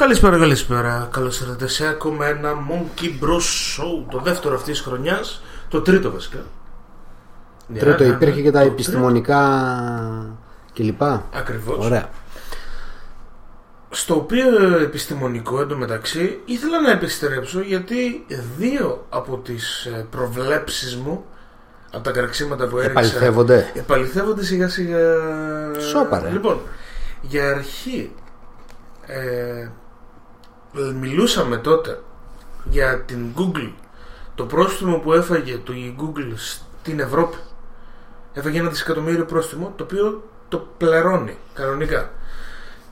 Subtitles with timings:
[0.00, 1.08] Καλησπέρα, καλησπέρα.
[1.12, 4.04] Καλώς ήρθατε σε ακόμα ένα Monkey Bros Show.
[4.10, 5.42] Το δεύτερο αυτής της χρονιάς.
[5.68, 6.38] Το τρίτο βασικά.
[7.78, 8.40] Τρίτο, Ναι, ναι, υπήρχε ναι.
[8.42, 9.40] και τα Το επιστημονικά
[10.74, 11.02] κλπ.
[11.32, 11.86] Ακριβώς.
[11.86, 12.08] Ωραία.
[13.90, 18.26] Στο οποίο επιστημονικό εντωμεταξύ ήθελα να επιστρέψω γιατί
[18.58, 21.24] δύο από τις ε, προβλέψεις μου
[21.92, 23.70] από τα καραξίματα που έριξα Επαληθεύονται.
[23.74, 24.98] επαληθεύονται σιγά σιγά
[25.78, 26.30] Σόπα, ρε.
[26.30, 26.60] λοιπόν
[27.20, 28.12] για αρχή
[29.06, 29.68] ε,
[31.00, 32.00] μιλούσαμε τότε
[32.70, 33.70] για την Google
[34.34, 37.36] το πρόστιμο που έφαγε το η Google στην Ευρώπη
[38.32, 42.10] έφαγε ένα δισεκατομμύριο πρόστιμο το οποίο το πληρώνει κανονικά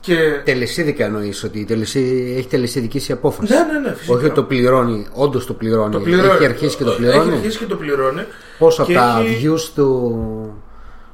[0.01, 2.33] και Τελεσίδικα εννοείς ότι η τελεσί...
[2.37, 4.15] έχει τελεσίδικη απόφαση; ναι, ναι, ναι, φυσικά.
[4.15, 5.91] Όχι ότι το πληρώνει, όντως το πληρώνει.
[5.91, 6.29] Το πληρώνει.
[6.29, 8.25] Έχει αρχίσει και το Έχει πληρώνει; αρχίσει και το πληρώνει.
[8.57, 10.53] Πόσο από Και τα έχει- views του.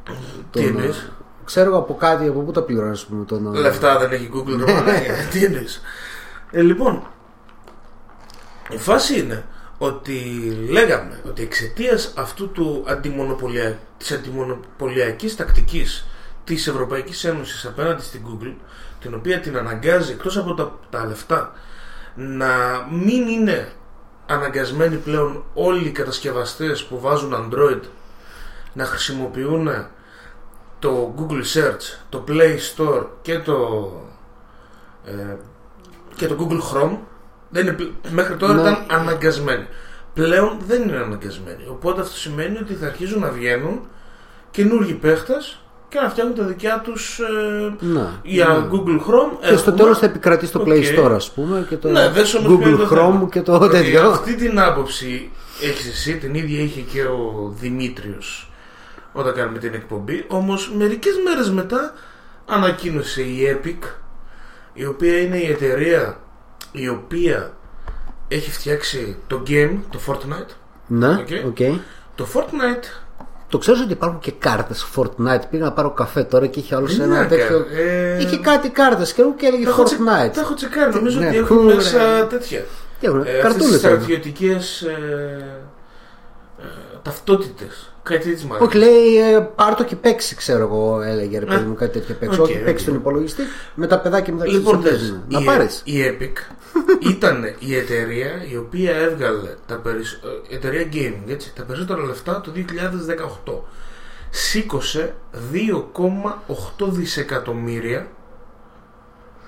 [0.03, 0.11] Τι
[0.51, 1.11] των- εννοείς;
[1.45, 3.25] Ξέρω εγώ από κάτι, από πού τα πληρώνεις, ας πούμε.
[3.25, 3.53] Τον...
[3.55, 5.27] Λεφτά δεν έχει Google Ρωμανία.
[5.31, 5.81] Τι εννοείς;
[6.51, 7.07] Ε, λοιπόν,
[8.69, 9.45] η φάση είναι
[9.77, 10.19] ότι
[10.69, 13.79] λέγαμε ότι εξαιτίας αυτού του αντιμονοπολια...
[13.97, 16.05] της αντιμονοπολιακής τακτικής
[16.43, 18.53] της Ευρωπαϊκής Ένωσης απέναντι στην Google
[18.99, 21.53] την οποία την αναγκάζει εκτός από τα, τα λεφτά
[22.15, 22.47] να
[22.91, 23.71] μην είναι
[24.25, 27.79] αναγκασμένοι πλέον όλοι οι κατασκευαστές που βάζουν Android
[28.73, 29.69] να χρησιμοποιούν
[30.79, 33.91] το Google Search, το Play Store και το,
[35.05, 35.35] ε,
[36.15, 36.97] και το Google Chrome
[37.49, 38.61] δεν είναι, πλ- μέχρι τώρα Ναι.
[38.61, 39.65] ήταν αναγκασμένοι.
[40.13, 41.65] Πλέον δεν είναι αναγκασμένοι.
[41.69, 43.79] Οπότε αυτό σημαίνει ότι θα αρχίζουν να βγαίνουν
[44.51, 48.19] καινούργιοι παίχτες και να φτιάχνουν τα δικιά τους ε, Να.
[48.23, 48.67] για ναι.
[48.71, 49.37] Google Chrome.
[49.39, 50.67] Και στο Έχουμε- τέλος θα επικρατεί στο OK.
[50.67, 53.27] Play Store, ας πούμε, και το ναι, δες όμως ποιο είναι Google το Chrome θέμα.
[53.31, 54.09] και το Ότι τέτοιο.
[54.09, 58.51] Αυτή την άποψη έχεις εσύ, την ίδια είχε και ο Δημήτριος
[59.13, 60.25] όταν κάνουμε την εκπομπή.
[60.27, 61.93] Όμως μερικές μέρες μετά
[62.45, 63.87] ανακοίνωσε η Epic,
[64.77, 66.17] η οποία είναι η εταιρεία
[66.71, 67.53] η οποία
[68.27, 70.53] έχει φτιάξει το game, το Fortnite.
[70.87, 71.27] Ναι, Οκ.
[71.45, 71.57] οκ.
[72.15, 72.83] Το Fortnite
[73.47, 75.41] Το ξέρω ότι υπάρχουν και κάρτες Fortnite.
[75.49, 77.47] Πήγα να πάρω καφέ τώρα και είχε άλλο Δεν ένα είναι τέτοιο.
[77.59, 77.77] κάρτα.
[77.79, 80.31] Ε, Είχε κάτι κάρτες και εγώ και έλεγε τα έχω τσε- Fortnite.
[80.33, 81.75] Τα έχω τσεκάρει, νομίζω Ναι, ότι έχουν κούρα.
[81.75, 82.65] μέσα τέτοια.
[82.99, 83.95] Τι έχουν, Ε, αυτές καρτούλες τις έχουν.
[84.01, 85.45] στρατιωτικές ε,
[86.59, 87.94] ε, ταυτότητες.
[88.05, 88.67] Κάτι έτσι μάλλον.
[88.67, 92.15] Όχι, λέει ε, πάρ το και παίξει, ξέρω εγώ, έλεγε ρε παιδί μου κάτι τέτοιο
[92.15, 92.39] παίξει.
[92.39, 92.89] Οκ, Όχι, παίξει οκ.
[92.91, 93.41] τον υπολογιστή
[93.75, 95.23] με τα παιδάκια μεταξύ Λοιπόν, τους δες, παίζουν.
[95.27, 95.81] Να η, πάρεις.
[95.85, 96.33] η Epic
[97.13, 100.11] ήταν η εταιρεία η οποία έβγαλε τα περισ...
[100.49, 102.51] ε, εταιρεία gaming, έτσι, τα περισσότερα λεφτά το
[103.45, 103.53] 2018.
[104.29, 105.13] Σήκωσε
[106.79, 108.07] 2,8 δισεκατομμύρια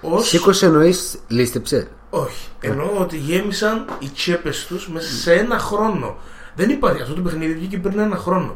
[0.01, 0.27] ως...
[0.27, 1.87] Σήκωσε εννοείς, λίστεψε.
[2.09, 2.47] Όχι.
[2.59, 6.17] Εννοώ ότι γέμισαν οι τσέπες τους μέσα σε ένα χρόνο.
[6.57, 7.01] Δεν υπάρχει.
[7.01, 8.55] Αυτό το παιχνίδι βγήκε πριν ένα χρόνο.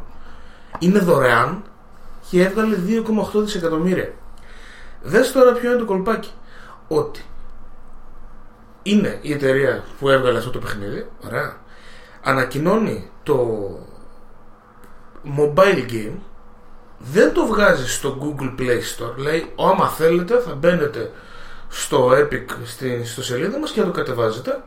[0.79, 1.63] Είναι δωρεάν
[2.29, 4.13] και έβγαλε 2,8 δισεκατομμύρια.
[5.01, 6.31] Δες τώρα ποιο είναι το κολπάκι.
[6.87, 7.21] Ότι
[8.83, 11.07] είναι η εταιρεία που έβγαλε αυτό το παιχνίδι.
[11.25, 11.55] Ωραία.
[12.23, 13.69] Ανακοινώνει το
[15.37, 16.15] mobile game.
[16.97, 19.15] Δεν το βγάζει στο Google Play Store.
[19.15, 21.11] Λέει, άμα θέλετε θα μπαίνετε
[21.67, 24.63] στο Epic στη, στο σελίδα μας και να το κατεβάζετε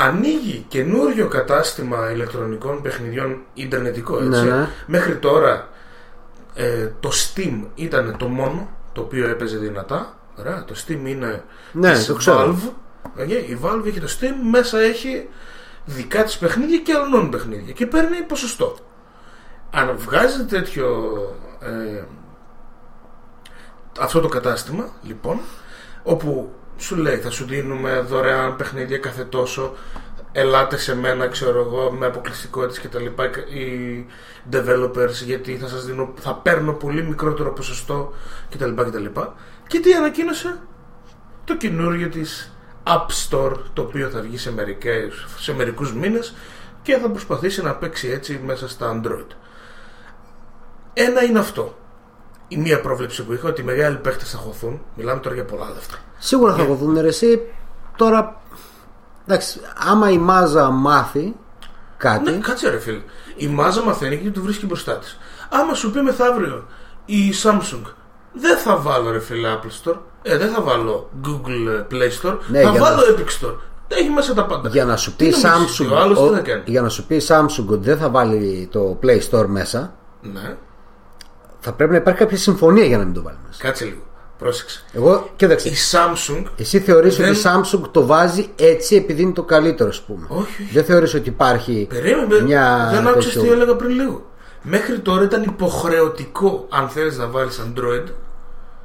[0.00, 4.68] ανοίγει καινούριο κατάστημα ηλεκτρονικών παιχνιδιών ιντερνετικό έτσι Ναι, ναι.
[4.86, 5.68] μέχρι τώρα
[6.54, 11.42] ε, το Steam ήταν το μόνο το οποίο έπαιζε δυνατά Ωραία, το Steam είναι
[11.72, 12.56] Ναι, της το ξέρω.
[12.56, 12.72] Valve
[13.20, 15.28] Okay, η Valve έχει το Steam μέσα έχει
[15.84, 18.76] δικά της παιχνίδια και άλλων παιχνίδια και παίρνει ποσοστό
[19.70, 21.16] αν βγάζει τέτοιο
[21.60, 22.02] ε,
[24.00, 25.40] αυτό το κατάστημα λοιπόν
[26.02, 29.74] όπου σου λέει θα σου δίνουμε δωρεάν παιχνίδια κάθε τόσο.
[30.32, 34.06] Ελάτε σε μένα ξέρω εγώ με αποκλειστικότητες και τα λοιπά οι
[34.52, 38.12] developers γιατί θα σας δίνω θα παίρνω πολύ μικρότερο ποσοστό
[38.48, 39.34] και τα λοιπά και τα λοιπά
[39.66, 40.60] και τι ανακοίνωσε;
[41.44, 42.52] Το καινούριο της
[42.86, 46.34] App Store το οποίο θα βγει σε, μερικές, σε μερικούς μήνες
[46.82, 49.26] και θα προσπαθήσει να παίξει έτσι μέσα στα Android.
[50.92, 51.76] Ένα είναι αυτό
[52.48, 55.66] η μία πρόβλεψη που είχα ότι οι μεγάλοι παίχτες θα χωθούν μιλάμε τώρα για πολλά
[55.74, 57.40] λεφτά Σίγουρα θα δουν ρε εσύ.
[57.96, 58.40] Τώρα,
[59.26, 59.60] εντάξει,
[59.90, 61.34] άμα η μάζα μάθει
[61.96, 62.30] κάτι.
[62.30, 63.00] Ναι, κάτσε ρε φίλε.
[63.36, 65.18] Η μάζα μαθαίνει και του βρίσκει μπροστά της.
[65.50, 66.64] Άμα σου πει μεθαύριο
[67.04, 67.82] η Samsung,
[68.32, 72.60] δεν θα βάλω ρε φίλε Apple Store, ε, δεν θα βάλω Google Play Store, Ναι,
[72.62, 73.54] θα για βάλω να- Epic Store.
[73.88, 74.68] Έχει μέσα τα πάντα.
[74.68, 76.88] Για να σου Τι πει νομίζεις, Samsung, Ο άλλος ο- τι θα κάνει; για να
[76.88, 80.56] σου πει Samsung ότι δεν θα βάλει το Play Store μέσα, Ναι,
[81.60, 83.62] θα πρέπει να υπάρχει κάποια συμφωνία για να μην το βάλει μέσα.
[83.62, 84.02] κάτσε λίγο.
[84.38, 84.84] Πρόσεξε.
[84.92, 89.32] Εγώ, κοίταξε, Η Samsung εσύ θεωρείς Δεν- ότι η Samsung το βάζει έτσι επειδή είναι
[89.32, 90.26] το καλύτερο, ας πούμε.
[90.28, 90.70] Όχι, όχι.
[90.72, 92.88] Δεν θεωρείς ότι υπάρχει Περίμενε, μια.
[92.92, 94.26] δεν άκουσες τέτοιο- τι έλεγα πριν λίγο.
[94.62, 98.08] Μέχρι τώρα ήταν υποχρεωτικό, αν θέλεις να βάλεις Android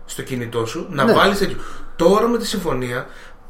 [0.06, 1.14] στο κινητό σου, να Ναι.
[1.14, 1.58] βάλεις τέτοιο.
[1.96, 3.06] Τώρα με τη συμφωνία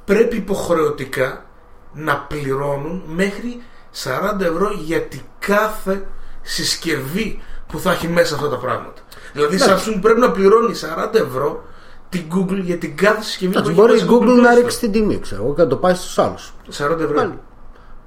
[0.06, 1.46] πρέπει υποχρεωτικά
[1.94, 3.62] να πληρώνουν μέχρι
[3.92, 6.06] 40 ευρώ για την κάθε
[6.42, 9.02] συσκευή που θα έχει μέσα αυτά τα πράγματα.
[9.34, 11.64] Δηλαδή, η Samsung πρέπει να πληρώνει 40 ευρώ
[12.10, 14.50] την Google για την κάθε συσκευή που Εντάξει, έχει μπορεί η μέσα στο Google να
[14.50, 14.62] Play Store.
[14.62, 16.54] ρίξει την τιμή, ξέρω εγώ, και να το πάει στους άλλους.
[16.72, 17.14] 40 ευρώ.
[17.16, 17.40] Πάλι.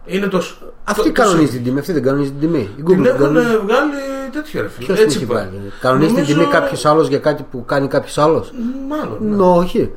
[0.06, 0.36] Είναι το.
[0.84, 2.70] Αυτή το- το- κανονίζει την τιμή, αυτή δεν κανονίζει την τιμή.
[2.76, 3.56] Η Google Την δεν έχουν κανονίζει.
[3.56, 3.90] βγάλει
[4.32, 4.86] τέτοιο ρε φίλε.
[4.86, 5.42] Ποιος την Έτσι έχει πάει.
[5.44, 5.72] βάλει.
[5.80, 8.52] Κανονίζει την Νομίζω- τιμή κάποιος άλλος για κάτι που κάνει κάποιος άλλος;
[8.88, 9.18] Μάλλον.
[9.20, 9.36] ναι.
[9.36, 9.92] Ναι, όχι.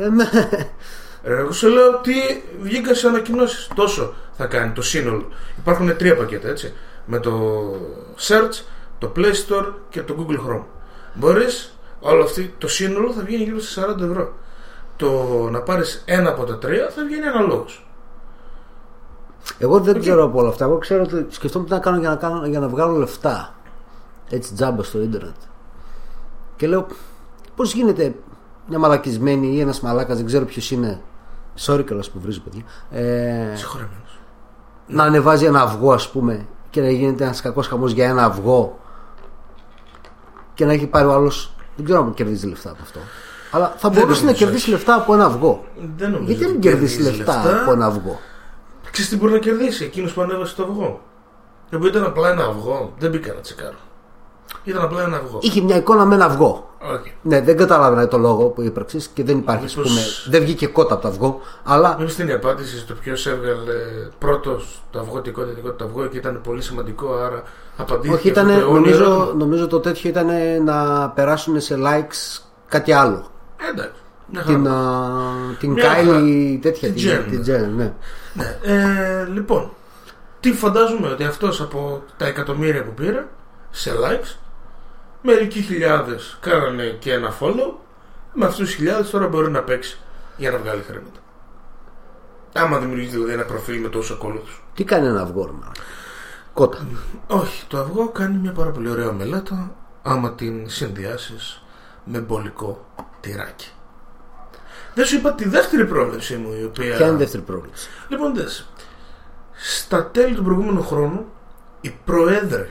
[0.00, 0.30] Ε, με-
[1.22, 2.12] Ε, Εγώ σου λέω ότι
[2.60, 3.68] βγήκαν σε ανακοινώσεις.
[3.74, 5.28] Τόσο θα κάνει το σύνολο.
[5.58, 6.72] Υπάρχουν τρία πακέτα έτσι.
[7.06, 7.32] Με το
[8.18, 8.62] Search,
[8.98, 10.62] το Play Store και το Google Chrome.
[11.14, 14.32] Μπορείς όλο αυτό το σύνολο θα βγαίνει γύρω στα 40 ευρώ.
[14.96, 15.10] Το
[15.50, 17.86] να πάρεις ένα από τα τρία θα βγαίνει αναλόγως.
[19.58, 20.64] Εγώ δεν ξέρω από όλα αυτά.
[20.64, 23.54] Εγώ ξέρω ότι σκεφτόμουν τι να κάνω για να, κάνω, για να βγάλω λεφτά.
[24.30, 25.34] Έτσι τζάμπα στο ίντερνετ.
[26.56, 26.86] Και λέω,
[27.56, 28.14] πώς γίνεται
[28.68, 31.00] μια μαλακισμένη ή ένας μαλάκας, δεν ξέρω ποιος είναι.
[31.60, 32.62] Sorry κιόλας που βρίζω παιδιά.
[32.90, 34.18] Ε, Συγχωρεμένος.
[34.86, 38.78] να ανεβάζει ένα αυγό, ας πούμε, και να γίνεται ένας κακός χαμός για ένα αυγό
[40.58, 41.52] και να έχει πάρει ο άλλος.
[41.76, 43.00] Δεν ξέρω αν κερδίζει λεφτά από αυτό.
[43.50, 45.64] Αλλά θα μπορούσε να νομίζω κερδίσει λεφτά από ένα αυγό.
[45.96, 46.32] Δεν νομίζω.
[46.32, 48.20] Γιατί να ότι μην κερδίσει κερδίζει λεφτά από ένα αυγό;
[48.90, 51.00] Ξέρεις τι μπορεί να κερδίσει; Εκείνος που ανέβασε το αυγό.
[51.70, 52.94] Το οποίο ήταν απλά ένα αυγό.
[52.98, 53.76] Δεν μπήκα να τσεκάρω.
[54.68, 55.38] Ήταν απλά ένα αυγό.
[55.42, 56.62] Είχε μια εικόνα με ένα αυγό.
[56.92, 57.10] Okay.
[57.22, 60.66] Ναι, δεν καταλάβαινα το λόγο που ύπαρξε και δεν υπάρχει, ας Μήπως- πούμε, δεν βγήκε
[60.66, 63.72] κότα από το αυγό, αλλά Μήπως την απάντηση στο ποιος έβγαλε
[64.18, 67.42] πρώτος το αυγό, τι κότα, τι κότα, το αυγό και ήταν πολύ σημαντικό, άρα
[67.76, 68.14] απαντήθηκε.
[68.14, 69.34] όχι, αυτό ήταν, το αιώνιο νομίζω, ερώτημα.
[69.34, 70.26] νομίζω το τέτοιο ήταν
[70.64, 73.26] να περάσουν σε likes κάτι άλλο.
[73.56, 74.00] Ε, Εντάξει.
[74.32, 74.54] Μια χαρά.
[74.58, 77.24] Την, α, την Μια Kylie τέτοια, Την την, Jen.
[77.30, 77.92] την Jen, ναι.
[78.32, 78.58] Ναι.
[78.62, 79.70] Ε, λοιπόν,
[80.40, 83.26] τι φαντάζομαι ότι αυτός από τα εκατομμύρια που πήρε
[83.70, 84.36] σε likes,
[85.22, 87.72] μερικοί χιλιάδες κάνανε και ένα follow,
[88.32, 89.98] με αυτούς τους χιλιάδες τώρα μπορεί να παίξει
[90.36, 91.20] για να βγάλει χρήματα.
[92.52, 94.62] Άμα δημιουργήσει δηλαδή ένα προφίλ με τόσους ακόλουθους.
[94.74, 95.72] Τι κάνει ένα αυγό, ρε μάνα.
[96.52, 96.86] Κότα.
[97.26, 101.62] Όχι, το αυγό κάνει μια πάρα πολύ ωραία μελέτα άμα την συνδυάσεις
[102.04, 102.86] με μπολικό
[103.20, 103.70] τυράκι.
[104.94, 106.96] Δεν σου είπα τη δεύτερη πρόβλεψή μου η οποία...
[106.96, 108.68] Ποια είναι η δεύτερη πρόβλεψη; Λοιπόν, δες.
[109.52, 111.26] Στα τέλη του προηγούμενου χρόνου
[111.80, 112.70] οι προέδροι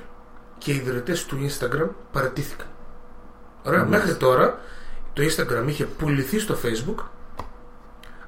[0.57, 2.67] και οι ιδρυτές του Instagram παρατήθηκαν.
[3.63, 4.59] Ωραία, μέχρι τώρα
[5.13, 7.03] το Instagram είχε πουληθεί στο Facebook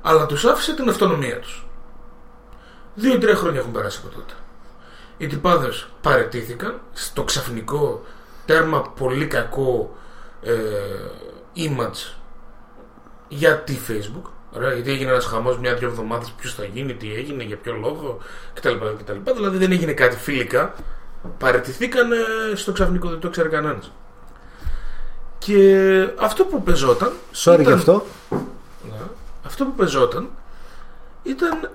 [0.01, 1.67] αλλά τους άφησε την αυτονομία τους.
[2.93, 4.33] Δύο-τρία χρόνια έχουν περάσει από τότε.
[5.17, 8.05] Οι τυπάδες παρετήθηκαν στο ξαφνικό
[8.45, 9.95] τέρμα πολύ κακό
[10.41, 10.53] ε,
[11.55, 12.13] image
[13.27, 14.29] για τη Facebook.
[14.55, 16.31] Ωραία, γιατί έγινε ένας χαμός μια-δυο εβδομάδες.
[16.31, 18.17] Ποιος θα γίνει, τι έγινε, για ποιο λόγο
[18.53, 18.75] κτλ.
[18.97, 19.31] κτλ.
[19.35, 20.73] Δηλαδή δεν έγινε κάτι φιλικά.
[21.38, 22.10] Παραιτηθήκαν
[22.56, 23.92] στο ξαφνικό, δεν το ξέρει κανένας.
[25.38, 27.12] Και αυτό που πεζόταν.
[27.33, 28.06] Sorry ήταν- γι' αυτό.
[28.30, 29.01] Ναι.
[29.45, 30.30] αυτό που πεζόταν
[31.24, 31.69] ήταν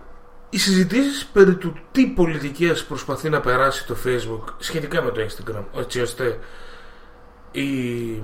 [0.50, 5.62] οι συζητήσεις περί του τι πολιτικές προσπαθεί να περάσει το Facebook σχετικά με το Instagram
[5.78, 6.38] έτσι ώστε
[7.50, 8.22] οι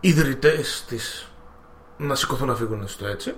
[0.00, 1.28] ιδρυτές της
[1.96, 3.34] να σηκωθούν να φύγουν στο έτσι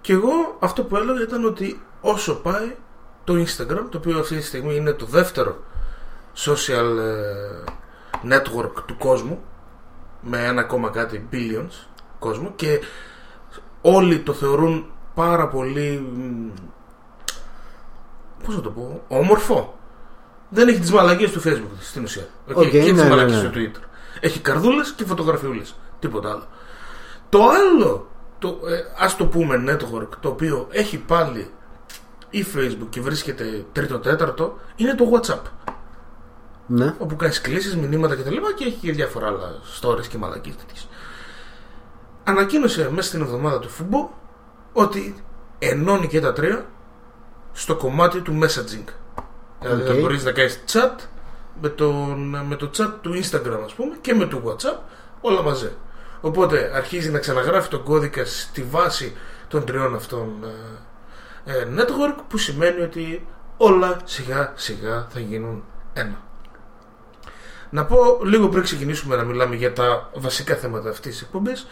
[0.00, 2.76] και εγώ αυτό που έλεγα ήταν ότι όσο πάει
[3.28, 5.56] το Instagram το οποίο αυτή τη στιγμή είναι το δεύτερο
[6.36, 9.42] social ε, network του κόσμου
[10.20, 11.86] με ένα ακόμα κάτι billions
[12.18, 12.80] κόσμο και
[13.80, 16.48] όλοι το θεωρούν πάρα πολύ μ,
[18.44, 19.78] πώς να το πω όμορφο.
[20.48, 22.26] Δεν έχει τις μαλακίες του Facebook στην ουσία.
[22.48, 23.48] Okay, OK, και τις ναι, ναι, μαλακίες ναι.
[23.48, 23.82] του Twitter.
[24.20, 25.74] Έχει καρδούλες και φωτογραφιούλες.
[25.98, 26.46] Τίποτα άλλο.
[27.28, 28.08] Το άλλο
[28.38, 31.50] το, ε, ας το πούμε network το οποίο έχει πάλι
[32.30, 35.40] η Facebook και βρίσκεται τρίτο τέταρτο είναι το WhatsApp
[36.66, 36.94] Ναι.
[36.98, 38.30] όπου κάνεις κλήσεις, μηνύματα κτλ.
[38.30, 40.88] Και, και έχει και διάφορα άλλα stories και μαλακίες τέτοιες.
[42.24, 44.10] Ανακοίνωσε μέσα στην εβδομάδα του Φούμπο
[44.72, 45.24] ότι
[45.58, 46.66] ενώνει και τα τρία
[47.52, 48.88] στο κομμάτι του messaging.
[49.60, 49.86] Δηλαδή Οκ.
[49.86, 50.98] θα μπορείς να κάνεις chat
[51.62, 54.78] με, τον, με το chat του Instagram ας πούμε και με το WhatsApp
[55.20, 55.70] όλα μαζί.
[56.20, 59.16] Οπότε αρχίζει να ξαναγράφει τον κώδικα στη βάση
[59.48, 60.52] των τριών αυτών ε, ε,
[61.78, 63.26] network που σημαίνει ότι
[63.56, 66.22] όλα σιγά σιγά θα γίνουν ένα.
[67.70, 71.66] Να πω λίγο πριν ξεκινήσουμε να μιλάμε για τα βασικά θέματα αυτής της εκπομπής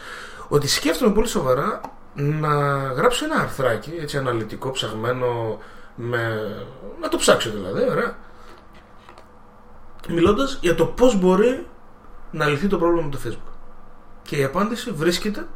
[0.47, 1.81] ότι σκέφτομαι πολύ σοβαρά
[2.13, 5.59] να γράψω ένα αρθράκι έτσι αναλυτικό, ψαγμένο
[5.95, 6.51] με...
[7.01, 8.17] να το ψάξω δηλαδή, ωραία
[10.07, 11.67] μιλώντας για το πώς μπορεί
[12.31, 13.53] να λυθεί το πρόβλημα με το Facebook
[14.21, 15.47] και η απάντηση βρίσκεται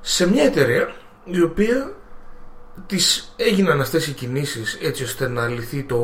[0.00, 0.92] σε μια εταιρεία
[1.24, 1.94] η οποία
[2.86, 5.98] της έγιναν αυτές οι κινήσεις έτσι ώστε να λυθεί το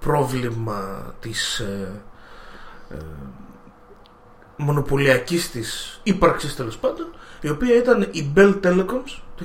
[0.00, 2.02] πρόβλημα της ε,
[2.90, 2.96] ε,
[4.56, 7.06] μονοπωλιακής της ύπαρξης τέλος πάντων
[7.40, 9.44] η οποία ήταν η Bell Telecoms το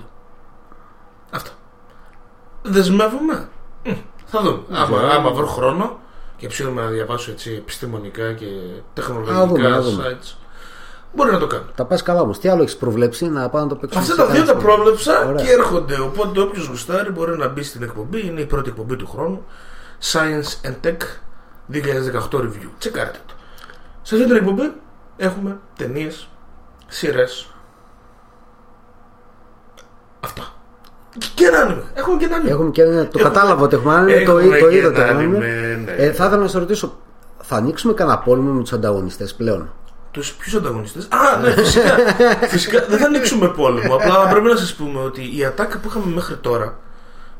[0.00, 0.04] 1980
[1.30, 1.50] αυτό.
[2.62, 3.48] Δεσμεύομαι.
[3.84, 3.92] Μμ,
[4.24, 4.62] θα δούμε.
[4.70, 5.10] Άμα, ξέρω.
[5.10, 5.98] άμα βρω χρόνο
[6.36, 10.18] και ψήνουμε να διαβάσω έτσι επιστημονικά και Να δούμε, τεχνολογικά να δούμε.
[10.22, 10.34] sites
[11.14, 12.38] μπορεί να το κάνω Τα πας καλά όμως.
[12.38, 13.98] Τι άλλο έχεις προβλέψει να πάω να το παίξω.
[13.98, 15.44] Αυτά τα δύο τα πρόβλεψα Ωραία.
[15.44, 16.00] και έρχονται.
[16.00, 18.26] Οπότε όποιος γουστάρει μπορεί να μπει στην εκπομπή.
[18.26, 19.44] Είναι η πρώτη εκπομπή του χρόνου.
[20.12, 20.96] Science and Tech
[21.72, 22.68] 2018 Review.
[22.78, 23.34] Τσεκάρτε το.
[24.02, 24.72] Σε αυτή την εκπομπή
[25.16, 26.28] έχουμε ταινίες,
[26.86, 27.54] σειρές.
[30.20, 30.42] Αυτά.
[31.34, 31.82] Και ένα άνιμε.
[31.94, 32.50] Έχουμε και ένα άνιμε.
[32.50, 33.02] Έχουμε και ένα.
[33.08, 35.36] Το Έχουμε- κατάλαβα ότι έχουμε άνιμε, το, Έχουμε το και είδα το ένα άνιμε.
[35.36, 35.92] άνιμε, ναι.
[35.92, 36.98] Ε, θα ήθελα να σε ρωτήσω,
[37.40, 39.72] θα ανοίξουμε κανένα πόλεμο με τους ανταγωνιστές πλέον;
[40.10, 41.94] Τους ποιους ανταγωνιστές; Α, ναι, φυσικά.
[42.52, 43.94] φυσικά δεν θα ανοίξουμε πόλεμο.
[43.94, 46.78] Απλά πρέπει να σας πούμε ότι η ατάκα που είχαμε μέχρι τώρα,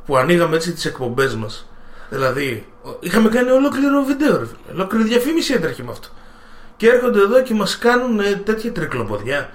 [0.07, 1.69] που ανοίγαμε έτσι τις εκπομπές μας,
[2.11, 4.73] δηλαδή ο- είχαμε κάνει ολόκληρο βίντεο, ρε φίλε.
[4.75, 6.09] Ολόκληρη διαφήμιση έτρεχε με αυτό.
[6.77, 9.51] Και έρχονται εδώ και μας κάνουν ε, τέτοια τρικλοποδιά.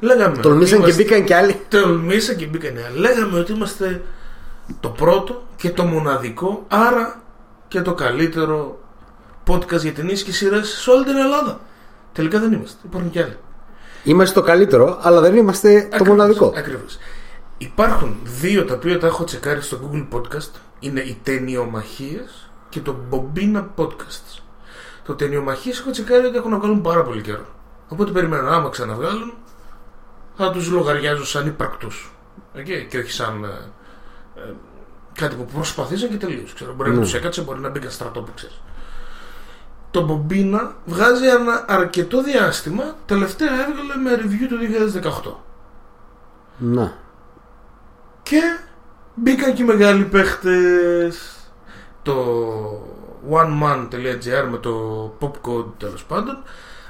[0.00, 0.36] Λέγαμε.
[0.36, 1.60] Τολμήσαν ότι και είμαστε- μπήκαν κι άλλοι.
[1.68, 2.76] Τολμήσαν και μπήκαν.
[2.76, 2.98] οι άλλοι.
[2.98, 4.02] Λέγαμε ότι είμαστε
[4.80, 7.22] το πρώτο και το μοναδικό, άρα
[7.68, 8.78] και το καλύτερο
[9.46, 11.60] podcast για ταινίε και σειρέ σε όλη την Ελλάδα.
[12.14, 12.78] Τελικά δεν είμαστε.
[12.84, 13.36] Υπάρχουν κι άλλοι.
[14.04, 16.52] Είμαστε το καλύτερο, αλλά δεν είμαστε το μοναδικό.
[16.56, 16.98] Ακριβώς.
[17.58, 20.50] Υπάρχουν δύο τα οποία τα έχω τσεκάρει στο Google Podcast.
[20.80, 24.38] Είναι οι ταινιομαχίες και το Bobina Podcasts.
[25.04, 27.44] Το ταινιομαχίες έχω τσεκάρει ότι έχουν να βγάλουν πάρα πολύ καιρό.
[27.88, 29.32] Οπότε περιμένω άμα ξαναβγάλουν
[30.36, 32.12] θα τους λογαριάζω σαν υπαρκτούς.
[32.56, 32.86] Okay?
[32.88, 33.48] Και όχι σαν ε,
[34.40, 34.52] ε,
[35.12, 36.44] κάτι που προσπαθήσαν και τελείω.
[36.76, 37.02] Μπορεί να Ναι.
[37.02, 38.60] τους έκατσε, μπορεί να μπήκαν στρατό που ξέρεις.
[39.94, 42.96] Το Μπομπίνα βγάζει ένα αρκετό διάστημα.
[43.06, 44.56] Τελευταία έβγαλε με review το
[45.28, 45.34] 2018.
[46.58, 46.92] Να.
[48.22, 48.40] Και
[49.14, 51.36] μπήκαν και οι μεγάλοι παίχτες
[52.02, 52.14] Το
[53.30, 56.42] oneman.gr με το popcode τέλος πάντων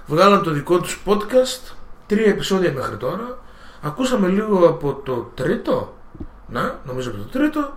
[0.06, 1.74] βγάλαν το δικό τους podcast
[2.06, 3.38] τρία επεισόδια μέχρι τώρα
[3.82, 5.94] ακούσαμε λίγο από το τρίτο
[6.46, 7.72] να, νομίζω από το τρίτο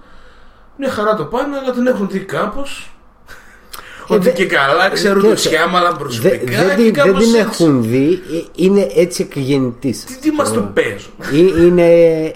[0.78, 2.97] μια χαρά το πάνε αλλά την έχουν δει κάπως
[4.08, 7.26] ότι δε- και καλά ξέρουν και- το σχιάμαλα Δε- προσωπικά δεν, και την- δεν κάπως
[7.26, 7.64] την έτσι.
[7.64, 10.04] έχουν δει, ε, είναι έτσι εκγεννητής.
[10.04, 11.86] τι, τι μας το παίζουν; Είναι.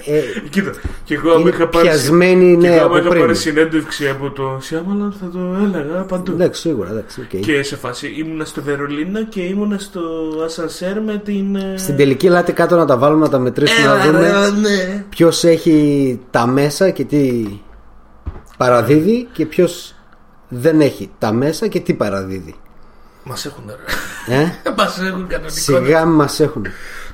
[0.06, 0.72] ε, Κοίτα,
[1.04, 3.22] και εγώ άμα είναι είχα πάρει, πιασμένη, και ναι, εγώ άμα από είχα πριν.
[3.22, 6.32] πάρει συνέντευξη από το Σιάμαλαν θα το έλεγα παντού.
[6.32, 7.40] Εντάξει, σίγουρα, εντάξει, οκ.
[7.40, 10.02] Και σε φάση ήμουνα στο Βερολίνο και ήμουνα στο
[10.46, 11.56] ασανσέρ με την.
[11.56, 14.10] ε, Στην τελική ελάτε κάτω να τα βάλουμε να τα μετρήσουμε να Έλα, ρε,
[14.48, 15.06] δούμε ναι.
[15.10, 17.44] ποιος έχει τα μέσα και τι
[18.58, 19.96] παραδίδει και ποιος
[20.54, 22.56] δεν έχει τα μέσα και τι παραδίδει.
[23.24, 23.64] Μας έχουν
[24.28, 24.36] ρε.
[24.42, 25.50] Ε; Μας έχουν κανονικό.
[25.60, 26.66] Σιγά μας έχουν.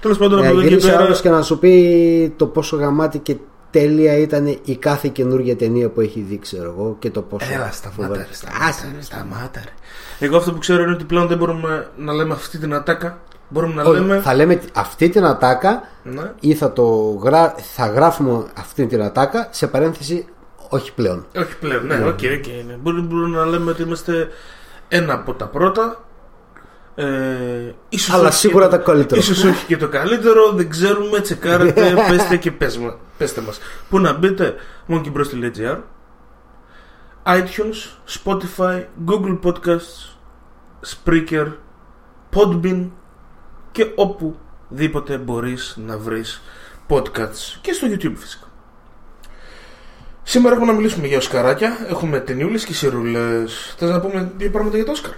[0.02, 1.04] Τέλος πάντων Ε, από εδώ και γύρισε ο πέρα.
[1.04, 3.36] άλλος και να σου πει το πόσο γαμάτι και
[3.72, 7.54] τέλεια ήταν η κάθε καινούργια ταινία που έχει δει, ξέρω εγώ, και το πόσο.
[7.54, 8.02] Έλα, σταμάτα.
[8.02, 8.14] φοβερό.
[8.14, 9.62] ρε, σταμάτα, Άσε, ρε, Σταμάτα.
[9.64, 10.26] ρε.
[10.26, 13.20] Εγώ αυτό που ξέρω είναι ότι πλέον δεν μπορούμε να λέμε αυτή την ατάκα.
[13.50, 14.20] Μπορούμε να Όχι, λέμε.
[14.22, 16.32] Θα λέμε αυτή την ατάκα Ναι.
[16.40, 16.84] ή θα, το
[17.24, 17.56] γρα...
[17.76, 20.26] θα γράφουμε αυτή την ατάκα σε παρένθεση
[20.70, 21.26] όχι πλέον.
[21.36, 22.48] Όχι πλέον, ναι, OK, OK.
[22.68, 22.74] ναι.
[22.80, 24.28] Μπορούμε, μπορούμε να λέμε ότι είμαστε
[24.88, 26.02] ένα από τα πρώτα.
[26.96, 29.22] Ε, ίσως Αλλά όχι σίγουρα και το- τα καλύτερα.
[29.22, 33.60] Ίσως όχι και το καλύτερο, δεν ξέρουμε, τσεκάρετε, πέστε και πες, μα- πέστε μας.
[33.90, 34.56] Πού να μπείτε,
[34.90, 35.78] monkeybros.gr
[37.26, 40.16] iTunes, Spotify, Google Podcasts,
[40.86, 41.48] Spreaker,
[42.36, 42.90] Podbean
[43.72, 46.42] και οπουδήποτε μπορείς να βρεις
[46.90, 48.47] podcasts και στο YouTube φυσικά.
[50.30, 51.78] Σήμερα έχουμε να μιλήσουμε για οσκαράκια.
[51.90, 53.76] Έχουμε ταινιούλες και σιρούλες.
[53.78, 55.14] Θες να πούμε δύο πράγματα για το Όσκαρ;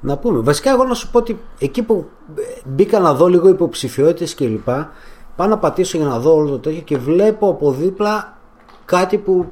[0.00, 0.40] Να πούμε.
[0.40, 4.68] Βασικά, εγώ να σου πω ότι εκεί που ε, μπήκα να δω λίγο υποψηφιότητες κλπ.
[5.36, 8.38] Πάω να πατήσω για να δω όλο το τέτοιο και βλέπω από δίπλα
[8.84, 9.50] κάτι που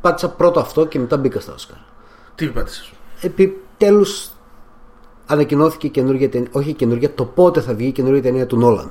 [0.00, 1.76] πάτησα πρώτο αυτό και μετά μπήκα στα Όσκαρ.
[2.34, 4.06] Τι πάτησες; Επιτέλους
[5.26, 6.48] ανακοινώθηκε καινούργια ταινία.
[6.52, 8.90] Όχι καινούργια, το πότε θα βγει η καινούργια ταινία του Νόλαν.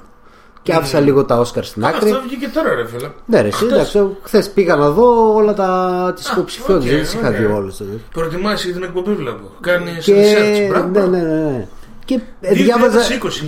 [0.64, 2.10] Και άφησα λίγο τα Όσκαρ στην άκρη.
[2.12, 3.10] Αυτό βγήκε τώρα, ρε φίλε.
[3.26, 3.72] Ναι, ρε, εσύ, Χθες.
[3.72, 6.90] εντάξει, χθες πήγα να δω όλα τα τις υποψηφιότητες.
[6.92, 7.40] οκ, δεν τις είχα ωραία.
[7.40, 7.72] δει όλε.
[8.14, 9.52] Προετοιμάσει την εκπομπή, βλέπω.
[9.62, 10.88] Κάνει Και, research, μπράβο.
[11.10, 11.68] ναι, ναι, ναι, ναι.
[12.06, 13.48] Και 2020, διάβαζα 2020,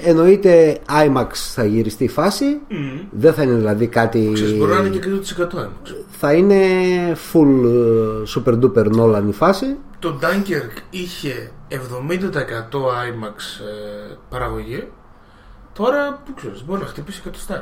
[0.04, 2.44] εννοείται IMAX θα γυριστεί η φάση.
[2.68, 3.00] Μμμ.
[3.10, 4.30] Δεν θα είναι δηλαδή κάτι.
[4.34, 5.00] Ξέρεις, μπορεί να είναι και
[5.38, 5.94] 100% IMAX.
[6.10, 6.56] Θα είναι
[7.32, 9.76] full ε, super duper Nolan η φάση.
[9.98, 14.84] Το Dunkirk είχε 70% IMAX ε, παραγωγή.
[15.80, 17.60] Τώρα, που ξέρεις, μπορεί να χτυπήσει 100 στάρ.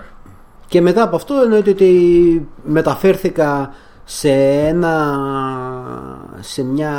[0.66, 4.30] Και μετά από αυτό εννοείται ότι μεταφέρθηκα σε
[4.66, 5.18] ένα,
[6.40, 6.92] σε, μια,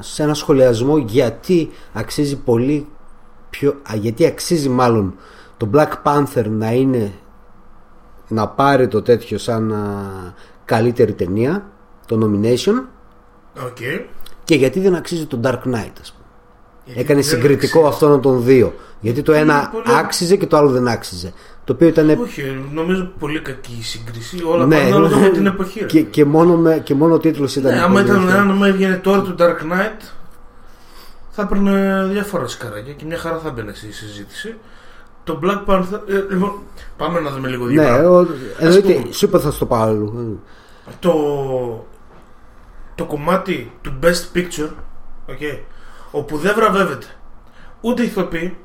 [0.00, 2.88] σε ένα σχολιασμό γιατί αξίζει πολύ
[3.50, 5.14] πιο, α, γιατί αξίζει μάλλον
[5.56, 7.12] το Black Panther να είναι
[8.28, 11.64] να πάρει το τέτοιο σαν α, καλύτερη ταινία
[12.06, 12.82] το nomination
[13.64, 13.76] OK.
[14.44, 16.21] και γιατί δεν αξίζει το Dark Knight ας πούμε.
[16.84, 18.04] Γιατί Έκανε δεν συγκριτικό αξίζει.
[18.04, 18.74] αυτών των δύο.
[19.00, 21.32] Γιατί το ένα πολύ- άξιζε και το άλλο δεν άξιζε.
[21.64, 22.08] Το οποίο ήταν.
[22.20, 24.42] Όχι, νομίζω πολύ κακή η σύγκριση.
[24.44, 25.80] Όλα Ναι, πάνε ανάλογα με την εποχή.
[25.80, 25.86] ρε.
[25.86, 27.74] και, και, μόνο, με, και μόνο ο τίτλος ήταν.
[27.74, 28.38] Ναι, άμα, πολύ ήταν, ωραίο.
[28.38, 30.02] άμα έβγαινε τώρα του Dark Knight,
[31.30, 34.54] θα έπαιρνε διάφορα σκαράκια και μια χαρά θα μπαινε στη συζήτηση.
[35.24, 36.00] Το Black Panther.
[36.08, 36.52] Ε, λοιπόν,
[36.96, 38.10] πάμε να δούμε λίγο δύο Ναι, πράγματα.
[38.10, 38.26] ο,
[38.58, 39.12] εννοείται, πούμε.
[39.12, 40.40] σου είπα θα στο πάω αλλού.
[41.00, 41.12] Το,
[42.94, 44.70] το κομμάτι του Best Picture,
[45.30, 45.58] okay,
[46.12, 47.06] όπου δεν βραβεύεται
[47.80, 48.56] ούτε οι ηθοποιοί,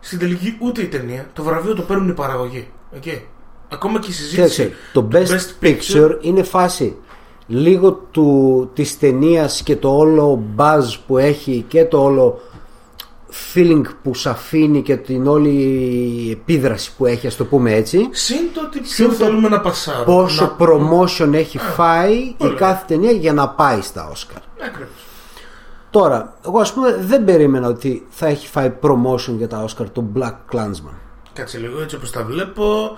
[0.00, 2.68] στην τελική ούτε η ταινία, το βραβείο το παίρνουν οι παραγωγοί.
[2.96, 3.20] Okay.
[3.68, 4.62] Ακόμα και η συζήτηση.
[4.62, 6.96] Κοίταξε, το best, picture, είναι φάση
[7.46, 12.40] λίγο του, της ταινίας και το όλο buzz που έχει και το όλο
[13.54, 18.08] feeling που σου αφήνει και την όλη επίδραση που έχει, ας το πούμε έτσι.
[18.10, 20.04] Συν το ότι Συν ποιο το θέλουμε να πασάρουμε.
[20.04, 20.66] Πόσο να...
[20.66, 22.56] promotion έχει φάει η ωραία.
[22.56, 24.42] κάθε ταινία για να πάει στα Όσκαρ.
[24.66, 25.09] Ακριβώς.
[25.90, 30.04] Τώρα, εγώ ας πούμε δεν περίμενα ότι θα έχει φάει promotion για τα Όσκαρ το
[30.16, 30.94] Black Klansman.
[31.32, 32.90] Κάτσε λίγο έτσι όπως τα βλέπω.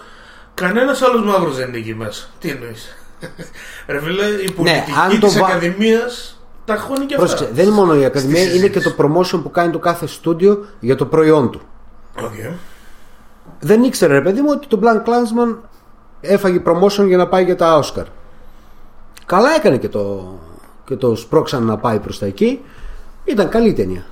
[0.54, 2.26] Κανένας άλλος μαύρος δεν είναι εκεί μέσα.
[2.38, 2.96] Τι εννοείς;
[3.86, 7.26] Ρε φίλε, η πολιτική Ναι, αν το της βα- Ακαδημίας τα χώνει και αυτά.
[7.26, 8.94] Πρόσεξε, δεν είναι μόνο η Ακαδημία, Στη είναι και συζήτηση.
[8.96, 9.04] το
[9.36, 11.60] promotion που κάνει το κάθε στούντιο για το προϊόν του.
[12.22, 12.32] Οκ.
[13.60, 15.56] Δεν ήξερε, ρε παιδί μου, ότι το Black Klansman
[16.20, 18.04] έφαγε promotion για να πάει για τα Oscar.
[19.26, 20.32] Καλά έκανε και το,
[20.92, 22.60] και το σπρώξαν να πάει προς τα εκεί.
[23.24, 24.04] Ήταν καλή η ταινία.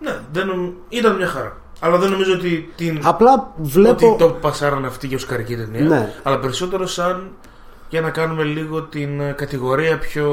[0.00, 1.56] Ναι, δεν νομ- ήταν μια χαρά.
[1.80, 3.00] Αλλά δεν νομίζω ότι την.
[3.02, 4.08] Απλά βλέπω.
[4.08, 5.80] Ότι το πασάραν αυτή για οσκαρική ταινία.
[5.80, 6.14] Ναι.
[6.22, 7.30] Αλλά περισσότερο σαν
[7.88, 10.28] για να κάνουμε λίγο την ε, κατηγορία πιο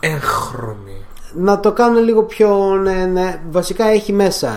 [0.00, 1.04] έγχρωμη.
[1.34, 2.74] Να το κάνω λίγο πιο.
[2.82, 3.40] Ναι, ναι.
[3.50, 4.50] Βασικά έχει μέσα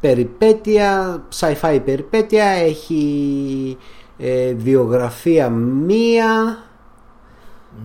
[0.00, 3.76] περιπέτεια, sci-fi περιπέτεια, έχει
[4.18, 6.58] ε, βιογραφία μία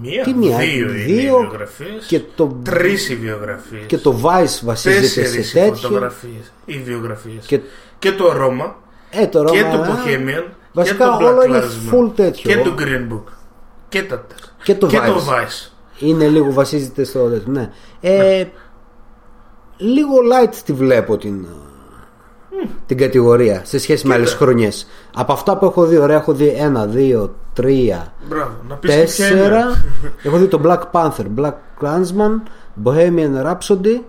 [0.02, 2.06] Μία, Τι μία, δύο, είναι δύο οι βιογραφίες.
[2.08, 3.86] και το, Τρεις οι βιογραφίες.
[3.86, 5.76] και το Vice βασίζεται Τέσσερις σε οι τέτοιο.
[5.76, 6.54] φωτογραφίες.
[6.66, 7.46] Οι βιογραφίες.
[7.46, 7.60] Και,
[8.00, 8.76] Και το Ρώμα.
[9.10, 10.44] ε, το και Ρώμα, το α, Bohemian.
[10.74, 12.50] Βασικά και το όλο Black είναι Klansman, full τέτοιο.
[12.52, 13.32] Και το Green Book.
[13.90, 14.52] Και τα τέσσερα.
[14.64, 15.30] Και το Vice.
[15.34, 15.72] Vice.
[16.00, 17.52] Είναι λίγο βασίζεται στο τέτοιο.
[17.52, 17.70] Ναι.
[18.02, 18.46] Ε,
[19.78, 21.46] Λίγο light τη βλέπω την,
[22.86, 24.88] την κατηγορία σε σχέση με άλλες Κοίτα.
[25.14, 25.24] Χρονιέ.
[25.24, 28.56] Από αυτά που έχω δει, ωραία, έχω δει ένα, δύο, τρία, Μπράβο.
[28.68, 29.38] Να πεις και ποια είναι.
[29.38, 29.84] τέσσερα.
[30.24, 32.42] έχω δει το Black Panther, Black Klansman,
[32.84, 34.02] Bohemian Rhapsody,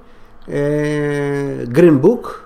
[0.47, 2.43] ε, Green Book.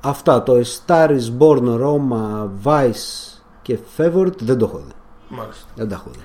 [0.00, 4.92] Αυτά το A Star is Born, Roma, Vice και Favorite δεν το έχω δει.
[5.28, 5.64] Μάλιστα.
[5.74, 6.20] Δεν τα έχω δει.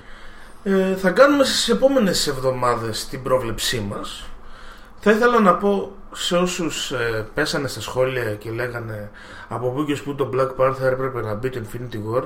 [0.72, 4.24] Ε, θα κάνουμε στις επόμενες εβδομάδες την πρόβλεψή μας.
[5.00, 9.10] Θα ήθελα να πω σε όσους ε, πέσανε στα σχόλια και λέγανε
[9.48, 12.22] από πού και ως πού το Black Panther έπρεπε να μπει το Infinity War.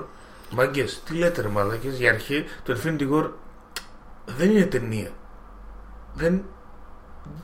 [0.51, 3.31] Μάγκες, τι λέτε ρε μαλάκες, για αρχή το Infinity War
[4.37, 5.11] δεν είναι ταινία.
[6.14, 6.42] Δεν,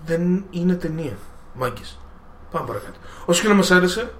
[0.04, 1.16] δεν είναι ταινία.
[1.54, 1.98] Μάγκες.
[2.50, 2.98] Πάμε παρακάτω.
[3.24, 4.14] Όσο και να μας άρεσε,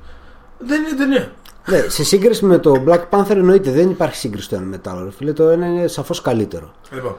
[0.59, 1.33] δεν είναι ταινία.
[1.67, 4.91] Ναι, σε σύγκριση με το Black Panther εννοείται δεν υπάρχει σύγκριση το ένα με το
[4.91, 5.05] άλλο.
[5.05, 6.73] ρε Φίλε, το ένα είναι σαφώς καλύτερο.
[6.91, 7.17] Λοιπόν,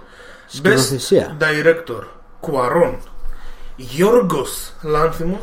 [0.47, 1.37] Σκηνοθεσία.
[1.39, 2.03] Best Director
[2.39, 2.97] Κουαρών
[3.75, 5.39] Γιώργος Λάνθιμος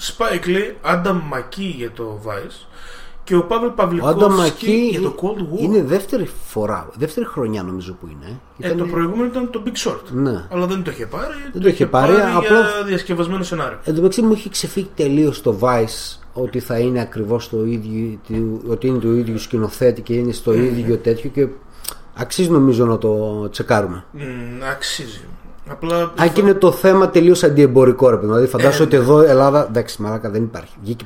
[0.00, 2.66] Spike Lee Adam McKee για το Vice
[3.24, 7.26] και ο Παύλ Ο Άντα Παυλικόφσκι Μακή για το Cold War είναι δεύτερη φορά, δεύτερη
[7.26, 8.40] χρονιά νομίζω που είναι.
[8.60, 10.44] ε, Ήταν- το προηγούμενο ήταν το Big Short Ναι.
[10.52, 14.00] αλλά δεν το είχε πάρει Δεν το είχε πάρει, για απλά- διασκευασμένο σενάριο Εν τω
[14.00, 18.18] μεταξύ μου έχει ξεφύγει τελείως το Vice ότι θα είναι ακριβώς το ίδιο,
[18.68, 21.46] ότι είναι το ίδιο σκηνοθέτη και είναι στο ίδιο τέτοιο και
[22.14, 24.04] αξίζει νομίζω να το τσεκάρουμε.
[24.12, 24.20] Μ,
[24.70, 25.20] αξίζει
[25.70, 28.26] απλά Αν και είναι το θέμα τελείως αντιεμπορικό, ρε παιδί.
[28.26, 29.66] Δηλαδή, φαντάζομαι Ε, ότι εδώ Ελλάδα.
[29.68, 30.76] Εντάξει, μαλάκα δεν υπάρχει.
[30.82, 31.04] Βγήκε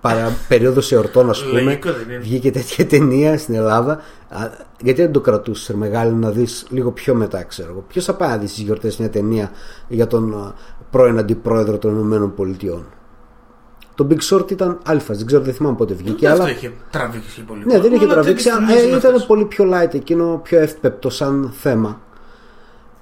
[0.00, 1.60] παρα, περίοδος εορτών, ας πούμε.
[1.60, 2.18] Λογικό δεν είναι.
[2.18, 3.92] Βγήκε τέτοια ταινία στην Ελλάδα.
[4.28, 4.48] Α,
[4.82, 7.84] γιατί δεν το κρατούσες μεγάλο να δεις λίγο πιο μετά, ξέρω εγώ.
[7.88, 9.50] Ποιος θα πάει να δει στις γιορτές μια ταινία
[9.88, 10.54] για τον α,
[10.90, 12.84] πρώην αντιπρόεδρο των Ηνωμένων Πολιτειών;
[13.94, 16.12] Το Big Short ήταν αλφα, δεν ξέρω, δεν θυμάμαι πότε βγήκε.
[16.12, 16.50] και αυτό αλλά...
[16.52, 18.44] είχε τραβήξει πολύ Ναι, δεν κόσμο, είχε αλλά τραβήξει.
[18.44, 19.26] τέτοιες ε, ταινίες είναι ήταν αυτές.
[19.26, 22.00] πολύ πιο light εκείνο, πιο εύπεπτο σαν θέμα.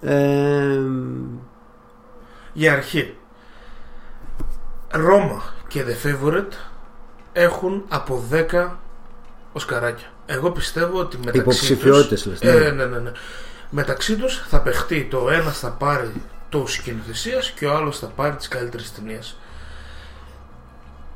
[0.03, 0.81] Ε,
[2.53, 3.15] Για αρχή
[4.91, 6.53] Ρώμα και The Favorite
[7.33, 8.69] έχουν από 10
[9.53, 10.07] οσκαράκια.
[10.27, 12.65] Εγώ πιστεύω ότι μεταξύ Υποψηφιότητες, τους, λες, ναι.
[12.67, 13.13] ε, ναι, ναι, ναι.
[13.71, 16.13] Μεταξύ τους θα παιχτεί το ένας θα πάρει
[16.49, 19.37] το σκηνοθεσίας και ο άλλος θα πάρει τις καλύτερες ταινίες.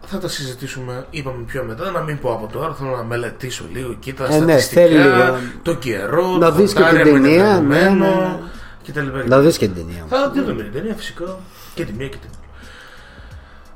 [0.09, 3.90] Θα τα συζητήσουμε, είπαμε πιο μετά, να μην πω από τώρα, θέλω να μελετήσω λίγο
[3.90, 5.38] εκεί τα Ε, ναι, στατιστικά, θέλει λίγο.
[5.62, 8.38] το καιρό, Να το δεις και την φωτάρι, με ταινία, δεδομένο ναι, ναι.
[8.87, 9.07] Κτλ.
[9.29, 10.05] να δεις και την ταινία.
[10.09, 11.38] Θα τη δούμε την ταινία φυσικά
[11.75, 12.40] και τη μία και την άλλη.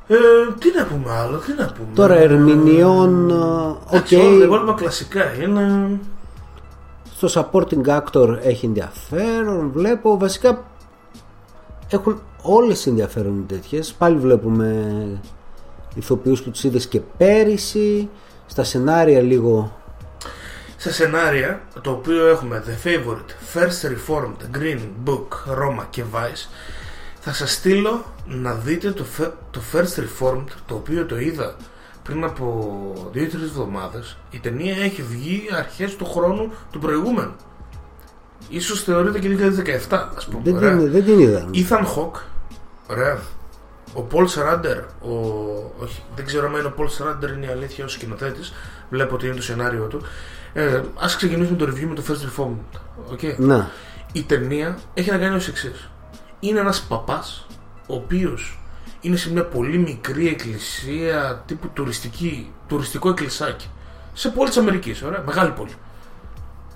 [0.06, 1.88] Ε, τι να πούμε άλλο, τι να πούμε.
[1.94, 3.30] Τώρα ερμηνεών.
[3.30, 3.76] ε, Οκ.
[3.92, 5.88] Εντάξει, όλα τα υπόλοιπα κλασικά είναι.
[7.16, 9.70] Στο supporting actor έχει ενδιαφέρον.
[9.74, 10.64] Βλέπω βασικά
[11.88, 13.92] έχουν όλες ενδιαφέρουν τέτοιες.
[13.92, 14.84] Πάλι βλέπουμε
[15.94, 18.08] ηθοποιούς που τους είδες και πέρυσι.
[18.46, 19.79] Στα σενάρια λίγο
[20.80, 26.48] σε σενάρια, το οποίο έχουμε The Favorite, First Reformed, Green Book, Roma και Vice,
[27.20, 31.54] θα σας στείλω να δείτε το, Fe- το First Reformed, το οποίο το είδα
[32.02, 34.16] πριν από 2-3 εβδομάδες.
[34.30, 37.32] Η ταινία έχει βγει αρχές του χρόνου του προηγούμενου.
[38.48, 39.28] Ίσως θεωρείται και
[39.88, 40.40] 2017, ας πούμε.
[40.44, 40.76] δεν ωραία.
[40.76, 41.48] την, δεν την είδα.
[41.54, 42.20] Ethan Hawke,
[42.90, 43.18] ωραία.
[43.94, 45.14] Ο Paul Schrader, ο...
[45.82, 48.52] όχι, δεν ξέρω αν είναι ο Paul Schrader είναι η αλήθεια ως σκηνοθέτης,
[48.90, 50.02] βλέπω ότι είναι το σενάριο του.
[50.52, 52.78] Ε, ας ξεκινήσουμε το review με το First Reformed.
[53.14, 53.36] Okay.
[53.36, 53.70] Να.
[54.12, 55.90] Η ταινία έχει να κάνει ως εξής.
[56.40, 57.46] Είναι ένας παπάς,
[57.86, 58.58] ο οποίος
[59.00, 63.68] είναι σε μια πολύ μικρή εκκλησία τύπου τουριστική, τουριστικό εκκλησάκι.
[64.12, 65.74] Σε πόλη της Αμερικής, ωραία, μεγάλη πόλη.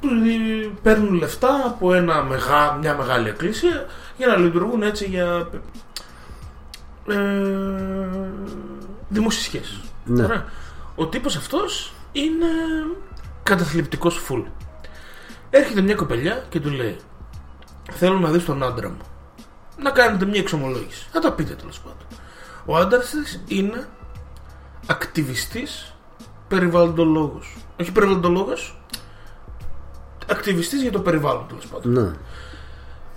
[0.00, 5.48] Του δι- παίρνουν λεφτά από ένα μεγά, μια μεγάλη εκκλησία για να λειτουργούν έτσι για
[7.08, 7.16] ε,
[9.08, 9.80] δημόσιες σχέσεις.
[10.04, 10.24] Ναι.
[10.24, 10.44] Ωραία.
[10.94, 12.46] Ο τύπος αυτός είναι
[13.42, 14.40] καταθλιπτικός φουλ.
[15.56, 16.96] Έρχεται μια κοπελιά και του λέει
[17.90, 19.00] Θέλω να δεις τον άντρα μου
[19.78, 22.06] Να κάνετε μια εξομολόγηση Θα τα πείτε τέλος πάντων
[22.64, 23.88] Ο άντρας της είναι
[24.86, 25.94] Ακτιβιστής
[26.48, 28.80] Περιβαλλοντολόγος Όχι περιβαλλοντολόγος
[30.30, 32.16] Ακτιβιστής για το περιβάλλον τέλος πάντων Να.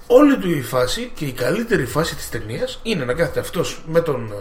[0.08, 4.02] Όλη του η φάση και η καλύτερη φάση της ταινίας είναι να κάθεται αυτός με
[4.02, 4.32] τον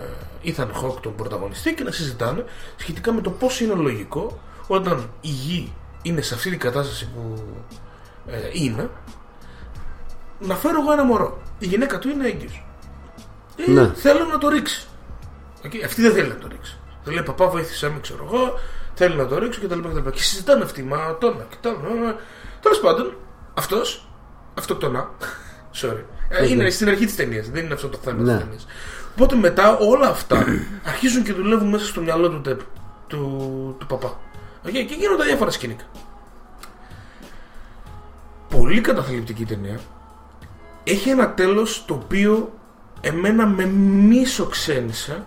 [0.45, 2.45] ε, Ethan Hawke τον πρωταγωνιστή και να συζητάνε
[2.77, 7.45] σχετικά με το πώς είναι λογικό όταν η γη είναι σε αυτή την κατάσταση που
[8.27, 8.91] ε, είναι
[10.39, 11.39] να φέρω εγώ ένα μωρό.
[11.59, 12.67] Η γυναίκα του είναι έγκυος.
[13.57, 13.93] Ε, Ναι.
[13.95, 14.87] Θέλω να το ρίξει.
[15.65, 16.79] Okay, αυτή δεν θέλει να το ρίξει.
[17.05, 18.59] Δεν λέει παπά βοήθησέ με ξέρω εγώ,
[18.95, 19.81] θέλει να το ρίξω κτλ.
[19.81, 22.17] Και, και συζητάνε αυτοί, μα το να και το να.
[22.61, 23.17] Τέλος πάντων,
[23.55, 24.09] αυτός,
[24.55, 25.11] αυτοκτονά.
[25.83, 26.03] Sorry.
[26.29, 28.37] Ε, είναι στην αρχή της ταινίας, δεν είναι αυτό το θέμα Ναι.
[28.37, 28.67] τη ταινίας.
[29.15, 30.45] Οπότε μετά όλα αυτά
[30.87, 32.61] αρχίζουν και δουλεύουν μέσα στο μυαλό του, τεπ,
[33.07, 34.19] του, του παπά.
[34.67, 35.85] Okay, και γίνονται διάφορα σκηνικά.
[38.51, 39.81] Πολύ καταθλιπτική ταινία.
[40.85, 42.53] Έχει ένα τέλος το οποίο
[43.01, 45.25] εμένα με μίσο ξένησε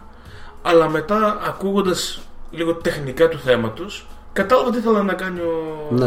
[0.62, 6.06] αλλά μετά ακούγοντας λίγο τεχνικά του θέματος κατάλαβα τι ήθελα να κάνει ο, Ναι.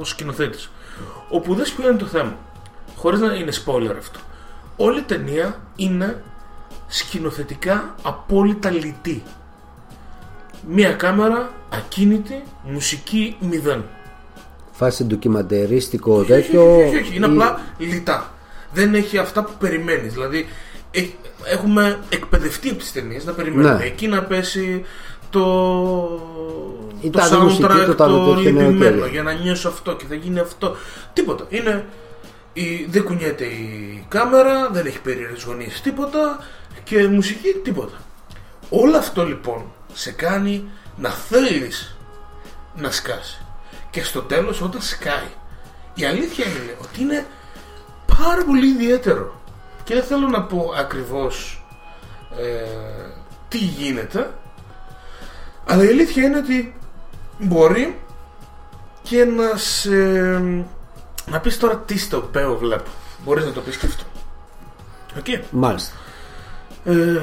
[0.00, 0.70] ο σκηνοθέτης
[1.28, 2.36] όπου δεν ποιο είναι το θέμα
[3.04, 4.18] χωρίς να είναι spoiler αυτό
[4.76, 6.22] όλη η ταινία είναι
[6.86, 9.22] σκηνοθετικά απόλυτα λιτή
[10.68, 13.84] μία κάμερα ακίνητη μουσική μηδέν
[14.72, 16.74] Φάση ντοκιμαντερίστικο όχι, όχι, τέτοιο.
[16.76, 17.16] όχι, όχι, όχι.
[17.16, 18.32] Είναι ή- απλά λιτά.
[18.72, 20.12] Δεν έχει αυτά που περιμένεις.
[20.12, 20.46] Δηλαδή,
[20.90, 21.14] έχ-
[21.44, 23.74] έχουμε εκπαιδευτεί από τις ταινίες να περιμένουμε.
[23.78, 23.84] Ναι.
[23.84, 24.84] Εκεί να πέσει
[25.30, 25.40] το,
[27.00, 28.70] Η το τάδε μουσική, soundtrack το τάδε το τέτοιο, ναι, οκ.
[28.72, 30.76] λυπημένο για να νιώσω αυτό και θα γίνει αυτό.
[31.12, 31.44] Τίποτα.
[31.48, 31.84] Είναι,
[32.54, 36.38] η, δεν κουνιέται η κάμερα, δεν έχει περίεργες γωνίες τίποτα
[36.84, 37.96] και μουσική τίποτα.
[38.70, 41.96] Όλο αυτό λοιπόν σε κάνει να θέλεις
[42.74, 43.44] να σκάσει.
[43.90, 45.30] Και στο τέλος όταν σκάει
[45.94, 47.26] η αλήθεια είναι ότι είναι
[48.18, 49.40] πάρα πολύ ιδιαίτερο.
[49.84, 51.64] Και δεν θέλω να πω ακριβώς
[52.38, 53.10] ε,
[53.48, 54.34] τι γίνεται
[55.66, 56.74] αλλά η αλήθεια είναι ότι
[57.38, 57.98] μπορεί
[59.02, 59.90] και να σε...
[61.30, 62.90] να πεις τώρα τι στο οποίο βλέπω.
[63.24, 64.04] Μπορείς να το πεις και αυτό.
[65.18, 65.44] Οκ.
[65.50, 65.94] Μάλιστα.
[66.84, 67.20] Ε,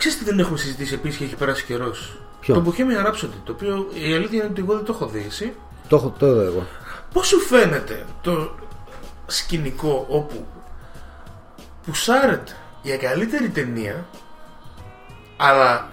[0.00, 3.52] Ξέρεις τι δεν έχουμε συζητήσει επίσης και έχει περάσει καιρός; Ποιο; Το Bohemian Rhapsody, το
[3.52, 5.54] οποίο η αλήθεια είναι ότι εγώ δεν το έχω δει εσύ.
[5.88, 6.66] Το έχω το είδα εγώ.
[7.12, 8.50] Πώς σου φαίνεται το
[9.26, 10.46] σκηνικό όπου
[11.86, 14.06] πουσάρεται για καλύτερη ταινία
[15.36, 15.88] αλλά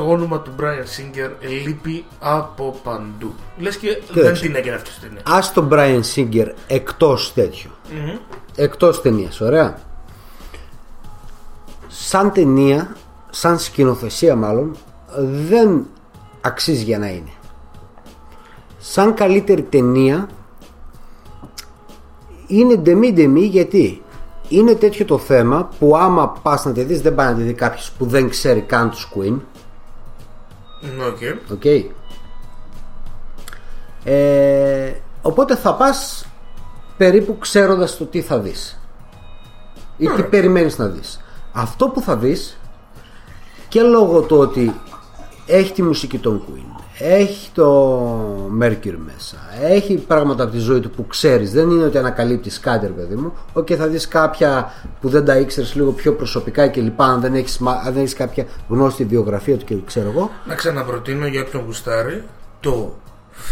[0.00, 1.30] το όνομα του Brian Singer
[1.64, 3.34] λείπει από παντού.
[3.58, 4.42] Λες και δεν Κοίταξε.
[4.42, 5.38] την έκανε αυτή την ταινία.
[5.38, 7.70] Α τον Brian Singer εκτός τέτοιου.
[7.92, 8.16] Μμμ.
[8.56, 9.78] Εκτός ταινίας, ωραία.
[11.88, 12.96] Σαν ταινία,
[13.30, 14.76] σαν σκηνοθεσία μάλλον,
[15.48, 15.86] δεν
[16.40, 17.30] αξίζει για να είναι.
[18.78, 20.28] Σαν καλύτερη ταινία
[22.46, 24.02] είναι ντεμή-ντεμή γιατί
[24.48, 27.52] είναι τέτοιο το θέμα που άμα πας να τη δεις δεν πάει να τη δει
[27.52, 29.36] κάποιος που δεν ξέρει καν τους Queen
[30.80, 31.18] Ναι, οκ.
[31.52, 31.64] Οκ.
[34.04, 36.26] Ε, οπότε θα πας
[36.96, 38.80] περίπου ξέροντας το τι θα δεις
[39.96, 40.28] ή τι Ωραία.
[40.28, 41.20] περιμένεις να δεις.
[41.52, 42.58] Αυτό που θα δεις
[43.68, 44.80] και λόγω του ότι
[45.46, 46.69] έχει τη μουσική των Queen,
[47.02, 48.00] έχει το
[48.62, 52.86] Mercury μέσα, έχει πράγματα από τη ζωή του που ξέρεις, δεν είναι ότι ανακαλύπτεις κάτι
[52.86, 56.80] ρε παιδί μου, οκ θα δεις κάποια που δεν τα ήξερες λίγο πιο προσωπικά και
[56.80, 60.30] λοιπά αν δεν έχεις, μα- αν δεν έχεις κάποια γνώση βιογραφία του και ξέρω εγώ.
[60.46, 62.22] Να ξαναπροτείνω για όποιον γουστάρει.
[62.60, 62.94] Το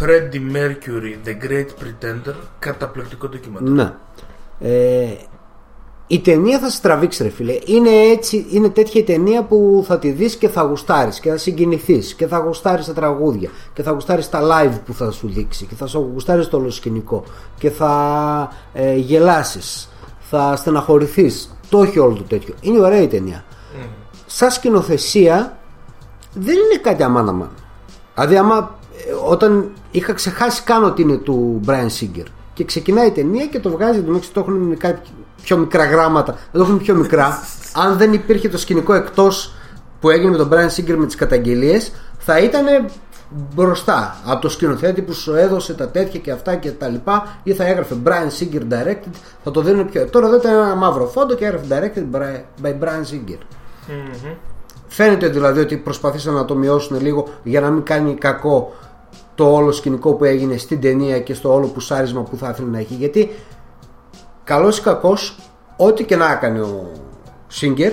[0.01, 3.73] Freddie Mercury The Great Pretender καταπληκτικό ντοκιμαντέρ.
[3.73, 3.93] Ναι.
[4.61, 5.07] Ε,
[6.11, 7.59] η ταινία θα σε τραβήξει ρε φίλε.
[7.65, 11.37] Είναι, έτσι, είναι τέτοια η ταινία που θα τη δεις και θα γουστάρεις και θα
[11.37, 15.67] συγκινηθείς και θα γουστάρεις τα τραγούδια και θα γουστάρεις τα live που θα σου δείξει
[15.67, 16.73] και θα σου γουστάρεις το όλο
[17.59, 21.57] και θα ε, γελάσεις θα στεναχωρηθείς.
[21.69, 22.55] Το όχι όλο το τέτοιο.
[22.61, 23.45] Είναι ωραία η ταινία.
[23.45, 23.89] Mm.
[24.27, 25.59] σαν σκηνοθεσία
[26.35, 27.51] δεν είναι κάτι αμάν αμάν.
[28.15, 33.11] Δηλαδή άμα ε, όταν είχα ξεχάσει καν ότι είναι του Brian Singer και ξεκινάει η
[33.11, 34.77] ταινία και το βγάζει το το έχουν
[35.49, 36.33] πιο μικρά γράμματα.
[36.33, 37.43] Δεν το έχουν πιο μικρά.
[37.75, 39.55] Αν δεν υπήρχε το σκηνικό εκτός
[40.01, 42.65] που έγινε με τον Brian Singer με τις καταγγελίες θα ήταν
[43.55, 47.53] μπροστά από το σκηνοθέτη που σου έδωσε τα τέτοια και αυτά και τα λοιπά ή
[47.53, 49.13] θα έγραφε Brian Singer directed
[49.45, 52.17] θα το δίνουν πιο τώρα εδώ ήταν ένα μαύρο φόντο και έγραφε directed
[52.63, 53.39] by Brian Singer.
[53.39, 54.35] Mm-hmm.
[54.89, 58.73] φαίνεται δηλαδή ότι προσπαθήσαν να το μειώσουν λίγο για να μην κάνει κακό
[59.35, 62.79] το όλο σκηνικό που έγινε στην ταινία και στο όλο πουσάρισμα που θα ήθελε να
[62.79, 62.95] έχει.
[62.95, 63.31] Γιατί
[64.49, 65.37] καλός ή κακός
[65.77, 66.93] ό,τι και να έκανε ο
[67.61, 67.93] Singer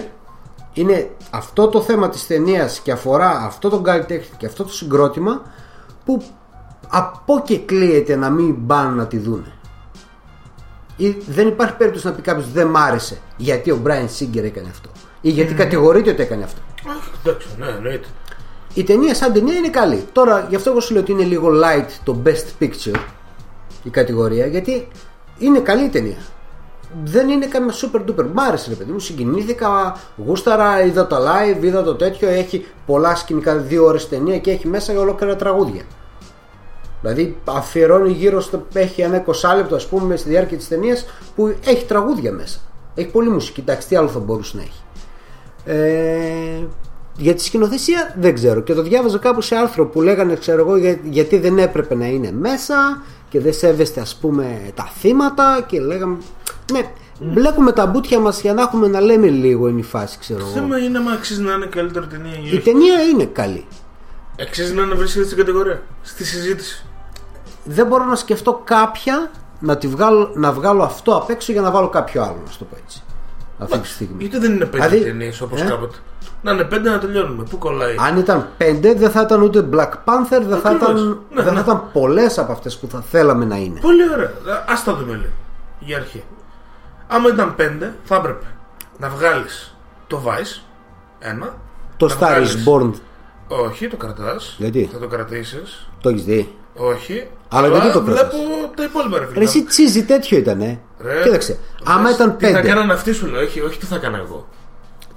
[0.73, 5.41] είναι αυτό το θέμα της ταινίας και αφορά αυτό τον καλλιτέχνη και αυτό το συγκρότημα
[6.05, 6.23] που
[6.89, 9.53] από και κλείεται να μην πάνε να τη δούνε.
[10.97, 14.67] Ή δεν υπάρχει περίπτωση να πει κάποιος δεν μ' άρεσε γιατί ο Brian Singer έκανε
[14.69, 14.89] αυτό.
[15.21, 15.57] Ή γιατί mm.
[15.57, 16.61] κατηγορείται ότι έκανε αυτό.
[17.23, 18.07] εντάξει, ναι, εννοείται.
[18.73, 20.05] Η ταινία σαν ταινία είναι καλή.
[20.11, 22.99] Τώρα γι' αυτό εγώ σου λέω ότι είναι λίγο light το best picture
[23.83, 24.87] η κατηγορία γιατί
[25.37, 26.17] είναι καλή η ταινία
[27.03, 28.25] δεν είναι κανένα super duper.
[28.33, 32.29] Μ' άρεσε ρε παιδί μου, συγκινήθηκα, γούσταρα, είδα το live, είδα το τέτοιο.
[32.29, 35.81] Έχει πολλά σκηνικά, δύο ώρες ταινία και έχει μέσα ολόκληρα τραγούδια.
[37.01, 38.65] Δηλαδή αφιερώνει γύρω στο.
[38.73, 41.05] έχει ένα 20 λεπτό, ας πούμε, στη διάρκεια της ταινίας
[41.35, 42.59] που έχει τραγούδια μέσα.
[42.95, 43.59] Έχει πολύ μουσική.
[43.59, 44.81] Εντάξει, τι άλλο θα μπορούσε να έχει.
[45.65, 46.67] Ε,
[47.17, 48.61] για τη σκηνοθεσία δεν ξέρω.
[48.61, 52.31] Και το διάβαζα κάπου σε άρθρο που λέγανε, ξέρω εγώ, γιατί δεν έπρεπε να είναι
[52.31, 56.17] μέσα και δεν σέβεστε, ας πούμε, τα θύματα και λέγαμε.
[56.71, 60.39] Ναι, μπλέκουμε τα μπούτια μας για να έχουμε να λέμε λίγο είναι η φάση, ξέρω
[60.39, 60.47] εγώ.
[60.47, 63.65] Το θέμα είναι αν αξίζει να είναι καλύτερη ταινία Η ταινία είναι καλή.
[64.41, 66.85] Αξίζει να είναι βρίσκεται στην κατηγορία, στη συζήτηση.
[67.63, 71.71] Δεν μπορώ να σκεφτώ κάποια να, τη βγάλω, να βγάλω αυτό απ' έξω για να
[71.71, 73.03] βάλω κάποιο άλλο, να το πω έτσι.
[73.59, 74.15] Αυτή τη στιγμή.
[74.19, 75.97] Γιατί δεν είναι πέντε δηλαδή, ταινίες όπως ε; κάποτε;
[76.41, 77.43] Να είναι πέντε να τελειώνουμε.
[77.49, 81.43] Πού κολλάει; Αν ήταν πέντε, δεν θα ήταν ούτε Black Panther, δεν θα ήταν, ναι,
[81.43, 81.59] δεν ναι.
[81.59, 83.79] θα ήταν πολλές από αυτές που θα θέλαμε να είναι.
[83.79, 84.31] Πολύ ωραία.
[84.65, 85.33] Α τα δούμε λίγο.
[85.79, 86.23] Για αρχή.
[87.07, 88.45] Άμα ήταν πέντε, θα έπρεπε
[88.97, 89.75] να βγάλεις
[90.07, 90.61] το Vice.
[91.19, 91.53] Ένα.
[91.97, 92.91] Το Star is Born.
[93.47, 94.55] Όχι, το κρατάς.
[94.57, 95.89] Γιατί; Θα το κρατήσεις.
[96.01, 97.27] Το έχεις δει; Όχι.
[97.49, 99.43] Αλλά, γιατί το κρατάς; Βλέπω τα υπόλοιπα ρε φίλε.
[99.43, 100.79] Εσύ τσίζι τέτοιο ήταν, ε.
[101.01, 101.59] Ρε, Κοίταξε.
[101.83, 102.59] Άμα ήταν πέντε.
[102.59, 104.47] Τι θα κάνανε αυτοί σου λέω, όχι, όχι τι θα κάνω εγώ.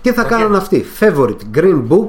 [0.00, 0.28] Τι θα okay.
[0.28, 2.08] κάνανε αυτοί; Favorite, Green Book,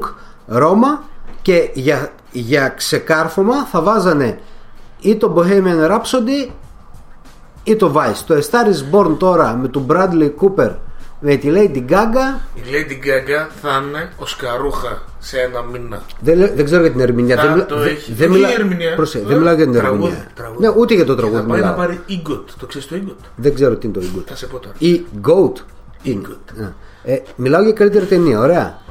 [0.52, 1.04] Roma
[1.42, 4.40] και για, για ξεκάρφωμα θα βάζανε
[5.02, 6.50] ή το Bohemian Rhapsody
[7.72, 8.24] ή το Vice.
[8.28, 10.72] Το A Star is Born τώρα με τον Bradley Cooper
[11.20, 12.40] με τη Lady Gaga.
[12.56, 16.02] Η Lady Gaga θα είναι ο Σκαρούχα σε ένα μήνα.
[16.20, 17.36] Δεν, δεν ξέρω για την ερμηνεία.
[17.36, 18.14] Θα δεν, το έχει.
[18.14, 18.52] Δεν, μιλά...
[18.52, 20.28] ερμηνεία; Προσέ, δεν μιλάω για την ερμηνεία.
[20.36, 20.68] Τραγούδι.
[20.68, 21.42] Ναι, ούτε για το τραγούδι.
[21.42, 22.44] Θα πάει να πάρει EGOT.
[22.60, 24.24] Το ξέρεις το EGOT; Δεν ξέρω τι είναι το EGOT.
[24.26, 24.76] Θα σε πω τώρα.
[24.78, 25.54] Ή GOAT.
[26.06, 26.72] EGOT.
[27.04, 28.40] Ε, μιλάω για καλύτερη ταινία.
[28.40, 28.82] Ωραία.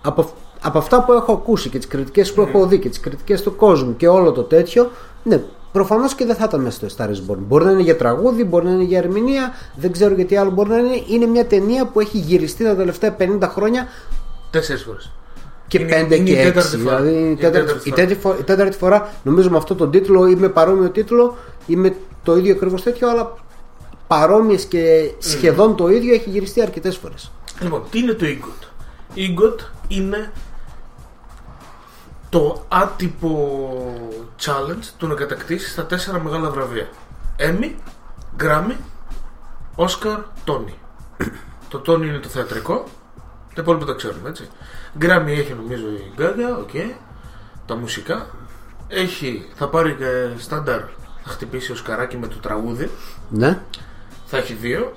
[0.00, 3.42] Από, από αυτά που έχω ακούσει και τις κριτικές που έχω δει και τις κριτικές
[3.42, 4.90] του κόσμου και όλο το τέτοιο,
[5.22, 7.38] ναι, Προφανώς και δεν θα ήταν μέσα στο Star is Born.
[7.38, 10.68] Μπορεί να είναι για τραγούδι, μπορεί να είναι για ερμηνεία, δεν ξέρω γιατί άλλο μπορεί
[10.68, 11.02] να είναι.
[11.08, 13.88] Είναι μια ταινία που έχει γυριστεί τα τελευταία 50 χρόνια.
[14.50, 15.12] Τέσσερις φορές.
[15.68, 16.76] Και είναι, πέντε και έξι.
[16.76, 18.36] Δηλαδή η τέταρτη, η, τέταρτη φορά.
[18.38, 22.36] η τέταρτη φορά, νομίζω με αυτό τον τίτλο ή με παρόμοιο τίτλο ή με το
[22.36, 23.34] ίδιο ακριβώς τέτοιο, αλλά
[24.06, 27.30] παρόμοιες και σχεδόν το ίδιο έχει γυριστεί αρκετές φορές.
[27.60, 28.64] Λοιπόν, τι είναι το EGOT.
[29.16, 30.32] EGOT είναι
[32.30, 36.88] το άτυπο challenge του να κατακτήσεις τα τέσσερα μεγάλα βραβεία.
[37.38, 37.74] Emmy,
[38.40, 38.76] Grammy,
[39.76, 40.74] Oscar, Tony.
[41.68, 42.84] το Tony είναι το θεατρικό,
[43.54, 44.48] τα υπόλοιπα τα ξέρουμε έτσι.
[45.00, 46.94] Grammy έχει νομίζω η Gaga, ok.
[47.66, 48.26] Τα μουσικά.
[48.88, 50.80] Έχει, θα πάρει και στάνταρ,
[51.24, 52.90] θα χτυπήσει ο Σκαράκι με το τραγούδι.
[53.28, 53.60] Ναι.
[54.26, 54.92] Θα έχει δύο.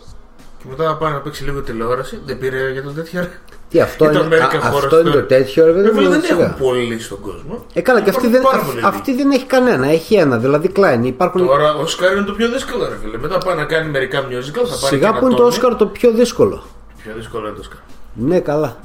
[0.63, 2.21] Και μετά θα πάει να παίξει λίγο τηλεόραση.
[2.25, 3.27] Δεν πήρε για τον τέτοιο.
[3.69, 7.65] Τι αυτό είναι, α, αυτό είναι το τέτοιο, ρε παιδί Δεν έχουν πολύ στον κόσμο.
[7.73, 8.41] Ε, καλά, και αυτή δεν,
[8.83, 9.87] αυτή δεν έχει κανένα.
[9.87, 11.03] Έχει ένα, δηλαδή κλάιν.
[11.03, 11.45] Υπάρχουν...
[11.45, 13.17] Τώρα ο Όσκαρ είναι το πιο δύσκολο, ρε φίλε.
[13.17, 14.65] Μετά πάει να κάνει μερικά musical.
[14.65, 16.63] Θα πάρει Σιγά που είναι το Όσκαρ το πιο δύσκολο.
[17.03, 17.79] Πιο δύσκολο είναι το Όσκαρ.
[18.13, 18.77] Ναι, καλά.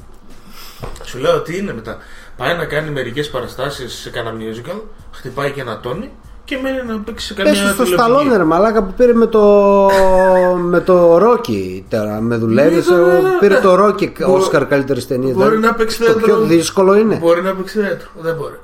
[1.03, 1.97] Σου λέω τι είναι μετά.
[2.37, 6.11] Πάει να κάνει μερικές παραστάσεις σε κανένα musical, χτυπάει και ένα τόνι
[6.49, 9.87] και μένει να παίξει σε καμία Πες στο Σταλόνε ρε μαλάκα που πήρε με το
[10.57, 12.87] με το Ρόκι τώρα με δουλεύεις
[13.39, 17.55] πήρε το Ρόκι Όσκαρ καλύτερη ταινία μπορεί να παίξει το πιο δύσκολο είναι μπορεί να
[17.55, 18.55] παίξει θέατρο δεν μπορεί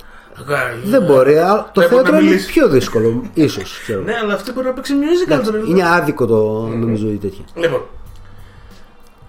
[0.84, 1.38] Δεν μπορεί.
[1.38, 2.52] αλλά Το Πρέπει να θέατρο είναι μιλήσει.
[2.52, 3.80] πιο δύσκολο, ίσως.
[4.06, 5.58] Ναι, αλλά αυτή μπορεί να παίξει musical καλύτερα.
[5.68, 7.44] Είναι άδικο το νομίζω η τέτοια.
[7.56, 7.82] Λοιπόν,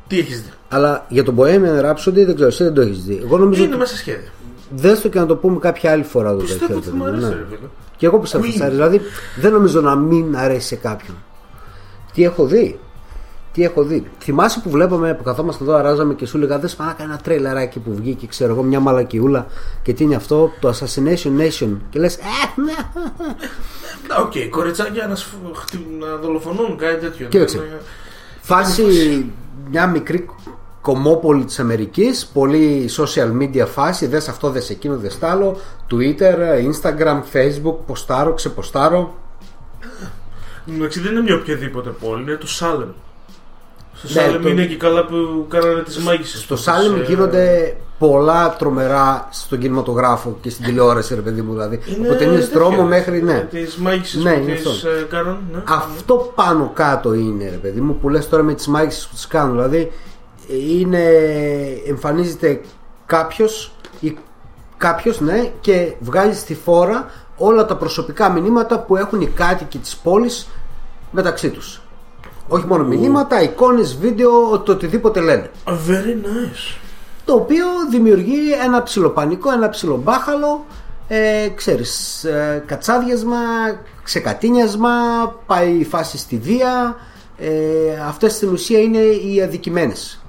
[0.06, 3.20] τι έχεις δει; Αλλά για τον Bohemian Rhapsody δεν ξέρω, εσύ δεν το έχεις δει.
[3.24, 4.30] Εγώ νομίζω Είναι ότι μέσα σχέδια.
[4.70, 7.02] δες το και να το πούμε κάποια άλλη φορά το Πιστεύω τέτοιο, ότι θα μου
[7.04, 7.40] παιδί μου, αρέσει, ναι.
[7.40, 7.68] ρε φίλε.
[7.96, 8.70] Και εγώ πιστεύω ότι θα Queen.
[8.72, 8.76] αρέσει.
[8.76, 9.00] Δηλαδή
[9.40, 11.16] δεν νομίζω να μην αρέσει σε κάποιον.
[12.12, 12.78] Τι έχω δει;
[13.52, 17.02] Τι έχω δει; Θυμάσαι που βλέπαμε που καθόμαστε εδώ, αράζαμε και σου λέγα Δες μαλάκα
[17.02, 19.46] ένα trailerάκι που βγήκε, ξέρω εγώ, μια μαλακιούλα
[19.82, 21.76] και τι είναι αυτό, το Assassination Nation.
[21.90, 22.20] Και λες, Ε,
[22.60, 22.72] ναι.
[24.14, 27.26] Α, Οκ, κοριτσάκια να, σφ- χτυ- να δολοφονούν, κάτι τέτοιο.
[27.28, 27.58] Κοίταξε.
[27.58, 27.80] Δεν είναι-
[28.40, 28.82] Φάση
[29.70, 30.26] μια μικρή
[30.86, 35.56] κομμόπολη της Αμερικής Πολύ social media φάση Δες αυτό, δες εκείνο, δες τ' άλλο
[35.90, 36.34] Twitter,
[36.70, 39.14] Instagram, Facebook Ποστάρω, ξεποστάρω
[40.74, 42.88] Εντάξει, δεν είναι μια οποιαδήποτε πόλη, είναι το Σάλεμ.
[43.94, 46.36] Στο Ναι, Σάλεμ το- είναι εκεί καλά που κάνανε τις μάγισσε.
[46.38, 51.52] Στο Σάλεμ γίνονται πολλά τρομερά στον κινηματογράφο και στην τηλεόραση, ρε παιδί μου.
[51.52, 53.22] Δηλαδή, από ταινίε τρόμο μέχρι.
[53.22, 53.46] Ναι.
[53.50, 54.88] Τις μάγισσε Ναι, που είναι τις αυτό.
[54.88, 55.38] ε, κάναν.
[55.52, 55.62] Ναι.
[55.66, 59.26] Αυτό πάνω κάτω είναι, ρε παιδί μου, που λες τώρα με τις μάγισσες που τις
[59.26, 59.52] κάνουν.
[59.56, 59.92] Δηλαδή,
[60.48, 61.04] είναι,
[61.86, 62.60] εμφανίζεται
[63.06, 64.16] κάποιος ή
[64.76, 69.96] κάποιος, ναι, και βγάζει στη φόρα όλα τα προσωπικά μηνύματα που έχουν οι κάτοικοι της
[69.96, 70.48] πόλης
[71.10, 71.80] μεταξύ τους.
[72.48, 75.50] Όχι μόνο μηνύματα, εικόνες, βίντεο, το οτιδήποτε λένε.
[75.66, 76.78] Very nice.
[77.24, 80.64] Το οποίο δημιουργεί ένα ψιλοπανικό, ένα ψιλομπάχαλο,
[81.08, 83.36] ε, ξέρεις, ε, κατσάδιασμα,
[84.02, 84.90] ξεκατίνιασμα,
[85.46, 86.96] πάει η φάση στη βία.
[87.38, 87.50] Ε,
[88.06, 90.20] αυτές στην ουσία είναι οι αδικημένες.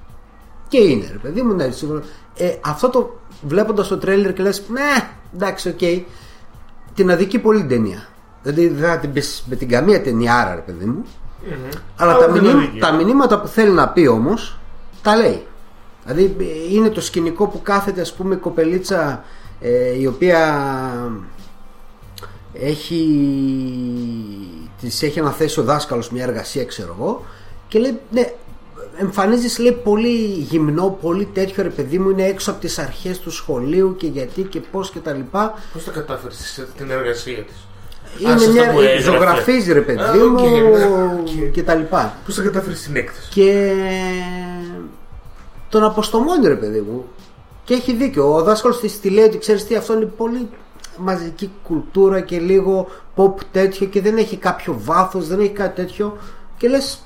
[0.67, 2.01] Και είναι, ρε παιδί μου, ναι, σίγουρα.
[2.37, 6.05] Ε, αυτό το βλέποντας το τρέλερ και λες, ναι, εντάξει, οκ,
[6.93, 8.07] την αδικεί πολύ την ταινία.
[8.43, 11.05] Δηλαδή δεν θα την πεις με την καμία ταινιάρα, ρε παιδί μου.
[11.97, 12.79] Αλλά Α, τα, δεν μηνύμα- αδικεί.
[12.79, 14.57] τα μηνύματα που θέλει να πει όμως
[15.01, 15.45] τα λέει.
[16.05, 19.23] Δηλαδή ε, είναι το σκηνικό που κάθεται ας πούμε η κοπελίτσα
[19.61, 20.61] ε, η οποία
[22.53, 23.03] έχει
[24.79, 27.25] της έχει αναθέσει ο δάσκαλος μια εργασία ξέρω εγώ
[27.67, 28.31] και λέει ναι
[28.99, 30.15] εμφανίζεις λέει πολύ
[30.49, 34.41] γυμνό πολύ τέτοιο ρε παιδί μου είναι έξω από τις αρχές του σχολείου και γιατί
[34.41, 37.67] και πώς και τα λοιπά Πώς το κατάφερες την εργασία της;
[38.19, 40.39] είναι μια ζωγραφίζει ρε παιδί Α, μου οκ,
[41.19, 41.27] οκ.
[41.55, 43.73] και τα λοιπά Πώς το κατάφερες την έκθεση; και
[45.69, 47.05] τον αποστομώνει ρε παιδί μου
[47.63, 50.49] και έχει δίκιο ο δάσκαλος της τη λέει ότι ξέρεις τι αυτό είναι πολύ
[50.97, 56.17] μαζική κουλτούρα και λίγο pop τέτοιο και δεν έχει κάποιο βάθος δεν έχει κάτι τέτοιο
[56.57, 56.99] και λες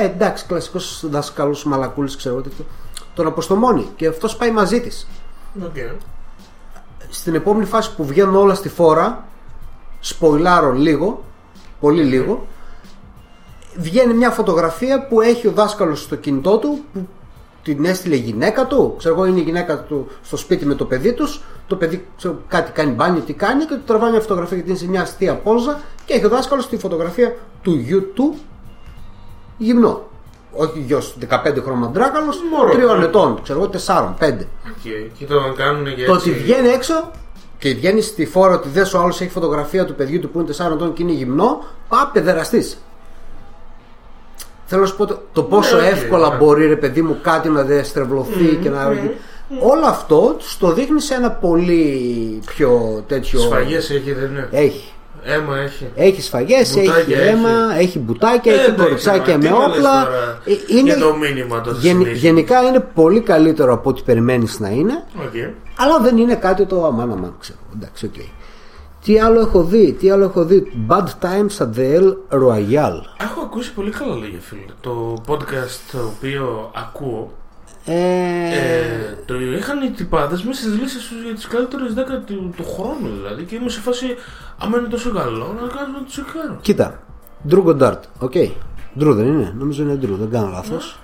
[0.00, 2.64] ε, εντάξει κλασικός δάσκαλος μαλακούλης ξέρω εγώ τέτοιο
[3.14, 5.06] τον αποστομώνει και αυτός πάει μαζί της.
[5.64, 5.76] Οκ.
[7.08, 9.24] στην επόμενη φάση που βγαίνουν όλα στη φόρα
[10.00, 11.24] σποιλάρω λίγο
[11.80, 12.46] πολύ λίγο
[13.76, 17.08] βγαίνει μια φωτογραφία που έχει ο δάσκαλος στο κινητό του που
[17.62, 18.94] την έστειλε η γυναίκα του.
[18.98, 21.40] Ξέρω εγώ είναι η γυναίκα του στο σπίτι με το παιδί τους.
[21.66, 24.78] Το παιδί ξέρω, κάτι κάνει μπάνιο τι κάνει και του τραβάει μια φωτογραφία γιατί είναι
[24.78, 28.34] σε μια αστεία πόζα και έχει ο δάσκαλος τη φωτογραφία του γιου του
[29.64, 30.08] γυμνό
[30.52, 32.98] όχι γιος 15 χρόνια μαντράκαλος Μωρό.
[32.98, 34.32] 3 ετών ξέρω εγώ 4, 5
[34.68, 35.18] Οκ.
[35.18, 36.30] Και το κάνουν για το έτσι.
[36.30, 37.10] ότι βγαίνει έξω
[37.58, 40.54] και βγαίνει στη φόρα ότι δες ο άλλος έχει φωτογραφία του παιδιού του που είναι
[40.58, 42.82] 4 ετών και είναι γυμνό, παιδεραστής.
[44.64, 46.36] Θέλω να σου πω το, το πόσο Ναι, οκ, εύκολα ναι.
[46.36, 48.86] μπορεί ρε παιδί μου κάτι να διαστρεβλωθεί και να.
[49.62, 53.40] Όλο αυτό το δείχνει σε ένα πολύ πιο τέτοιο.
[53.40, 54.92] Σφαγές έχει, δεν είναι; Έχει.
[55.24, 55.86] Αίμα έχει.
[55.94, 59.58] Έχει σφαγές, έχει Μπουτάκια αίμα, έχει μπουτάκια, Ε, έχει εντάξει, κοριτσάκια μα, με τι να
[59.66, 60.04] λες όπλα.
[60.04, 62.12] τώρα Ε, Είναι, Για το μήνυμα το γεν- συνέχεια.
[62.12, 65.04] γενικά είναι πολύ καλύτερο από ό,τι περιμένεις να είναι.
[65.22, 65.34] Οκ.
[65.76, 67.58] Αλλά δεν είναι κάτι το αμάν αμάν ξέρω.
[67.76, 68.14] Εντάξει, οκ.
[69.04, 72.04] Τι άλλο έχω δει, τι άλλο έχω δει; Bad Times at the El
[72.42, 73.00] Royale.
[73.20, 74.60] Έχω ακούσει πολύ καλά λόγια, φίλε.
[74.80, 77.32] Το podcast το οποίο ακούω
[77.84, 82.52] Ε, Ε, το είχαν οι τυπάδες μέσα στις λίστες τους για τις καλύτερες 10 του,
[82.56, 83.42] του χρόνου δηλαδή.
[83.44, 84.06] Και είμαι σε φάση,
[84.58, 86.58] άμα είναι τόσο καλό, να κάνω να τους συγχαρώ.
[86.60, 87.00] Κοίτα,
[87.50, 88.32] Drew Goddard, οκ.
[89.00, 90.98] Drew δεν είναι, νομίζω είναι Drew, δεν κάνω λάθος.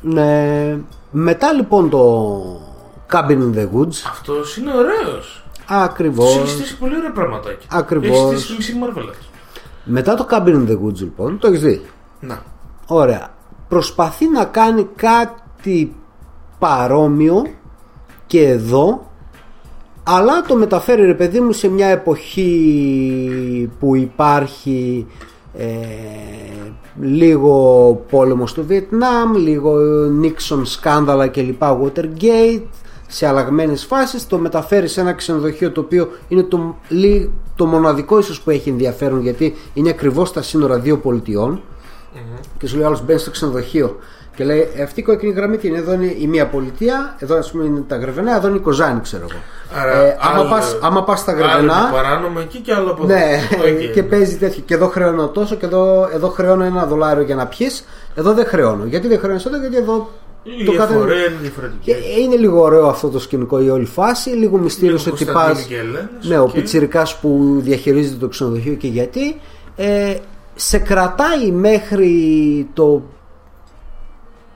[0.00, 0.76] Ναι.
[1.10, 2.42] Μετά λοιπόν το
[3.12, 5.44] Cabin in the Woods, Αυτός είναι ωραίος.
[5.66, 6.50] Του έχει ακριβώς.
[6.50, 7.68] στήσει πολύ ωραία πραγματάκια.
[7.72, 8.32] Ακριβώς.
[8.32, 9.12] Έχει στήσει μισή Marvel.
[9.84, 11.86] Μετά το Cabin in the Woods λοιπόν, το έχεις δει;
[12.20, 12.42] Να.
[12.86, 13.34] Ωραία.
[13.68, 15.40] Προσπαθεί να κάνει κάτι
[16.58, 17.46] παρόμοιο
[18.26, 19.10] και εδώ
[20.02, 25.06] αλλά το μεταφέρει ρε παιδί μου σε μια εποχή που υπάρχει
[25.58, 25.66] ε,
[27.00, 29.78] λίγο πόλεμο στο Βιετνάμ, λίγο
[30.10, 32.62] Νίξον σκάνδαλα και λοιπά Watergate
[33.08, 38.18] σε αλλαγμένες φάσεις το μεταφέρει σε ένα ξενοδοχείο το οποίο είναι το, λι- το μοναδικό
[38.18, 41.60] ίσως που έχει ενδιαφέρον γιατί είναι ακριβώς στα σύνορα δύο πολιτειών.
[42.58, 43.96] Και σου λέει άλλος μπαίνεις στο ξενοδοχείο
[44.36, 47.50] Και λέει αυτή η κόκκινη γραμμή τι είναι, εδώ είναι η μία πολιτεία, εδώ ας
[47.50, 49.38] πούμε είναι τα Γρεβενά, εδώ είναι η Κοζάνη, ξέρω εγώ.
[49.82, 52.90] Άρα, ε, άμα, άλλο- πας, άμα πας στα Άλλο είναι Γρεβενά, παράνομο εκεί και άλλο
[52.90, 53.22] από ναι,
[53.62, 53.84] εδώ.
[53.86, 53.92] Οκ.
[53.92, 54.62] και παίζει τέτοιο.
[54.66, 57.84] Και εδώ χρεώνω τόσο και εδώ, εδώ χρεώνω ένα δολάριο για να πιεις.
[58.14, 58.84] Εδώ δεν χρεώνω.
[58.84, 60.10] Γιατί δεν χρεώνω εδώ, γιατί εδώ.
[60.60, 61.80] Η το κάθε- διαφορά είναι διαφορετική.
[61.92, 64.30] Και είναι λίγο ωραίο αυτό το σκηνικό η όλη φάση.
[64.30, 65.32] Λίγο μυστήριος Λίγο ότι πα.
[65.32, 66.50] Κωνσταντίνου και Ελένης, Ναι, ο οκ.
[66.50, 69.40] πιτσιρικάς που διαχειρίζεται το ξενοδοχείο και γιατί.
[69.76, 70.14] Ε,
[70.54, 72.10] σε κρατάει μέχρι
[72.74, 73.02] το.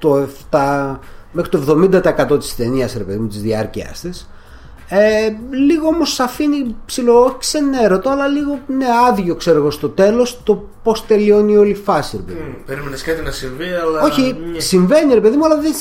[0.01, 0.97] Το 7,
[1.33, 1.89] μέχρι το
[2.35, 4.29] 70% της ταινίας ρε παιδί μου της διάρκειάς της
[4.93, 9.89] ε, λίγο όμως σε αφήνει ψιλο όχι ξενέρωτο αλλά λίγο ναι, άδειο ξέρω εγώ στο
[9.89, 12.57] τέλος το πως τελειώνει η όλη φάση ρε παιδί μου.
[12.59, 14.03] Μμ, Περίμενες κάτι να συμβεί, αλλά.
[14.03, 14.61] Όχι, ναι.
[14.61, 15.73] συμβαίνει ρε παιδί μου, αλλά δεν,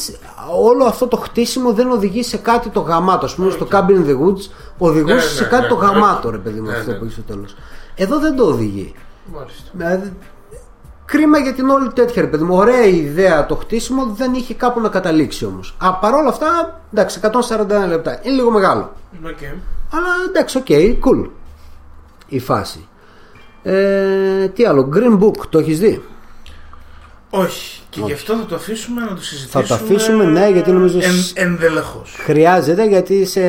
[0.61, 3.25] όλο αυτό το χτίσιμο δεν οδηγεί σε κάτι το γαμάτο.
[3.25, 5.85] Α πούμε, στο Cabin in the Woods οδηγούσε Ναι, σε ναι, κάτι ναι, το ναι.
[5.85, 6.97] γαμάτο, ρε παιδί μου, Ναι, αυτό ναι.
[6.97, 7.55] που έχει στο τέλος.
[7.95, 8.93] Εδώ δεν το οδηγεί.
[9.33, 9.69] Μάλιστα.
[9.71, 10.13] Δηλαδή,
[11.09, 12.55] κρίμα για την όλη τέτοια, ρε παιδί μου.
[12.55, 15.75] Ωραία η ιδέα το χτίσιμο, δεν είχε κάπου να καταλήξει όμως.
[15.77, 18.19] Α, παρόλα αυτά, εντάξει, 141 λεπτά.
[18.23, 18.93] Είναι λίγο μεγάλο.
[19.25, 19.41] Οκ.
[19.91, 21.29] Αλλά εντάξει, οκ, cool.
[22.27, 22.87] Η φάση.
[23.63, 26.01] Ε, τι άλλο, Green Book, το έχεις δει;
[27.29, 27.81] Όχι.
[27.89, 29.63] Και γι' αυτό θα το αφήσουμε να το συζητήσουμε.
[29.63, 32.15] το αφήσουμε, ναι, γιατί νομίζω Εν, σ- ενδελεχώς.
[32.19, 33.41] Χρειάζεται γιατί σε,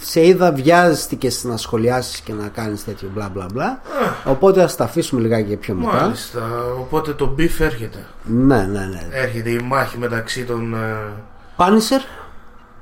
[0.00, 3.80] σε είδα βιάζεστηκε να σχολιάσεις και να κάνεις τέτοιο μπλα μπλα μπλα.
[4.24, 5.92] Οπότε ας τα αφήσουμε λιγάκι πιο μετά.
[6.02, 6.40] Μάλιστα.
[6.78, 8.06] Οπότε το beef έρχεται.
[8.24, 9.08] Ναι, ναι, ναι.
[9.10, 10.74] Έρχεται η μάχη μεταξύ των.
[10.74, 10.96] ε,
[11.56, 12.00] Πάνισερ,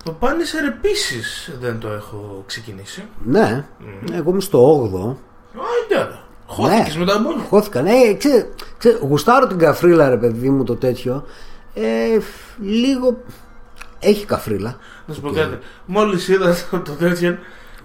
[0.04, 3.04] Το Punisher επίσης δεν το έχω ξεκινήσει.
[3.24, 3.64] ναι.
[4.12, 5.16] Εγώ είμαι στο 8ο.
[5.60, 6.18] Α, εντάξει.
[6.46, 7.00] Χώθηκες Ναι.
[7.04, 7.44] με τα μπόνια.
[7.48, 7.82] Χώθηκα.
[7.82, 8.46] Ναι, ξέρε,
[8.78, 11.24] ξέρε, γουστάρω την καφρίλα ρε παιδί μου το τέτοιο.
[11.74, 12.18] Ε,
[12.62, 13.16] λίγο
[14.00, 14.76] έχει καφρίλα.
[15.06, 15.58] Να σου πω κάτι.
[15.86, 17.38] Μόλις είδα το, το τέτοιο.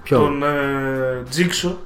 [0.03, 0.47] Ποιο; Τον ε,
[1.29, 1.77] Τζίξο.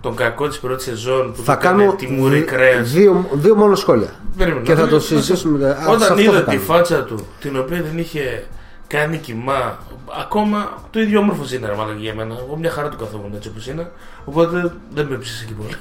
[0.00, 2.90] Τον κακό της πρώτης σεζόν που Θα του έκανε κάνω τιμουρή δι- κρέας.
[2.90, 4.10] δύο, δύο μόνο σχόλια.
[4.36, 5.70] Περίμενε, Και να θα δω- το να σε- συζητήσουμε μετά.
[5.76, 6.64] Α, σε Όταν αυτό είδα θα τη κάνουμε.
[6.64, 8.46] φάτσα του, την οποία δεν είχε
[8.86, 9.78] κάνει κοιμά,
[10.20, 12.34] ακόμα το ίδιο όμορφο είναι ρε μάλλον για μένα.
[12.46, 13.90] Εγώ μια χαρά του καθόμουν έτσι όπως είναι.
[14.24, 15.74] Οπότε δεν με ψήσει εκεί πολύ.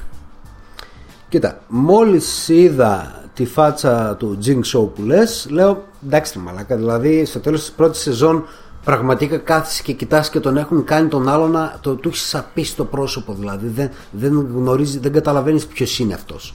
[1.30, 7.26] Κοίτα, μόλις είδα τη φάτσα του Jing Show που λες, λέω εντάξει ρε μαλάκα, δηλαδή
[7.26, 8.46] στο τέλος της πρώτης σεζόν
[8.84, 12.76] πραγματικά κάθεσαι και κοιτάς και τον έχουν κάνει τον άλλο να το, του έχεις σαπίσει
[12.76, 16.54] το πρόσωπο δηλαδή, δεν, δεν γνωρίζει, δεν καταλαβαίνεις ποιος είναι αυτός.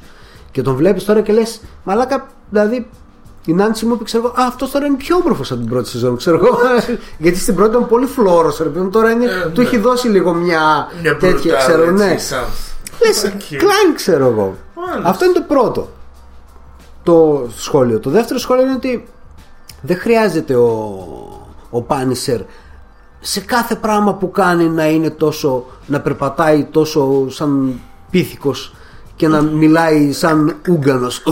[0.50, 2.88] Και τον βλέπεις τώρα και λες μαλάκα, δηλαδή
[3.46, 5.88] η Νάντσι μου είπε, ξέρω εγώ, Α, αυτός τώρα είναι πιο όμορφος από την πρώτη
[5.88, 6.58] σεζόν, ξέρω εγώ.
[7.18, 8.90] Γιατί στην πρώτη ήταν πολύ φλώρο, ρε παιδί μου.
[8.90, 9.66] Τώρα είναι, Ε, του ναι.
[9.66, 12.40] έχει δώσει λίγο μια, Μια τέτοια, brutal, ξέρω, έτσι, ναι.
[13.02, 13.22] Sound.
[13.22, 13.60] Λες, Οκ.
[13.62, 14.56] clank ξέρω εγώ.
[14.74, 15.10] Μάλιστα.
[15.10, 15.88] Αυτό είναι το πρώτο
[17.02, 18.00] το σχόλιο.
[18.00, 19.06] Το δεύτερο σχόλιο είναι ότι
[19.80, 20.70] δεν χρειάζεται ο,
[21.70, 22.40] ο Punisher
[23.20, 27.80] σε κάθε πράγμα που κάνει να είναι τόσο να περπατάει τόσο σαν
[28.10, 28.74] πίθηκος
[29.16, 31.22] και να μιλάει σαν ούγκανος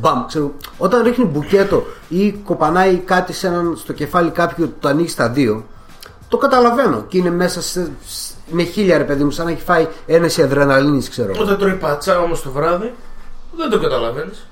[0.00, 4.88] Μπαμ, ξέρω, όταν ρίχνει μπουκέτο ή κοπανάει κάτι σε έναν, στο κεφάλι κάποιου που το
[4.88, 5.64] ανοίγεις στα δύο
[6.28, 7.90] το καταλαβαίνω και είναι μέσα σε,
[8.50, 11.42] με χίλια ρε παιδί μου σαν να έχει φάει ένεση αδρεναλίνης ξέρω εγώ.
[11.42, 12.94] Όταν τρώει πατσά όμως το βράδυ,
[13.56, 14.46] δεν το καταλαβαίνεις.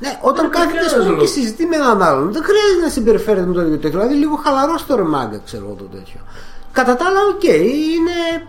[0.00, 1.26] Ναι, όταν Δεν κάθεται ας χρειάζεται πούμε, και λόγο.
[1.26, 3.98] συζητεί με έναν άλλον, δεν χρειάζεται να συμπεριφέρεται με το ίδιο τέτοιο.
[4.00, 6.20] Δηλαδή λίγο χαλαρός το ρε μάγκα, ξέρω εγώ το τέτοιο.
[6.72, 8.46] Κατά τα άλλα, οκ, είναι.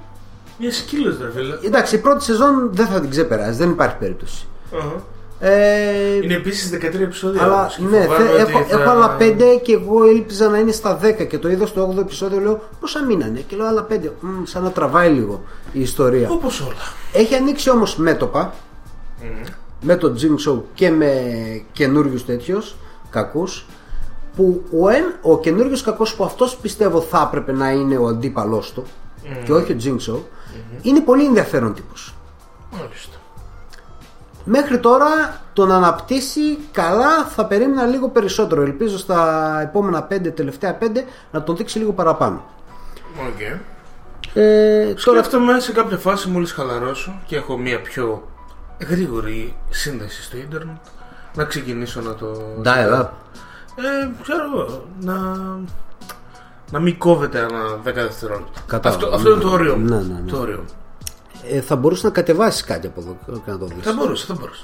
[0.58, 1.56] Μια σκύλος, ρε φίλε.
[1.64, 4.46] Εντάξει, η πρώτη σεζόν δεν θα την ξεπεράσει, δεν υπάρχει περίπτωση.
[4.78, 4.96] Αχα.
[5.42, 7.44] Ε, Είναι επίσης 13 επεισόδια.
[7.44, 10.50] αλλά όμως και ναι, φοβάμαι θε- ότι έχω, θα- έχω άλλα 5 και εγώ ήλπιζα
[10.50, 12.40] να είναι στα 10 και το είδα στο 8ο επεισόδιο.
[12.40, 14.10] Λέω πόσα μείνανε; Και λέω άλλα 5.
[14.20, 16.30] Μμ, σαν να τραβάει λίγο η ιστορία.
[16.32, 16.76] Όπως όλα;
[17.14, 18.54] Έχει ανοίξει όμως μέτωπα
[19.82, 21.12] με το Jigsaw και με
[21.72, 22.76] καινούριους τέτοιους
[23.10, 23.66] κακούς.
[24.36, 28.72] Που ο, εν, ο καινούριος κακός που αυτός πιστεύω θα έπρεπε να είναι ο αντίπαλός
[28.74, 28.84] του
[29.46, 30.20] και όχι ο Jigsaw
[30.82, 32.14] είναι πολύ ενδιαφέρον τύπος.
[32.72, 33.18] Μάλιστα.
[34.52, 35.08] Μέχρι τώρα
[35.54, 38.62] τον αναπτύσσει καλά, θα περίμενα λίγο περισσότερο.
[38.62, 40.86] Ελπίζω στα επόμενα 5, τελευταία 5
[41.32, 42.44] να τον δείξει λίγο παραπάνω.
[43.28, 43.40] Οκ.
[44.34, 48.28] Ε, τώρα, Σκέφτομαι σε κάποια φάση μόλις χαλαρώσω και έχω μια πιο
[48.90, 50.78] γρήγορη σύνδεση στο ίντερνετ
[51.36, 52.32] να ξεκινήσω να το.
[52.64, 53.08] dial up.
[53.76, 55.16] Ε, ξέρω εγώ, να.
[56.72, 58.62] Να μην κόβεται ένα 10 δευτερόλεπτα.
[58.68, 59.04] Κατάλαβα.
[59.04, 59.76] Αυτό, αυτό είναι το όριο.
[59.78, 59.86] μου.
[59.86, 60.32] Ναι, ναι, ναι.
[60.32, 60.66] Το όριο.
[61.44, 61.50] Μου.
[61.56, 63.84] Ε, θα μπορούσε να κατεβάσει κάτι από εδώ και να το δεις.
[63.86, 64.64] Θα μπορούσε, θα μπορούσε.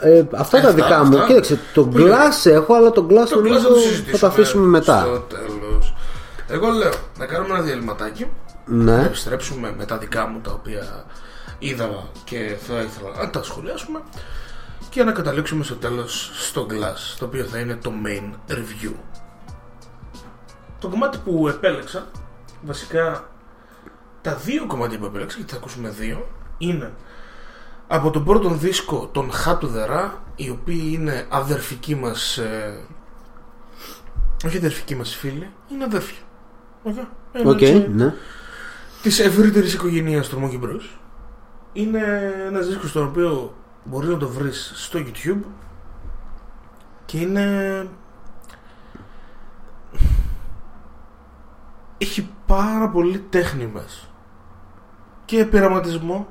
[0.00, 1.14] Ε, αυτά τα Αυτά, δικά μου.
[1.14, 1.26] αυτά.
[1.26, 4.26] Κοίταξε, το Πολύ glass έχω, αλλά το glass Το νομίζω κλάσο το θα συζητήσουμε το
[4.26, 5.00] αφήσουμε μετά.
[5.00, 5.94] Στο τέλος.
[6.48, 8.26] Εγώ λέω να κάνουμε ένα διαλυματάκι.
[8.64, 9.04] Να Ναι.
[9.04, 11.04] επιστρέψουμε με τα δικά μου τα οποία
[11.58, 11.88] είδα
[12.24, 14.00] και θα ήθελα να τα σχολιάσουμε
[14.88, 18.92] και να καταλήξουμε στο τέλος στο Glass το οποίο θα είναι το main review
[20.78, 22.06] το κομμάτι που επέλεξα
[22.62, 23.24] βασικά
[24.26, 26.92] τα δύο κομμάτια που επέλεξα γιατί θα ακούσουμε δύο είναι
[27.86, 32.78] από τον πρώτο δίσκο των Χάτουδερά οι οποίοι είναι αδερφικοί μας ε,
[34.46, 36.18] όχι αδερφικοί μας φίλοι είναι αδέρφια
[36.84, 37.44] okay.
[37.44, 38.14] Οκ, Έτσι, ναι.
[39.02, 40.98] της ευρύτερης οικογένειας του Monkey Bros
[41.72, 43.54] είναι ένας δίσκος τον οποίο
[43.84, 45.42] μπορείς να το βρεις στο YouTube
[47.04, 47.88] και είναι
[51.98, 54.14] έχει πάρα πολύ τέχνη μέσα
[55.26, 56.26] και πειραματισμό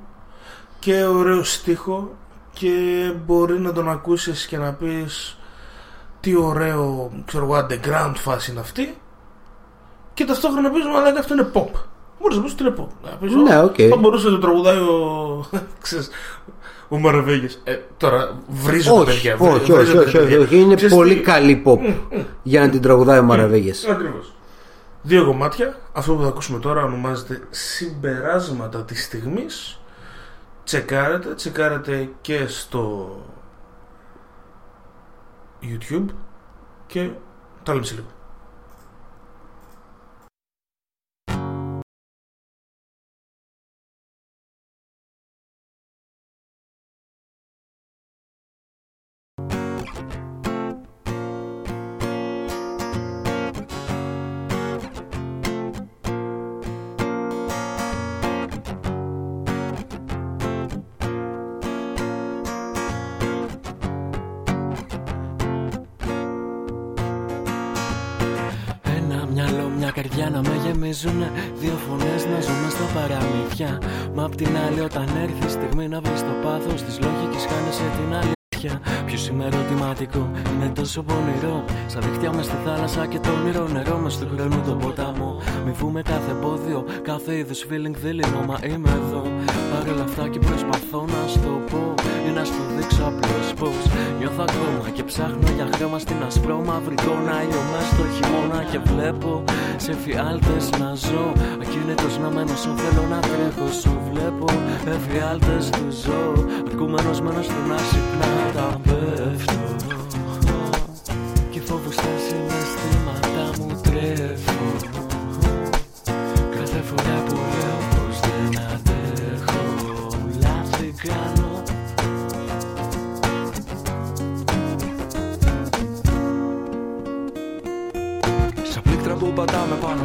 [0.80, 2.16] και ωραίο στίχο
[2.54, 2.70] και
[3.26, 5.38] μπορεί να τον ακούσεις και να πεις
[6.20, 8.98] τι ωραίο ξέρω εγώ underground φάση είναι αυτή
[10.14, 11.68] και ταυτόχρονα πεις μα λέγα αυτό είναι pop
[12.22, 13.76] μπορείς να πεις ότι είναι pop να πεις, Ναι, «Ω, οκ.
[13.90, 15.46] θα μπορούσε να το τραγουδάει ο
[15.82, 16.10] ξέρεις,
[16.90, 20.40] ο Μαραβέγιας ε, τώρα βρίζω τα Όχι, παιδιά όχι, βρίζω όχι, τα όχι, όχι, παιδιά.
[20.40, 20.60] όχι.
[20.60, 21.94] Είναι Ξέρεις πολύ τι- καλή pop
[22.44, 23.86] για να την τραγουδάει ο Μαραβέγιας.
[23.90, 24.34] Ακριβώς.
[25.06, 25.80] Δύο κομμάτια.
[25.94, 29.80] Αυτό που θα ακούσουμε τώρα ονομάζεται Συμπεράσματα της στιγμής.
[30.64, 33.16] Τσεκάρετε, τσεκάρετε και στο
[35.62, 36.06] YouTube
[36.88, 37.10] και
[37.64, 38.08] τα λέμε σε λίγο.
[70.46, 71.20] Να με γεμίζουν
[71.62, 73.82] Δύο φωνές να ζούμε στα παραμύθια.
[74.16, 77.88] Μα απ' την άλλη όταν έρθει η στιγμή να βρεις το πάθος Της λογικής χάνεσαι
[77.98, 78.34] την αλήθεια.
[79.06, 81.66] Ποιος είμαι ερωτηματικό, είναι τόσο πονηρό.
[81.88, 83.98] Σαν δίχτυα μες στη θάλασσα και το όνειρο νερό.
[83.98, 88.90] Μες του χρόνου τον ποταμό Μη φούμε κάθε εμπόδιο, κάθε είδους feeling δειλινό Μα είμαι
[88.90, 89.22] εδώ.
[89.22, 91.84] Παρ' όλα αυτά και προσπαθώ να στο πω.
[92.28, 93.80] Ή να στο δείξω απλώς πως
[94.20, 98.80] Νιώθω ακόμα και ψάχνω για χρώμα στην ασπρό μαύρη κόνα Ήλιο μες στο χειμώνα και
[98.90, 99.44] βλέπω
[99.86, 101.26] σε φιάλτες να ζω.
[101.64, 104.48] Ακίνητος να μένω σαν θέλω να τρέχω Σου βλέπω
[104.96, 106.24] εφιάλτες του ζω.
[106.68, 109.65] Αρκούμενος μένος του να συχνά τα πέφτω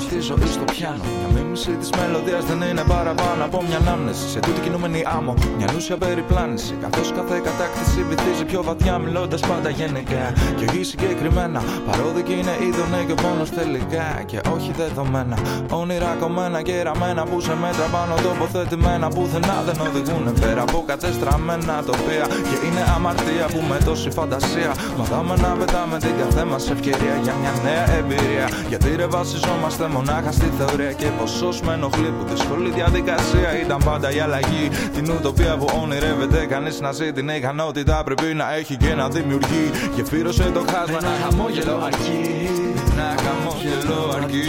[0.01, 1.03] πατάμε πάνω στη ζωή στο πιάνο.
[1.33, 4.29] Μια μίμηση της μελωδίας δεν είναι παραπάνω από μια ανάμνηση.
[4.29, 6.75] Σε τούτη κινούμενη άμμο, μια νούσια περιπλάνηση.
[6.85, 10.25] Καθώς κάθε κατάκτηση βυθίζει πιο βαθιά, μιλώντας πάντα γενικά.
[10.59, 11.61] Και όχι συγκεκριμένα.
[11.89, 14.09] Παρόδικη είναι είδονε και ο πόνος τελικά.
[14.31, 15.37] Και όχι δεδομένα.
[15.71, 19.09] Όνειρα κομμένα και ραμμένα που σε μέτρα πάνω τοποθετημένα.
[19.09, 22.27] Πουθενά δεν οδηγούν πέρα από κατεστραμμένα τοπία.
[22.49, 27.35] Και είναι αμαρτία που με τόση φαντασία μαθάμε να πετάμε την κάθε μας ευκαιρία για
[27.41, 28.47] μια νέα εμπειρία.
[28.69, 34.15] Γιατί ρε βασιζόμαστε μονάχα στη θεωρία και ποσό με ενοχλεί που δύσκολη διαδικασία ήταν πάντα
[34.15, 34.69] η αλλαγή.
[34.95, 39.71] Την ουτοπία που ονειρεύεται κανείς να ζει την ικανότητα πρέπει να έχει και να δημιουργεί.
[39.95, 42.49] Γεφύρωσε το χάσμα, ένα χαμόγελο αρκεί.
[42.93, 44.49] Ένα χαμόγελο αρκεί.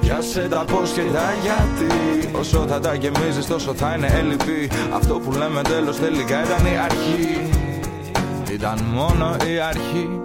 [0.00, 5.14] Πιάσε τα πώς και τα γιατί Όσο θα τα γεμίζεις τόσο θα είναι έλλειπη Αυτό
[5.14, 7.50] που λέμε τέλος τελικά ήταν η αρχή
[8.52, 10.20] Ήταν μόνο η αρχή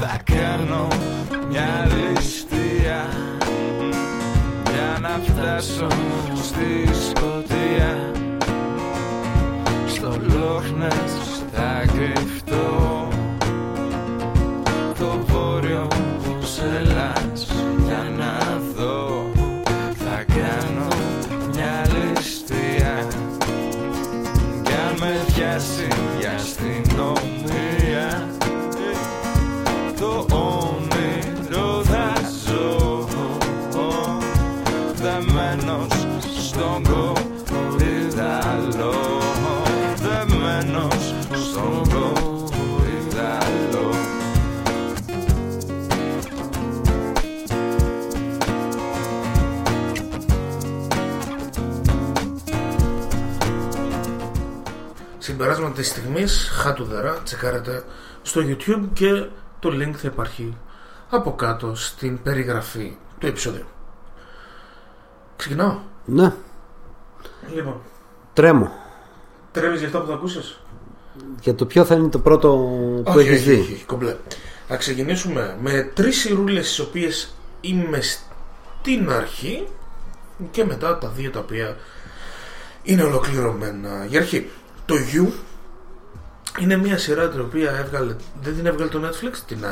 [0.00, 0.88] Θα κάνω
[1.48, 1.88] μια
[2.88, 3.08] ληστεία
[4.70, 5.86] Για να φτάσω
[6.34, 8.12] στη σκοτία.
[9.86, 13.08] Στο Λόχνες θα κρυφτώ
[55.38, 57.84] Συμπεράσματα της στιγμής Χάτουδερά τσεκάρετε
[58.22, 59.26] στο YouTube και
[59.58, 60.56] το link θα υπάρχει
[61.10, 63.64] από κάτω στην περιγραφή του επεισόδιου.
[65.36, 66.32] Ξεκινάω; Ναι,
[67.54, 67.80] Λοιπόν,
[68.32, 68.72] τρέμω.
[69.52, 70.60] τρέμεις για αυτό που θα ακούσεις.
[71.40, 72.48] Για το ποιο θα είναι το πρώτο
[73.04, 73.60] που όχι, έχεις όχι, δει.
[73.60, 74.16] όχι, όχι, κομπλέ.
[74.68, 79.68] Θα ξεκινήσουμε με τρεις σειρούλες τις οποίες είμαι στην αρχή
[80.50, 81.76] και μετά τα δύο τα οποία
[82.82, 84.50] είναι ολοκληρωμένα για αρχή.
[84.88, 85.26] Το You
[86.60, 89.70] είναι μια σειρά την οποία έβγαλε, δεν την έβγαλε το Netflix, την, α,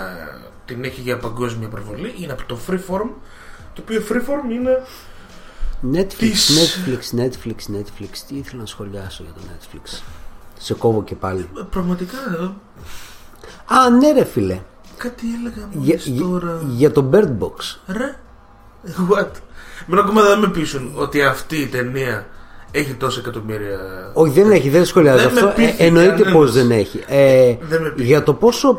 [0.65, 2.15] την έχει για παγκόσμια προβολή.
[2.19, 3.09] Είναι από το Freeform,
[3.75, 4.83] το οποίο Freeform είναι
[5.93, 8.17] Netflix, Της- Netflix, Netflix, Netflix.
[8.29, 10.01] Τι ήθελα να σχολιάσω για το Netflix.
[10.59, 11.49] Σε κόβω και πάλι.
[11.59, 12.45] ε, πραγματικά ε,
[13.75, 14.61] Α, ναι, ρε φίλε.
[14.97, 16.63] κάτι έλεγα Για, μόλις για, τώρα.
[16.69, 17.77] για το Bird Box.
[17.87, 18.17] Ρε,
[19.11, 19.31] what?
[19.87, 22.27] Μεν ακόμα δεν με πείσουν ότι αυτή η ταινία
[22.79, 23.79] έχει τόσα εκατομμύρια.
[24.15, 25.63] Όχι, δεν έχει, δεν σχολιάζω Δεν με αυτό.
[25.63, 26.33] Ε, πείθει εννοείται κανένας.
[26.33, 27.05] πως δεν έχει.
[27.07, 28.07] Ε, Δεν με πείθει.
[28.07, 28.79] για το πόσο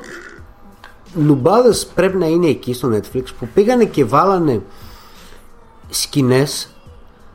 [1.15, 4.61] λουμπάδες πρέπει να είναι εκεί στο Netflix που πήγανε και βάλανε
[5.89, 6.69] σκηνές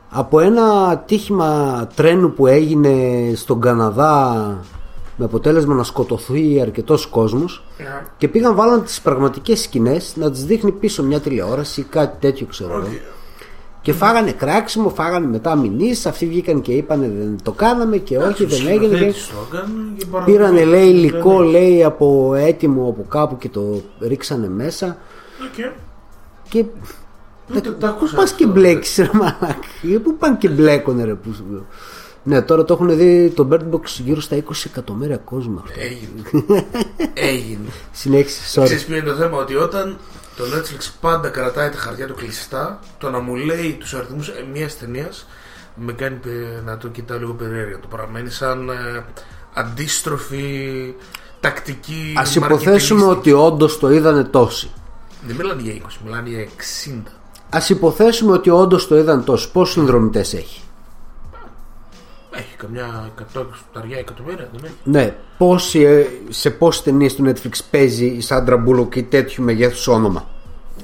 [0.09, 2.95] από ένα τύχημα τρένου που έγινε
[3.35, 4.57] στον Καναδά
[5.17, 7.85] με αποτέλεσμα να σκοτωθεί αρκετός κόσμος Ναι.
[8.17, 12.45] και πήγαν βάλαν τις πραγματικές σκηνές να τις δείχνει πίσω μια τηλεόραση ή κάτι τέτοιο
[12.45, 12.91] ξέρω εγώ Οκ.
[13.83, 18.45] Και φάγανε κράξιμο, φάγανε μετά μηνύσεις αυτοί βγήκαν και είπανε δεν το κάναμε και όχι
[18.45, 20.69] Τους δεν έγινε και σκηνοθέτες το έκαναν και πάρα πήρανε πολύ.
[20.69, 21.51] λέει υλικό Ναι, ναι.
[21.59, 24.97] λέει από έτοιμο από κάπου και το ρίξανε μέσα
[25.43, 25.73] Οκ.
[26.49, 26.65] και
[27.55, 28.43] Ούτε τα ακούσα πας αυτό.
[28.43, 29.57] και μπλέκεις ρε μαλάκα;
[30.03, 31.29] Πού πάνε και μπλέκουνε ρε που...
[32.23, 36.51] ναι τώρα το έχουν δει το Bird Box γύρω στα 20 εκατομμύρια κόσμο αυτό Έγινε.
[37.13, 37.69] Έγινε.
[37.91, 39.97] συνέχισε sorry Ξέρεις ποιο είναι το θέμα, ότι όταν
[40.35, 44.45] το Netflix πάντα κρατάει τα χαρτιά του κλειστά, το να μου λέει τους αριθμούς ε,
[44.53, 45.27] μιας ταινίας
[45.75, 47.79] με κάνει πε- να το κοιτάω λίγο περίεργα.
[47.79, 49.05] Το παραμένει σαν ε,
[49.53, 50.93] αντίστροφη
[51.39, 52.13] τακτική.
[52.17, 53.31] ας υποθέσουμε marketingιστική.
[53.31, 54.71] ότι όντως το είδανε τόσοι
[55.27, 56.47] Δεν μιλάνε για 20, μιλάνε για
[57.05, 57.11] 60.
[57.49, 60.61] ας υποθέσουμε ότι όντως το είδαν τόσοι πόσους συνδρομητές έχει;
[62.35, 64.73] Έχει καμιά 100 ταριά εκατομμύρια, δεν έχει.
[64.83, 69.87] ναι πόσοι, ε, σε πόσες ταινίες του Netflix παίζει η Σάντρα Μπούλοκ ή τέτοιου μεγέθους
[69.87, 70.27] όνομα;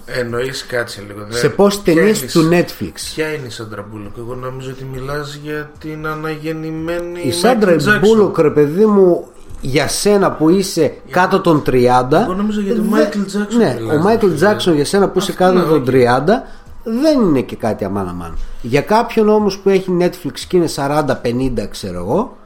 [0.06, 1.26] Εννοείς κάτσε λίγο.
[1.30, 4.36] δε- σε πόσες ποια ταινίες είναι η- του Netflix; Ποια είναι η Σάντρα Μπούλοκ, εγώ
[4.36, 8.00] νόμιζα ότι μιλάς για την αναγεννημένη Η Σάντρα Michael Jackson.
[8.02, 9.28] Μπούλοκ, ρε παιδί μου,
[9.62, 12.22] για σένα που είσαι κάτω των 30.
[12.24, 14.36] Εγώ νόμιζα για τον δεν- Michael Jackson Ναι, μιλάς, ο Μάικλ ρε φίλε.
[14.36, 15.86] Τζάξον για σένα που είσαι Αυτό, κάτω ναι, των οκ.
[15.86, 16.44] 30
[16.84, 18.38] δεν είναι και κάτι αμάν αμάν.
[18.62, 22.38] Για κάποιον όμως που έχει Netflix και είναι 40-50 ξέρω εγώ,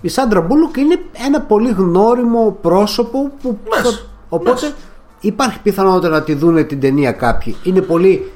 [0.00, 4.74] η Σάντρα Μπούλοκ είναι ένα πολύ γνώριμο πρόσωπο που Μες, οπότε μες.
[5.20, 7.56] υπάρχει πιθανότητα να τη δούνε την ταινία κάποιοι.
[7.62, 8.30] Είναι πολύ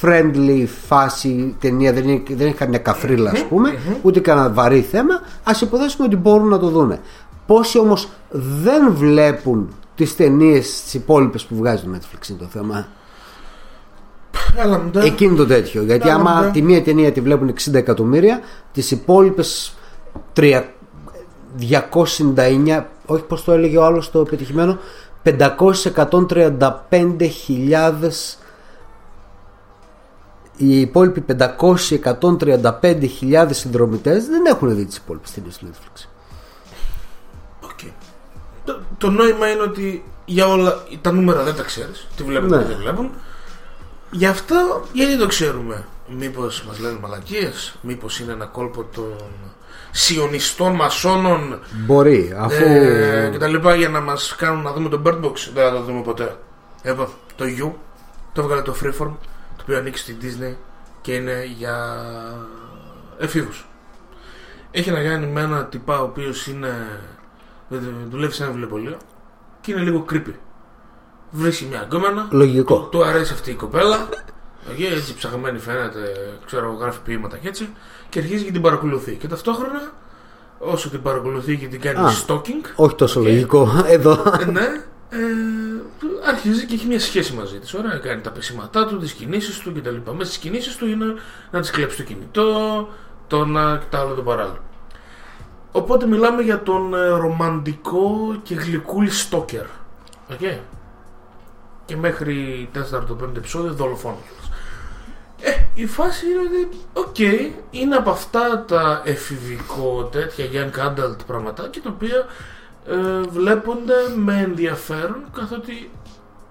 [0.00, 4.80] friendly φάση η ταινία, δεν, είναι, δεν έχει καμιά καφρίλα ας πούμε, ούτε κανένα βαρύ
[4.80, 5.20] θέμα.
[5.44, 7.00] Ας υποθέσουμε ότι μπορούν να το δούνε.
[7.46, 8.08] Πόσοι όμως
[8.62, 12.86] δεν βλέπουν τις ταινίες τις υπόλοιπες που βγάζει το Netflix είναι το θέμα.
[14.56, 15.00] Έλα μου τα.
[15.00, 15.82] Εκείνο το τέτοιο.
[15.82, 16.50] Γιατί Καλά, άμα ναι.
[16.50, 18.40] τη μία ταινία τη βλέπουν 60 εκατομμύρια,
[18.72, 19.74] τις υπόλοιπες
[20.36, 20.62] 3,
[21.58, 24.78] 299, όχι πως το έλεγε ο άλλος το πετυχημένο,
[25.24, 28.10] 500-135.000
[30.56, 36.04] οι υπόλοιποι 500-135.000 συνδρομητές δεν έχουν δει τις υπόλοιπες ταινίες του Netflix.
[37.64, 37.78] Οκ.
[38.64, 42.08] Το, το νόημα είναι ότι για όλα τα νούμερα δεν τα ξέρεις.
[42.16, 42.56] Τι βλέπουν Ναι.
[42.56, 43.10] και δεν βλέπουν.
[44.10, 49.16] Γι' αυτό γιατί το ξέρουμε; Μήπως μας λένε μαλακίες, Μήπως είναι ένα κόλπο των
[49.90, 52.64] σιωνιστών μασόνων; Μπορεί, αφού...
[52.64, 55.50] ε, και τα λοιπά για να μας κάνουν να δούμε το Bird Box.
[55.54, 56.36] Δεν θα το δούμε ποτέ.
[56.82, 57.70] Εδώ, το You
[58.32, 59.12] το έβγαλε το Freeform,
[59.56, 60.54] το οποίο ανήκει στην Disney
[61.00, 61.96] και είναι για
[63.18, 63.68] εφήβους.
[64.70, 67.00] Έχει να κάνει με ένα τυπά ο οποίος είναι.
[68.10, 68.96] δουλεύει σε ένα βιβλιοπωλείο
[69.60, 70.34] και είναι λίγο creepy.
[71.30, 72.28] Βρίσκει μια γκόμενα.
[72.30, 72.74] Λογικό.
[72.78, 74.08] Του, του αρέσει αυτή η κοπέλα.
[74.70, 75.98] Okay, έτσι ψαγμένη φαίνεται,
[76.46, 77.68] ξέρω, γράφει ποιήματα και έτσι.
[78.08, 79.16] Και αρχίζει και την παρακολουθεί.
[79.16, 79.92] Και ταυτόχρονα,
[80.58, 82.10] όσο την παρακολουθεί και την κάνει Α.
[82.26, 83.26] stalking, Όχι τόσο Οκ.
[83.26, 84.22] λογικό εδώ.
[84.40, 84.66] ε, ναι,
[85.10, 85.18] ε,
[86.28, 87.74] αρχίζει και έχει μια σχέση μαζί της.
[87.74, 89.96] Ωραία, κάνει τα πεσίματά του, τις κινήσεις του κτλ.
[90.10, 91.04] Μέσα στις κινήσεις του είναι
[91.50, 92.88] να της κλέψει το κινητό,
[93.26, 94.58] το να και τα άλλο το παράλληλο.
[95.72, 99.64] Οπότε μιλάμε για τον ε, ρομαντικό και γλυκούλη stalker.
[100.32, 100.58] Okay.
[101.90, 104.50] Και μέχρι 4ο 5ο επεισόδιο δολοφόνος κιόλας.
[105.40, 107.18] Ε, η φάση είναι ότι, οκ,
[107.70, 112.26] είναι από αυτά τα εφηβικό τέτοια young adult πραγματάκια τα οποία
[112.86, 115.90] ε, βλέπονται με ενδιαφέρον καθότι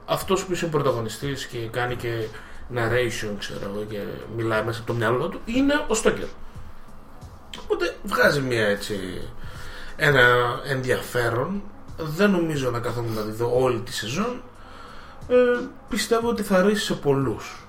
[0.06, 2.28] αυτός που είσαι ο πρωταγωνιστής και κάνει και
[2.76, 4.00] narration ξέρω εγώ και
[4.36, 6.28] μιλάει μέσα από το μυαλό του είναι ο Στόκερ.
[7.64, 9.22] Οπότε βγάζει μια έτσι
[9.96, 10.26] ένα
[10.68, 11.62] ενδιαφέρον.
[11.98, 14.42] Δεν νομίζω να καθόμουν να τη δω όλη τη σεζόν
[15.30, 15.36] ε,
[15.90, 17.68] πιστεύω ότι θα αρέσει σε πολλούς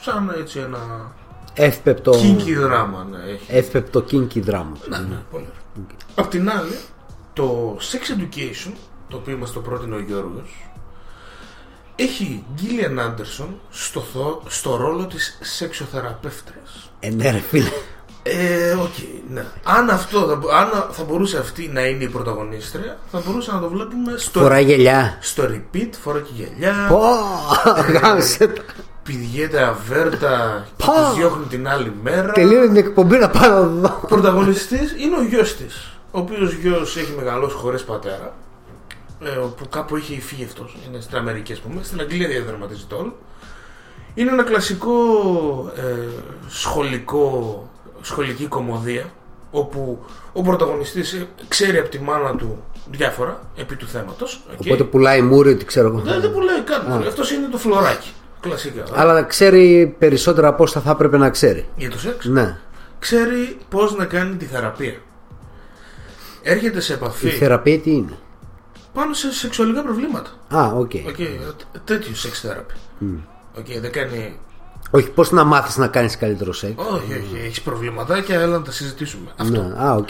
[0.00, 1.12] σαν έτσι ένα
[1.54, 4.76] Εύπεπτο, kinky δράμα ναι, έχει εύπεπτο kinky δράμα.
[4.88, 5.86] ναι, ναι, πολύ ωραία.
[6.14, 6.78] Απ' την άλλη,
[7.32, 8.72] το Sex Education,
[9.08, 10.66] το οποίο μας το πρότεινε ο Γιώργος,
[11.96, 16.90] έχει Gillian Anderson στο, θο- στο ρόλο της σεξοθεραπεύτριας.
[17.00, 17.68] Ε, ναι, ρε φίλε.
[18.22, 18.94] Ε, οκ,
[19.30, 19.44] ναι.
[19.64, 23.68] Αν αυτό, θα- αν θα μπορούσε αυτή να είναι η πρωταγωνίστρια, θα μπορούσε να το
[23.68, 25.18] βλέπουμε στο, Φοράει γελιά.
[25.20, 27.00] στο repeat, φορά και γυαλιά, Πω,
[27.92, 28.62] γάμησέ τα.
[29.02, 30.92] πηδιέται αβέρτα και Πω.
[30.92, 32.32] τη διώχνει την άλλη μέρα.
[32.32, 34.04] Τελείω την εκπομπή να πάω να δω.
[34.08, 38.34] Πρωταγωνιστής είναι ο γιος της, ο οποίος γιος έχει μεγαλώσει χωρίς πατέρα,
[39.24, 42.96] ε, όπου κάπου έχει φύγει αυτός, είναι στην Αμερική ας πούμε, στην Αγγλία διαδραματίζει το
[42.96, 43.16] όλο.
[44.14, 44.92] Είναι ένα κλασικό
[45.76, 46.08] ε,
[46.48, 47.69] σχολικό,
[48.02, 49.04] σχολική κωμωδία
[49.50, 54.44] όπου ο πρωταγωνιστής ε, ξέρει από τη μάνα του διάφορα επί του θέματος.
[54.52, 54.60] οκ.
[54.60, 55.98] Οπότε πουλάει μούρη, τι ξέρω εγώ.
[55.98, 57.06] δεν, δεν πουλάει κάτι.
[57.06, 58.12] Αυτός είναι το φλωράκι.
[58.40, 58.84] Κλασικά.
[58.94, 61.68] Αλλά να ξέρει περισσότερα από όσα θα έπρεπε να ξέρει.
[61.76, 62.58] Για το σεξ; Ναι.
[62.98, 64.94] Ξέρει πώς να κάνει τη θεραπεία.
[66.42, 68.18] Έρχεται σε επαφή Η θεραπεία τι είναι;
[68.92, 70.30] πάνω σε σεξουαλικά προβλήματα.
[70.54, 70.90] Α, οκ.
[70.94, 71.32] Okay.
[71.84, 72.76] Τέτοιο σεξ θεραπεία.
[73.58, 74.38] Okay, δεν κάνει.
[74.90, 78.70] Όχι, πώς να μάθεις να κάνεις καλύτερο σεξ; Όχι, όχι, έχεις προβληματάκια, έλα να τα
[78.72, 79.30] συζητήσουμε.
[79.36, 79.62] Αυτό.
[79.62, 79.82] Ναι.
[79.84, 80.08] Α, οκ.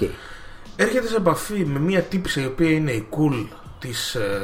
[0.76, 3.46] Έρχεται σε επαφή με μια τύπισσα η οποία είναι η cool
[3.78, 4.38] της, ε,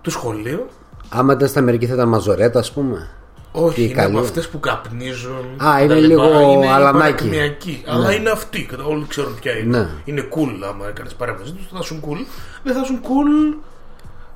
[0.00, 0.66] του σχολείου.
[1.08, 3.10] Άμα ήταν στην Αμερική θα ήταν μαζορέτα, ας πούμε.
[3.52, 4.16] Όχι, Τι είναι καλή.
[4.16, 5.44] από αυτές που καπνίζουν.
[5.56, 6.24] Α, τα είναι λοιπά.
[6.26, 7.12] λίγο είναι αλανάκι.
[7.24, 7.82] παρακμιακή.
[7.86, 8.64] Αλλά είναι αυτή.
[8.64, 9.78] κατα- Όλοι ξέρουν ποια είναι.
[9.78, 9.88] Ναι.
[10.04, 10.66] Είναι cool.
[10.68, 12.26] Άμα έκανες παρέμβαση τους, θα ήσουν cool.
[12.62, 13.56] Δεν θα ήσουν cool.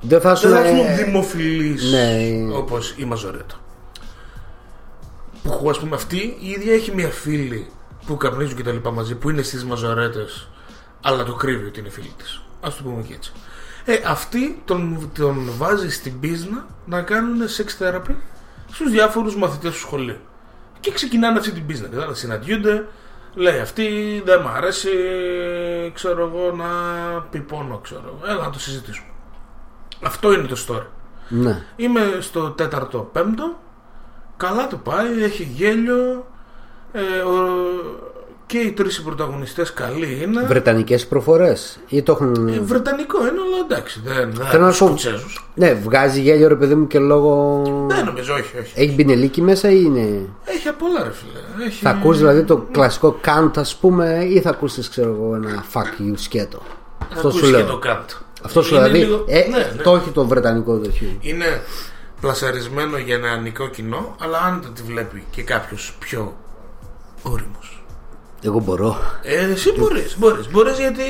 [0.01, 2.29] Δεν θα σου Δεν θα ήσουν ε, δημοφιλείς ναι.
[2.55, 3.55] όπως η Μαζορέτα.
[5.47, 7.67] Που ας πούμε αυτή η ίδια έχει μια φίλη
[8.05, 10.49] που καπνίζουν και τα λοιπά μαζί που είναι στις Μαζορέτες,
[11.01, 12.41] αλλά το κρύβει ότι είναι φίλη της.
[12.61, 13.31] Α το πούμε και έτσι.
[13.85, 18.15] Ε, αυτή τον, τον βάζει στην πίσνα να κάνουν sex therapy
[18.71, 20.17] στους διάφορους μαθητές του σχολείου.
[20.79, 21.87] Και ξεκινάνε αυτή την πίσνα.
[21.87, 22.87] Κατάλαβε, συναντιούνται,
[23.33, 24.89] λέει αυτή δεν μ' αρέσει,
[25.93, 26.67] ξέρω εγώ, να
[27.21, 28.31] πιπώνω, ξέρω εγώ.
[28.31, 29.07] Έλα να το συζητήσουμε.
[30.03, 30.85] Αυτό είναι το story.
[31.29, 31.65] Ναι.
[31.75, 33.59] Είμαι στο τέταρτο πέμπτο.
[34.37, 36.27] Καλά το πάει, έχει γέλιο.
[36.91, 38.05] Ε, ο-
[38.45, 40.41] και οι τρεις οι πρωταγωνιστές καλοί είναι.
[40.47, 41.79] Βρετανικές προφορές.
[41.87, 42.47] Ή το έχουν.
[42.47, 44.01] Ε, Βρετανικό είναι, αλλά εντάξει.
[44.05, 45.49] Δεν, δεν Θέλω να σου πω- Σκοτσέζους.
[45.55, 47.61] Ναι, βγάζει γέλιο ρε παιδί μου και λόγω.
[47.89, 48.71] Δεν νομίζω, όχι, όχι.
[48.75, 50.29] Έχει μπινελίκι μέσα ή είναι.
[50.45, 51.65] Έχει απ' όλα, ρε φίλε.
[51.67, 51.83] Έχει...
[51.83, 56.01] Θα ακούσει δηλαδή το κλασικό καντ, ας πούμε, ή θα ακούσει, ξέρω εγώ, ένα fuck
[56.01, 56.61] you σκέτο.
[56.99, 57.59] Θα Αυτό σου ακούσεις λέω.
[57.65, 58.09] Και το κάτ.
[58.43, 59.05] Αυτό σου Είναι δηλαδή.
[59.05, 59.81] λίγο- Ε, ναι, ναι.
[59.83, 61.07] Το όχι το βρετανικό τέτοιο.
[61.21, 61.61] Είναι
[62.21, 66.37] πλασαρισμένο για ένα ανικό κοινό, αλλά αν το τη βλέπει και κάποιος πιο
[67.21, 67.83] όριμος.
[68.41, 68.97] Εγώ μπορώ.
[69.21, 71.03] Ε, εσύ μπορείς, μπορείς, μπορείς γιατί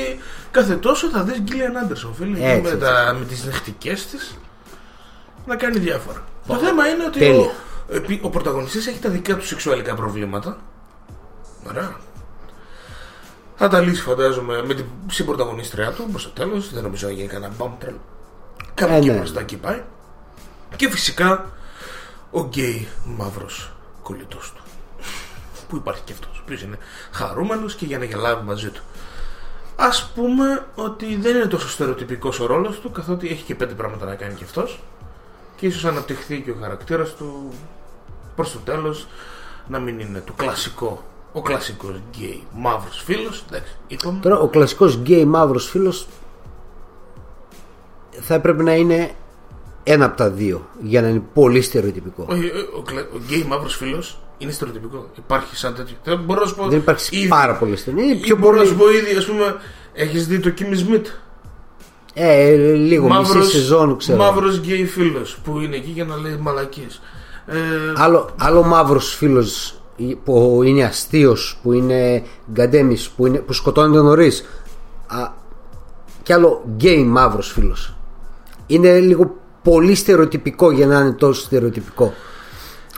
[0.50, 2.80] κάθε τόσο θα δεις Γκίλιαν Άντερσον φίλε και Έτσι, με, έτσι.
[2.80, 4.38] τα, με τις νυχτικές της
[5.46, 6.24] να κάνει διάφορα.
[6.46, 7.38] Το θέμα είναι ότι Τέλεια.
[7.38, 7.50] ο,
[7.94, 10.56] επί- ο πρωταγωνιστής έχει τα δικά του σεξουαλικά προβλήματα.
[11.68, 11.96] Ωραία.
[13.56, 16.72] Θα τα λύσει φαντάζομαι με την συμπρωταγωνίστριά του προς το τέλος.
[16.72, 18.00] Δεν νομίζω να γίνει κανένα μπαμ τρελό.
[18.74, 19.16] Κάπου Ε, εκεί ναι.
[19.16, 19.82] μπροστά εκεί πάει.
[20.76, 21.50] Και φυσικά
[22.30, 24.62] ο γκέι μαύρος κολλητός του.
[25.68, 26.78] Που υπάρχει και αυτός, ο οποίος είναι
[27.10, 28.82] χαρούμενος και για να γελάμε μαζί του.
[29.76, 34.06] Ας πούμε ότι δεν είναι τόσο στερεοτυπικός ο ρόλος του, καθότι έχει και πέντε πράγματα
[34.06, 34.80] να κάνει και αυτός.
[35.56, 37.52] Και ίσως αναπτυχθεί και ο χαρακτήρας του
[38.36, 39.06] προς το τέλος
[39.68, 43.44] να μην είναι το κλασικό, ο κλασικός γκέι μαύρος φίλος.
[43.48, 44.20] Εντάξει, είπαμε.
[44.20, 46.06] Τώρα ο κλασικός γκέι μαύρος φίλος
[48.20, 49.14] θα έπρεπε να είναι
[49.90, 52.26] ένα από τα δύο για να είναι πολύ στερεοτυπικό.
[52.28, 55.10] Όχι, ε, ο, κλα- ο γκέι μαύρος φίλος είναι στερεοτυπικό.
[55.18, 55.96] Υπάρχει σαν τέτοιο.
[56.04, 56.68] Δεν μπορώ να σου πω.
[56.68, 58.12] Δεν υπάρχει ήδη- πάρα πολύ στερεοτυπικό.
[58.14, 58.68] Είναι Ή πιο μπορώ να πολύ.
[58.68, 59.56] σου πω ήδη, ας πούμε,
[59.92, 61.06] έχεις δει το Kimmy Smith;
[62.14, 64.18] Ε, λίγο μισή σεζόν ξέρω.
[64.18, 67.00] μαύρος γκέι φίλος που είναι εκεί για να λέει μαλακίες.
[67.46, 67.56] Ε,
[67.96, 69.80] Άλλο, άλλο μαύρος φίλος
[70.24, 72.22] που είναι αστείος, που είναι
[72.52, 74.44] γκαντέμης, που, είναι, που σκοτώνεται νωρίς.
[76.22, 77.96] Και άλλο γκέι μαύρος φίλος.
[78.66, 79.36] Είναι λίγο
[79.70, 82.12] πολύ στερεοτυπικό για να είναι τόσο στερεοτυπικό.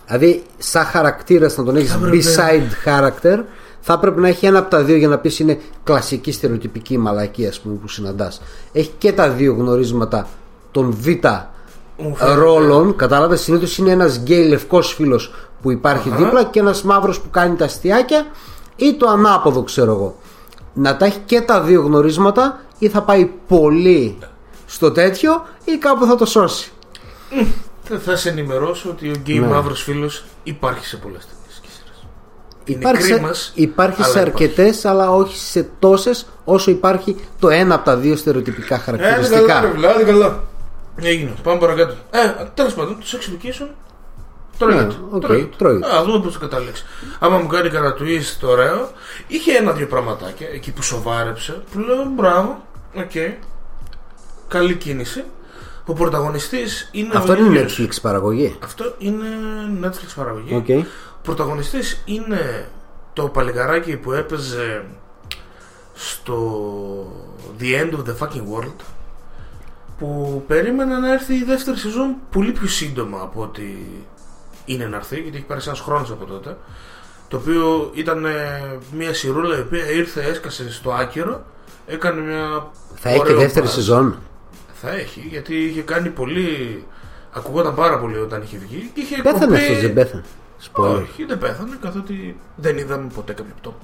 [0.07, 3.39] Δηλαδή, σαν χαρακτήρας να τον έχεις έπρεπε- B-side character,
[3.81, 7.49] θα έπρεπε να έχει ένα από τα δύο για να πεις είναι κλασική στερεοτυπική μαλακία
[7.49, 8.41] ας πούμε, που συναντάς.
[8.73, 10.29] Έχει και τα δύο γνωρίσματα
[10.71, 12.41] των B μου φαίνεται.
[12.41, 12.97] ρόλων.
[12.97, 17.57] Κατάλαβες, συνήθως είναι ένας γκέι λευκός φίλος που υπάρχει δίπλα και ένας μαύρος που κάνει
[17.57, 18.27] τα αστιάκια
[18.77, 20.16] ή το ανάποδο, ξέρω εγώ.
[20.75, 24.18] Να τα έχει και τα δύο γνωρίσματα ή θα πάει πολύ
[24.73, 26.71] στο τέτοιο ή κάπου θα το σώσει.
[27.83, 29.47] Θα, θα σε ενημερώσω ότι ο γκέι Ναι.
[29.47, 32.07] μαύρος φίλος υπάρχει σε πολλές ταινίες και σειρές.
[32.64, 37.49] Είναι Υπάρχει, σε, κρίμας, υπάρχει αλλά σε αρκετές, αλλά όχι σε τόσες όσο υπάρχει το
[37.49, 39.61] ένα από τα δύο στερεοτυπικά Ε, καλά, χαρακτηριστικά.
[39.61, 40.43] ρε, βλάδι, καλά.
[41.03, 41.33] Έγινε.
[41.43, 41.95] Πάμε παρακάτω.
[42.11, 43.66] Ε, τέλος πάντων, το sex education
[44.59, 44.83] τρώγεται.
[44.85, 45.95] Ναι, οκ, τρώγεται.
[45.97, 46.85] Ας δούμε πώς θα καταλήξει.
[47.18, 48.91] Άμα μου κάνει κανένα twist το ωραίο,
[49.27, 51.62] είχε ένα-δύο πραγματάκια εκεί που σοβάρεψε.
[51.73, 52.62] Που λέω μπράβο,
[52.97, 53.11] οκ.
[54.51, 55.24] Καλή κίνηση.
[55.86, 57.78] Ο πρωταγωνιστής είναι Αυτό ο είναι ίδιος.
[57.78, 58.57] Netflix παραγωγή.
[58.64, 59.26] Αυτό είναι
[59.82, 60.55] Netflix παραγωγή.
[60.55, 60.68] Οκ.
[60.68, 62.68] Ο πρωταγωνιστής είναι
[63.12, 64.84] το παλικαράκι που έπαιζε
[65.94, 66.36] στο
[67.61, 68.84] The End of the Fucking World
[69.98, 73.86] που περίμενα να έρθει η δεύτερη σεζόν πολύ πιο σύντομα από ότι
[74.64, 76.57] είναι να έρθει γιατί έχει περάσει ένας χρόνος από τότε
[77.28, 81.44] το οποίο ήταν ε, μια σειρούλα η οποία ήρθε, έσκασε στο άκυρο
[81.86, 83.70] έκανε μια Θα έχει και ωραίο δεύτερη buzz.
[83.70, 84.18] σεζόν.
[84.83, 86.85] Θα έχει, γιατί είχε κάνει πολύ.
[87.33, 88.91] Ακουγόταν πάρα πολύ όταν είχε βγει.
[88.95, 90.22] Και είχε Πέθανε κοπεί- αυτός, δεν πέθανε.
[90.72, 91.01] Spoiler.
[91.03, 93.76] Όχι, δεν πέθανε, καθότι δεν είδαμε ποτέ κάποιο πτώμα.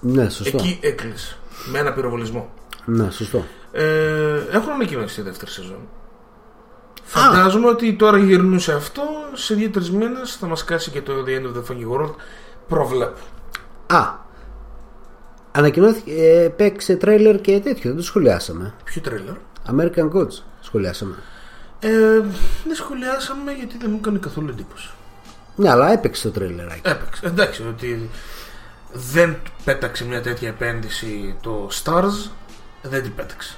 [0.00, 0.56] Ναι, σωστό.
[0.56, 1.36] Εκεί έκλεισε.
[1.72, 2.50] Με ένα πυροβολισμό.
[2.84, 3.44] Ναι, σωστό.
[3.72, 5.78] Ε, έχουν ανακοινώσει τη δεύτερη σεζόν.
[7.02, 9.02] Φαντάζομαι ότι τώρα γυρνούσε αυτό.
[9.32, 12.14] Σε δύο-τρει μήνες θα μας κάσει και το The End of the Fucking World.
[12.68, 13.18] Προβλέπω.
[13.86, 14.12] Α,
[15.52, 18.74] ανακοινώθηκε, ε, παίξε τρέιλερ και τέτοιο, δεν το σχολιάσαμε.
[18.84, 19.34] Ποιο τρέλερ.
[19.70, 21.14] American Gods σχολιάσαμε.
[21.80, 21.90] Ε,
[22.64, 24.90] δεν σχολιάσαμε γιατί δεν μου έκανε καθόλου εντύπωση.
[25.56, 26.80] Ναι, αλλά έπαιξε το τρέιλεράκι.
[26.82, 27.26] Έπαιξε.
[27.26, 28.10] Εντάξει, ότι
[29.12, 32.30] δεν πέταξε μια τέτοια επένδυση το Stars,
[32.82, 33.56] δεν την πέταξε.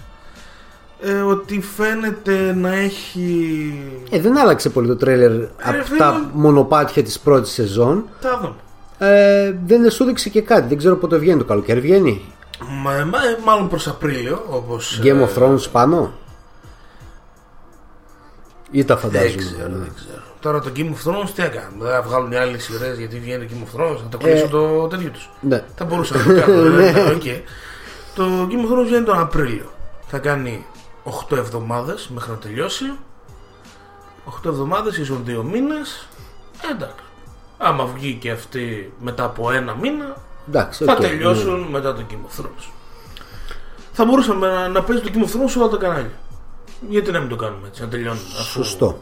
[1.01, 3.83] Ε, ότι φαίνεται να έχει.
[4.11, 5.33] Ε, δεν άλλαξε πολύ το τρέιλερ
[5.63, 5.99] από φίλε.
[5.99, 8.05] τα μονοπάτια της πρώτης σεζόν.
[8.21, 8.55] Τα δούμε.
[8.99, 10.69] Ε, δεν σου έδειξε και κάτι.
[10.69, 11.81] Δεν ξέρω πότε βγαίνει το καλοκαίρι.
[11.81, 15.01] Βγαίνει; Μα, μα- μάλλον προς Απρίλιο, όπως...
[15.03, 16.13] Game ε, of Thrones πάνω;
[18.71, 19.43] Ή τα Δεν φαντάζομαι.
[19.43, 19.77] ξέρω, ναι.
[19.77, 20.23] δεν ξέρω.
[20.41, 21.73] Τώρα το Game of Thrones τι έκαναν.
[21.79, 24.47] Δεν θα βγάλουν οι άλλες σειρές γιατί βγαίνει το Game of Thrones, να το κλείσουν
[24.47, 25.31] Ε, το τέτοιο τους.
[25.41, 25.65] Ναι.
[25.77, 26.75] Θα μπορούσαν να το κάνουν.
[26.77, 27.23] ναι, ναι, οκ.
[28.15, 29.71] Το Game of Thrones βγαίνει τον Απρίλιο.
[30.07, 30.67] Θα κάνει
[31.31, 32.85] 8 εβδομάδες μέχρι να τελειώσει.
[34.43, 36.09] 8 εβδομάδες ίσον 2 μήνες.
[36.69, 36.95] Ε, εντάξει.
[37.59, 40.17] Άμα βγει και αυτή μετά από ένα μήνα,
[40.49, 41.07] Εντάξει, θα οκ, ναι.
[41.09, 42.69] τελειώσουν μετά το Game of Thrones.
[43.93, 46.11] Θα μπορούσαμε να, να παίζει το Game of Thrones σε όλα τα κανάλια.
[46.89, 48.23] Γιατί να μην το κάνουμε έτσι, να τελειώνουμε.
[48.39, 49.01] αφού- Σωστό.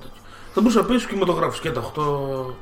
[0.54, 2.54] Θα μπορούσαμε να παίζει κινηματογράφου και, τα 8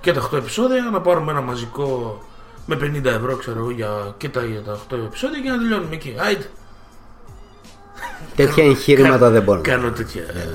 [0.00, 2.18] και τα 8 επεισόδια, να πάρουμε ένα μαζικό
[2.66, 5.94] με 50 ευρώ, ξέρω εγώ, για, και τα, για τα 8 επεισόδια και να τελειώνουμε
[5.94, 6.14] εκεί.
[6.18, 6.50] Άιτε.
[8.36, 9.60] Τέτοια εγχείρηματα δεν μπορώ.
[9.60, 10.22] Κάνω τέτοια.
[10.22, 10.48] ε,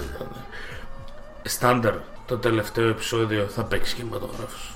[1.44, 1.94] Στάνταρ
[2.26, 4.76] το τελευταίο επεισόδιο θα παίξει κινηματογράφου.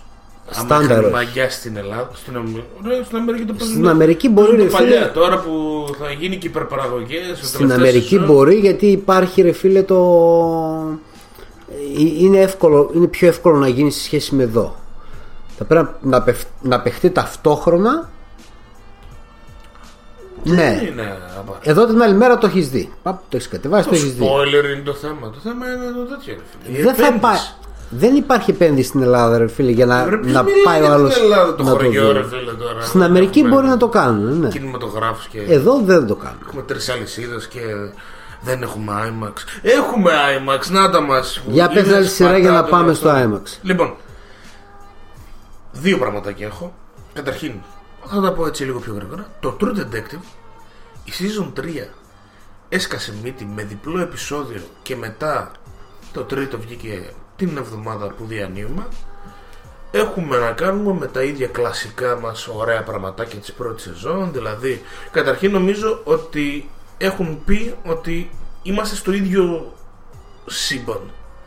[0.54, 1.12] Στάνταρ, όχι.
[1.14, 2.10] μαγιά στην Ελλάδα.
[2.14, 3.74] Στην, Αμε- ρε, στην Αμερική το παίζουν.
[3.76, 4.90] Στην Αμερική μπορεί, παίζουν ρε το φίλε.
[4.96, 7.40] παλιά, τώρα που θα γίνει και υπερπαραγωγές.
[7.42, 9.98] Στην Αμερική μπορεί γιατί υπάρχει ρε φίλε το.
[11.70, 14.76] Ε, Είναι, εύκολο, είναι πιο εύκολο να γίνει σε σχέση με εδώ.
[15.58, 18.10] Θα πρέπει να, παιχ- να παιχτεί ταυτόχρονα.
[20.44, 20.82] Ναι.
[20.92, 21.72] Είναι απαραίτητο.
[21.72, 22.94] Εδώ την άλλη μέρα το έχεις δει.
[23.04, 24.26] Παπ, το έχεις κατεβάσει, το Το έχεις δει.
[24.26, 25.30] spoiler είναι το θέμα.
[25.30, 26.34] Το θέμα είναι το τέτοιο.
[26.34, 26.78] ρε φίλε.
[26.78, 27.20] Η Δεν θα επένδυση.
[27.22, 27.38] πάει.
[27.94, 30.84] Δεν υπάρχει επένδυση στην Ελλάδα, ρε φίλε, για να, Ρε, ποιος να μιλάει πάει ο
[30.86, 31.14] για άλλος.
[31.14, 32.36] την Ελλάδα, το να το χωριό, ρε δει.
[32.38, 32.82] φίλε, τώρα.
[32.82, 34.40] Στην Αμερική Έχουμε μπορεί να το κάνουν.
[34.40, 34.48] Ναι.
[34.48, 36.38] Κινηματογράφους και Εδώ δεν το κάνουν.
[36.48, 37.60] έχουμε τρεις αλυσίδες και
[38.42, 39.34] δεν έχουμε IMAX.
[39.62, 41.42] Έχουμε IMAX, να τα μας.
[41.48, 43.30] Για πες Είναι άλλη σειρά για να σπατά πάμε το στο αυτό.
[43.44, 43.58] IMAX.
[43.62, 43.94] Λοιπόν,
[45.72, 46.74] δύο πραγματάκια έχω.
[47.14, 47.54] Καταρχήν,
[48.06, 49.28] θα τα πω έτσι λίγο πιο γρήγορα.
[49.40, 50.24] Το True Detective,
[51.04, 51.62] η season 3
[52.70, 55.52] έσκασε μύτη με διπλό επεισόδιο και μετά
[56.14, 57.04] το τρίτο βγήκε
[57.46, 58.88] την εβδομάδα που διανύουμε.
[59.92, 64.82] Έχουμε να κάνουμε με τα ίδια κλασικά μας ωραία πραγματάκια της πρώτης σεζόν Δηλαδή,
[65.12, 68.30] καταρχήν νομίζω ότι έχουν πει ότι
[68.64, 69.74] είμαστε στο ίδιο
[70.46, 71.00] σύμπαν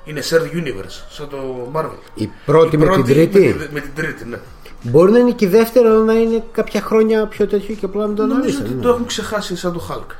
[0.05, 3.38] Είναι shared universe, σαν το Marvel Η πρώτη Η με την τρίτη.
[3.59, 4.38] Με, τη- με την τρίτη, ναι
[4.82, 8.07] Μπορεί να είναι και η δεύτερη, αλλά να είναι κάποια χρόνια πιο τέτοιο και απλά
[8.07, 8.66] μην το Νομίζω αναλύσανε.
[8.68, 8.82] ότι ναι.
[8.82, 10.14] το έχουν ξεχάσει σαν το Hulk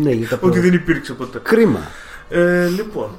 [0.00, 1.80] Ναι, γιατί τα Ότι προ- δεν υπήρξε ποτέ Κρίμα.
[2.28, 3.10] Ε, λοιπόν,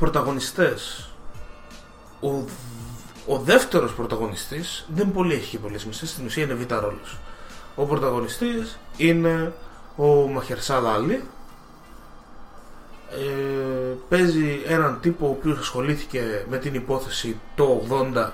[0.00, 1.08] πρωταγωνιστές.
[2.20, 2.44] Ο,
[3.26, 7.18] ο δεύτερος πρωταγωνιστής δεν πολύ έχει και πολλές μισές, στην ουσία είναι β' ρόλος.
[7.74, 9.52] Ο πρωταγωνιστής είναι
[9.96, 11.24] ο Μαχερσάλ Άλλη.
[13.10, 18.30] Ε, παίζει έναν τύπο ο οποίος ασχολήθηκε με την υπόθεση το 80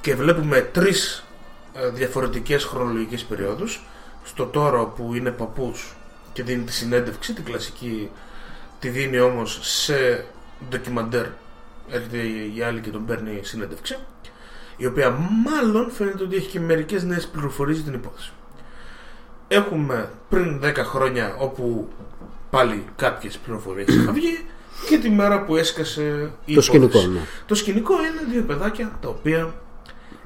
[0.00, 1.24] και βλέπουμε τρεις
[1.74, 3.82] ε, διαφορετικές χρονολογικές περιόδους
[4.24, 5.96] στο τώρα που είναι παππούς
[6.32, 8.10] και δίνει τη συνέντευξη, την κλασική
[8.78, 10.24] τη δίνει όμως σε
[10.70, 11.26] ντοκιμαντέρ
[11.90, 12.18] έρχεται
[12.56, 13.96] η άλλη και τον παίρνει συνέντευξη
[14.76, 15.10] η οποία
[15.44, 18.32] μάλλον φαίνεται ότι έχει και μερικές νέες πληροφορίες για την υπόθεση
[19.48, 21.88] έχουμε πριν 10 χρόνια όπου
[22.50, 24.46] πάλι κάποιες πληροφορίες είχαν βγει
[24.88, 27.12] και τη μέρα που έσκασε η Το σκηνικό, υπόθεση.
[27.12, 27.20] ναι.
[27.46, 29.54] Το σκηνικό είναι δύο παιδάκια τα οποία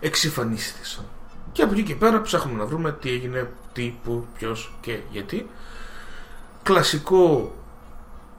[0.00, 1.04] εξυφανίστησαν.
[1.52, 5.48] Και από εκεί και πέρα ψάχνουμε να βρούμε τι έγινε, τι, πού, ποιος και γιατί.
[6.62, 7.54] Κλασικό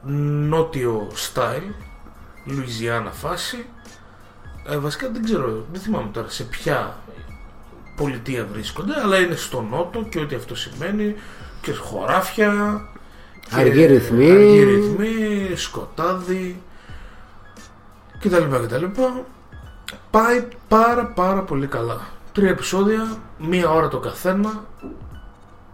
[0.03, 1.73] νότιο style,
[2.45, 3.65] Λουιζιάννα φάση.
[4.69, 6.97] Ε, βασικά δεν ξέρω, δεν θυμάμαι τώρα σε ποια
[7.95, 11.15] πολιτεία βρίσκονται, αλλά είναι στο νότο και ό,τι αυτό σημαίνει
[11.61, 12.81] και χωράφια.
[13.49, 14.31] και Αργοί ρυθμοί.
[14.31, 16.61] αργοί ρυθμοί, σκοτάδι
[18.19, 18.55] κτλ.
[18.63, 18.85] κτλ.
[20.11, 22.07] Πάει πάρα πάρα πολύ καλά.
[22.31, 24.65] Τρία επεισόδια, μία ώρα το καθένα.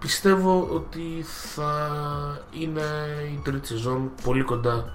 [0.06, 1.26] Πιστεύω ότι
[1.56, 1.72] θα
[2.60, 2.82] είναι
[3.34, 4.94] η τρίτη σεζόν πολύ κοντά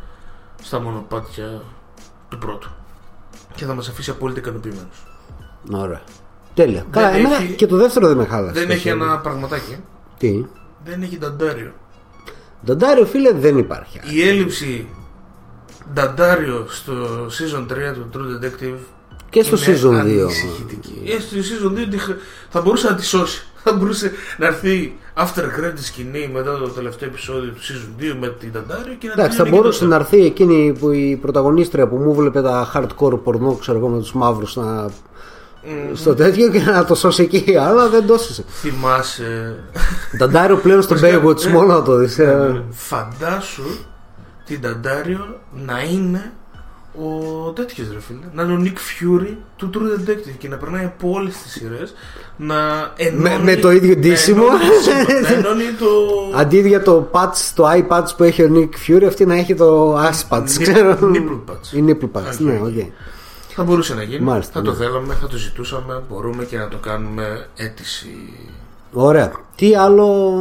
[0.62, 1.62] στα μονοπάτια
[2.28, 2.70] του πρώτου.
[3.54, 5.02] Και θα μας αφήσει απόλυτα ικανοποιημένους.
[5.72, 6.00] Ωραία.
[6.54, 6.86] Τέλεια.
[6.90, 8.60] Καλά, έχει- εμένα και το δεύτερο δεν με χάλασε.
[8.60, 9.04] Δεν έχει τόσο.
[9.04, 9.76] ένα πραγματάκι.
[10.18, 10.44] Τι;
[10.84, 11.72] Δεν έχει νταντάριο.
[12.64, 14.00] Νταντάριο φίλε δεν υπάρχει.
[14.12, 14.88] Η έλλειψη
[15.94, 18.78] νταντάριο στο season 3 του True Detective
[19.30, 20.20] Και στο είναι season 2.
[20.20, 21.02] ανησυχητική.
[21.06, 22.16] Ε, στο season 2 τη χ-
[22.48, 23.44] θα μπορούσε να τη σώσει.
[23.64, 28.28] Θα μπορούσε να έρθει after credit σκηνή μετά το τελευταίο επεισόδιο του season 2 με
[28.28, 30.16] την Νταντάριο και να Εντάξει, θα τελειώνει μπορούσε εκεί να τότε.
[30.16, 34.12] έρθει εκείνη που η πρωταγωνίστρια που μου βλέπε τα hardcore πορνό, ξέρω εγώ, με τους
[34.12, 34.88] μαύρους να...
[35.92, 38.44] στο τέτοιο και να το σώσει εκεί, αλλά δεν το έσωσε.
[38.48, 39.56] Θυμάσαι.
[40.16, 42.18] Νταντάριο πλέον στο Προσκα- Baywatch ε, μόνο να το δεις.
[42.18, 42.62] ε.
[42.70, 43.62] Φαντάσου
[44.44, 46.32] την Νταντάριο να είναι
[46.98, 48.18] ο τέτοιος ρε φίλε.
[48.34, 51.94] Να είναι ο Nick Fury του True Detective και να περνάει από όλες τις σειρές
[52.36, 52.56] να
[52.96, 53.42] ενώνει.
[53.44, 54.42] με το ίδιο να ντύσιμο.
[54.42, 54.58] ενώνει
[55.06, 55.86] ντύσιμο, Να ενώνει το.
[56.38, 59.54] Αντί για το patch, το eye patch που έχει ο Nick Fury, αυτή να έχει
[59.54, 60.98] το ass patch, Nip- ξέρω.
[61.00, 61.72] nipple patch.
[61.72, 62.64] Η nipple patch, Οκ, ναι, οκ.
[62.66, 62.86] οκ.
[63.54, 64.20] Θα μπορούσε να γίνει.
[64.24, 64.76] Μάλιστα, θα το ναι.
[64.76, 66.02] θέλαμε, θα το ζητούσαμε.
[66.10, 68.08] Μπορούμε και να το κάνουμε αίτηση.
[68.92, 69.32] Ωραία.
[69.56, 70.34] Τι άλλο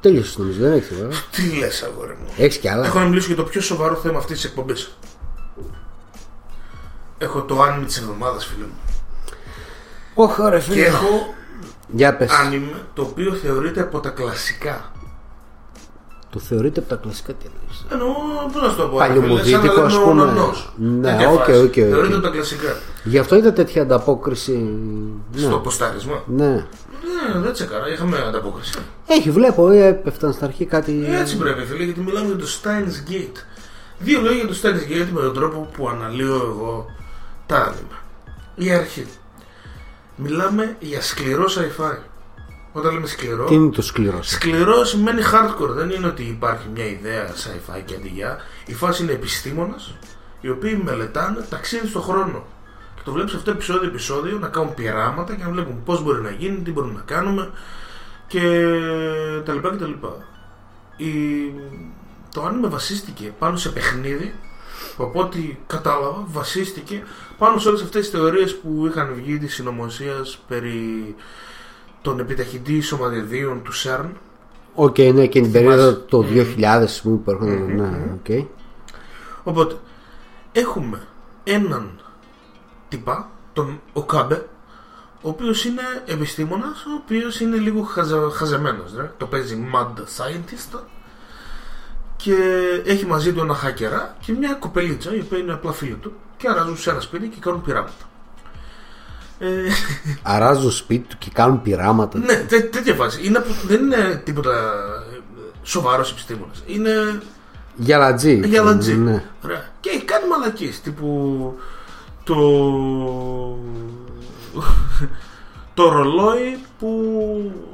[0.00, 1.16] τέλειωσε νομίζω, δεν έχει βέβαια.
[1.30, 2.26] Τι λες, αγόρι μου.
[2.36, 4.96] Έχεις κι άλλα; Έχω να μιλήσω για το πιο σοβαρό θέμα αυτής της εκπομπής.
[7.22, 8.78] Έχω το άνιμε της εβδομάδας, φίλε μου.
[10.14, 10.84] Όχι, ωραία, Και φίλε.
[10.84, 11.34] έχω
[11.88, 12.30] Για πες.
[12.32, 14.92] άνιμε το οποίο θεωρείται από τα κλασικά.
[16.30, 17.86] Το θεωρείται από τα κλασικά τι εννοείς.
[17.92, 18.08] Εννοώ,
[18.52, 18.96] πώς να σου το πω.
[18.96, 20.22] Παλιωμοδίτικο, ρε φίλε, σαν να ας λέμε πούμε.
[20.22, 20.72] ο νονός.
[20.76, 21.52] Ναι, Τέτοια οκ, φάση.
[21.58, 21.72] οκ, οκ.
[21.72, 22.76] Θεωρείται από τα κλασικά.
[23.04, 24.78] Γι' αυτό είδα τέτοια ανταπόκριση.
[25.36, 25.56] Στο Ναι.
[25.56, 26.22] ποστάρισμα.
[26.26, 26.48] ναι.
[27.32, 28.78] Ναι, δεν τσέκαρα, είχαμε ανταπόκριση.
[29.06, 31.06] Έχει, βλέπω, ε, έπεφταν στα αρχή κάτι.
[31.10, 33.36] Έτσι πρέπει, φίλε, γιατί μιλάμε για το Steins Gate.
[33.98, 36.86] Δύο λόγια για το Steins Gate με τον τρόπο που αναλύω εγώ
[37.50, 37.98] τα άνιμα.
[38.54, 39.06] Η αρχή.
[40.16, 41.98] Μιλάμε για σκληρό sci-fi.
[42.72, 44.22] Όταν λέμε σκληρό, Τι είναι το σκληρό.
[44.22, 45.68] σκληρό σημαίνει hardcore.
[45.68, 48.36] Δεν είναι ότι υπάρχει μια ιδέα sci-fi και αντιγιά.
[48.66, 49.94] Η φάση είναι επιστήμονας,
[50.40, 52.44] οι οποίοι μελετάνε ταξίδι στον χρόνο.
[52.94, 56.56] Και το βλέπεις αυτό επεισόδιο-επεισόδιο να κάνουν πειράματα και να βλέπουν πώς μπορεί να γίνει,
[56.56, 57.50] τι μπορούμε να κάνουμε
[58.26, 58.40] και
[59.44, 60.16] τα λοιπά και τα λοιπά.
[60.96, 61.10] Η...
[62.34, 64.34] Το άνιμε βασίστηκε πάνω σε παιχνίδι
[65.00, 67.02] που από ό,τι κατάλαβα βασίστηκε
[67.38, 71.14] πάνω σε όλες αυτές τις θεωρίες που είχαν βγει της συνωμοσίας περί
[72.02, 74.16] τον επιταχυντή σωματιδίων του CERN
[74.74, 75.76] Οκ, ναι, και την Θυμάσαι.
[75.76, 77.74] περίοδο το 2000 που υπάρχουν.
[77.74, 78.46] Ναι, οκ.
[79.42, 79.76] Οπότε
[80.52, 81.06] έχουμε
[81.44, 82.00] έναν
[82.88, 84.48] τυπά, τον Οκάμπε,
[85.22, 88.94] ο οποίος είναι επιστήμονας, ο οποίος είναι λίγο χαζα, χαζεμένος.
[88.96, 89.12] Ρε.
[89.16, 90.78] Το παίζει Mad Scientist
[92.22, 92.34] και
[92.84, 96.48] έχει μαζί του ένα χάκερα και μια κοπελίτσα η οποία είναι απλά φίλη του και
[96.48, 97.92] αράζουν σε ένα σπίτι και κάνουν πειράματα.
[99.38, 99.46] Ε,
[100.34, 102.18] Αράζουν σπίτι του και κάνουν πειράματα.
[102.18, 103.26] ναι, τέ, τέτοια φάση.
[103.26, 104.72] Είναι, από- δεν είναι τίποτα
[105.62, 106.62] σοβαρός επιστήμονας.
[106.66, 107.20] Είναι
[107.76, 108.40] Γιαλατζή.
[108.46, 108.94] Γιαλατζή.
[108.96, 109.24] Ναι.
[109.44, 109.64] Ωραία.
[109.80, 111.54] Και έχει κάνει μαλακίες τύπου
[112.24, 112.34] το
[115.74, 116.88] το ρολόι που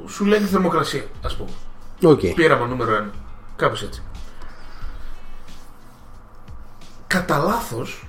[0.07, 1.49] σου λέει τη θερμοκρασία ας πούμε
[2.11, 2.19] Οκ.
[2.35, 3.09] πείραμα νούμερο ένα
[3.55, 4.01] κάπως έτσι
[7.07, 8.07] κατά λάθος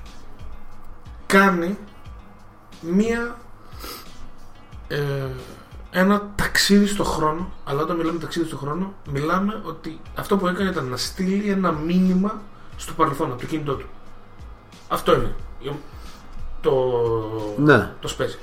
[1.26, 1.78] κάνει
[2.80, 3.36] μία
[4.88, 5.26] ε,
[5.90, 10.70] ένα ταξίδι στο χρόνο αλλά όταν μιλάμε ταξίδι στο χρόνο μιλάμε ότι αυτό που έκανε
[10.70, 12.40] ήταν να στείλει ένα μήνυμα
[12.76, 13.86] στο παρελθόν από το κινητό του.
[14.88, 15.34] Αυτό είναι.
[16.60, 16.74] Το,
[17.56, 17.92] Ναι.
[18.00, 18.38] το σπέζει.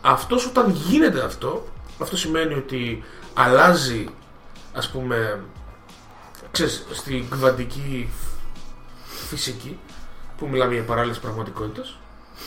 [0.00, 1.64] Αυτός όταν γίνεται αυτό
[2.00, 3.02] αυτό σημαίνει ότι
[3.34, 4.08] αλλάζει
[4.74, 5.40] ας πούμε
[6.50, 8.08] ξέρεις, στην κβαντική
[9.28, 9.78] φυσική
[10.38, 11.96] που μιλάμε για παράλληλες πραγματικότητες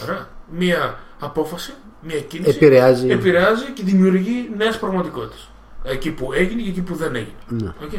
[0.04, 0.28] Ωραία.
[0.52, 3.10] μία απόφαση, μία κίνηση Επηρεάζει.
[3.10, 5.50] επηρεάζει και δημιουργεί νέες πραγματικότητες
[5.84, 7.74] εκεί που έγινε και εκεί που δεν έγινε Ναι.
[7.84, 7.92] Οκ.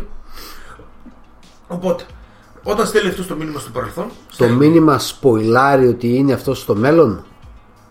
[1.69, 2.05] οπότε
[2.63, 6.75] όταν στέλνει αυτό το μήνυμα στο παρελθόν Το στέλνει- μήνυμα σποιλάρει ότι είναι αυτό στο
[6.75, 7.25] μέλλον;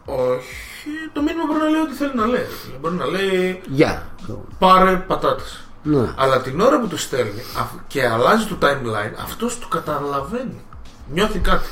[0.06, 2.46] όχι το μήνυμα μπορεί να λέει ό,τι θέλει να λέει
[2.82, 4.08] μπορεί να λέει Γεια.
[4.60, 6.14] πάρε πατάτες Ναι.
[6.18, 10.62] Αλλά την ώρα που το στέλνει αφ- και αλλάζει το timeline, αυτός το καταλαβαίνει.
[11.14, 11.70] Νιώθει κάτι.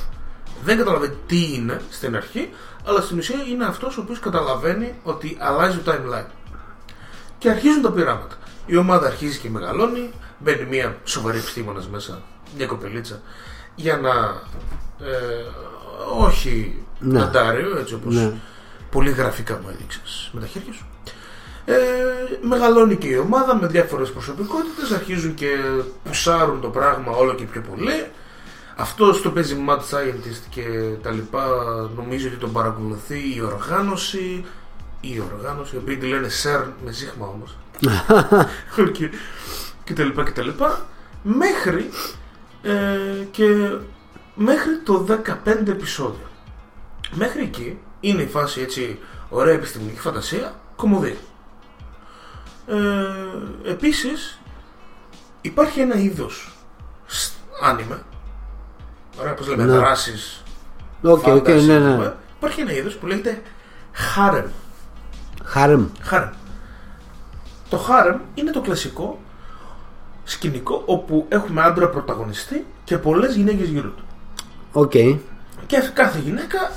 [0.64, 2.50] Δεν καταλαβαίνει τι είναι στην αρχή,
[2.86, 6.30] αλλά στην ουσία είναι αυτός ο οποίος καταλαβαίνει ότι αλλάζει το timeline.
[7.38, 8.36] Και αρχίζουν τα πειράματα.
[8.66, 12.22] Η ομάδα αρχίζει και μεγαλώνει, μπαίνει μια σοβαρή επιστήμονας μέσα,
[12.58, 13.22] μια κοπελίτσα,
[13.76, 14.10] για να.
[15.06, 15.46] Ε,
[16.18, 17.22] όχι Ναι.
[17.22, 18.34] Αντάριο, έτσι όπως Ναι.
[18.92, 20.86] πολύ γραφικά μου έδειξες με τα χέρια σου.
[21.66, 21.76] Ε,
[22.42, 25.48] μεγαλώνει και η ομάδα με διάφορες προσωπικότητες αρχίζουν και
[26.04, 28.06] πουσάρουν το πράγμα όλο και πιο πολύ
[28.80, 30.64] αυτό το παίζει mad scientist και
[31.02, 31.48] τα λοιπά.
[31.96, 34.46] Νομίζει ότι τον παρακολουθεί η οργάνωση.
[35.02, 37.58] Η οργάνωση, οι οποίοι τη λένε CERN με ζύγμα όμως.
[38.98, 39.10] Και,
[39.84, 40.86] και τα λοιπά και τα λοιπά.
[41.24, 41.90] Μέχρι
[42.62, 43.78] ε, και
[44.36, 45.06] μέχρι το
[45.46, 46.28] 15 επεισόδιο.
[47.12, 49.00] Μέχρι εκεί είναι η φάση έτσι
[49.30, 51.18] ωραία επιστημονική φαντασία, κομμωδία.
[52.68, 54.40] Ε, επίσης
[55.42, 56.54] υπάρχει ένα είδος
[57.62, 58.04] άνιμε,
[59.20, 59.72] ωραία πως λέμε Ναι.
[59.72, 60.44] δράσεις,
[61.02, 61.94] OK, OK, fantasy, ναι, ας ναι.
[61.94, 62.16] πούμε.
[62.38, 63.42] Υπάρχει ένα είδος που λέγεται
[64.18, 64.44] harem.
[65.44, 65.86] Harem.
[66.12, 66.30] Harem.
[67.70, 69.20] Το harem είναι το κλασικό
[70.24, 74.04] σκηνικό όπου έχουμε άντρα πρωταγωνιστή και πολλές γυναίκες γύρω του.
[74.72, 74.92] Οκ.
[75.66, 76.72] Και κάθε γυναίκα,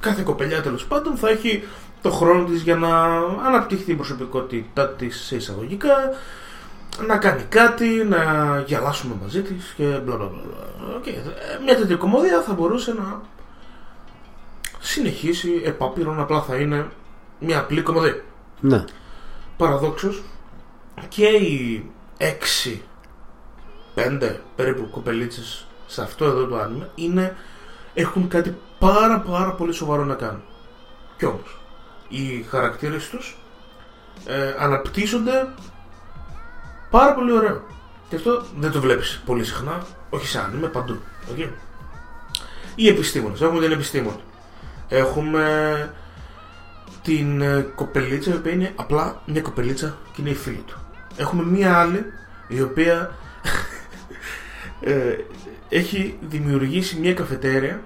[0.00, 1.64] κάθε κοπελιά τέλος πάντων θα έχει
[2.02, 3.04] το χρόνο της για να
[3.46, 5.96] αναπτυχθεί η προσωπικότητά της σε εισαγωγικά,
[7.06, 8.18] να κάνει κάτι, να
[8.66, 10.96] γελάσουμε μαζί της και μπλα μπλα μπλα.
[10.96, 11.06] Οκ.
[11.06, 11.12] Ε,
[11.64, 13.20] Μια τέτοια κωμωδία θα μπορούσε να
[14.80, 16.90] συνεχίσει επ' άπειρον απλά θα είναι
[17.38, 18.22] μια απλή κωμωδία.
[18.60, 18.84] Ναι.
[19.56, 20.22] Παραδόξως
[21.08, 22.78] και οι 6
[23.94, 27.36] 5 περίπου κοπελίτσες σε αυτό εδώ το anime είναι,
[27.94, 30.42] έχουν κάτι πάρα πάρα πολύ σοβαρό να κάνουν.
[31.18, 31.58] Κι όμως
[32.08, 33.38] οι χαρακτήρες τους
[34.26, 35.48] ε, αναπτύσσονται
[36.94, 37.62] πάρα πολύ ωραίο.
[38.08, 40.98] Και αυτό δεν το βλέπεις πολύ συχνά, όχι σαν άνοιγμα, παντού.
[41.36, 41.48] Okay.
[42.74, 44.20] Οι επιστήμονες, έχουμε την επιστήμονη.
[44.88, 45.90] Έχουμε
[47.02, 50.78] την ε, κοπελίτσα η οποία είναι απλά μια κοπελίτσα και είναι η φίλη του.
[51.16, 52.04] Έχουμε μία άλλη
[52.48, 53.10] η οποία
[54.80, 55.16] ε,
[55.68, 57.82] έχει δημιουργήσει μια καφετέρια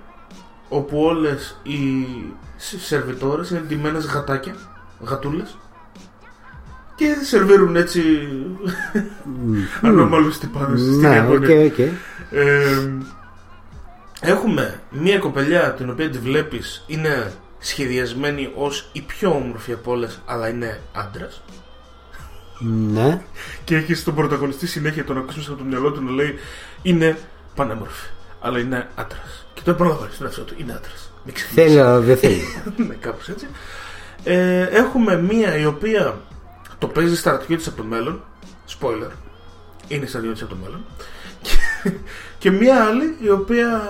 [0.68, 2.06] όπου όλες οι
[2.56, 4.54] σε- σερβιτόρες είναι ντυμένες γατάκια,
[5.00, 5.56] γατούλες
[6.98, 8.28] και σερβίρουν έτσι
[9.82, 11.64] ανώμαλους τυπάδες στην Ναι, Ιαπωνία.
[11.64, 11.78] OK, OK.
[12.30, 12.88] Ε,
[14.20, 20.20] έχουμε μία κοπελιά την οποία τη βλέπεις είναι σχεδιασμένη ως η πιο όμορφη από όλες
[20.26, 21.42] αλλά είναι άντρας
[22.92, 23.20] Ναι.
[23.64, 26.34] και έχει τον πρωταγωνιστή συνέχεια τον ακούς μέσα από το μυαλό του να λέει
[26.82, 27.18] είναι
[27.54, 28.06] πανέμορφη
[28.40, 31.54] αλλά είναι άντρας και το επαναλαμβάνει στον εαυτό του είναι άντρας μην ξεχνάς.
[31.64, 32.42] Θέλει, αλλά δεν θέλει.
[32.88, 33.46] ναι, κάπως έτσι
[34.24, 36.20] ε, έχουμε μία η οποία
[36.78, 38.22] το παίζει στρατιώτης από το μέλλον.
[38.68, 39.10] Spoiler.
[39.88, 40.84] Είναι στρατιώτης από το μέλλον.
[41.42, 41.90] Και,
[42.38, 43.80] και μία άλλη η οποία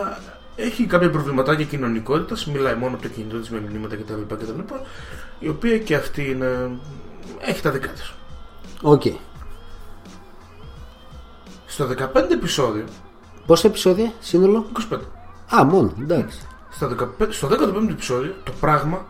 [0.57, 2.47] έχει κάποια προβληματάκια κοινωνικότητας.
[2.47, 4.75] Μιλάει μόνο από το κινητό της με μηνύματα κτλ, κτλ
[5.39, 6.71] η οποία και αυτή είναι,
[7.41, 8.13] έχει τα δικά της.
[8.83, 9.03] Οκ.
[11.67, 12.85] στο 15 επεισόδιο
[13.47, 14.99] Πόσα επεισόδια σύνολο; 25
[15.57, 16.39] Α, μόνο, εντάξει.
[16.71, 19.07] στα 15, στο 15ο επεισόδιο το πράγμα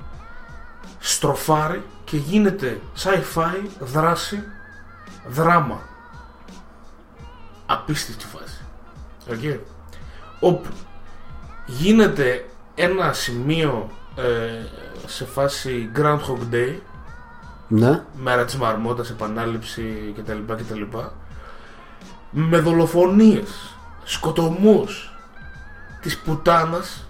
[0.99, 4.43] στροφάρει και γίνεται sci-fi, δράση,
[5.29, 5.81] δράμα.
[7.67, 8.61] Απίστευτη φάση.
[9.31, 9.59] Okay.
[10.41, 10.69] Όπου
[11.67, 14.67] γίνεται ένα σημείο ε,
[15.07, 16.75] σε φάση Groundhog Day
[17.69, 18.03] Ναι.
[18.17, 20.39] μέρα της μαρμότας, επανάληψη κτλ.
[20.47, 20.83] κτλ.
[22.31, 25.13] Με δολοφονίες, σκοτωμούς
[26.01, 27.05] της πουτάνας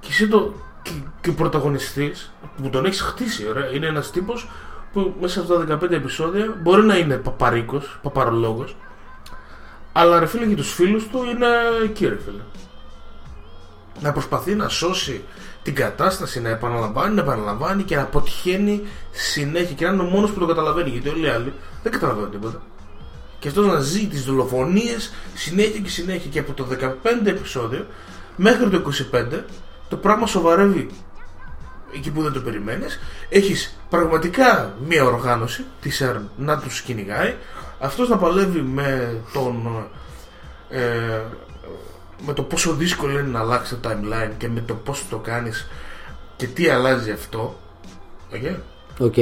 [0.00, 4.48] και εσύ το και, και ο πρωταγωνιστής που τον έχεις χτίσει, ωραία, είναι ένας τύπος
[4.92, 8.76] που μέσα στα 15 επεισόδια μπορεί να είναι παπαρίκος, παπαρολόγος
[9.98, 11.46] αλλά ρε φίλε για τους φίλους του είναι
[11.84, 12.42] εκεί ρε φίλε.
[14.00, 15.24] Να προσπαθεί να σώσει
[15.62, 20.30] την κατάσταση, να επαναλαμβάνει, να επαναλαμβάνει και να αποτυχαίνει συνέχεια και να είναι ο μόνος
[20.30, 21.52] που το καταλαβαίνει γιατί όλοι οι άλλοι
[21.82, 22.62] δεν καταλαβαίνουν τίποτα.
[23.38, 26.30] Και αυτός να ζει τις δολοφονίες συνέχεια και συνέχεια.
[26.30, 27.86] Και από το 15 επεισόδιο
[28.36, 28.82] μέχρι το
[29.12, 29.42] 25
[29.88, 30.88] το πράγμα σοβαρεύει
[31.94, 37.34] εκεί που δεν το περιμένεις έχεις πραγματικά μία οργάνωση τη CERN να τους κυνηγάει
[37.80, 39.86] αυτός να παλεύει με τον
[40.68, 41.20] ε,
[42.26, 45.68] με το πόσο δύσκολο είναι να αλλάξει το timeline και με το πώς το κάνεις
[46.36, 47.58] και τι αλλάζει αυτό
[48.32, 48.56] okay?
[48.98, 49.14] OK.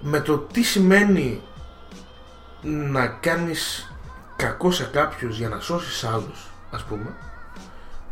[0.00, 1.40] με το τι σημαίνει
[2.62, 3.92] να κάνεις
[4.36, 7.16] κακό σε κάποιους για να σώσεις άλλους ας πούμε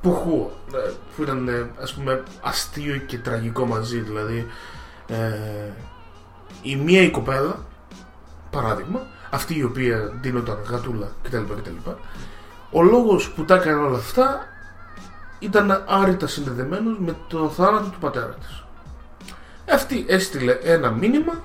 [0.08, 4.46] που, χου, ε, που ήταν ε, ας πούμε αστείο και τραγικό μαζί δηλαδή
[5.06, 5.72] ε,
[6.62, 7.66] η μία η κοπέλα
[8.50, 11.36] παράδειγμα αυτή η οποία δίνονταν γατούλα κτλ.
[11.36, 11.90] κτλ.
[12.70, 14.46] Ο λόγος που τα έκανε όλα αυτά
[15.38, 18.64] ήταν άρρητα συνδεδεμένος με το θάνατο του πατέρα της.
[19.70, 21.42] Αυτή έστειλε ένα μήνυμα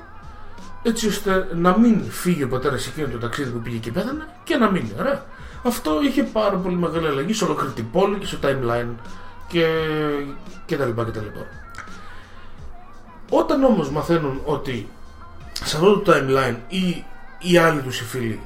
[0.84, 4.28] έτσι ώστε να μην φύγει ο πατέρας σε εκείνο το ταξίδι που πήγε και πέθανε
[4.44, 4.94] και να μείνει.
[5.00, 5.26] Ωραία.
[5.64, 8.96] Αυτό είχε πάρα πολύ μεγάλη αλλαγή σε ολόκληρη την πόλη και στο timeline
[9.48, 9.66] και,
[10.66, 11.48] και τα λοιπά και τα λοιπά.
[13.30, 14.90] Όταν όμως μαθαίνουν ότι
[15.54, 17.04] σε αυτό το timeline η
[17.40, 18.40] άλλη τους η φίλη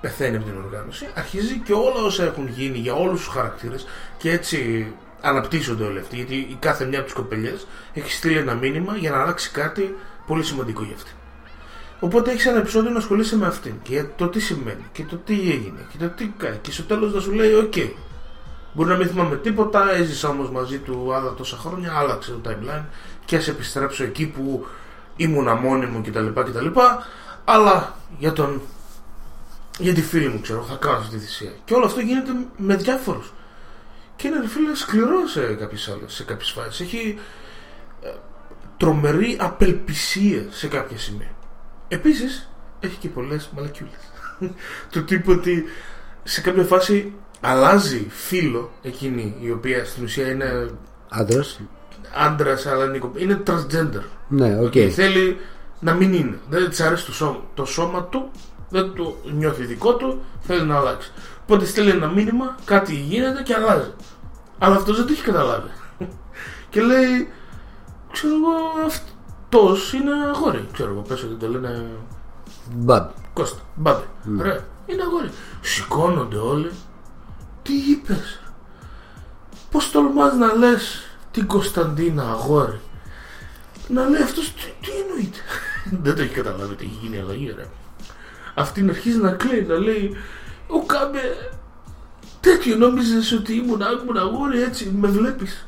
[0.00, 3.86] πεθαίνει από την οργάνωση, αρχίζει και όλα όσα έχουν γίνει για όλους τους χαρακτήρες
[4.18, 4.86] και έτσι
[5.20, 6.16] αναπτύσσονται όλοι αυτοί.
[6.16, 9.96] Γιατί η κάθε μια από τις κοπελιές έχει στείλει ένα μήνυμα για να αλλάξει κάτι
[10.26, 11.10] πολύ σημαντικό για αυτή.
[12.04, 13.74] Οπότε έχεις ένα επεισόδιο να ασχολείσαι με αυτήν.
[13.82, 16.58] Και για το τι σημαίνει και το τι έγινε και το τι κάνει.
[16.60, 17.74] Και στο τέλος να σου λέει: Οκ,
[18.72, 22.84] μπορεί να μην θυμάμαι τίποτα, έζησα όμως μαζί του άλλα τόσα χρόνια, άλλαξε το timeline
[23.24, 24.66] και ας επιστρέψω εκεί που
[25.16, 26.26] ήμουνα μόνη μου κτλ.
[26.40, 26.66] κτλ
[27.44, 28.60] αλλά για τον
[29.78, 32.76] για τη φίλη μου ξέρω θα κάνω αυτή τη θυσία και όλο αυτό γίνεται με
[32.76, 33.32] διάφορους.
[34.16, 36.80] Και είναι φίλε σκληρό σε κάποιες άλλες σε κάποιες φάσεις.
[36.80, 37.18] Έχει
[38.02, 38.08] ε,
[38.76, 41.30] τρομερή απελπισία σε κάποια σημεία
[41.94, 42.48] επίσης
[42.80, 44.10] έχει και πολλές μαλακιούλες
[44.92, 45.64] του τύπου ότι
[46.22, 50.70] σε κάποια φάση αλλάζει φίλο εκείνη η οποία στην ουσία είναι
[51.08, 51.60] Άντρας.
[52.14, 54.02] άντρας, αλλά είναι, είναι transgender.
[54.28, 54.70] Ναι, οκ.
[54.70, 55.36] Και θέλει
[55.80, 56.38] να μην είναι.
[56.48, 58.30] Δεν της αρέσει το σώμα, το σώμα του,
[58.68, 61.12] δεν το νιώθει δικό του, θέλει να αλλάξει.
[61.42, 63.90] Οπότε στέλνει ένα μήνυμα, κάτι γίνεται και αλλάζει.
[64.58, 65.70] Αλλά αυτό δεν το έχει καταλάβει.
[66.70, 67.28] και λέει,
[68.12, 69.11] ξέρω εγώ, αυτό
[69.94, 70.68] είναι αγόρι.
[70.72, 71.86] Ξέρω εγώ, πες ότι το λένε
[72.74, 73.08] Μπάμπη.
[73.32, 74.04] Κώστα, Μπάμπη.
[74.38, 75.30] Ωραία, είναι αγόρι.
[75.60, 76.70] Σηκώνονται όλοι.
[77.62, 78.40] Τι είπες;
[79.70, 82.80] Πώς τολμάς να λες την Κωνσταντίνα αγόρι;
[83.88, 85.38] Να λέει αυτός τι, τι εννοείται;
[86.02, 87.66] Δεν το έχει καταλάβει τι έχει γίνει η αλλαγή ρε.
[88.54, 90.16] Αυτή να αρχίζει να κλαίει, να λέει
[90.66, 91.20] ο Κάμπε
[92.40, 95.64] τέτοιο νόμιζες ότι ήμουν, ήμουν αγόρι έτσι με βλέπεις.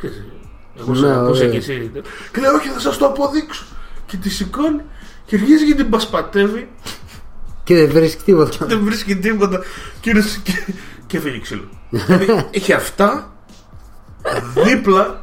[0.74, 1.51] Και εσύ, Εγώ σε Ναι, ακούσα ωραία.
[1.51, 1.90] και εσύ.
[2.32, 3.64] Και λέει όχι θα σας το αποδείξω.
[4.06, 4.80] Και τη σηκώνει
[5.26, 6.68] και αρχίζει και την πασπατεύει
[7.64, 8.66] Και δεν βρίσκει τίποτα.
[8.66, 9.60] δεν βρίσκει τίποτα
[10.01, 10.52] και, είναι σε- και,
[11.06, 11.68] και φύγει ξύλο.
[11.90, 13.32] Δηλαδή, Έχει αυτά
[14.64, 15.22] δίπλα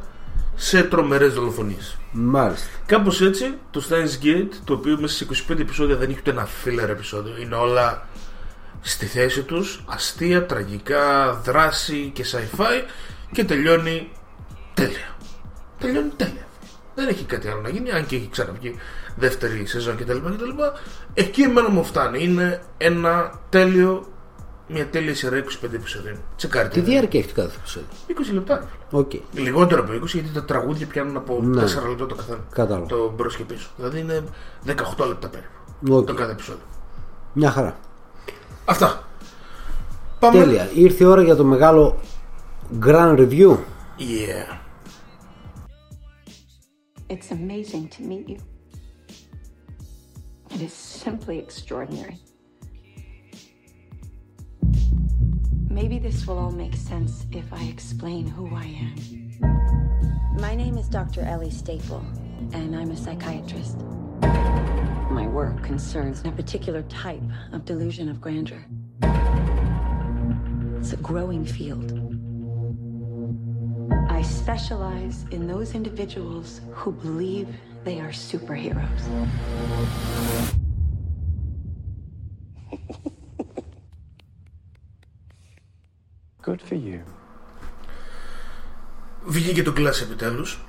[0.54, 1.96] σε τρομερές δολοφονίες.
[2.12, 2.66] Μάλιστα.
[2.86, 6.48] Κάπως έτσι το Steins Gate, το οποίο μέσα σε 25 επεισόδια δεν έχει ούτε ένα
[6.64, 8.06] filler επεισόδιο, είναι όλα
[8.80, 12.88] στη θέση τους, αστεία, τραγικά, δράση και sci-fi
[13.32, 14.08] και τελειώνει
[14.74, 15.11] τέλεια.
[15.82, 16.46] Τελειώνει τέλεια.
[16.94, 18.76] Δεν έχει κάτι άλλο να γίνει, αν και έχει ξαναβγεί
[19.16, 20.16] δεύτερη σεζόν κτλ.
[20.16, 20.62] κτλ.
[21.14, 22.24] Εκεί εμένα μου φτάνει.
[22.24, 24.06] Είναι ένα τέλειο,
[24.68, 26.16] μια τέλεια σειρά 25 επεισοδίων.
[26.36, 26.80] Τσεκάρτε.
[26.80, 28.68] Τι διάρκεια έχει το κάθε επεισόδιο; 20 λεπτά.
[28.90, 29.10] Οκ.
[29.32, 31.62] Λιγότερο από 20 γιατί τα τραγούδια πιάνουν από Ναι.
[31.62, 32.40] 4 λεπτά το καθένα.
[32.52, 32.86] Κατάλαβα.
[32.86, 33.68] Το μπρος και πίσω.
[33.76, 34.22] Δηλαδή είναι
[34.66, 36.06] 18 λεπτά περίπου Οκ.
[36.06, 36.62] το κάθε επεισόδιο.
[37.32, 37.76] Μια χαρά.
[38.64, 39.02] Αυτά.
[40.18, 40.38] Πάμε.
[40.38, 40.70] Τέλεια.
[40.74, 42.00] Ήρθε η ώρα για το μεγάλο
[42.84, 43.50] Grand Review.
[43.98, 44.56] Yeah.
[47.12, 48.38] It's amazing to meet you.
[50.50, 52.16] It is simply extraordinary.
[55.68, 60.38] Maybe this will all make sense if I explain who I am.
[60.40, 61.20] My name is Dr.
[61.20, 62.02] Ellie Staple,
[62.54, 63.76] and I'm a psychiatrist.
[65.10, 67.20] My work concerns a particular type
[67.52, 68.64] of delusion of grandeur.
[70.78, 72.01] It's a growing field.
[74.08, 77.48] I specialize in those individuals who believe
[77.84, 79.02] they are superheroes.
[86.46, 87.00] Good for you.
[89.24, 90.60] Βγήκε το κλάσ επιτέλους.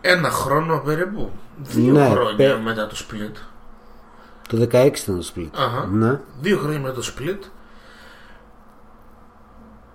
[0.00, 1.30] Ένα χρόνο περίπου.
[1.62, 3.36] Δύο Ναι, χρόνια πε- μετά το split.
[4.48, 5.48] Το 16 ήταν το split.
[5.54, 5.86] Αχα.
[5.86, 6.20] Ναι.
[6.40, 7.38] Δύο χρόνια μετά το split.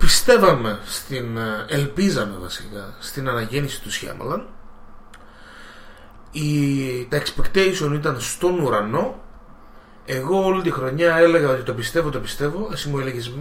[0.02, 1.38] Πιστεύαμε στην.
[1.38, 4.46] ε, Ελπίζαμε βασικά στην αναγέννηση του Σιάμαλαν.
[6.32, 9.20] Η, τα expectation ήταν στον ουρανό.
[10.06, 12.70] Εγώ όλη τη χρονιά έλεγα ότι το πιστεύω, το πιστεύω.
[12.74, 13.32] Εσύ μου έλεγες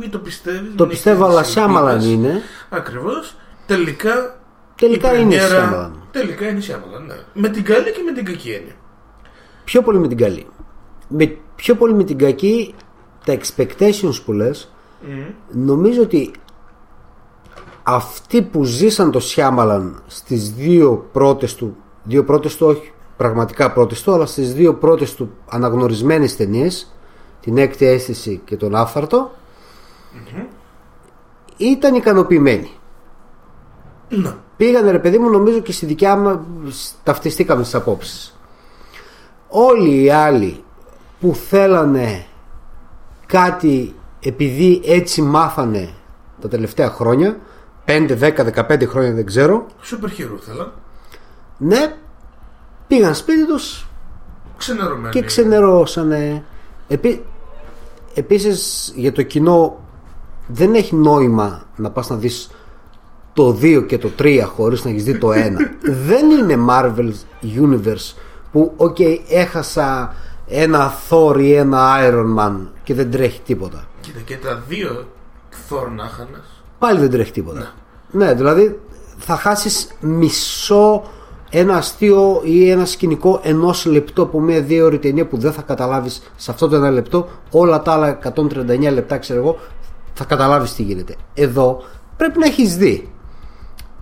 [0.00, 0.74] μην το πιστεύεις.
[0.76, 2.42] Το πιστεύω, αλλά Σιάμαλαν είναι.
[2.68, 3.36] Ακριβώς.
[3.66, 4.40] Τελικά.
[4.76, 6.02] Τελικά η είναι πρεμιέρα- Σιάμαλαν.
[6.10, 7.14] Τελικά είναι Σιάμαλαν, ναι.
[7.34, 8.72] Με την καλή και με την κακή έννοια.
[9.64, 10.46] Πιο πολύ με την καλή.
[11.08, 12.74] Με, πιο πολύ με την κακή,
[13.24, 14.71] τα expectations που λες,
[15.50, 16.30] νομίζω ότι
[17.82, 24.02] αυτοί που ζήσαν το Σιάμαλαν στις δύο πρώτες του, δύο πρώτες του όχι πραγματικά πρώτες
[24.02, 26.94] του, αλλά στις δύο πρώτες του αναγνωρισμένες ταινίες,
[27.40, 29.30] την έκτη αίσθηση και τον άφθαρτο,
[31.56, 32.70] ήταν ικανοποιημένοι.
[34.08, 34.34] Ναι.
[34.56, 38.36] Πήγανε ρε παιδί μου νομίζω και στη δικιά μας ταυτιστήκαμε στις απόψεις
[39.52, 40.64] όλοι οι άλλοι
[41.20, 42.26] που θέλανε
[43.26, 45.88] κάτι επειδή έτσι μάθανε
[46.40, 47.36] τα τελευταία χρόνια
[47.84, 48.32] 5, 10,
[48.68, 50.72] 15 χρόνια δεν ξέρω Σούπερ hero θέλα.
[51.58, 51.94] ναι
[52.86, 53.86] πήγαν σπίτι τους
[54.56, 55.12] Ξενερωμένοι.
[55.14, 56.44] και ξενερώσανε
[56.88, 57.24] Επί...
[58.14, 59.80] επίσης για το κοινό
[60.46, 62.50] δεν έχει νόημα να πας να δεις
[63.32, 65.32] το 2 και το 3 χωρίς να έχεις δει το 1
[66.06, 67.10] δεν είναι Marvel
[67.42, 68.16] Universe
[68.52, 68.96] που οκ
[69.28, 70.14] έχασα
[70.48, 75.08] ένα Thor ή ένα Iron Man και δεν τρέχει τίποτα Κοίτα και τα δύο
[75.68, 77.72] Thor να χάνες, πάλι δεν τρέχει τίποτα.
[78.10, 78.80] Ναι, δηλαδή
[79.18, 81.02] θα χάσεις μισό
[81.50, 86.22] ένα αστείο ή ένα σκηνικό ενός λεπτού από μια δίωρη ταινία που δεν θα καταλάβεις
[86.36, 87.28] σε αυτό το ένα λεπτό.
[87.50, 89.58] Όλα τα άλλα 139 λεπτά, ξέρω εγώ,
[90.14, 91.16] θα καταλάβεις τι γίνεται.
[91.34, 91.82] Εδώ
[92.16, 93.12] πρέπει να έχεις δει.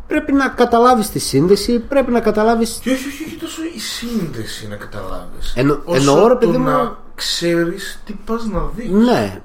[0.06, 2.78] Πρέπει να καταλάβεις τη σύνδεση, πρέπει να καταλάβεις.
[2.82, 5.52] Και όχι, όχι, όχι τόσο η σύνδεση να καταλάβεις.
[5.56, 8.90] Εννο- όσο εννοώ, ρε το παιδί μου- να ξέρεις τι πας να δεις.
[8.90, 9.40] Ναι,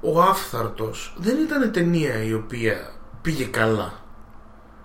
[0.00, 2.90] Ο Άφθαρτος δεν ήταν ταινία η οποία
[3.22, 3.92] πήγε καλά.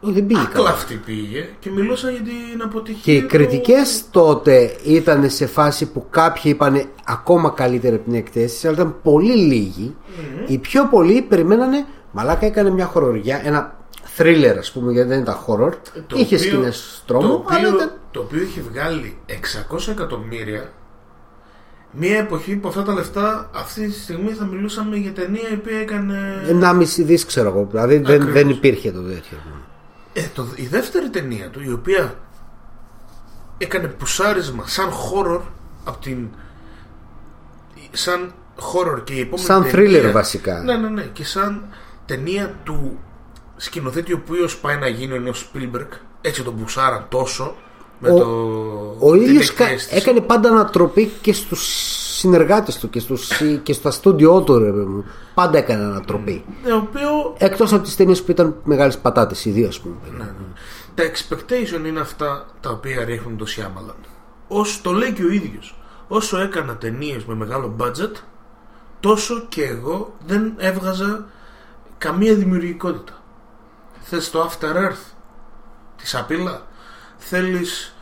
[0.02, 0.69] δεν πήγε καλά.
[0.69, 3.02] Ακλαφτή πήγε και μιλούσαν για την αποτυχία.
[3.03, 8.14] Και οι του- κριτικές τότε ήταν σε φάση που κάποιοι είπαν ακόμα καλύτερα από την
[8.14, 9.95] εκτέστηση, αλλά ήταν πολύ λίγοι.
[10.48, 13.76] Οι πιο πολλοί περιμένανε, μαλάκα έκανε μια χοροριά, ένα
[14.18, 15.72] thriller ας πούμε, γιατί δεν ήταν horror.
[16.07, 20.72] Το είχε οποίο- σκηνές το τρόμου, οποίο, αλλά ήταν το οποίο είχε βγάλει 600 εκατομμύρια
[21.95, 25.80] μια εποχή που αυτά τα λεφτά αυτή τη στιγμή θα μιλούσαμε για ταινία η οποία
[25.80, 27.68] έκανε 1,5 δις ξέρω εγώ.
[27.72, 28.34] Δηλαδή δεν, Ακριβώς.
[28.34, 29.38] δεν υπήρχε το τέτοιο.
[30.14, 32.14] ε, το, η δεύτερη ταινία του η οποία
[33.57, 35.41] έκανε πουσάρισμα σαν horror
[35.84, 36.28] από την
[37.91, 40.61] σαν horror και η επόμενη Σαν ταινία- thriller βασικά.
[40.64, 41.64] ναι ναι ναι και σαν
[42.06, 42.99] ταινία του
[43.56, 45.88] σκηνοθέτη ο οποίος πάει να γίνει ο νέος Spielberg
[46.22, 47.56] έτσι τον πουσάραν τόσο
[47.99, 48.26] με Ο- το
[48.99, 49.95] Ο την ίδιος κα- εκτέστηση.
[49.98, 51.61] έκανε πάντα ανατροπή και στους
[52.18, 53.30] συνεργάτες του και, στους,
[53.64, 54.57] και στα στούντιό του.
[54.60, 55.06] Ρε, παιδί μου.
[55.34, 56.45] Πάντα έκανε ανατροπή.
[56.68, 59.95] το οποίο Εκτός από τις ταινίες που ήταν μεγάλες πατάτες, οι δύο ας πούμε.
[60.18, 60.26] Ναι,
[60.95, 63.95] Τα expectation είναι αυτά τα οποία ρίχνουν το Σιάμαλαν.
[64.48, 65.78] Όσο το λέει και ο ίδιος.
[66.07, 68.11] Όσο έκανα ταινίες με μεγάλο budget,
[68.99, 71.26] τόσο και εγώ δεν έβγαζα
[71.98, 73.14] καμία δημιουργικότητα.
[74.02, 75.14] Θες το After Earth,
[75.98, 76.61] τη σαπίλα;
[77.30, 77.95] Θέλεις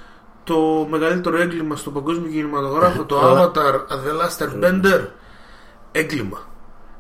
[0.43, 5.06] το μεγαλύτερο έγκλημα στον παγκόσμιο κινηματογράφο, το Avatar, The Last Airbender.
[5.91, 6.38] Έγκλημα.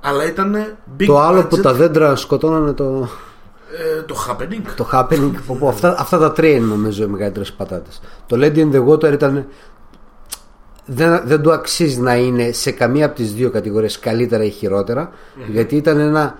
[0.01, 0.55] Αλλά ήταν
[0.99, 3.07] big Το άλλο που budget, τα δέντρα σκοτώνανε το,
[3.97, 4.61] ε, το happening.
[4.75, 5.31] το happening.
[5.47, 8.01] που- που αυτά, αυτά τα τρία είναι νομίζω οι μεγαλύτερες πατάτες.
[8.27, 9.45] Το Lady in the Water ήταν.
[10.85, 15.11] Δεν, δεν του αξίζει να είναι σε καμία από τις δύο κατηγορίες καλύτερα ή χειρότερα
[15.51, 16.37] γιατί ήταν ένα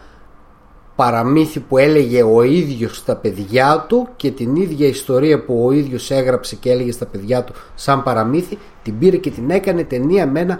[0.95, 6.11] παραμύθι που έλεγε ο ίδιος στα παιδιά του και την ίδια ιστορία που ο ίδιος
[6.11, 10.39] έγραψε και έλεγε στα παιδιά του σαν παραμύθι την πήρε και την έκανε ταινία με
[10.39, 10.59] ένα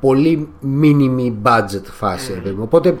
[0.00, 0.48] πολύ
[0.82, 2.62] mini budget φάση ρε παιδί μου.
[2.62, 2.98] οπότε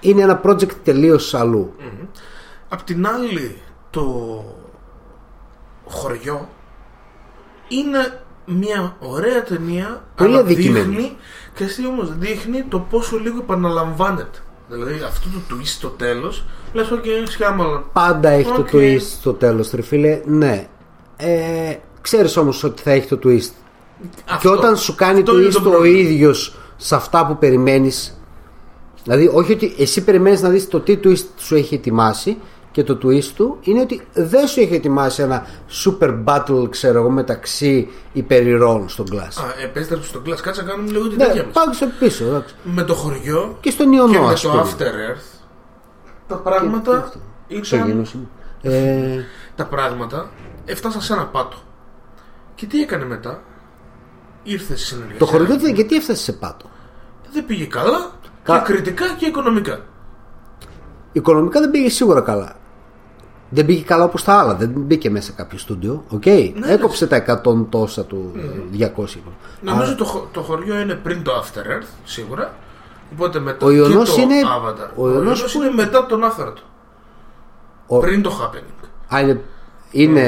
[0.00, 1.72] είναι ένα project τελείως αλλού
[2.68, 3.56] Απ' την άλλη
[3.90, 4.04] το
[5.84, 6.48] χωριό
[7.68, 10.84] είναι μια ωραία ταινία Πολύ αλλά αδικημένη.
[10.84, 11.16] δείχνει
[11.54, 16.88] και εσύ όμως δείχνει το πόσο λίγο επαναλαμβάνεται δηλαδή αυτό το twist στο τέλος λες
[16.92, 18.56] ok Shyamalan Πάντα έχει Οκ.
[18.56, 20.68] το twist στο τέλος ρε φίλε Ναι
[21.16, 23.50] ε, Ξέρεις όμως ότι θα έχει το twist
[24.40, 25.98] Και όταν σου κάνει Αυτό είναι twist το ο πρόβλημα.
[25.98, 28.18] ίδιος Σε αυτά που περιμένεις
[29.02, 32.36] Δηλαδή όχι ότι εσύ περιμένεις να δεις το τι twist σου έχει ετοιμάσει
[32.74, 35.46] Και το twist του είναι ότι δεν σου έχει ετοιμάσει ένα
[35.84, 40.90] super battle ξέρω εγώ μεταξύ υπερηρών στον Glass Α, επέστρεψε στο κλάσ, κάτσε να κάνουμε
[40.90, 41.52] λίγο την Ναι, τέτοια μας.
[41.52, 42.54] πάμε στο πίσω εντάξει.
[42.62, 45.40] Με το χωριό Και στον και Ιωνό με ας το πούμε After Earth
[46.26, 47.18] τα πράγματα Στο
[47.76, 48.26] ήταν γεγονός είναι.
[48.76, 49.24] ε,
[49.56, 50.30] τα πράγματα
[50.64, 51.56] έφτασαν σε ένα πάτο.
[52.54, 53.42] Και τι έκανε μετά,
[54.42, 55.18] ήρθε στη συνεργασία.
[55.18, 56.66] Το χωριό δεν- γιατί έφτασε σε πάτο;
[57.32, 58.10] Δεν πήγε καλά
[58.42, 59.80] Κα- και κριτικά και οικονομικά.
[61.12, 62.56] Οικονομικά δεν πήγε σίγουρα καλά.
[63.54, 64.54] Δεν πήγε καλά όπως τα άλλα.
[64.54, 66.04] Δεν μπήκε μέσα κάποιο στούντιο.
[66.08, 66.26] Οκ.
[66.26, 68.32] Ναι, Έκοψε τα 100 τόσα του
[68.78, 69.04] 200.
[69.60, 72.54] Νομίζω το, χω- το χωριό είναι πριν το After Earth, σίγουρα.
[73.12, 74.90] Οπότε μετά Οιωνός και το είναι- Avatar.
[74.96, 76.62] ο Ο, Οιωνός Οιωνός που είναι μετά τον After Earth.
[77.86, 78.86] Ο- Πριν το Happening.
[79.14, 79.40] Α, είναι,
[79.90, 80.22] είναι,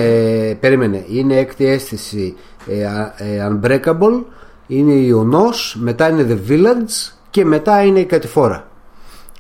[0.61, 2.37] περίμενε, είναι έκτη αίσθηση
[2.67, 4.23] ε, α- ε, Unbreakable,
[4.67, 8.67] είναι Οιωνός, μετά είναι The Village και μετά είναι η Κατηφόρα.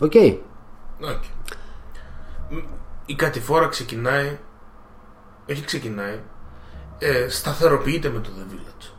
[0.00, 0.12] OK.
[0.14, 0.14] OK.
[1.00, 1.04] Μ,
[3.06, 4.38] Η κατηφόρα ξεκινάει.
[5.50, 6.18] Όχι ξεκινάει.
[6.98, 8.90] Ε, σταθεροποιείται με το The Village.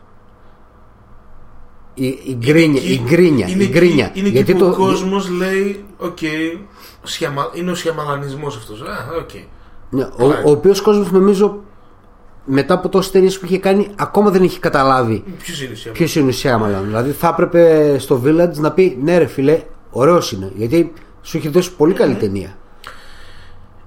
[1.93, 4.05] Η, η γκρίνια, Εκεί- η γκρίνια, είναι η γκρίνια.
[4.05, 6.17] εκεί- Είναι Γιατί εκεί που το, ο κόσμος λέει Οκ,
[7.03, 8.85] σιαμα- είναι ο σιαμαλανισμός αυτός Α,
[9.19, 9.29] οκ
[9.89, 11.63] ναι, ο, ο οποίος κόσμος νομίζω
[12.45, 15.93] μετά από τόσες ταινίες που είχε κάνει ακόμα δεν έχει καταλάβει Ποιος είναι ο Σιαμαλανισμός
[15.97, 16.85] Ποιος είναι ο Σιάμαλαν.
[16.85, 20.51] Δηλαδή θα έπρεπε στο Village να πει ναι, ρε φιλέ, ωραίος είναι.
[20.55, 22.57] Γιατί σου έχει δώσει πολύ καλή ταινία.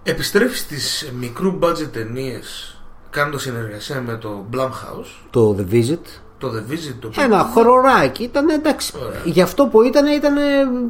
[0.03, 2.75] Επιστρέφεις στις μικρού budget ταινίες
[3.11, 5.99] Κάνοντας συνεργασία με το Blumhouse Το The Visit.
[6.39, 8.23] Το The Visit το οποίο- Ένα χοροράκι.
[8.23, 8.93] Ήταν εντάξει.
[9.07, 9.21] Ωραία.
[9.25, 10.35] Για αυτό που ήταν, ήταν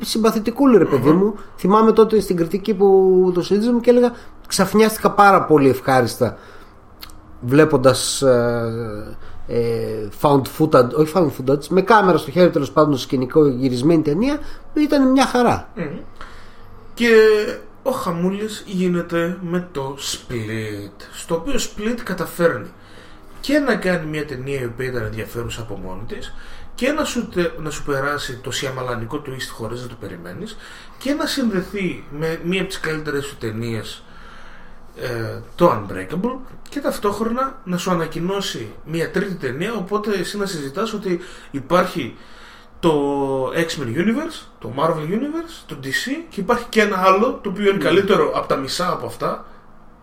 [0.03, 1.35] συμπαθητικούλη, ρε παιδί μου.
[1.57, 4.13] Θυμάμαι τότε στην κριτική που το συζήτησαμε και έλεγα
[4.47, 6.39] ξαφνιάστηκα πάρα πολύ ευχάριστα
[7.41, 8.23] βλέποντας
[9.47, 14.03] ε, found footage, όχι found footage, με κάμερα στο χέρι τέλος πάντων στο σκηνικό γυρισμένη
[14.03, 14.39] ταινία,
[14.75, 15.69] ήταν μια χαρά.
[16.95, 17.09] Και
[17.83, 22.69] ο Χαμούλης γίνεται με το Split, στο οποίο Split καταφέρνει
[23.41, 26.35] και να κάνει μια ταινία η οποία ήταν ενδιαφέρουσα από μόνη της
[26.75, 30.57] και να σου, τε- να σου περάσει το σιαμαλανικό twist χωρίς να το περιμένεις
[30.99, 34.03] και να συνδεθεί με μία από τις καλύτερες σου ταινίες
[34.97, 36.37] ε, το Unbreakable
[36.69, 41.21] και ταυτόχρονα να σου ανακοινώσει μια τρίτη ταινία οπότε εσύ να συζητάς ότι
[41.51, 42.17] υπάρχει
[42.81, 42.93] το
[43.55, 47.79] X-Men Universe, το Marvel Universe, το DC και υπάρχει και ένα άλλο το οποίο είναι
[47.85, 49.45] καλύτερο από τα μισά από αυτά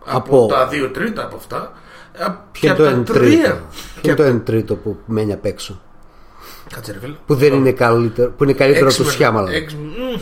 [0.04, 1.72] από, Από- τα δύο τρίτα από αυτά
[2.12, 3.58] ε, Ποιο και είναι από το τα εν τρία τρίτο.
[3.94, 5.80] και Ποιο είναι από το εν τρίτο που μένει απ' έξω.
[6.74, 7.14] Κάτσε ρε φίλε.
[7.26, 9.50] Που δεν είναι καλύτερο, που είναι καλύτερο από το X-Men- Σιάμαλα.
[9.50, 10.20] X- μ,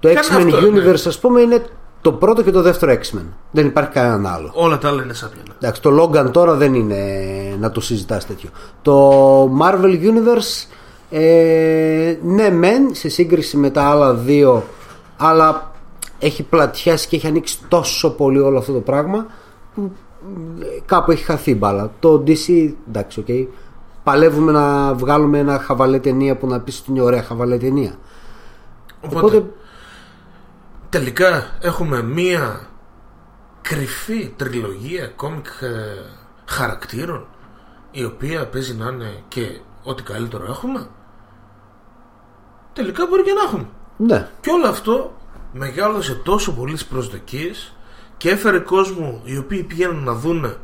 [0.00, 0.82] Το Κάνε X-Men αυτό, ναι.
[0.82, 1.64] Universe, ας πούμε, είναι
[2.00, 3.24] το πρώτο και το δεύτερο X-Men.
[3.50, 4.50] Δεν υπάρχει κανέναν άλλο.
[4.54, 5.42] Όλα τα άλλα είναι σάπια.
[5.48, 5.54] ναι.
[5.60, 7.04] Εντάξει, το Logan τώρα δεν είναι
[7.60, 8.48] να το συζητάς τέτοιο.
[8.82, 10.66] Το Marvel Universe,
[11.10, 14.64] ε, ναι μεν, σε σύγκριση με τα άλλα δύο,
[15.16, 15.72] αλλά
[16.18, 19.26] έχει πλατιάσει και έχει ανοίξει τόσο πολύ όλο αυτό το πράγμα
[19.74, 19.92] που
[20.60, 21.92] ε, κάπου έχει χαθεί η μπάλα.
[22.00, 23.26] Το DC, εντάξει, οκ.
[24.02, 27.94] Παλεύουμε να βγάλουμε ένα χαβαλέ ταινία που να πεις ότι είναι ωραία χαβαλέ ταινία.
[29.00, 29.50] Οπότε, Οπότε,
[30.88, 32.60] τελικά έχουμε μία
[33.60, 35.68] κρυφή τριλογία κόμικ ε,
[36.44, 37.26] χαρακτήρων
[37.90, 40.86] η οποία παίζει να είναι και ό,τι καλύτερο έχουμε.
[42.72, 43.66] Τελικά μπορεί και να έχουμε.
[43.96, 45.12] ναι, Και όλο αυτό
[45.52, 47.74] μεγάλωσε τόσο πολύ τις προσδοκίες
[48.16, 50.54] και έφερε κόσμο οι οποίοι πήγαιναν να δούνε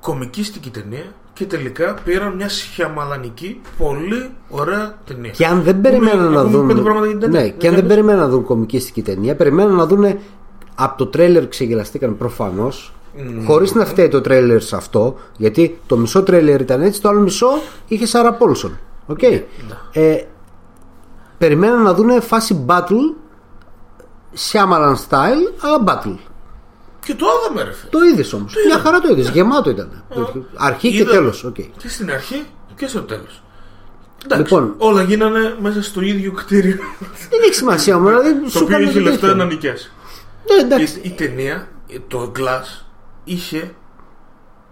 [0.00, 5.30] κομικίστικη ταινία και τελικά πήραν μια σιαμαλανική πολύ ωραία ταινία.
[5.30, 6.66] Και αν δεν περιμέναν Ακούμε- να ακούμε δουν.
[6.66, 7.40] πέντε πράγματα για την ταινία.
[7.40, 10.18] Ναι, και αν δεν Κάποιος- περιμέναν να δουν κομικίστικη ταινία, περιμέναν να δουν
[10.74, 12.92] από το τρέλερ ξεγελαστήκαν προφανώς.
[13.46, 17.20] Χωρίς να φταίει το τρέλερ σε αυτό, γιατί το μισό τρέλερ ήταν έτσι, το άλλο
[17.20, 17.48] μισό
[17.88, 18.78] είχε Σάρα Πόλσον.
[19.06, 19.22] Οκ.
[19.22, 19.42] Ναι.
[19.92, 20.22] Ε,
[21.38, 23.14] περιμέναν να δουν φάση battle,
[24.50, 26.16] Shyamalan style, αλλά battle.
[27.06, 27.90] Και το είδαμε ρε φίλε.
[27.90, 28.54] Το είδες όμως.
[28.66, 29.28] Μια χαρά το είδες.
[29.28, 30.04] Γεμάτο ήταν.
[30.56, 31.44] Αρχή και Είδα- τέλος.
[31.44, 31.54] οκ.
[31.54, 32.44] Και στην αρχή
[32.76, 33.42] και στο τέλος.
[34.24, 34.74] Εντάξει, Λοιπόν.
[34.78, 36.76] όλα γίνανε μέσα στο ίδιο κτίριο
[37.30, 38.08] Δεν έχει σημασία όμω.
[38.08, 39.34] Δηλαδή, το σου οποίο κάνουν είχε το λεφτά τέτοιο.
[39.36, 39.90] να νοικιάσει.
[40.50, 40.98] Ναι, εντάξει.
[40.98, 41.68] Η, η ταινία,
[42.08, 42.84] το Glass,
[43.24, 43.74] είχε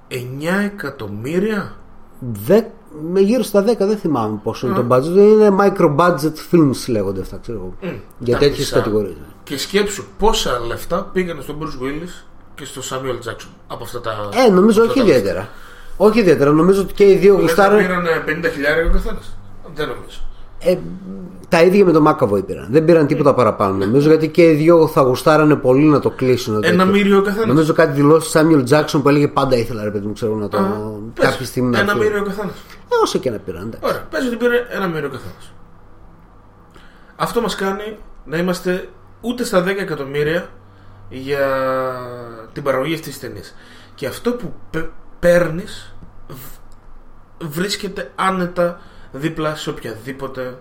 [0.08, 0.14] 9
[0.64, 1.76] εκατομμύρια
[2.18, 2.70] Δε, με
[3.14, 5.04] γύρω στα 10 δεν θυμάμαι πόσο είναι το budget.
[5.16, 7.92] Είναι micro budget films λέγονται αυτά, ξέρω εγώ.
[8.18, 8.76] Για τα τέτοιες μισά.
[8.76, 9.14] κατηγορίες.
[9.44, 14.10] Και σκέψου πόσα λεφτά πήγανε στον Bruce Willis και στο Samuel Jackson από αυτά τα.
[14.46, 15.48] Ε, νομίζω αυτά όχι τα ιδιαίτερα.
[15.96, 16.50] Όχι ιδιαίτερα.
[16.50, 17.68] Νομίζω ότι και οι δύο λεφτά.
[17.72, 18.24] Λες να γουστάραν.
[18.24, 19.36] πήραν 50 χιλιάρια ο καθένας.
[19.74, 20.18] Δεν νομίζω.
[20.58, 20.76] Ε,
[21.48, 22.66] τα ίδια με τον Μάκαβο πήραν.
[22.70, 23.84] Δεν πήραν τίποτα παραπάνω.
[23.84, 26.60] Νομίζω γιατί και οι δύο θα γουστάρανε πολύ να το κλείσουν.
[26.60, 26.92] το Ένα τέτοιο.
[26.98, 27.46] μύριο ο καθένας.
[27.46, 30.58] Νομίζω κάτι δηλώσει Σάμιουελ Τζάξον που έλεγε πάντα ήθελα ρε παιδί μου ξέρω να το.
[31.14, 32.04] κάποια στιγμή να Ένα φύγω.
[32.04, 32.54] μύριο ο καθένας.
[32.88, 33.62] Ε, όσο και να πήραν.
[33.62, 33.80] εντάξει.
[33.84, 35.34] Ωραία, πες ότι πήρε ένα μύριο ο καθένα.
[37.16, 38.88] Αυτό μας κάνει να είμαστε
[39.20, 40.48] ούτε στα 10 εκατομμύρια
[41.08, 41.46] για
[42.52, 43.54] την παραγωγή αυτής της ταινίας.
[43.94, 44.54] Και αυτό που
[45.20, 45.94] παίρνεις
[47.40, 48.80] βρίσκεται άνετα
[49.12, 50.58] δίπλα σε οποιαδήποτε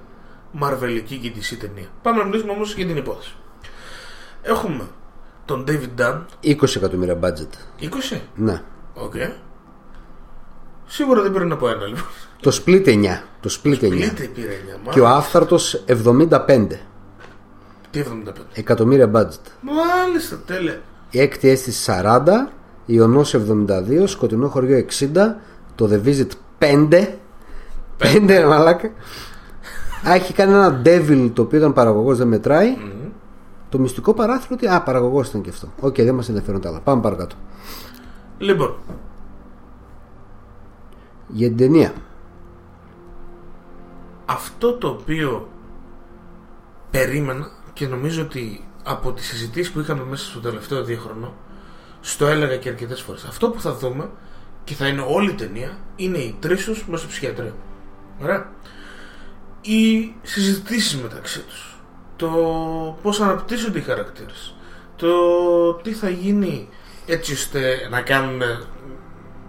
[0.52, 1.88] μαρβελική και DC ταινία.
[2.02, 3.36] Πάμε να μιλήσουμε όμως για την υπόθεση.
[4.42, 4.88] Έχουμε
[5.46, 7.82] τον David Dunn, 20 εκατομμύρια budget.
[8.14, 8.20] 20.
[8.36, 8.62] Ναι.
[8.94, 9.14] Οκ.
[10.88, 12.04] Σίγουρα δεν πήρε από ένα λοιπόν.
[12.42, 13.04] Το split 9.
[13.40, 13.80] Το split 9.
[13.80, 14.52] Split πήρε
[14.86, 14.90] 9.
[14.92, 16.68] Και ο άφθαρτος 75
[17.92, 18.32] Τι 75.
[18.54, 19.52] εκατομμύρια budget.
[19.62, 20.82] Μάλιστα, τέλεια.
[21.10, 22.22] Η έκτη αίσθηση 40,
[22.86, 25.36] Οιωνός 72, Σκοτεινό χωριό 60,
[25.76, 26.28] το The Visit
[26.60, 27.08] 5.
[27.98, 28.90] 5 ρε μαλάκα.
[30.10, 32.78] Α, έχει κάνει ένα Devil το οποίο ήταν παραγωγός δεν μετράει.
[33.70, 34.68] Το μυστικό παράθυρο τι.
[34.68, 35.68] Α, παραγωγός ήταν και αυτό.
[35.80, 36.80] Οκ, δεν μας ενδιαφέρουν τα άλλα.
[36.80, 37.36] Πάμε παρακάτω.
[38.38, 38.76] Λοιπόν,
[41.28, 41.94] Για την ταινία.
[44.26, 45.50] αυτό το οποίο
[46.92, 51.34] περίμενα και νομίζω ότι από τις συζητήσεις που είχαμε μέσα στο τελευταίο δίχρονο
[52.02, 53.24] στο έλεγα και αρκετές φορές.
[53.24, 54.10] Αυτό που θα δούμε
[54.64, 57.56] και θα είναι όλη η ταινία είναι οι τρεις τους μέσα στο ψυχιατρίο.
[58.22, 58.52] Ωραία.
[59.62, 61.78] Οι συζητήσεις μεταξύ τους.
[62.16, 62.30] Το
[63.02, 64.56] πώς αναπτύσσονται οι χαρακτήρες.
[64.96, 65.10] Το
[65.74, 66.70] τι θα γίνει
[67.06, 68.42] έτσι ώστε να κάνουν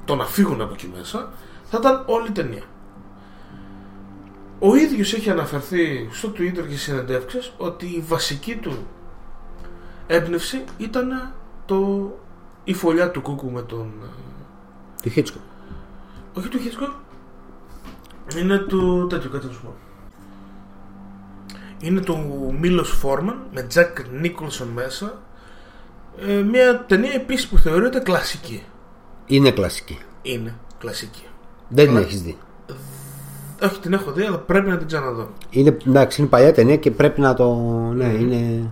[0.04, 1.32] το να φύγουν από εκεί μέσα
[1.70, 2.62] θα ήταν όλη η ταινία
[4.58, 8.86] ο ίδιος έχει αναφερθεί στο Twitter και συνεντεύξεις ότι η βασική του
[10.06, 11.32] έμπνευση ήταν
[11.66, 12.10] το,
[12.64, 13.92] η φωλιά του κούκου με τον...
[14.02, 15.40] ε, Το Hitchcock.
[16.34, 16.94] Όχι του Hitchcock.
[18.38, 19.74] Είναι του τέτοιου, κάτι να σου πω.
[21.80, 25.22] Είναι του Μίλος Φόρμαν με Jack Nicholson μέσα.
[26.26, 28.64] Ε, μια ταινία επίσης που θεωρείται κλασική.
[29.26, 29.98] Είναι κλασική.
[30.22, 31.24] Είναι κλασική.
[31.68, 32.36] Δεν την Αλλά- έχεις δει.
[33.62, 35.28] Όχι, την έχω δει, αλλά πρέπει να την ξαναδώ.
[35.50, 37.54] Είναι, εντάξει, είναι παλιά ταινία και πρέπει να το.
[37.94, 38.70] Ναι, είναι.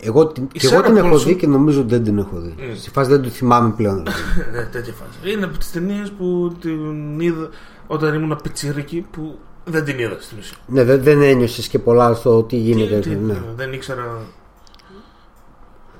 [0.00, 2.40] Εγώ, την- και εγώ Sarah την έχω Paulson- δει και νομίζω ότι δεν την έχω
[2.40, 2.54] δει.
[2.76, 3.96] Στη φάση δεν το θυμάμαι πλέον.
[3.96, 4.20] δηλαδή.
[4.52, 5.32] Ναι, τέτοια φάση.
[5.34, 7.48] Είναι από τις ταινίες που την είδα
[7.86, 10.56] όταν ήμουν πιτσιρίκι που δεν την είδα στην ουσία.
[10.66, 12.98] ναι, δεν, δεν ένιωσες και πολλά στο τι γίνεται.
[12.98, 13.42] Τι- τι- ναι.
[13.56, 14.18] Δεν ήξερα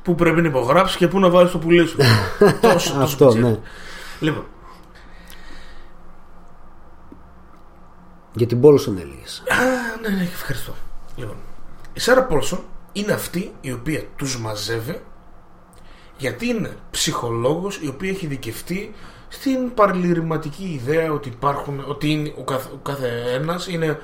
[0.09, 1.97] πού πρέπει να υπογράψει και πού να βάλεις το πουλί σου.
[2.61, 3.51] τόσο, τόσο Αυτό, πιτσιρίκι.
[3.51, 3.59] ναι.
[4.21, 4.45] Λοιπόν,
[8.33, 9.43] Για την Πόλσον έλεγες.
[9.49, 9.55] Α,
[10.03, 10.75] ναι, ναι, ευχαριστώ.
[11.17, 11.37] Λοιπόν,
[11.93, 12.61] η Σάρα Πόλσον
[12.93, 15.01] είναι αυτή η οποία τους μαζεύει
[16.17, 18.93] γιατί είναι ψυχολόγος η οποία έχει δικαιωθεί
[19.29, 23.99] στην παραλυρηματική ιδέα ότι υπάρχουν, ότι είναι, ο, καθ, ο κάθε ένας είναι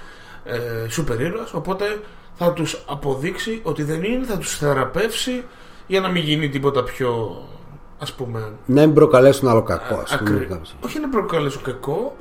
[0.45, 1.85] ε, σούπερ ήρωας, οπότε
[2.35, 5.45] θα τους αποδείξει ότι δεν είναι, θα τους θεραπεύσει
[5.87, 7.43] για να μην γίνει τίποτα πιο
[7.99, 10.31] ας πούμε Να μην προκαλέσουν άλλο κακό, ας πούμε.
[10.31, 10.61] Ακρι...
[10.85, 12.17] Όχι να προκαλέσω κακό,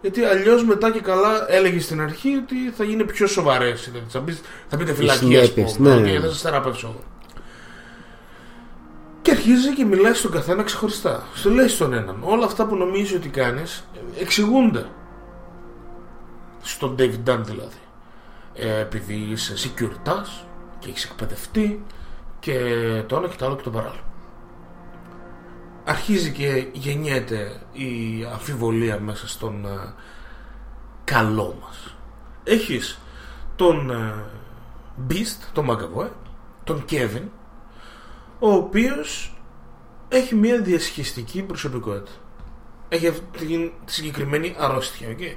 [0.00, 3.74] γιατί αλλιώς μετά και καλά έλεγε στην αρχή ότι θα γίνει πιο σοβαρέ.
[4.08, 6.10] Θα, πεις- θα πείτε φυλακή, ας συνέπειες, πούμε, ναι.
[6.10, 7.00] και θα σας θεραπεύσω εγώ.
[9.22, 11.26] Και αρχίζει και μιλάει στον καθένα ξεχωριστά.
[11.34, 13.84] Σου λέει στον έναν, όλα αυτά που νομίζεις ότι κάνεις
[14.20, 14.86] εξηγούνται.
[16.62, 17.78] Στον David Dunn δηλαδή.
[18.54, 20.22] Ε, επειδή είσαι security
[20.78, 21.84] και έχεις εκπαιδευτεί
[22.44, 22.58] και
[23.06, 24.02] το ένα και το άλλο και το παράλληλο
[25.84, 29.94] αρχίζει και γεννιέται η αμφιβολία μέσα στον ε,
[31.04, 31.96] καλό μας.
[32.44, 32.98] Έχεις
[33.56, 34.14] τον ε,
[35.10, 36.10] Beast, τον Maγκαβόε,
[36.64, 37.28] τον Kevin,
[38.38, 39.38] ο οποίος
[40.08, 42.10] έχει μια διασχιστική προσωπικότητα.
[42.88, 45.08] Έχει αυτή την τη συγκεκριμένη αρρώστια.
[45.10, 45.36] Okay?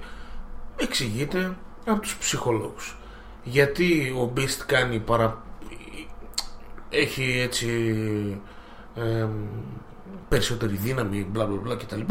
[0.76, 2.98] Εξηγείται από τους ψυχολόγους.
[3.44, 5.44] Γιατί ο Beast κάνει παρα...
[6.90, 7.68] έχει έτσι
[8.96, 9.30] εμ,
[10.30, 12.02] περισσότερη δύναμη, μπλα μπλα μπλα κτλ.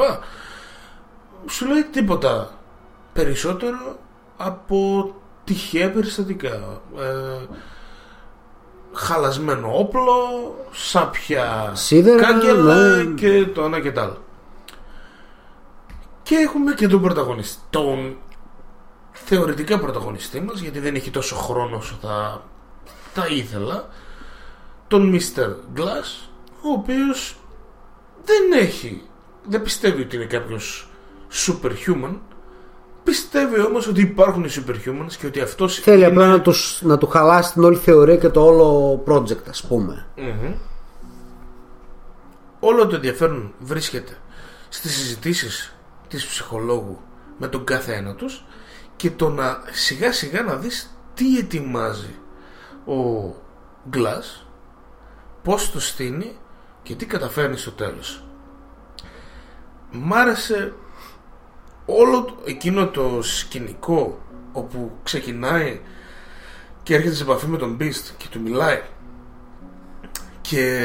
[1.48, 2.58] Σου λέει τίποτα
[3.12, 3.98] περισσότερο
[4.36, 6.80] από τυχαία περιστατικά.
[6.98, 7.46] Ε,
[8.92, 10.14] χαλασμένο όπλο,
[10.70, 13.14] σάπια Σίδερα, κάγκελα ναι.
[13.14, 14.22] και το ένα και το άλλο.
[16.22, 18.16] Και έχουμε και τον πρωταγωνιστή, τον
[19.12, 22.42] θεωρητικά πρωταγωνιστή μας, γιατί δεν έχει τόσο χρόνο όσο θα,
[23.14, 23.88] θα ήθελα,
[24.88, 25.48] τον Mr.
[25.76, 26.28] Glass,
[26.62, 27.36] ο οποίος
[28.24, 29.02] δεν έχει,
[29.44, 30.88] δεν πιστεύει ότι είναι κάποιος
[31.30, 32.14] superhuman,
[33.04, 36.06] πιστεύει όμως ότι υπάρχουν οι superhumans και ότι αυτός Θέλει είναι...
[36.06, 40.06] απλά να, τους, να του χαλάσει την όλη θεωρία και το όλο project, ας πούμε.
[40.16, 40.54] Μμμ.
[42.60, 44.18] Όλο το ενδιαφέρον βρίσκεται
[44.68, 45.74] στις συζητήσεις
[46.08, 47.00] της ψυχολόγου
[47.38, 48.44] με τον κάθε ένα τους
[48.96, 52.14] και το να σιγά σιγά να δεις τι ετοιμάζει
[52.86, 53.34] ο
[53.92, 54.45] Glass
[55.46, 56.36] πώς το στείνει
[56.82, 58.24] και τι καταφέρνει στο τέλος
[59.90, 60.72] μ' άρεσε
[61.86, 64.18] όλο το- εκείνο το σκηνικό
[64.52, 65.80] όπου ξεκινάει
[66.82, 68.80] και έρχεται σε επαφή με τον Beast και του μιλάει
[70.40, 70.80] και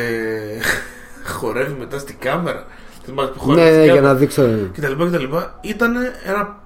[1.25, 2.65] χορεύει μετά στην κάμερα
[3.03, 4.69] Θυμάσαι που χορεύει Ναι, στην ναι, για κάμερα να δείξω.
[4.73, 5.93] και τα λοιπά και τα λοιπά ήταν
[6.25, 6.59] ένα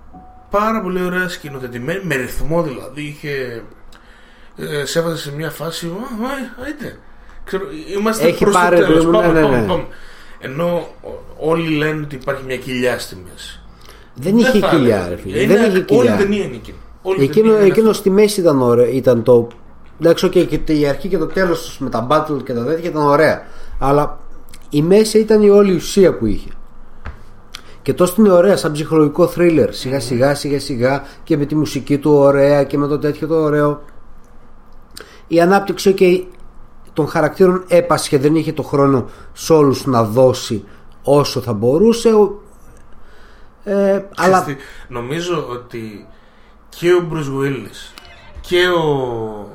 [0.50, 3.64] πάρα πολύ ωραία σκηνοθετημένο με ρυθμό δηλαδή είχε
[4.56, 7.00] ε, σε έβαζε σε μια φάση «Α, α, άιντε».
[7.46, 7.64] Ξέρω,
[7.98, 9.68] είμαστε Έχει προς το πάρει τέλος, το- πάμε, ναι, ναι, πάμε, ναι.
[9.68, 9.86] πάμε.
[10.40, 13.62] ενώ ο- όλοι λένε ότι υπάρχει μια κοιλιά στη μέση
[14.14, 15.10] Δεν είχε θα κοιλιά, έλεγα.
[15.10, 15.40] ρε φίλε.
[15.42, 16.16] Είναι- Δεν είχε Όλη η κοιλιά.
[16.18, 16.78] ταινία είναι εκείνη.
[17.02, 18.00] Όλη η Εκείνο, ταινία είναι εκείνο αυτό.
[18.00, 18.86] στη μέση ήταν ωραίο.
[18.86, 19.48] Ήταν το.
[20.02, 23.02] Εντάξει, okay, και η αρχή και το τέλος με τα battle και τα τέτοια ήταν
[23.08, 23.42] ωραία.
[23.80, 24.20] Αλλά
[24.70, 26.50] η μέση ήταν η όλη ουσία που είχε.
[27.82, 29.68] Και τόσο είναι ωραία, σαν ψυχολογικό thriller.
[29.70, 33.36] Σιγά σιγά σιγά σιγά και με τη μουσική του ωραία και με το τέτοιο το
[33.36, 33.82] ωραίο.
[35.28, 36.24] Η ανάπτυξη okay,
[36.96, 40.66] των χαρακτήρων έπασχε, δεν είχε το χρόνο σε όλους να δώσει
[41.04, 42.10] όσο θα μπορούσε.
[42.14, 42.40] Ο-
[43.64, 46.08] Ε, αλλά Ξέρεις τι, Νομίζω ότι
[46.70, 47.94] και ο Bruce Willis
[48.42, 49.48] και ο,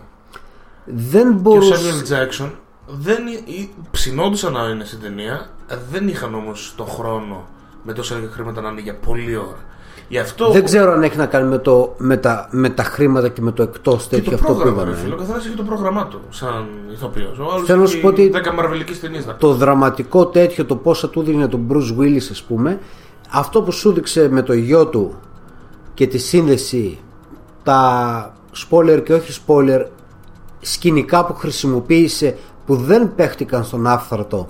[0.85, 1.75] δεν και ο μπορούσε.
[1.75, 2.51] Samuel Jackson
[2.87, 5.51] δεν ή- ή- ψινόντουσαν να είναι στην ταινία
[5.91, 7.49] δεν είχαν όμως τον χρόνο
[7.83, 9.65] με τόσα λίγα χρήματα να είναι για πολλή ώρα
[10.11, 13.28] γι' αυτό Δεν ξέρω αν έχει να κάνει με, το, με, τα, με τα χρήματα
[13.28, 15.03] και με το εκτός και τέτοιο το αυτό που πρόγραμμα ρε είπαμε.
[15.03, 17.39] φίλε, ο καθένας έχει το πρόγραμμά του σαν ηθοποιός.
[17.39, 20.65] Ο άλλος Θέλω να έχει σου πω ότι 10 μαρβελικές ταινίες να Το δραματικό τέτοιο,
[20.65, 22.78] το πόσα του δίνει τον Bruce Willis, ας πούμε,
[23.31, 25.15] αυτό που σου δείξε με το γιο του
[25.95, 26.99] και τη σύνδεση,
[27.62, 28.35] τα
[28.69, 29.85] spoiler και όχι spoiler,
[30.61, 34.47] σκηνικά που χρησιμοποίησε που δεν παίχτηκαν στον άφθαρτο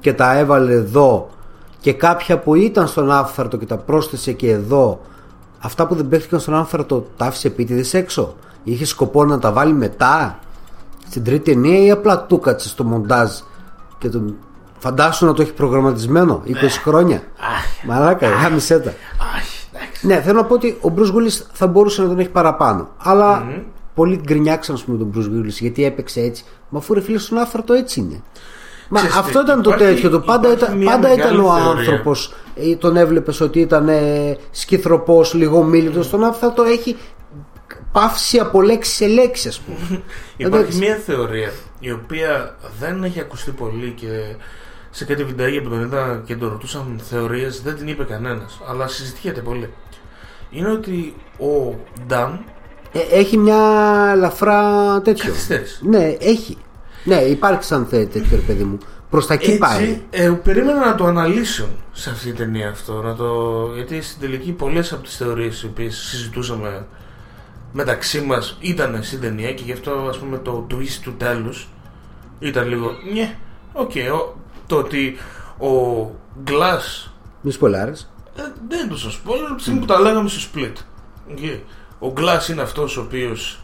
[0.00, 1.28] και τα έβαλε εδώ
[1.84, 5.00] και κάποια που ήταν στον άφθαρτο και τα πρόσθεσε και εδώ
[5.58, 8.34] αυτά που δεν παίχτηκαν στον άφθαρτο τα άφησε επίτηδες έξω;
[8.64, 10.38] Είχε σκοπό να τα βάλει μετά;
[11.08, 13.30] Στην τρίτη ταινία ή απλά του κάτσε στο μοντάζ
[13.98, 14.36] και τον...
[14.78, 16.52] Φαντάσου να το έχει προγραμματισμένο 20
[16.82, 17.22] χρόνια.
[17.86, 18.90] Μαλάκα, γάμισέ τα.
[18.90, 18.94] Αχ,
[19.72, 20.06] εντάξει.
[20.06, 22.88] Ναι, θέλω να πω ότι ο Bruce Willis θα μπορούσε να τον έχει παραπάνω.
[22.98, 23.44] Αλλά
[23.94, 26.44] Πολλοί γκρινιάξαν, ας πούμε, τον Bruce Willis γιατί έπαιξε έτσι.
[26.68, 28.22] Μα αφού ρε φίλε στον άφθαρτο έτσι είναι.
[28.88, 30.10] Μα Ξέρεις τι, αυτό ήταν το υπάρχει- τέτοιο.
[30.10, 31.70] Το πάντα υπάρχει ήταν, μια πάντα ήταν μεγάλη ο θεωρία.
[31.80, 32.34] άνθρωπος.
[32.78, 36.02] Τον έβλεπες ότι ήταν ε, σκυθροπός, λίγο μίλητο.
[36.02, 36.96] Στον άφθαρτο έχει
[37.92, 39.78] παύση από λέξη σε λέξη, ας πούμε.
[40.36, 40.78] Υπάρχει Εντάξει.
[40.78, 41.50] μια θεωρία
[41.80, 44.06] η οποία δεν έχει ακουστεί πολύ και
[44.90, 48.88] σε κάτι βιντεάκι που τον είδα και τον ρωτούσαν θεωρίες δεν την είπε κανένας, αλλά
[48.88, 49.70] συζητιέται πολύ.
[50.50, 51.74] Είναι ότι ο
[52.06, 52.44] Νταν
[52.92, 53.58] Ε, έχει μια
[54.14, 54.60] ελαφρά
[55.04, 55.24] τέτοιο.
[55.30, 55.78] καθυστέρησε.
[55.82, 56.56] Ναι, έχει.
[57.04, 58.78] Ναι, υπάρχει σαν θε- τέτοιο ρε παιδί μου.
[59.10, 59.82] Προς τα εκεί πάει.
[59.82, 63.02] Έτσι, ε, περίμενα να το αναλύσουν σε αυτή την ταινία αυτό.
[63.02, 63.70] Να το...
[63.74, 66.86] Γιατί στην τελική πολλές από τις θεωρίες οι οποίες συζητούσαμε
[67.72, 71.68] μεταξύ μας ήταν στην ταινία και γι' αυτό ας πούμε το twist του τέλους
[72.38, 72.90] ήταν λίγο.
[73.12, 73.36] Ναι,
[73.72, 73.90] οκ.
[74.14, 74.36] ο-
[74.66, 75.16] το ότι
[75.58, 76.10] ο
[76.46, 77.08] Glass
[77.40, 78.10] Μη σποϊλάρεις.
[78.36, 80.72] ε, δεν είναι τόσο spoiler από τη στιγμή που τα λέγαμε στο split.
[81.38, 81.58] Okay.
[81.98, 83.63] Ο Glass είναι αυτός ο οποίος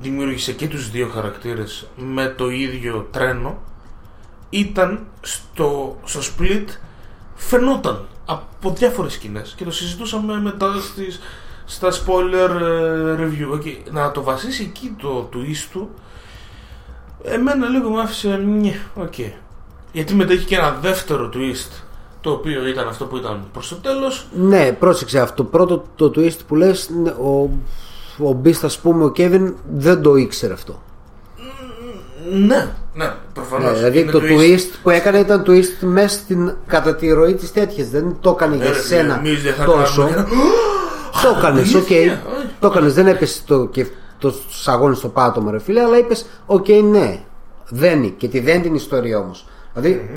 [0.00, 3.58] δημιούργησε και τους δύο χαρακτήρες με το ίδιο τρένο.
[4.50, 6.64] Ήταν στο, στο split
[7.34, 11.20] φαινόταν από διάφορες σκηνές και το συζητούσαμε μετά στις,
[11.64, 13.54] στα spoiler ε, review.
[13.54, 13.76] Okay.
[13.90, 15.90] Να το βασίσει εκεί το twist του
[17.24, 19.14] εμένα λίγο μου άφησε ναι, οκ.
[19.92, 21.82] Γιατί μετά έχει και ένα δεύτερο twist
[22.20, 25.44] το οποίο ήταν αυτό που ήταν προς το τέλος Ναι, πρόσεξε αυτό.
[25.44, 27.50] Πρώτο το twist που λες ναι, Ο,
[28.18, 30.82] ο Beast, ας πούμε, ο Kevin δεν το ήξερε αυτό.
[32.46, 33.70] Ναι, ναι, προφανώς.
[33.70, 34.70] Ναι, δηλαδή Είναι το twist.
[34.82, 37.88] που έκανε ήταν twist μέσα στην κατά τη ροή της τέτοιας.
[37.88, 40.02] Δεν το έκανε για Ε, ρε, σένα εμείς δεν θα τόσο.
[40.02, 40.26] κάνουμε-
[41.22, 41.90] Το έκανες, οκ.
[41.90, 42.48] Αλήθεια, όχι.
[42.60, 43.86] Το έκανες, δεν έπεσε το, και
[44.18, 47.20] το σαγόνι στο πάτωμα, ρε φίλε, αλλά είπες, οκ, ναι.
[47.68, 49.46] Δένει και τη δένει την ιστορία όμως.
[49.74, 50.10] Δηλαδή,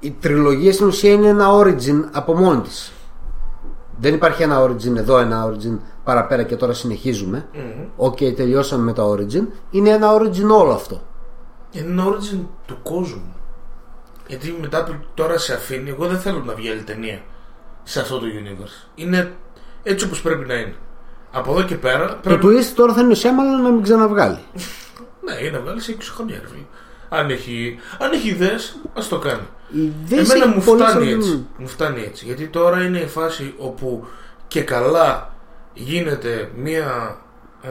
[0.00, 2.92] η τριλογία στην ουσία είναι ένα origin από μόνη της.
[4.00, 7.48] Δεν υπάρχει ένα origin εδώ, ένα origin παραπέρα και τώρα συνεχίζουμε.
[7.96, 9.46] Οκ, τελειώσαμε με τα origin.
[9.70, 11.02] Είναι ένα origin όλο αυτό.
[11.70, 13.34] Είναι ένα origin του κόσμου.
[14.26, 17.20] Γιατί μετά που τώρα σε αφήνει, εγώ δεν θέλω να βγει άλλη ταινία
[17.82, 18.88] σε αυτό το universe.
[18.94, 19.32] Είναι
[19.82, 20.74] έτσι όπως πρέπει να είναι.
[21.32, 24.38] Από εδώ και πέρα Το πρέπει twist τώρα θα είναι ο Σιάμαλαν να μην ξαναβγάλει.
[25.24, 26.62] Ναι, είναι να βγάλεις σε 20 χρόνια, ρε φίλε.
[27.08, 29.46] Αν έχει, αν έχει ιδέες, ας το κάνει.
[29.70, 31.16] Οι ιδέες Εμένα έχει μου πολλές φτάνει αλλού.
[31.16, 31.46] έτσι.
[31.58, 32.24] Μου φτάνει έτσι.
[32.24, 34.06] Γιατί τώρα είναι η φάση όπου
[34.48, 35.34] και καλά
[35.74, 37.18] γίνεται μία
[37.62, 37.68] ε,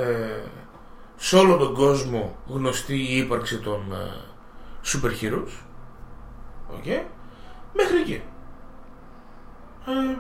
[1.16, 4.12] σε όλο τον κόσμο γνωστή η ύπαρξη των ε,
[4.86, 5.52] super heroes.
[6.74, 6.86] OK.
[7.74, 8.22] Μέχρι εκεί.
[9.88, 10.18] Ε,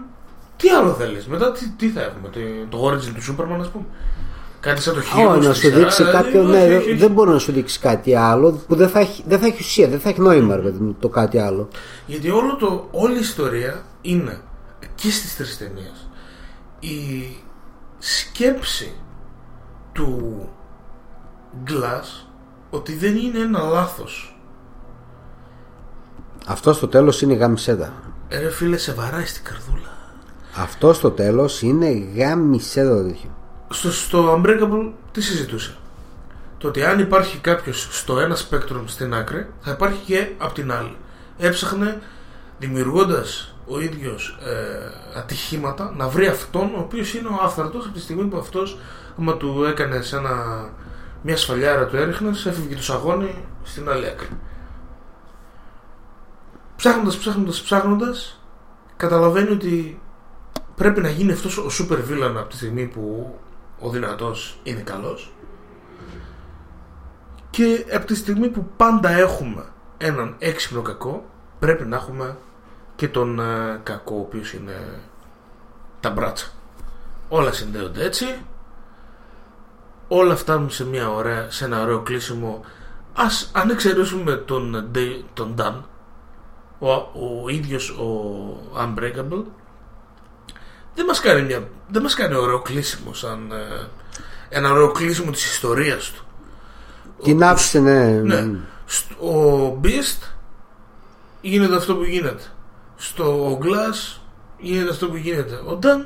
[0.58, 2.40] τι άλλο θέλεις; Μετά τι, τι θα έχουμε; Το,
[2.78, 3.86] το origin του Superman ας πούμε.
[4.68, 5.30] Κάτι σαν το Heroes.
[5.38, 6.46] Όχι, να της σου δείξει σειρά, κάποιο.
[6.46, 6.98] δηλαδή, Ναι, όχι, δεν- όχι, όχι.
[7.00, 9.88] δεν μπορεί να σου δείξει κάτι άλλο που δεν θα έχει, δεν θα έχει ουσία,
[9.88, 11.68] δεν θα έχει νόημα ρε παιδί μου, το κάτι άλλο.
[12.06, 14.42] Γιατί όλο το, όλη η ιστορία είναι
[14.96, 16.10] και στις τρεις ταινίες
[16.80, 17.28] η
[17.98, 18.94] σκέψη
[19.92, 20.50] του
[21.68, 22.26] Glass
[22.70, 24.40] ότι δεν είναι ένα λάθος.
[26.48, 27.94] Αυτό στο τέλος είναι γάμισέτα.
[28.28, 29.90] Ε, Ρε φίλε, σε βαράει στην καρδούλα.
[30.56, 33.30] Αυτό στο τέλος είναι γάμισέτα το τέτοιο.
[33.70, 35.76] Στο, στο Unbreakable τι συζητούσε;
[36.58, 40.72] Το ότι αν υπάρχει κάποιος στο ένα spectrum στην άκρη, θα υπάρχει και απ' την
[40.72, 40.98] άλλη.
[41.38, 42.02] Έψαχνε
[42.60, 48.02] δημιουργώντας ο ίδιος ε, ατυχήματα να βρει αυτόν ο οποίος είναι ο άφθαρτος από τη
[48.02, 48.78] στιγμή που αυτός
[49.20, 50.70] άμα του έκανε σε ένα,
[51.22, 54.28] μια σφαλιάρα του έριχνες έφυγε το σαγόνι στην άλλη άκρη.
[56.76, 58.42] Ψάχνοντας, ψάχνοντας, ψάχνοντας
[58.98, 60.02] καταλαβαίνει ότι
[60.76, 63.36] πρέπει να γίνει αυτός ο super villain από τη στιγμή που
[63.80, 65.32] ο δυνατός είναι καλός.
[67.50, 69.66] Και από τη στιγμή που πάντα έχουμε
[69.98, 71.26] έναν έξυπνο κακό
[71.60, 72.38] πρέπει να έχουμε
[72.96, 75.00] και τον ε, κακό ο οποίος είναι
[76.00, 76.48] τα μπράτσα.
[77.30, 78.26] Όλα συνδέονται έτσι.
[80.08, 82.62] Όλα φτάνουν σε, μια ωραία, σε ένα ωραίο κλείσιμο.
[83.14, 85.74] Ας αν εξαιρέσουμε τον, Ντε- τον Dan
[86.80, 88.10] ο, ο ίδιος ο
[88.78, 89.44] Unbreakable
[90.98, 93.88] δεν μας κάνει, μια, δεν μας κάνει ωραίο κλείσιμο σαν ε,
[94.50, 96.24] ένα ωραίο κλείσιμο της ιστορίας του
[97.24, 98.06] Την άφησε, ναι.
[98.06, 98.50] ναι.
[98.86, 100.32] Στ- Ο Beast
[101.42, 102.44] γίνεται αυτό που γίνεται.
[102.96, 104.20] Στο Glass
[104.60, 105.54] γίνεται αυτό που γίνεται.
[105.54, 106.06] Ο Dan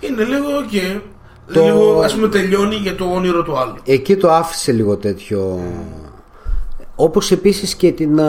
[0.00, 0.98] είναι λίγο και
[1.52, 3.76] Το- λίγο ας πούμε τελειώνει για το όνειρο του άλλου.
[3.84, 5.60] Εκεί το άφησε λίγο τέτοιο.
[6.98, 8.26] Όπως επίσης και την α,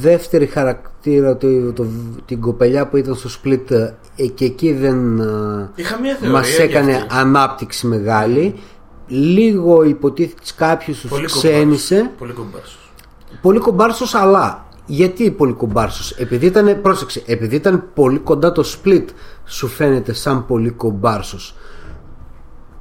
[0.00, 1.86] δεύτερη χαρακτήρα, το, το-
[2.24, 3.70] την κοπελιά που ήταν στο split
[4.16, 7.06] ε, και εκεί δεν α, Είχα μια θεωρία μας για έκανε αυτή.
[7.10, 8.54] ανάπτυξη μεγάλη.
[9.06, 11.94] Λίγο υποτίθεται κάποιος τους Πολύ ξένησε.
[11.96, 12.18] κομπάρσος.
[12.18, 12.92] Πολύ κομπάρσος.
[13.42, 19.04] Πολύ κομπάρσος αλλά γιατί πολύ κομπάρσος; Επειδή ήταν, πρόσεξε, επειδή ήταν πολύ κοντά το split
[19.44, 21.54] σου φαίνεται σαν πολύ κομπάρσος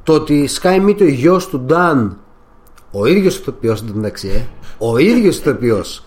[0.04, 2.18] το ότι σκάει μύτη ο γιος του Νταν
[2.96, 4.42] ο ίδιος ηθοποιός εν τω μεταξύ ε,
[4.78, 6.04] ο ίδιος ηθοποιός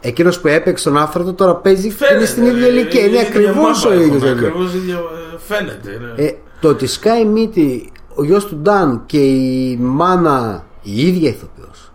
[0.00, 3.00] Εκείνος που έπαιξε τον άφρατο τώρα παίζει είναι στην ίδια ε, ηλικία.
[3.00, 4.22] Είναι η ίδια ακριβώς ο μάπα ίδιος.
[4.22, 4.48] έχουμε, ο ίδιος.
[4.50, 6.00] ακριβώς ίδια, ε, Φαίνεται.
[6.16, 6.22] ναι.
[6.24, 11.92] Ε, το ότι σκάει μύτη ο γιος του Νταν και η μάνα η ίδια ηθοποιός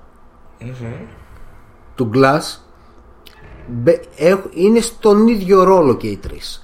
[1.95, 2.57] του Glass
[3.67, 6.61] μπε- έχ- είναι στον ίδιο ρόλο και οι τρεις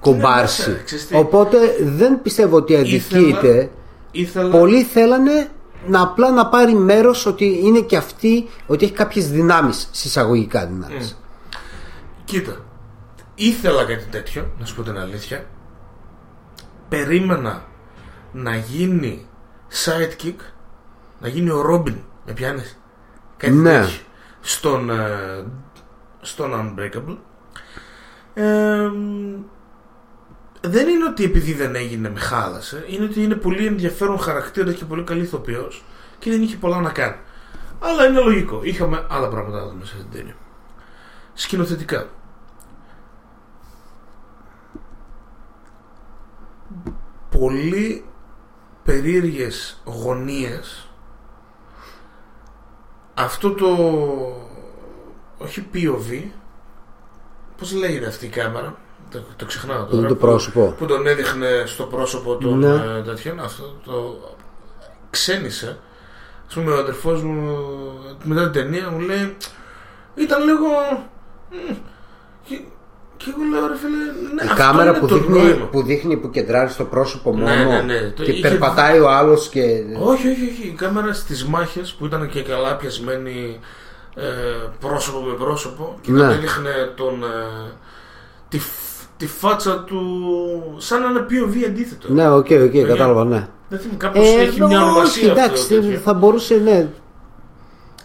[0.00, 1.16] κομπάρσι Ναι, ναι, ξέρεις τι.
[1.16, 3.70] οπότε δεν πιστεύω ότι αδικείται
[4.10, 4.50] Ήθελα...
[4.58, 5.48] πολλοί θέλανε
[5.86, 11.18] να απλά να πάρει μέρος ότι είναι και αυτή ότι έχει κάποιες δυνάμεις συσσαγωγικά δυνάμεις
[12.24, 12.56] Κοίτα,
[13.34, 15.46] ήθελα κάτι τέτοιο, να σου πω την αλήθεια.
[16.88, 17.64] Περίμενα
[18.32, 19.26] να γίνει
[19.84, 20.34] sidekick,
[21.20, 21.96] να γίνει ο Ρόμπιν.
[22.26, 22.78] Με πιάνεις.
[23.36, 23.80] Κάτι Ναι.
[23.80, 23.98] τέτοιο.
[24.40, 25.44] Στον, ε,
[26.20, 27.16] στον Unbreakable.
[28.34, 28.90] Ε,
[30.64, 34.84] δεν είναι ότι επειδή δεν έγινε με χάλασε, είναι ότι είναι πολύ ενδιαφέρον χαρακτήρα και
[34.84, 35.84] πολύ καλή ηθοποιός
[36.18, 37.16] και δεν είχε πολλά να κάνει.
[37.78, 38.60] Αλλά είναι λογικό.
[38.62, 40.36] Είχαμε άλλα πράγματα να δούμε σε αυτή την ταινία.
[41.34, 42.08] Σκηνοθετικά.
[47.30, 48.04] Πολύ
[48.84, 50.86] περίεργες γωνίες
[53.14, 53.66] αυτό το
[55.38, 56.22] όχι POV
[57.56, 58.76] πώς λέγεται αυτή η κάμερα;
[59.12, 60.74] Το, το ξεχνάω τώρα Είναι το που- πρόσωπο.
[60.78, 62.68] που τον έδειχνε στο πρόσωπο των Ναι.
[62.68, 64.18] ε, τέτοιων αυτό το
[65.10, 65.78] ξένησε
[66.48, 67.58] ας πούμε ο αδερφός μου
[68.22, 69.36] μετά την ταινία μου λέει
[70.14, 70.66] ήταν λίγο
[71.50, 71.72] μ,
[72.44, 72.60] και,
[73.16, 73.96] και εγώ λέω ρε φίλε
[74.34, 75.64] ναι, η αυτό κάμερα είναι που το δείχνει, νόημα.
[75.66, 78.00] που δείχνει που κεντράρει στο πρόσωπο Ναι, μόνο ναι, ναι.
[78.16, 79.60] Το και είχε- περπατάει ο άλλος και
[80.00, 83.58] όχι όχι όχι η κάμερα στις μάχες που ήταν και καλά πιασμένη
[84.14, 84.22] ε,
[84.80, 86.18] πρόσωπο με πρόσωπο και Ναι.
[86.18, 87.72] τον έδειχνε τον ε,
[88.48, 88.91] τη, φ-
[89.22, 90.00] τη φάτσα του
[90.78, 94.66] σαν να είναι POV αντίθετο ναι OK OK κατάλαβα ναι δεν θυμάμαι κάπως έχει μια
[94.66, 95.98] όχι, ονομασία εντάξει, αυτό το τέτοιο.
[95.98, 96.88] θα μπορούσε ναι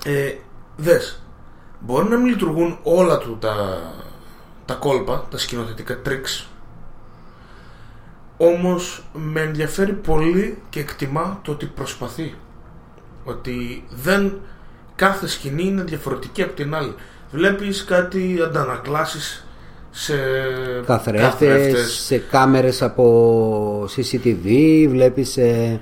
[0.05, 0.33] Ε,
[0.77, 1.21] δες,
[1.79, 3.55] μπορεί να μην λειτουργούν όλα του τα,
[4.65, 6.45] τα κόλπα, τα σκηνοθετικά tricks.
[8.37, 12.35] Όμως με ενδιαφέρει πολύ και εκτιμάω το ότι προσπαθεί.
[13.23, 14.39] Ότι δεν
[14.95, 16.95] κάθε σκηνή είναι διαφορετική από την άλλη.
[17.31, 19.46] Βλέπεις κάτι αντανακλάσεις
[19.99, 20.15] σε
[20.85, 24.45] καθρέφτες, σε κάμερες από CCTV
[24.89, 25.81] βλέπεις ε,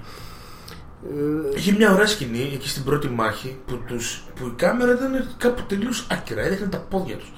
[1.55, 5.61] Είχε μια ωραία σκηνή εκεί στην πρώτη μάχη που, τους, που η κάμερα ήταν κάπου
[5.67, 7.31] τελείως άκυρα, έδειχνε τα πόδια τους.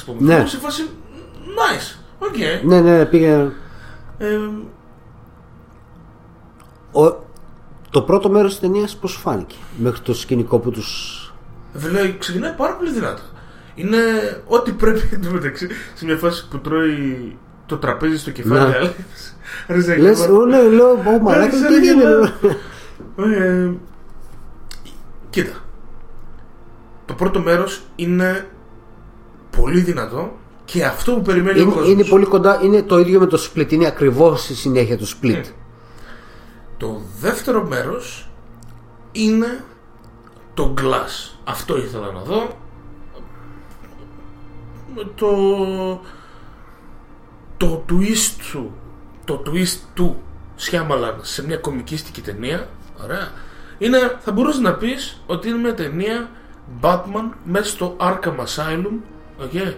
[0.00, 0.34] Α πούμε.
[0.34, 0.38] Ναι.
[0.38, 0.46] Ναι.
[0.46, 0.82] Σε φάση.
[1.38, 1.98] Nice.
[2.18, 2.64] OK.
[2.64, 3.50] ναι ναι πήγε
[4.18, 4.36] Ε,
[6.92, 7.24] ο,
[7.90, 11.16] το πρώτο μέρος της ταινίας πως σου φάνηκε μέχρι το σκηνικό που τους
[11.72, 13.22] δηλαδή ξεκινάει πάρα πολύ δυνατά.
[13.80, 13.98] Είναι
[14.46, 17.36] ό,τι πρέπει εντωμεταξύ σε μια φάση που τρώει
[17.66, 18.70] το τραπέζι στο κεφάλι.
[18.70, 18.76] Ναι.
[18.76, 18.92] αλλά-
[19.68, 20.40] Ρίζα λες γεμάτο.
[20.40, 22.08] «Ω, ναι λέω «Ω μαλάκα Άρχισα τι να γίνεται;
[23.16, 23.34] γελάω.
[23.42, 23.70] Ε,
[25.30, 25.52] κοίτα.
[27.04, 28.46] Το πρώτο μέρος είναι
[29.56, 30.32] πολύ δυνατό
[30.64, 31.88] και αυτό που περιμένει ο είναι, κόσμος.
[31.90, 35.42] είναι πολύ κοντά είναι το ίδιο με το split είναι ακριβώς η συνέχεια του split
[36.76, 38.30] Το δεύτερο μέρος
[39.12, 39.64] είναι
[40.54, 41.38] το glass.
[41.44, 42.59] Αυτό ήθελα να δω.
[45.14, 45.30] Το
[47.56, 48.72] το twist του
[49.24, 50.16] το twist του
[50.56, 52.68] Σιάμαλαν σε μια κομικίστικη ταινία
[53.04, 53.28] ωραία
[53.78, 56.30] είναι, θα μπορούσες να πεις ότι είναι μια ταινία
[56.80, 58.92] Batman μέσα στο Arkham Asylum
[59.42, 59.72] okay,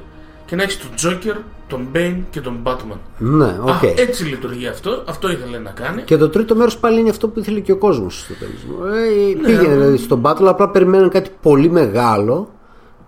[0.46, 1.36] και να έχεις τον Joker,
[1.66, 2.98] τον Bane και τον Batman.
[3.18, 3.68] Ναι οκ.
[3.68, 6.02] Α, έτσι λειτουργεί αυτό, αυτό ήθελε να κάνει.
[6.02, 8.94] Και το τρίτο μέρος πάλι είναι αυτό που ήθελε και ο κόσμος στο τέλος.
[8.96, 12.48] Ε, πήγαινε αλλά- δηλαδή στον battle απλά περιμέναν κάτι πολύ μεγάλο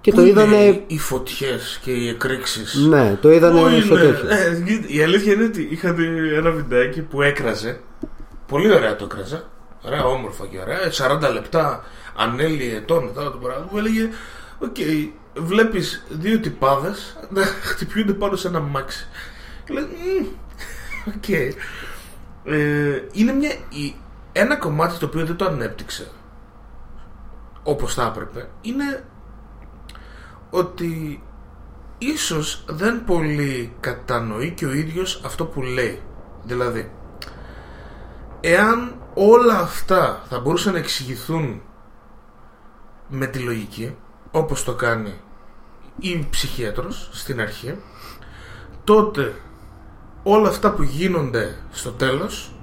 [0.04, 3.98] και Πού το είναι είδανε οι φωτιές και οι εκρήξεις; Ναι το είδανε Πού στο
[3.98, 7.80] είναι; τέτοιο Ε, η αλήθεια είναι ότι είχα δει ένα βιντεάκι που έκραζε.
[8.46, 9.44] Πολύ ωραία το έκραζε.
[9.82, 10.78] Ωραία, όμορφα και ωραία.
[11.28, 11.84] 40 λεπτά
[12.16, 14.08] ανέλυε ετών μετά το πράγμα που έλεγε
[14.58, 14.76] Οκ,
[15.34, 19.08] βλέπεις δύο τυπάδες να χτυπιούνται πάνω σε ένα αμάξι.
[19.64, 20.26] Και λέει, «Μμμ,
[21.16, 21.28] Οκ.
[21.28, 23.94] Ε, είναι μια, η-
[24.32, 26.08] ένα κομμάτι το οποίο δεν το ανέπτυξε
[27.62, 29.04] όπως θα έπρεπε είναι
[30.54, 31.22] ότι
[31.98, 36.02] ίσως δεν πολύ κατανοεί και ο ίδιος αυτό που λέει.
[36.42, 36.90] Δηλαδή,
[38.40, 41.62] εάν όλα αυτά θα μπορούσαν να εξηγηθούν
[43.08, 43.96] με τη λογική,
[44.30, 45.14] όπως το κάνει
[45.98, 47.78] η ψυχίατρος στην αρχή,
[48.84, 49.34] τότε
[50.22, 52.54] όλα αυτά που γίνονται στο τέλος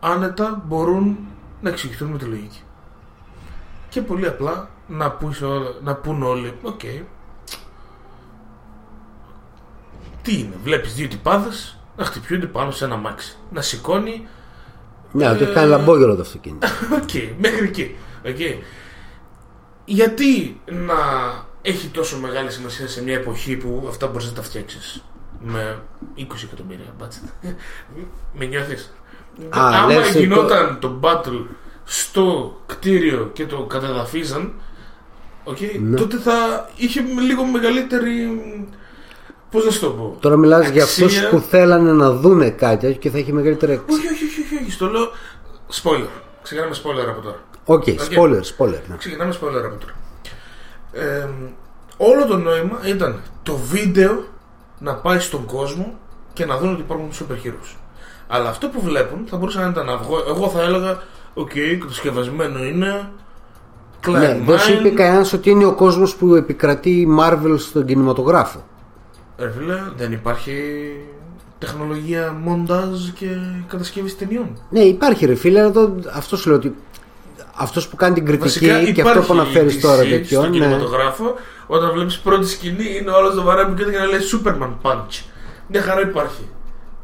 [0.00, 1.18] άνετα μπορούν
[1.60, 2.62] να εξηγηθούν με τη λογική.
[3.88, 6.80] Και πολύ απλά να, πούς, όλα- να πούν όλοι, οκ,
[10.22, 13.36] τι είναι, βλέπεις δύο τυπάδες να χτυπιούνται πάνω σε ένα αμάξι.
[13.50, 14.26] Να σηκώνει
[15.12, 16.66] Ναι, ότι έχει κάνει λαμπόγυαλο το αυτοκίνητο.
[17.02, 17.96] Οκ, μέχρι εκεί.
[18.26, 18.62] Οκ.
[19.84, 20.94] Γιατί να
[21.62, 25.04] έχει τόσο μεγάλη σημασία σε μια εποχή που αυτά μπορείς να τα φτιάξεις;
[25.40, 25.82] Με
[26.16, 27.52] 20 εκατομμύρια budget.
[28.34, 28.92] με νιώθεις;
[29.48, 30.98] Α, Άμα λες, το- γινόταν το...
[31.02, 31.44] battle
[31.84, 34.52] στο κτίριο και το καταδαφίζαν,
[35.48, 35.96] οκ, Ναι.
[35.96, 38.40] τότε θα είχε λίγο μεγαλύτερη.
[39.50, 40.16] Πώς να σου το πω.
[40.20, 41.06] Τώρα μιλάς για Αξία.
[41.06, 43.94] αυτούς που θέλανε να δούνε κάτι τέτοιο και θα έχει μεγαλύτερη αξία.
[43.96, 45.08] Όχι, όχι, όχι, όχι, όχι, στο λέω.
[45.82, 46.08] Spoiler.
[46.42, 47.36] Ξεκινάμε spoiler από τώρα.
[47.64, 48.80] OK, spoiler, spoiler.
[48.88, 48.96] Ναι.
[48.96, 49.94] Ξεκινάμε spoiler από τώρα.
[50.92, 51.28] Ε,
[51.96, 54.24] όλο το νόημα ήταν το βίντεο
[54.78, 55.98] να πάει στον κόσμο
[56.32, 57.76] και να δουν ότι υπάρχουν super heroes.
[58.28, 60.24] Αλλά αυτό που βλέπουν θα μπορούσε να ήταν αυγό.
[60.28, 61.02] Εγώ θα έλεγα,
[61.34, 61.50] οκ,
[61.80, 63.10] κατασκευασμένο είναι.
[64.06, 64.78] Κλάιν Ναι, δεν σου μάιν.
[64.78, 68.64] είπε κανένας ότι είναι ο κόσμος που επικρατεί η Marvel στον κινηματογράφο.
[69.38, 70.52] Ρε φίλε, δεν υπάρχει
[71.58, 73.26] τεχνολογία μοντάζ και
[73.68, 74.58] κατασκευής ταινιών.
[74.70, 76.74] Ναι, υπάρχει ρε φίλε, αλλά το- αυτός σου λέω ότι
[77.56, 80.38] αυτός που κάνει την κριτική και αυτό που αναφέρεις η τώρα DC τέτοιο.
[80.40, 80.58] Στον Ναι.
[80.58, 81.34] κινηματογράφο,
[81.66, 85.22] όταν βλέπεις πρώτη σκηνή, είναι όλο το βαρέμι και να λέει Superman Punch.
[85.66, 86.48] Μια χαρά υπάρχει.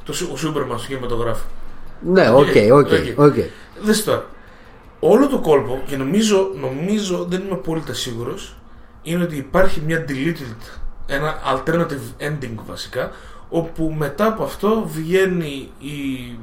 [0.04, 1.44] Το, Σου- ο Superman στο κινηματογράφο.
[2.00, 3.18] Ναι, οκ, οκ, Οκ.
[3.26, 3.34] οκ.
[3.82, 4.24] Δες τώρα.
[5.06, 8.56] Όλο το κόλπο, και νομίζω, νομίζω δεν είμαι απόλυτα σίγουρος,
[9.02, 13.10] είναι ότι υπάρχει μια deleted, ένα alternative ending βασικά,
[13.48, 16.36] όπου μετά από αυτό βγαίνει η,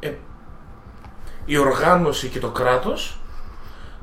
[0.00, 0.10] ε,
[1.44, 3.18] η οργάνωση και το κράτος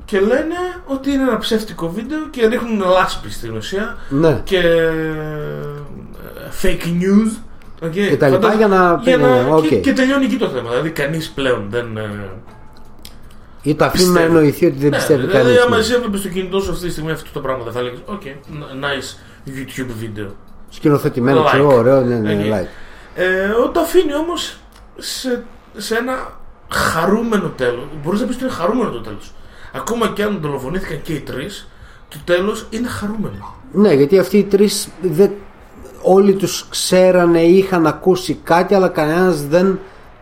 [0.04, 0.54] και λένε
[0.86, 4.40] ότι είναι ένα ψεύτικο βίντεο και ρίχνουν λάσπη στην ουσία Ναι.
[4.44, 7.38] και ε, fake news
[7.86, 7.90] okay.
[8.08, 9.66] Και τα λοιπά Φαντάζομαι- για να- για ναι, οκ.
[9.66, 10.68] και, και τελειώνει εκεί το θέμα.
[10.68, 11.98] Δηλαδή κανείς πλέον δεν.
[13.64, 14.34] Ε, Ή το αφήνει να πιστεύει.
[14.36, 15.60] εννοηθεί ότι δεν ναι, πιστεύει Δηλαδή, κανείς.
[15.62, 17.98] άμα εσύ έβλεπες στο κινητό σου αυτή τη στιγμή αυτό το πράγμα, δεν θα έλεγες
[18.04, 18.22] OK,
[18.84, 19.16] nice
[19.48, 20.34] YouTube βίντεο.
[20.68, 21.46] Σκηνοθετημένο, Like.
[21.46, 22.50] ξέρω, ωραίο, ναι, ναι, Εκεί.
[22.52, 22.66] like.
[23.14, 24.56] Ε, όταν αφήνει όμως
[24.96, 25.44] σε,
[25.76, 26.38] σε ένα
[26.70, 29.32] χαρούμενο τέλος, μπορείς να πεις ότι είναι χαρούμενο το τέλος.
[29.72, 31.68] Ακόμα και αν δολοφονήθηκαν και οι τρεις,
[32.08, 33.54] το τέλος είναι χαρούμενο.
[33.72, 34.88] Ναι, γιατί αυτοί οι τρεις
[36.02, 39.78] όλοι τους ξέρανε, είχαν ακούσει κάτι, αλλά κανένας δεν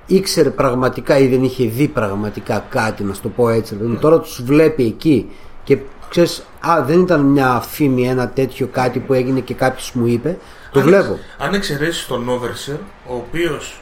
[0.06, 3.74] ήξερε πραγματικά ή δεν είχε δει πραγματικά κάτι, να σου το πω έτσι.
[3.74, 5.30] Δηλαδή, Τώρα τους βλέπει εκεί
[5.64, 10.06] και ξέρεις, α, δεν ήταν μια φήμη, ένα τέτοιο κάτι που έγινε και κάποιος μου
[10.06, 10.38] είπε.
[10.72, 11.18] Το Αν- βλέπω.
[11.38, 13.80] Αν εξαιρέσεις τον Overseer, ο οποίος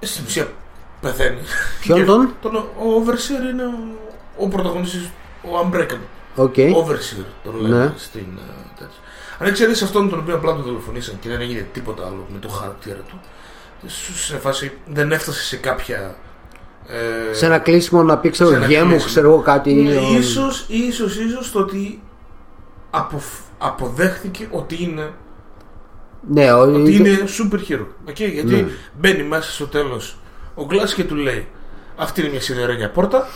[0.00, 0.48] στην ουσία
[1.00, 1.38] πεθαίνει.
[1.80, 5.10] Ποιον Και τον; τον; Ο Overseer είναι ο, ο πρωταγωνιστής,
[5.42, 6.06] ο Unbreakable.
[6.36, 6.54] OK.
[6.56, 7.92] Overseer τον λένε Ναι.
[7.96, 8.98] στην ε, τέτοια.
[9.38, 12.48] Αν εξαιρέσεις αυτόν τον οποίο απλά τον δολοφονήσαν και δεν έγινε τίποτα άλλο με το
[12.48, 13.20] χαρακτήρα του, σου-
[14.26, 16.14] σε φάση δεν έφτασες σε κάποια.
[17.30, 19.10] Ε, Σε ένα κλείσιμο να πει, ξέρω, σε ένα γέ μου, κλείσιμο.
[19.10, 19.74] ξέρω εγώ κάτι.
[19.74, 22.02] Ναι, ο- ίσως, ίσως, ίσως το ότι
[22.90, 25.12] αποφ- αποδέχθηκε ότι είναι
[26.30, 27.86] Ναι, ο- ότι είναι super hero.
[28.10, 28.66] Okay, γιατί Ναι.
[28.98, 30.18] μπαίνει μέσα στο τέλος
[30.54, 31.46] ο Glass και του λέει:
[31.96, 33.28] Αυτή είναι μια σιδερένια πόρτα.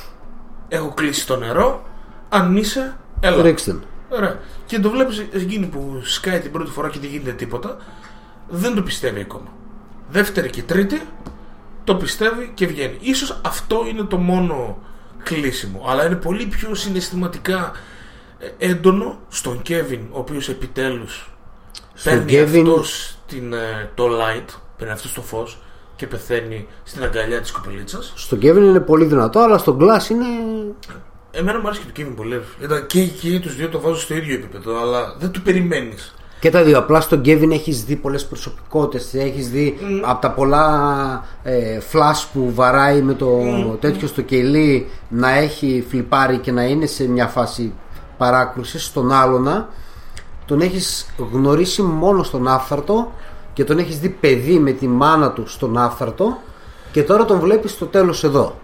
[0.69, 1.85] Έχω κλείσει το νερό.
[2.29, 3.43] Αν είσαι, έλα.
[3.43, 3.71] Ρίξτε.
[3.71, 3.85] τον.
[4.09, 4.39] Ωραία.
[4.67, 7.77] Και το βλέπεις εκείνη που σκάει την πρώτη φορά και δεν γίνεται τίποτα.
[8.49, 9.53] Δεν το πιστεύει ακόμα.
[10.11, 11.01] Δεύτερη και τρίτη
[11.85, 12.97] το πιστεύει και βγαίνει.
[13.01, 14.79] Ίσως αυτό είναι το μόνο
[15.23, 15.85] κλείσιμο.
[15.89, 17.73] Αλλά είναι πολύ πιο συναισθηματικά
[18.39, 21.31] ε, έντονο στον Κέβιν, ο οποίος επιτέλους
[21.95, 24.45] Στον παίρνει Kevin- αυτός την, ε, το light,
[24.79, 25.59] παίρνει αυτός το φως
[25.97, 28.13] και πεθαίνει στην αγκαλιά της κοπελίτσας.
[28.17, 30.25] Στον Kevin είναι πολύ δυνατό, αλλά στον Glass είναι.
[31.31, 32.35] Εμένα μου άρεσε και το Kevin πολύ.
[32.35, 32.65] ρε.
[32.65, 36.15] Ήταν και, και τους δύο το βάζω στο ίδιο επίπεδο, αλλά δεν το περιμένεις.
[36.41, 36.79] Και τα δύο.
[36.79, 39.15] Απλά στον Kevin έχεις δει πολλές προσωπικότητες.
[39.15, 43.41] Έχεις δει από τα πολλά ε, flash που βαράει με το
[43.81, 47.73] τέτοιο στο κελί να έχει φλιπάρει και να είναι σε μια φάση
[48.17, 48.85] παράκρουσης.
[48.85, 49.69] Στον άλλονα
[50.45, 53.13] τον έχεις γνωρίσει μόνο στον άφθαρτο
[53.53, 56.39] και τον έχεις δει παιδί με τη μάνα του στον άφθαρτο
[56.93, 58.59] και τώρα τον βλέπεις στο τέλος εδώ.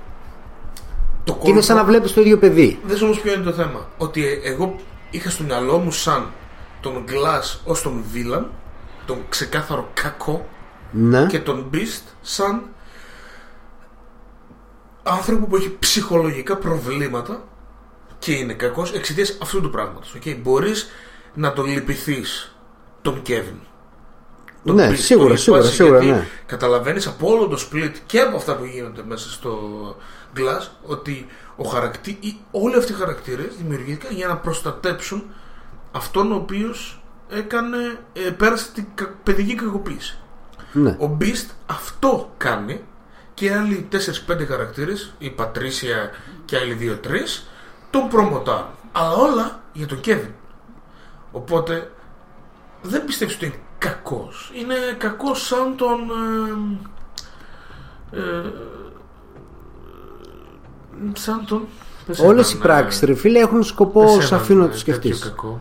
[1.25, 2.79] Το Και είναι σαν να βλέπεις το ίδιο παιδί.
[2.87, 3.87] Δες όμως ποιο είναι το θέμα.
[3.99, 4.75] Ότι ε, εγώ
[5.11, 6.27] είχα στο μυαλό μου σαν
[6.85, 8.45] τον Glass ως τον Villain,
[9.07, 10.49] τον ξεκάθαρο κακό
[10.91, 11.27] Ναι.
[11.27, 12.63] και τον Beast σαν
[15.03, 17.45] άνθρωπο που έχει ψυχολογικά προβλήματα
[18.19, 20.15] και είναι κακός εξαιτίας αυτού του πράγματος.
[20.19, 20.39] Okay?
[20.43, 20.89] Μπορείς
[21.35, 22.57] να τον λυπηθείς
[23.03, 23.59] τον Kevin.
[24.65, 26.27] Τον Ναι, Beast, σίγουρα, τον σίγουρα, λυπάσαι, σίγουρα, γιατί ναι.
[26.47, 29.59] Καταλαβαίνεις από όλο το split και από αυτά που γίνονται μέσα στο
[30.37, 35.25] Glass ότι ο χαρακτή, ή όλοι αυτοί οι χαρακτήρες δημιουργήθηκαν για να προστατέψουν
[35.95, 37.77] αυτόν ο οποίος έκανε,
[38.13, 40.19] ε, πέρασε την κα- παιδική κακοποίηση.
[40.73, 40.91] ναι.
[41.01, 42.81] Ο Beast αυτό κάνει
[43.35, 46.11] και άλλοι 4-5 χαρακτήρες, η Πατρίσια
[46.45, 47.47] και άλλοι 2-3,
[47.91, 48.71] τον προμοτάρουν.
[48.93, 50.31] Αλλά όλα για τον Kevin.
[51.33, 51.91] Οπότε
[52.83, 54.51] δεν πιστεύεις ότι είναι κακός.
[54.55, 55.99] Είναι κακός σαν τον...
[58.13, 58.53] ε, ε,
[61.13, 61.67] Σαν τον.
[62.07, 64.67] πες Όλες έναν, οι πράξεις, ε, ρε φίλε, έχουν σκοπό, πες σε έναν, αφήνω να
[64.67, 65.19] ε, το σκεφτείς.
[65.21, 65.61] τέτοιο κακό.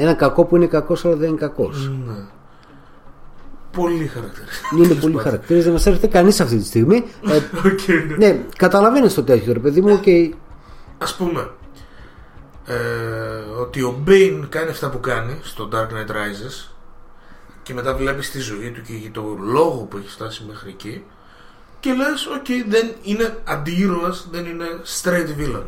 [0.00, 1.90] Ένα κακό που είναι κακός, αλλά δεν είναι κακός.
[2.06, 2.14] Ναι.
[3.72, 4.76] Πολύ χαρακτηριστικό.
[4.76, 7.04] Είναι πολύ χαρακτήρα, δεν μας έρχεται κανείς αυτή τη στιγμή.
[7.28, 7.36] Ε,
[7.68, 7.88] Οκ,
[8.18, 8.26] ναι.
[8.26, 10.34] ναι, καταλαβαίνεις το τέτοιο, ρε παιδί μου, και
[10.98, 11.50] Ας πούμε
[12.66, 12.74] ε,
[13.60, 16.70] ότι ο Bane κάνει αυτά που κάνει στο Dark Knight Rises
[17.62, 21.04] και μετά βλέπεις τη ζωή του και το λόγο που έχει φτάσει μέχρι εκεί
[21.80, 24.66] και λες, οκ, δεν είναι αντιήρωας, δεν είναι
[25.02, 25.62] straight villain.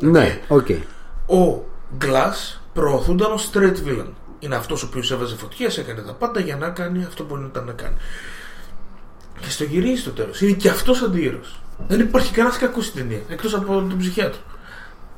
[0.00, 0.68] ναι, οκ.
[1.26, 1.64] Ο
[2.00, 4.10] Glass προωθούνταν ως straight villain.
[4.38, 7.64] Είναι αυτός ο οποίος έβαζε φωτιές, έκανε τα πάντα για να κάνει αυτό που ήταν
[7.64, 7.94] να κάνει.
[9.40, 10.40] Και στο γυρίζει στο τέλος.
[10.40, 11.60] Είναι και αυτός αντιήρωας.
[11.88, 14.40] Δεν υπάρχει κανένας κακός στην ταινία, εκτός από τον ψυχιάτρο.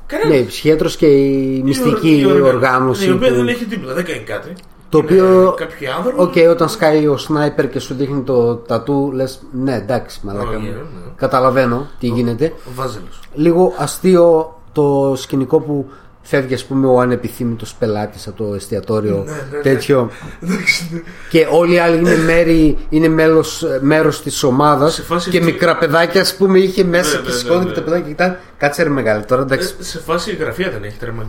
[0.05, 0.31] Κανένας.
[0.33, 3.07] Ναι, η ψυχίατρος και η μυστική Η οργα- οργάνωση.
[3.07, 4.53] Η οποία που- δεν έχει τίποτα, δεν κάνει κάτι.
[4.89, 5.53] Το Είναι οποίο.
[5.57, 6.21] Κάποιοι άνθρωποι.
[6.21, 10.49] Οκ, όταν σκάει ο σνάιπερ και σου δείχνει το τατού, λες ναι, εντάξει, μαλάκα.
[10.49, 10.67] Oh, μου.
[10.67, 11.11] yeah, ναι.
[11.15, 12.53] Καταλαβαίνω τι γίνεται.
[12.67, 13.19] Ο Βάζελος.
[13.33, 15.89] Λίγο αστείο το σκηνικό που
[16.21, 19.23] φεύγει, ας πούμε, ο ανεπιθύμητος πελάτης από το εστιατόριο.
[19.25, 19.57] Ναι, ναι, ναι.
[19.61, 20.09] τέτοιο.
[20.43, 20.99] Εντάξει, ναι.
[21.29, 25.51] και όλοι οι άλλοι είναι, μέρη, είναι μέλος, μέρος της ομάδας Σε φάση και αυτή-
[25.51, 27.85] μικρά παιδάκια ας πούμε είχε μέσα Ναι, και ναι, σηκώνει ναι, και τα ναι.
[27.85, 31.23] παιδάκια κοιτάνε κάτσε ρε μεγάλε τώρα εντάξει Ε, σε φάση η γραφεία δεν έχει τρέμα.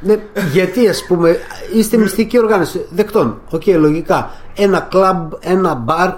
[0.00, 0.16] ναι,
[0.52, 1.36] γιατί ας πούμε
[1.74, 6.10] είστε μυστική οργάνωση δεκτών, οκ λογικά ένα κλαμπ, ένα μπαρ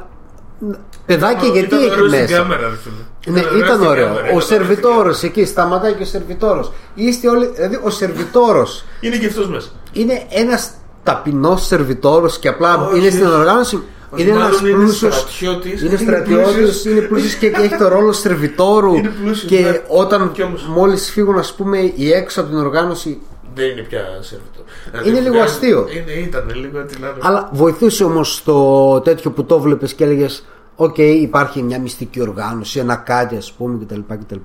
[1.06, 2.94] παιδάκια γιατί Ήταν έχει ωραίος στην μέσα; κάμερα, ρε φίλε.
[3.26, 4.06] Ναι, ήταν στην ωραίο.
[4.06, 6.72] κάμερα, Ο ήταν σερβιτόρος εκεί, σταματάει και ο σερβιτόρος.
[6.94, 7.50] Είστε όλοι.
[7.54, 9.68] Δηλαδή, ο σερβιτόρος Είναι και αυτός μέσα.
[9.92, 10.70] είναι ένας
[11.02, 13.34] ταπεινός σερβιτόρος και απλά Όχι, είναι στην όχι.
[13.34, 13.82] οργάνωση.
[14.10, 15.10] Όχι, είναι ένας μάλλον είναι πλούσιο.
[15.10, 15.80] στρατιώτης.
[15.80, 16.84] Είναι Είναι στρατιώτης, πλούσιος.
[16.84, 18.94] είναι πλούσιος και έχει το ρόλο σερβιτόρου.
[18.94, 19.80] Είναι πλούσιος, και ναι.
[19.88, 20.62] όταν Κι όμως.
[20.68, 23.20] μόλις φύγουν, ας πούμε, οι έξω από την οργάνωση.
[23.54, 25.06] Δεν είναι πια σερβιτόρος.
[25.06, 25.86] Είναι λίγο αστείο.
[25.90, 27.12] Είναι, ήταν λίγο τι λένε.
[27.20, 30.44] Αλλά βοηθούσε όμως το τέτοιο που το βλέπεις και έλεγες.
[30.82, 34.00] Οκ, υπάρχει μια μυστική οργάνωση, ένα κάτι ας πούμε κτλ.
[34.00, 34.36] κτλ.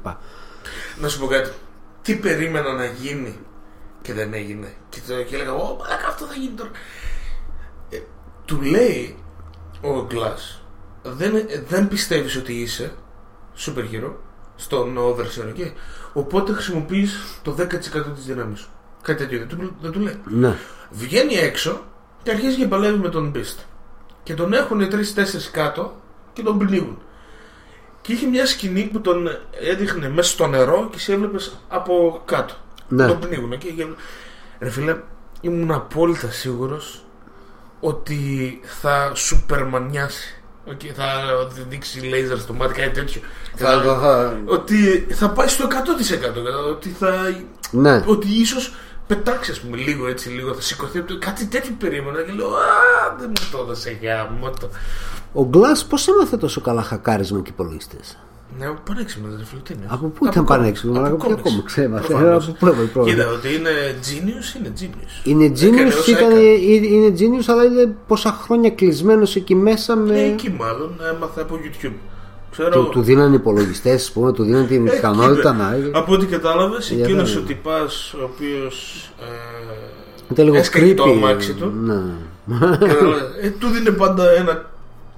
[1.02, 1.49] Να σου πω κάτι.
[2.02, 3.40] Τι περίμενα να γίνει
[4.02, 4.74] και δεν έγινε.
[4.90, 6.70] Και, το, και έλεγα, Ω, μαλάκα, αυτό θα γίνει τώρα.
[7.90, 7.98] Ε,
[8.45, 9.16] του λέει
[9.82, 10.62] ο Glass,
[11.03, 12.94] δεν, ε, δεν πιστεύεις ότι είσαι
[13.57, 14.12] super hero
[14.56, 15.72] στον overseer, okay?
[16.14, 17.68] οπότε χρησιμοποιείς το 10%
[18.16, 18.70] της δύναμη σου.
[19.02, 20.22] Κάτι τέτοιο δεν του, δεν του λέει.
[20.26, 20.56] Ναι.
[20.90, 21.84] Βγαίνει έξω
[22.24, 23.64] και αρχίζει και παλεύει με τον Beast.
[24.24, 26.03] Και τον έχουν τρει-τέσσερι κάτω
[26.36, 26.98] και τον πνίγουν.
[28.02, 29.28] Και είχε μια σκηνή που τον
[29.72, 32.53] έδειχνε μέσα στο νερό και σε έβλεπες από κάτω.
[32.88, 33.07] Ναι.
[33.07, 33.57] Τον πνίγουν.
[33.57, 33.86] Και, και...
[34.60, 34.95] Ρε φίλε,
[35.41, 37.06] ήμουν απόλυτα σίγουρος
[37.80, 40.41] ότι θα σουπερμανιάσει.
[40.72, 41.06] Okay, θα
[41.70, 43.22] δείξει λέιζερ στο μάτι, κάτι τέτοιο.
[43.56, 46.70] Θα- θα- θα- Ότι θα πάει στο 100%.
[46.70, 47.36] Ότι θα
[47.72, 48.03] Ναι.
[48.07, 48.74] ότι ίσως
[49.07, 50.98] πετάξει, ας πούμε, λίγο έτσι, λίγο θα σηκωθεί.
[50.98, 54.69] από το- Κάτι τέτοιο περίμενα και λέω Α, δεν μου το έδωσε για μου το.
[55.41, 58.18] Ο Glass πώς έμαθε τόσο καλά χακάρισμα και υπολογιστές;
[58.60, 61.41] Ναι, πανέξυπνο δεν φίλε, τι είναι; Από πού ήταν πανέξυπνο, αλλά από ποιο comics.
[61.41, 62.07] κόμμα ξέμαθε.
[62.07, 62.48] Προφανώς.
[62.48, 63.10] Από πού έμαθε πρώτα.
[63.10, 63.69] Κοίτα, ότι είναι
[64.06, 65.26] genius, είναι genius.
[65.27, 66.41] Είναι Έκανε genius, όσα ήταν, έκανε.
[66.41, 70.19] είναι genius, αλλά είναι πόσα χρόνια κλεισμένος εκεί μέσα με.
[70.19, 71.94] Ε, εκεί μάλλον έμαθα από YouTube.
[72.57, 72.69] Ξέρω.
[72.84, 75.99] Του, του δίνανε υπολογιστές, ας πούμε, του δίνανε την Ε, ικανότητα κοίτα, να.
[75.99, 77.44] Από ό,τι κατάλαβες, Για εκείνος δέκα.
[77.44, 79.10] ο τυπάς ο οποίος.
[80.32, 81.10] Ήταν λίγο έσκαγε το creepy.
[81.10, 81.73] αμάξι του.
[81.84, 82.02] Ναι.
[82.88, 84.69] Κατάλαβες, ε, του δίνει πάντα ένα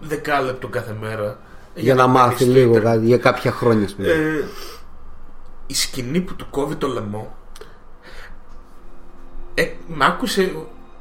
[0.02, 1.40] δεκάλεπτο κάθε μέρα.
[1.76, 2.94] Για να μάθει μπει στο λίγο ίντερνετ.
[2.94, 4.08] κάτι, για κάποια χρόνια, ας πούμε.
[4.08, 4.44] Ε,
[5.68, 7.36] η σκηνή που του κόβει το λαιμό
[9.54, 10.52] ε, μ' άκουσε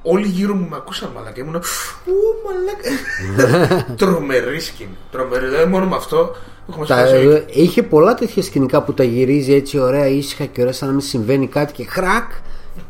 [0.06, 1.62] όλοι γύρω μου με ακούσαν μαλάκα ήμουνα
[2.06, 2.12] ου
[2.46, 6.34] μαλάκα τρομερή σκηνή τρομερή δηλαδή μόνο με αυτό
[6.68, 10.60] έχουμε Τα, σπάσει ε, είχε πολλά τέτοια σκηνικά που τα γυρίζει έτσι ωραία, ήσυχα και
[10.60, 12.30] ωραία, σαν να μην συμβαίνει κάτι και χρακ.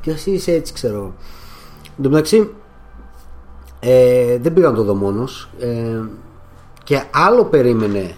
[0.01, 1.15] Και εσύ είσαι έτσι, ξέρω εγώ.
[1.97, 2.51] Εν τω μεταξύ,
[3.81, 6.01] ε, δεν πήγα να το δω μόνος ε,
[6.85, 8.15] και άλλο περίμενε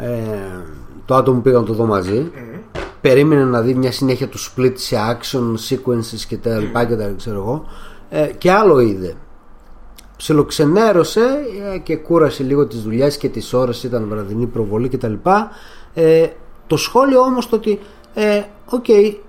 [0.00, 0.62] ε,
[1.04, 2.30] το άτομο που πήγα να το δω μαζί.
[3.00, 7.14] Περίμενε να δει μια συνέχεια του Split σε action sequences και τα λοιπά και τα
[7.16, 7.64] ξέρω εγώ.
[8.10, 9.14] Ε, και άλλο είδε.
[10.16, 11.26] Ψιλοξενέρωσε
[11.74, 15.14] ε, και κούρασε λίγο τις δουλειές και τις ώρες ήταν βραδινή προβολή κτλ.
[15.94, 16.26] Ε,
[16.66, 17.78] το σχόλιο όμως το ότι
[18.14, 18.84] ε, οκ,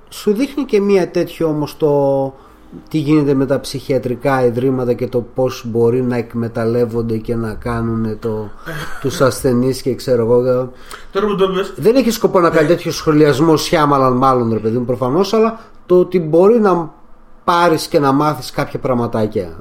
[0.10, 2.34] σου δείχνει και μία τέτοιο όμως το
[2.90, 8.20] τι γίνεται με τα ψυχιατρικά ιδρύματα και το πώς μπορεί να εκμεταλλεύονται και να κάνουν
[8.20, 8.50] το,
[9.02, 10.42] τους ασθενείς και ξέρω εγώ
[11.12, 14.78] τώρα που το πες δεν έχει σκοπό να κάνει τέτοιο σχολιασμό Σιάμαλαν μάλλον ρε παιδί
[14.78, 16.94] μου προφανώς αλλά το ότι μπορεί να
[17.44, 19.58] πάρεις και να μάθεις κάποια πραγματάκια.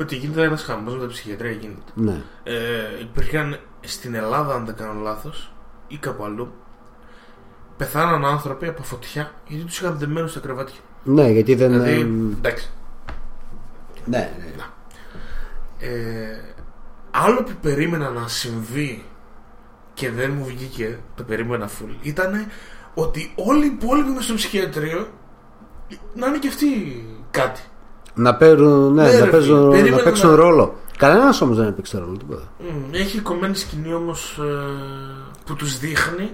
[0.00, 1.92] Ότι γίνεται ένας χαμός με τα ψυχιατρία γίνεται.
[1.94, 2.22] Ναι.
[2.42, 5.52] Ε, υπήρχαν στην Ελλάδα αν δεν κάνω λάθος
[5.88, 6.52] ή κάπου αλλού
[7.76, 10.80] πεθάναν άνθρωποι από φωτιά γιατί τους είχαν δεμένους στα κρεβάτια.
[11.04, 11.70] Ναι, γιατί δεν.
[11.70, 12.70] δηλαδή εμ, εντάξει.
[14.04, 14.64] Ναι, ναι.
[15.78, 16.54] Ε,
[17.10, 19.04] άλλο που περίμενα να συμβεί
[19.94, 22.46] και δεν μου βγήκε, το περίμενα full, ήταν
[22.94, 25.08] ότι όλοι οι υπόλοιποι μες στο ψυχιατρίο
[26.14, 26.66] να είναι και αυτοί
[27.30, 27.60] κάτι.
[28.14, 30.74] Να, παίρνουν, ναι, Ναι, να, ρε παίζουν, φίλε, να περίμενα παίξουν να- ρόλο.
[30.96, 32.16] Κανένας όμως δεν έπαιξε ρόλο.
[32.16, 32.52] Τίποτα.
[32.58, 34.64] Μμ, Έχει κομμένη σκηνή όμως ε,
[35.46, 36.30] που τους δείχνει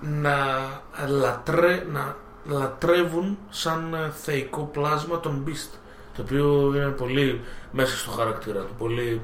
[0.00, 0.36] να,
[1.08, 2.16] λατρε, να
[2.46, 5.78] λατρεύουν σαν ε, θεϊκό πλάσμα τον Beast
[6.16, 7.40] το οποίο είναι πολύ
[7.72, 9.20] μέσα στο χαρακτήρα του πολύ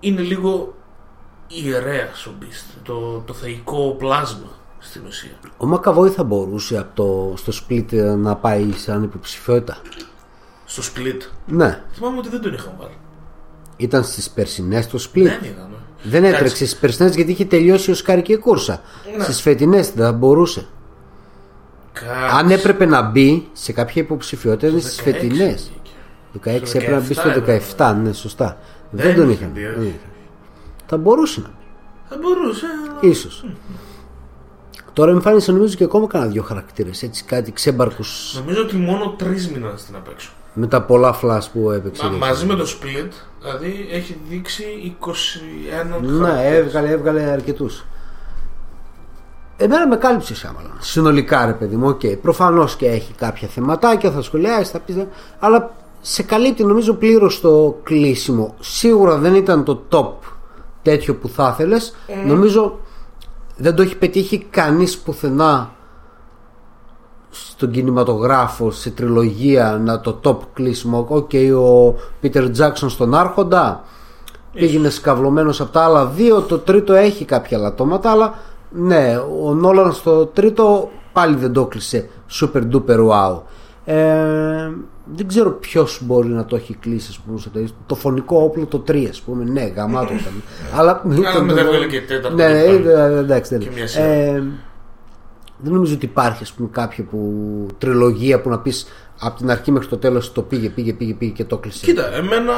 [0.00, 0.74] είναι λίγο
[1.48, 4.48] ιερέας ο Beast το, το θεϊκό πλάσμα
[4.82, 9.76] στην ουσία Ο Μακαβόη θα μπορούσε από το, στο split ε, να πάει σαν υποψηφιότητα.
[10.64, 12.96] στο Split Ναι, θυμάμαι ότι δεν τον είχαν βάλει
[13.76, 15.22] ήταν στις περσινές το split.
[15.22, 18.80] δεν είδαμε Δεν έτρεξε στις περσινές γιατί είχε τελειώσει ο Σκάρικη κούρσα.
[19.16, 19.22] Ναι.
[19.24, 20.66] Στις φετινές δεν θα μπορούσε.
[21.92, 22.36] Κάτσε.
[22.38, 25.54] Αν έπρεπε να μπει σε κάποια υποψηφιότητα είναι στις 16 φετινέ.
[26.42, 26.60] βγήκε.
[26.60, 27.30] 16 Στο έπρεπε να μπει στο
[27.76, 28.58] 17, 17, ναι, σωστά.
[28.90, 29.50] Δεν, Δεν τον είχε είχαν.
[29.54, 29.74] μπει, όχι.
[29.74, 29.98] δεν είχε.
[30.86, 31.54] Θα μπορούσε να μπει.
[32.08, 32.98] θα μπορούσε αλλά...
[33.12, 33.44] Ίσως.
[34.92, 39.48] Τώρα εμφάνισε νομίζω και ακόμα κανένα δύο χαρακτήρες Έτσι κάτι ξέμπαρκους Νομίζω ότι μόνο τρεις
[39.48, 40.30] μήναν στην απ' έξω.
[40.54, 43.10] Με τα πολλά flash που έπαιξε Μα, μαζί με το split,
[43.40, 45.06] δηλαδή έχει δείξει 21
[46.00, 46.56] Ναι χαρακτήρες.
[46.56, 47.84] έβγαλε, έβγαλε αρκετούς
[49.56, 50.70] Εμένα με κάλυψε Shyamalan.
[50.78, 52.00] Συνολικά ρε παιδί μου, οκ.
[52.22, 54.96] Προφανώς και έχει κάποια θεματάκια, θα σχολιάσεις, θα πεις.
[55.38, 58.54] Αλλά σε καλύπτει νομίζω πλήρως το κλείσιμο.
[58.60, 60.26] Σίγουρα δεν ήταν το top
[60.82, 61.94] τέτοιο που θα ήθελες.
[62.26, 62.78] Νομίζω
[63.56, 65.70] δεν το έχει πετύχει κανείς πουθενά
[67.30, 71.06] στον κινηματογράφο, σε τριλογία, να το top κλείσιμο.
[71.08, 73.84] Οκ, ο Πίτερ Τζάξον στον Άρχοντα
[74.52, 76.40] πήγαινε σκαυλωμένος από τα άλλα δύο.
[76.40, 78.34] Το τρίτο έχει κάποια λατώματα, αλλά
[78.70, 83.40] ναι, ο Νόλαν στο τρίτο πάλι δεν το κλείσε super duper wow.
[83.84, 84.70] Ε,
[85.14, 87.74] δεν ξέρω ποιος μπορεί να το έχει κλείσει, ας πούμε, στο τέλος.
[87.86, 89.44] το φωνικό όπλο το 3, ας πούμε.
[89.44, 90.32] Ναι, γαμάτο ήταν.
[90.76, 93.14] αλλά Αλλά μετά έβγαλε και τέταρτο Ναι, και ναι, πάλι.
[93.14, 94.04] ε, εντάξει, Και δεν μια σειρά.
[94.04, 94.42] ε,
[95.58, 98.86] δεν νομίζω ότι υπάρχει ας πούμε, κάποια που, τριλογία που να πεις
[99.20, 101.84] από την αρχή μέχρι το τέλος το πήγε, πήγε, πήγε, πήγε και το κλείσε.
[101.86, 102.52] Κοίτα, εμένα,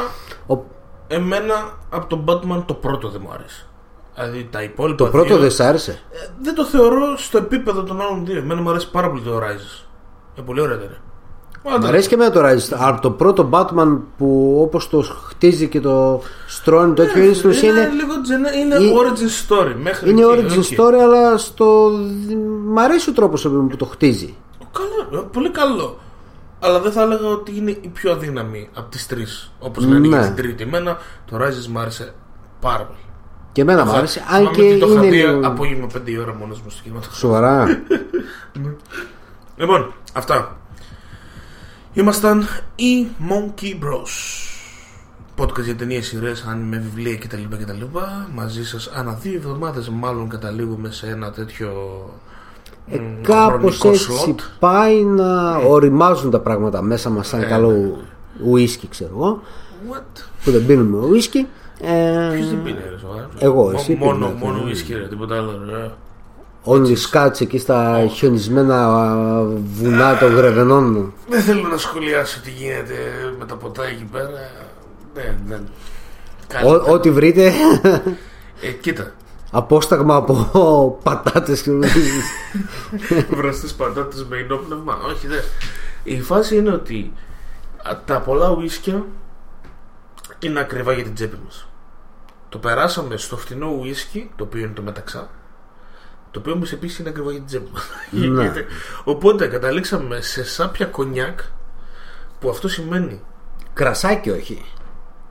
[0.47, 0.59] Ο,
[1.07, 1.55] εμένα
[1.91, 3.67] από τον Batman το πρώτο δεν μου άρεσε.
[4.15, 7.83] Δηλαδή τα υπόλοιπα το πρώτο δύο, δεν σ' άρεσε; ε, δεν το θεωρώ στο επίπεδο
[7.83, 8.39] των άλλων δύο.
[8.39, 9.85] Εμένα μου αρέσει πάρα πολύ το Rises.
[10.37, 10.99] Είναι πολύ ωραία ταινία.
[11.81, 12.77] Μ' αρέσει και εμένα το Rise.
[12.79, 17.51] Από το πρώτο Batman που όπως το χτίζει και το στρώνει το τέτοιο είναι στην
[17.51, 19.75] ουσία είναι, είναι, λίγο τζενέ, είναι είναι- origin story.
[19.83, 20.65] Μέχρι είναι εκεί, origin οκ.
[20.79, 21.91] story, αλλά στο.
[22.67, 24.35] Μ' αρέσει ο τρόπος που το χτίζει.
[24.73, 25.99] Καλό, ε, πολύ καλό.
[26.61, 29.53] Αλλά δεν θα έλεγα ότι είναι η πιο αδύναμη από τις τρεις.
[29.59, 30.07] Όπως λένε Ναι.
[30.09, 30.63] για την τρίτη.
[30.63, 30.97] Εμένα
[31.31, 32.15] το Rises μου άρεσε
[32.61, 32.99] πάρα πολύ.
[33.53, 34.21] Και εμένα μου άρεσε.
[34.31, 35.11] Αν Θυμάμαι και ότι το είχα είναι.
[35.11, 37.19] δει λίγο- απόγευμα 5 η ώρα μόνος μου στο κινηματογράφο.
[37.21, 37.67] Σοβαρά.
[39.57, 40.57] Λοιπόν, αυτά.
[41.95, 42.47] Ήμασταν
[42.77, 44.15] οι Monkey Bros.
[45.39, 47.43] Podcast για ταινίες, σειρές, με βιβλία κτλ.
[47.63, 47.85] κτλ.
[48.35, 51.71] Μαζί σας ανά δύο εβδομάδες, μάλλον καταλήγουμε σε ένα τέτοιο.
[52.89, 54.43] Ε, μ, Κάπως χρονικό έτσι slot.
[54.59, 57.97] πάει να οριμάζουν τα πράγματα μέσα μας σαν Ε, καλό
[58.45, 59.43] ουίσκι, ξέρω εγώ.
[59.93, 60.23] What?
[60.45, 61.47] Που δεν πίνουμε ουίσκι.
[61.81, 63.29] Ε, Ποιος δεν πίνει, ρε, σοβαρά.
[63.39, 64.65] Εγώ, Μο- εσύ Μόνο, πίνεις, μόνο ε.
[64.65, 65.51] ουίσκι, ρε, τίποτα άλλο.
[65.71, 65.91] Ρε.
[66.67, 71.13] Only Scotch εκεί στα χιονισμένα α, βουνά των Γρεβενών.
[71.29, 72.95] Δεν θέλω να σχολιάσω τι γίνεται
[73.39, 74.29] με τα ποτά εκεί πέρα.
[75.15, 75.69] Δεν, δεν.
[76.67, 77.53] Ό- Ό,τι βρείτε,
[78.61, 79.13] Ε, κοίτα.
[79.51, 81.71] απόσταγμα από πατάτες και
[83.31, 84.99] Βραστές πατάτες με ενόπνευμα.
[85.07, 85.43] Όχι, δεν.
[86.05, 87.13] Η φάση είναι ότι
[87.91, 89.05] α, τα πολλά ουίσκια
[90.39, 91.69] είναι ακριβά για την τσέπη μας.
[92.49, 95.31] Το περάσαμε στο φτηνό ουίσκι, το οποίο είναι το μεταξά.
[96.35, 98.43] Το οποίο όμως επίσης είναι ακριβά για την τσέπη μα.
[98.43, 98.53] Ναι.
[99.15, 101.41] Οπότε καταλήξαμε σε σάπια κονιάκ
[102.41, 103.21] που αυτό σημαίνει.
[103.73, 104.65] Κρασάκι όχι.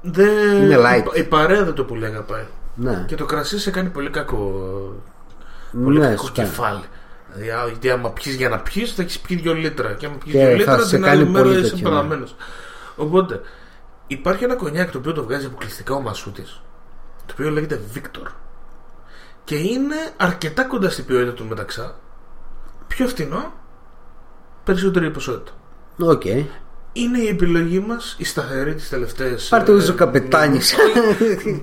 [0.01, 0.61] Δεν...
[0.63, 1.15] Είναι light.
[1.15, 2.45] Η, η παρέα δεν το πολύ αγαπάει.
[2.75, 4.63] Ναι, Και το κρασί σε κάνει πολύ κακό.
[5.83, 6.43] Πολύ ναι, κακό σωστά.
[6.43, 6.83] κεφάλι.
[7.33, 9.93] Δηλαδή, α, γιατί άμα πιεις για να πιεις, θα έχεις πιει δύο λίτρα.
[9.93, 11.89] Και άμα πιεις Και δύο θα λίτρα, σε την άλλη κάνει μέρα πολύ είσαι τέτοιο,
[11.89, 11.95] ναι.
[11.95, 12.25] πελαμένο.
[12.95, 13.41] Οπότε,
[14.07, 16.61] υπάρχει ένα κονιάκ το οποίο το βγάζει αποκλειστικά ο Μασούτης.
[17.25, 18.27] Το οποίο λέγεται Victor.
[19.43, 21.95] Και είναι αρκετά κοντά στην ποιότητα του μεταξά.
[22.87, 23.53] Πιο φθηνό,
[24.63, 25.51] περισσότερη ποσότητα.
[25.99, 26.25] Οκ.
[26.93, 29.47] Είναι η επιλογή μας η σταθερή τις τελευταίες.
[29.47, 30.75] Πάρτε ούζο καπετάνιες.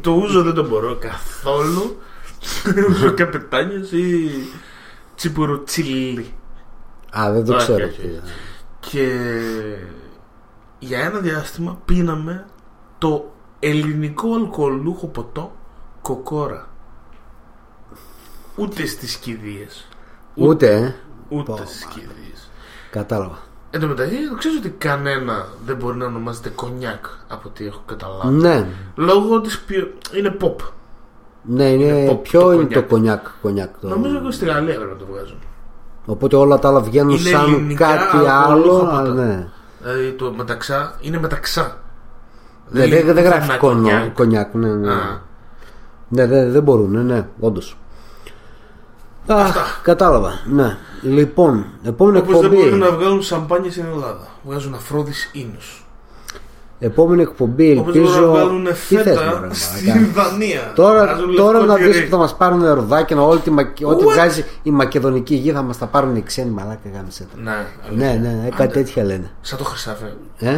[0.00, 1.96] το ούζο δεν το μπορώ καθόλου.
[2.90, 4.30] ούζο καπετάνιες ή
[5.14, 6.34] τσιπουρουτσίλι.
[7.18, 7.86] Α, δεν το Όχι, ξέρω.
[7.86, 8.20] όχι, όχι.
[8.80, 9.18] Και
[10.78, 12.46] για ένα διάστημα πίναμε
[12.98, 15.56] το ελληνικό αλκοολούχο ποτό
[16.02, 16.69] κοκόρα.
[18.60, 19.88] Ούτε στις κηδείες.
[20.34, 20.94] Ούτε, ε.
[21.28, 22.50] Ούτε Πω, στις κηδείες.
[22.90, 23.38] Κατάλαβα.
[23.70, 28.34] Εν τω μεταξύ, ξέρω ότι κανένα δεν μπορεί να ονομάζεται κονιάκ από ό,τι έχω καταλάβει.
[28.34, 28.66] Ναι.
[28.94, 29.88] Λόγω της ποιο...
[30.16, 30.54] είναι pop.
[31.42, 32.88] Ναι, είναι, Είναι pop πιο το είναι το κονιάκ.
[32.88, 33.28] κονιάκ.
[33.42, 33.88] κονιάκ το...
[33.88, 35.36] Νομίζω και στη Γαλλία πρέπει να το βγάζουν.
[36.06, 38.78] Οπότε όλα τα άλλα βγαίνουν Είναι σαν ελληνικά, κάτι αλκοολούχα άλλο.
[38.78, 38.96] ποτά.
[38.98, 39.48] αλλά ναι.
[39.82, 41.78] Δηλαδή το μεταξά είναι μεταξά.
[42.68, 44.14] Δεν, δεν, δεν είναι γράφει ένα κονο- κονιάκ.
[44.14, 44.54] κονιάκ.
[44.54, 44.92] Ναι, ναι.
[44.92, 45.20] Α.
[46.08, 47.26] ναι δεν, δεν μπορούν, ναι, ναι
[49.26, 49.42] όντω.
[49.82, 50.32] Κατάλαβα.
[50.44, 50.76] Ναι.
[51.02, 52.82] Λοιπόν, επόμενη Όπως δεν μπορούν εκπομπή.
[52.82, 54.26] να βγάλουν σαμπάνια στην Ελλάδα.
[54.44, 55.84] Βγάζουν αφρόδης ίνους.
[56.82, 58.30] Επόμενη εκπομπή Όπως μπορούν να ελπίζω.
[58.30, 60.72] βγάλουν Τι θες, μωρέ, φέτα μαλάκα; στην Δανία.
[60.74, 62.04] Τώρα, Βγάζουν τώρα λευκό να δεις τυρί.
[62.04, 64.12] που θα μας πάρουν ροδάκια Ό,τι, τη Μακε- ό,τι What?
[64.12, 67.40] βγάζει η μακεδονική γη θα μας τα πάρουν οι ξένοι μαλάκα γάμισε τα.
[67.42, 68.20] Ναι, Ναι, αλήθεια.
[68.30, 68.72] ναι, ναι, κάτι Άντε.
[68.72, 69.30] τέτοια λένε.
[69.40, 70.16] Σαν το χρυσάφε.
[70.38, 70.56] Ε;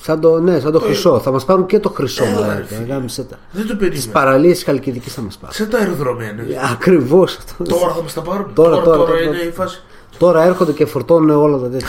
[0.00, 1.18] Σαν το, ναι, σαν το χρυσό.
[1.20, 2.64] Θα μας πάρουν και το χρυσό Έλα, ρε μαλάκα.
[2.64, 2.84] φίλε.
[2.92, 3.36] Γάμισε τα.
[3.52, 4.12] Δεν το Τις περίμενα.
[4.12, 5.54] παραλίες της Χαλκιδικής θα μας πάρουν.
[5.54, 6.44] Σε τα αεροδρόμια είναι.
[6.72, 7.64] Ακριβώς αυτό.
[7.64, 8.50] Τώρα θα μας τα πάρουν.
[8.54, 9.22] Τώρα, Τώρα, τώρα, τώρα, τώρα.
[9.22, 9.82] είναι η φάση.
[10.18, 11.88] Τώρα έρχονται και φορτώνουν όλα τα τέτοια.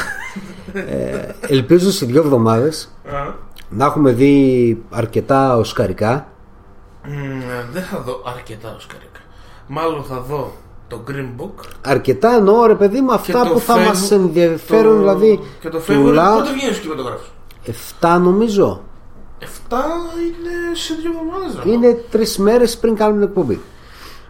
[0.73, 3.34] ε, ελπίζω σε δύο εβδομάδες Α.
[3.69, 6.27] να έχουμε δει αρκετά οσκαρικά.
[7.03, 7.11] Μ,
[7.73, 9.19] Δεν θα δω αρκετά οσκαρικά.
[9.68, 10.52] Μάλλον θα δω
[10.88, 14.91] το Green Book Αρκετά εννοώ ρε παιδί μου αυτά το που θα Fable- μας ενδιαφέρουν
[14.94, 17.31] το- δηλαδή Και το τουλά- Fable πότε βγαίνεις στους κινηματογράφους;
[18.02, 18.82] 7 νομίζω.
[19.40, 21.64] 7 είναι σε δύο εβδομάδες.
[21.64, 21.72] ρε.
[21.72, 23.54] Είναι τρεις μέρες πριν κάνουμε την εκπομπή.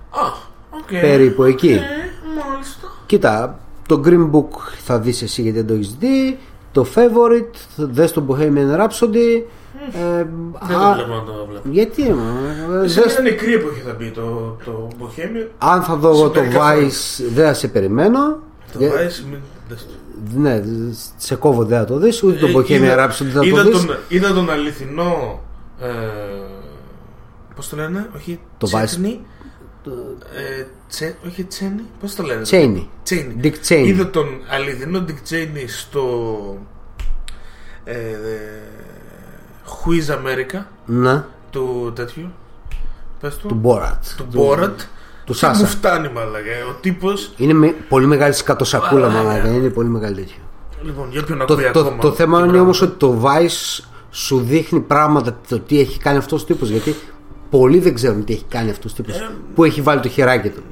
[0.09, 0.25] Α,
[0.69, 0.99] οκ.
[1.01, 1.71] Περίπου εκεί.
[1.71, 1.79] Ε,
[2.49, 2.87] μάλιστα.
[3.05, 4.49] Κοίτα, το Green Book
[4.83, 6.39] θα δεις εσύ γιατί δεν το έχεις δει.
[6.71, 9.41] Το Favorite, δες το Bohemian Rhapsody.
[9.93, 10.25] Ε,
[10.67, 11.69] Δεν α, το βλέπω να το βλέπω.
[11.69, 12.01] γιατί,
[12.83, 15.47] ε, Σε δες- μια νεκρή εποχή θα μπει το, το Bohemian.
[15.57, 18.19] αν θα δω Σε εγώ το μερικά Vice, δεν θα σε περιμένω.
[18.73, 19.29] Το Ε, Vice, μην- δες το.
[20.35, 20.61] Ναι,
[21.17, 23.69] σε κόβω δεν θα το δεις, ούτε το Ε, Bohemian είδα- Rhapsody θα είδα το
[23.71, 23.85] δεις.
[23.85, 25.41] τον, είδα τον αληθινό.
[25.79, 25.87] Ε,
[27.55, 28.39] Πώς το λένε, όχι.
[28.57, 29.25] Το Τσέτνη.
[30.59, 32.41] Ε, τσε, όχι Τσένι, πώς το λένε.
[32.49, 32.85] Cheney.
[33.03, 33.35] Τσέινι.
[33.43, 33.83] Dick Cheney.
[33.87, 36.03] Είδα τον αληθινό Dick Cheney στο.
[37.83, 38.15] Ε, ε,
[39.65, 42.31] Who is America Ναι, του τέτοιου.
[43.19, 43.47] Πες του.
[43.47, 43.97] του Borat.
[44.17, 44.75] του Borat.
[45.29, 45.61] Του Και Σάσα.
[45.61, 46.49] Μου φτάνει μαλακά.
[46.69, 47.09] Ο τύπο.
[47.37, 49.23] Είναι με, πολύ μεγάλη σκατοσακούλα Μαλάκα.
[49.27, 50.35] μαλάκα, είναι πολύ μεγάλη τέτοιο.
[50.83, 52.01] Λοιπόν, για ποιον Το, ακούει το, ακόμα.
[52.01, 55.99] το θέμα τι είναι πράγμα; όμως ότι το Vice σου δείχνει πράγματα το τι έχει
[55.99, 56.95] κάνει αυτός ο τύπος γιατί
[57.49, 60.49] πολλοί δεν ξέρουν τι έχει κάνει αυτός ο τύπος Ε, που έχει βάλει το χεράκι
[60.49, 60.63] του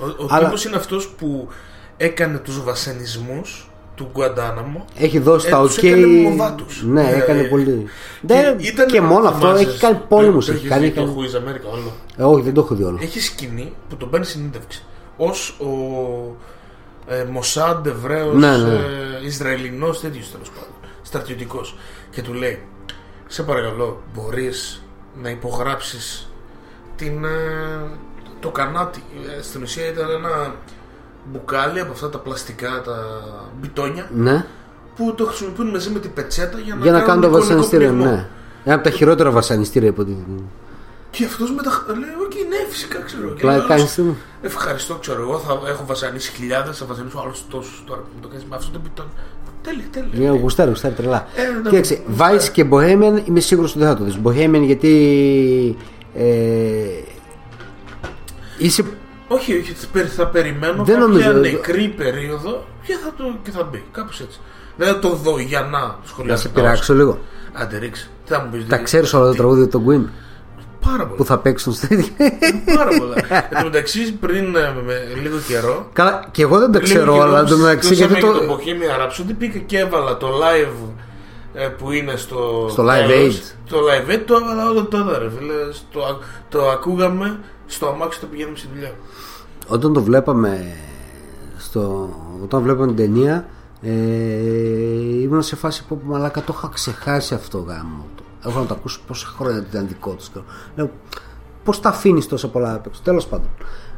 [0.00, 1.48] Ο, ο Αλλά- τύπος είναι αυτός που
[1.96, 3.67] έκανε τους βασανισμούς
[3.98, 4.84] του Γκουαντάναμο.
[4.98, 6.82] έχει δώσει Ε, τα τους ok έκανε μοδάτους.
[6.86, 10.04] ναι Ε, έκανε ε, πολύ Και, Δεν- ήταν- και μόνο αυτό θυμάσαι, έχει κάνει το-
[10.08, 11.92] πόλεμους το έχει έχεις κάνει, δει το κάνει- Who is America όλο.
[12.16, 14.84] Ε, όχι δεν το έχω δει όλο Έχει σκηνή που τον παίρνει συνέντευξη.
[15.16, 15.66] Ως ο
[17.06, 18.72] ε, Μοσάντ Εβραίος Ναι, ναι.
[18.74, 21.76] ε, Ισραηλινός τέτοιος τέλος πάντων στρατιωτικός
[22.10, 22.62] και του λέει
[23.26, 24.82] σε παρακαλώ μπορείς
[25.22, 26.30] να υπογράψεις
[26.96, 27.28] την, ε,
[28.40, 29.02] το κανάτι
[29.38, 30.54] Ε, στην ουσία ήταν ένα
[31.32, 32.96] μπουκάλι από αυτά τα πλαστικά τα
[33.60, 34.46] μπιτόνια ναι
[34.96, 37.88] που το χρησιμοποιούν μαζί με την πετσέτα για να, για να κάνουν το εικονικό βασανιστήριο
[37.88, 38.10] πνιγμό.
[38.10, 38.28] ναι
[38.64, 40.16] ένα από τα χειρότερα βασανιστήρια από την
[41.10, 43.28] Και αυτός μετά λέει: Οκ, ναι, φυσικά ξέρω.
[43.28, 44.16] Και Πλάι λέει, κάνεις άλλος, τι μου.
[44.42, 45.38] Ευχαριστώ, ξέρω εγώ.
[45.38, 48.70] Θα έχω βασανίσει χιλιάδες, θα βασανίσω άλλους τόσους τώρα που μου το κάνεις με αυτό
[48.70, 49.06] το πιτόν.
[49.62, 50.10] Τέλεια, τέλεια.
[50.12, 51.26] Για γουστάρι, γουστάρι τρελά.
[51.34, 52.14] Ε, ναι, Κοίταξε, ναι.
[52.18, 54.18] Vice και Bohemian είμαι σίγουρος ότι δεν θα το δεις.
[54.24, 55.76] Bohemian γιατί.
[56.14, 56.24] Ε,
[58.58, 58.84] είσαι.
[59.28, 61.32] Όχι, όχι, θα περι- θα περιμένω Δεν κάποια νομίζω.
[61.32, 63.84] νεκρή περίοδο και θα, το, και θα μπει.
[63.92, 64.38] Κάπως έτσι.
[64.76, 66.42] Δεν θα το δω για να σχολιάσω.
[66.42, 67.18] Να σε τα πειράξω λίγο.
[67.50, 67.62] Όσκαρ.
[67.62, 68.08] Άντε, ρίξε.
[68.24, 70.08] Τι θα μου πεις, Τα τι- ξέρεις όλα τα τι- τραγούδια του Queen;
[70.86, 71.16] Πάρα πολλά.
[71.16, 71.86] που θα παίξουν στο
[72.76, 73.14] Πάρα πολλά.
[73.50, 75.88] Εν τω μεταξύ, πριν ε, με λίγο καιρό.
[75.92, 77.38] Καλά, και εγώ δεν τα λίγο ξέρω καιρό όλα.
[77.38, 78.46] εν τω μεταξύ, κλείσαμε γιατί και το.
[78.46, 80.88] το Bohemian Rhapsody πήγα και έβαλα το live
[81.54, 82.68] ε, που είναι στο.
[82.70, 83.36] Στο Live τέλος.
[83.36, 83.54] Aid.
[83.70, 85.52] Το Live Aid το έβαλα όλο τώρα, ρε φίλε.
[85.72, 86.18] Στο, α-
[86.48, 88.92] το ακούγαμε στο αμάξι το πηγαίνουμε στη δουλειά.
[89.68, 90.66] Όταν το βλέπαμε.
[91.56, 92.08] Στο,
[92.42, 93.46] όταν βλέπαμε την ταινία,
[93.82, 93.90] ε,
[95.20, 98.06] ήμουν σε φάση που μαλάκα το είχα ξεχάσει αυτό γάμο.
[98.16, 98.22] του.
[98.46, 100.30] Έχω να το ακούσω πόσα χρόνια ήταν δικό τους.
[100.76, 100.90] Λέω,
[101.64, 103.00] πώς τα αφήνεις τόσα πολλά απ' έξω.
[103.04, 103.48] Τέλος πάντων.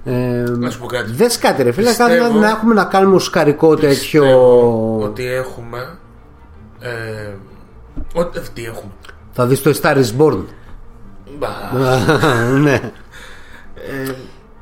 [0.04, 1.12] Ε, Να σου πω κάτι.
[1.12, 4.22] Δες κάτι ρε φίλε, Πιστεύω- κάτι να, να έχουμε να κάνουμε ουσκαρικό τέτοιο.
[4.22, 5.98] Πιστεύω Ότι έχουμε.
[6.80, 7.34] Ε,
[8.14, 8.92] ότι τι έχουμε.
[9.32, 10.44] Θα δεις το Star is Born.
[11.38, 11.48] Μπα,
[12.64, 12.92] ναι.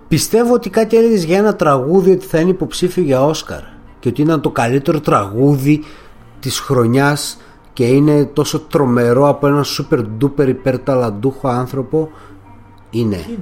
[0.09, 3.63] Ε, Πιστεύω ότι κάτι έλεγες για ένα τραγούδι ότι θα είναι υποψήφιο για Όσκαρ
[3.99, 5.85] και ότι ήταν το καλύτερο τραγούδι
[6.41, 7.39] της χρονιάς
[7.73, 12.11] και είναι τόσο τρομερό από ένα super duper υπερταλαντούχο άνθρωπο
[12.91, 13.17] είναι.
[13.17, 13.39] είναι.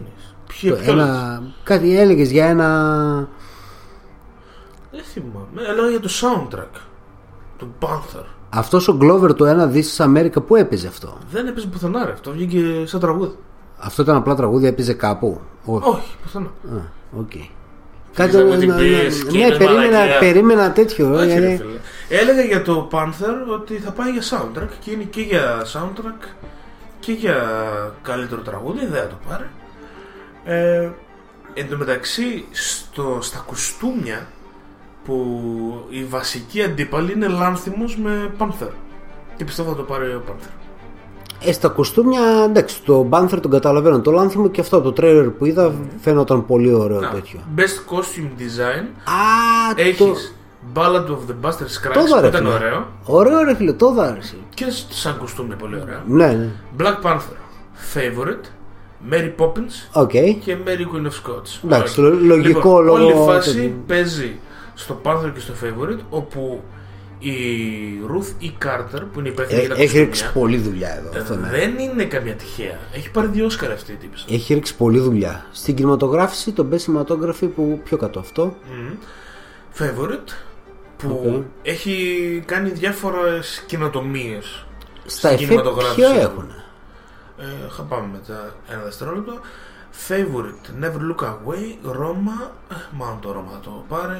[0.46, 2.68] Ποιο, Το ποιο ένα, κάτι έλεγες για ένα
[4.90, 5.70] Δεν θυμάμαι.
[5.70, 6.80] Έλεγα για το soundtrack
[7.58, 8.24] του Panther.
[8.48, 12.12] αυτός ο Glover το ένα This is America που έπαιζε αυτό; Δεν έπαιζε πουθενά ρε.
[12.12, 13.36] Αυτό βγήκε σαν τραγούδι.
[13.78, 16.46] Αυτό ήταν απλά τραγούδι έπαιζε κάπου όχι Όχι, πουθενά.
[16.46, 16.80] Α,
[17.18, 17.32] οκ.
[18.14, 20.18] Κάτι, με την ναι, ναι, πίεση και ναι, είναι περίμενα, μαλακία.
[20.18, 21.14] περίμενα τέτοιο.
[21.14, 21.78] Όχι, ε, ρε ε, φίλε.
[22.08, 26.28] Έλεγα για το Panther ότι θα πάει για soundtrack και είναι και για soundtrack
[27.00, 27.36] και για
[28.02, 28.86] καλύτερο τραγούδι.
[28.86, 29.46] Δεν θα το πάρει.
[30.44, 30.90] Ε,
[31.54, 34.26] εν τω μεταξύ, στο, στα κουστούμια
[35.04, 38.70] που η βασική αντίπαλη είναι Λάνθιμος με Πάνθερ.
[39.36, 40.50] Και πιστεύω θα το πάρει ο Πάνθερ.
[41.44, 44.00] Ε, στα κοστούμια, εντάξει, το Panther τον καταλαβαίνω.
[44.00, 47.40] Το λάνθιμο και αυτό από το τρέλερ που είδα φαίνονταν πολύ ωραίο Να, τέτοιο.
[47.56, 48.84] Best Costume Design.
[49.04, 49.82] Α, το.
[49.82, 50.34] Έχεις
[50.74, 52.54] Ballad of the Buster Scratch Το που δω, ρε ήταν φίλε.
[52.54, 52.86] ωραίο.
[53.04, 54.36] Ωραίο, ρε φίλε, το δω, ρε, εσύ.
[54.54, 55.98] Και σαν κουστούμι πολύ ωραίο.
[56.06, 56.48] Ναι, ναι.
[56.78, 57.36] Black Panther.
[57.94, 58.44] Favorite.
[59.10, 60.00] Mary Poppins.
[60.02, 60.10] Οκ.
[60.10, 61.60] και Mary Queen of Scots.
[61.64, 62.12] Εντάξει, Ωραία.
[62.12, 63.72] λο- λογικό λοιπόν, λόγω Όλη η φάση τέτοιου.
[63.86, 64.36] παίζει
[64.74, 66.60] στο Panther και στο Favorite όπου
[67.18, 67.32] η
[68.10, 68.66] Ruth E.
[68.66, 71.20] Carter που είναι υπεύθυνη για Ε, τα έχει ρίξει κουστούμια, πολλή δουλειά εδώ.
[71.20, 71.48] Αυτό, ναι.
[71.48, 72.78] δεν είναι καμιά τυχαία.
[72.92, 74.18] Έχει πάρει δύο Όσκαρ αυτή η τύπη.
[74.34, 75.46] Έχει ρίξει πολλή δουλειά.
[75.52, 78.56] Στην κινηματογράφηση, το best cinematography που πιο κάτω αυτό.
[79.78, 80.32] Favorite
[80.96, 81.42] που Οκ.
[81.62, 84.66] έχει κάνει διάφορες καινοτομίες
[85.06, 85.94] Στα στην εφέ κινηματογράφηση.
[86.12, 86.50] ποιο έχουν.
[87.38, 87.44] Ε,
[87.76, 89.32] θα πάμε μετά ένα δευτερόλεπτο.
[90.08, 92.52] Favorite, Never Look Away, Roma.
[92.70, 94.18] Ε, μάλλον το Roma το πάρε.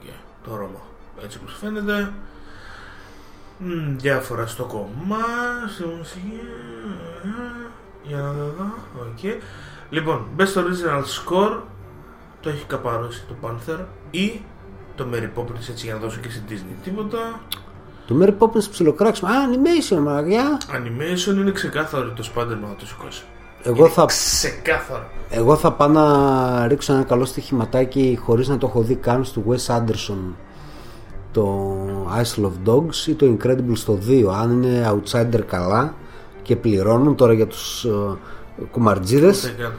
[0.00, 0.08] Οκ,
[0.44, 0.80] το Roma.
[1.24, 2.12] Έτσι όπως φαίνεται.
[3.58, 5.24] Μμ, διάφορα στο κομμά,
[5.74, 6.40] στη μουσική.
[7.24, 7.28] ε,
[8.02, 8.74] Για να το δω.
[9.00, 9.42] Οκ.
[9.90, 11.58] Λοιπόν, Best Original Score
[12.40, 13.78] το έχει καπαρώσει το Panther
[14.10, 14.40] ή
[14.94, 16.74] το Mary Poppins έτσι για να δώσω και στην Disney.
[16.84, 17.40] Τίποτα.
[18.06, 19.30] Το Mary Poppins ψιλοκράξιμο.
[19.30, 20.60] Α, animation, μαγιά.
[20.70, 23.22] Animation είναι ξεκάθαρο ότι το Spider-Man θα το σηκώσει.
[23.62, 25.04] Εγώ θα, Ξεκάθαρο.
[25.30, 29.42] εγώ θα πάω να ρίξω ένα καλό στοιχηματάκι χωρίς να το έχω δει καν στο
[29.48, 30.18] Wes Anderson
[31.40, 35.94] το Isle of Dogs ή το Incredible στο 2 αν είναι outsider καλά
[36.42, 38.16] και πληρώνουν τώρα για τους uh,
[38.70, 39.74] κουμαρτζίδες Δεν κάνω.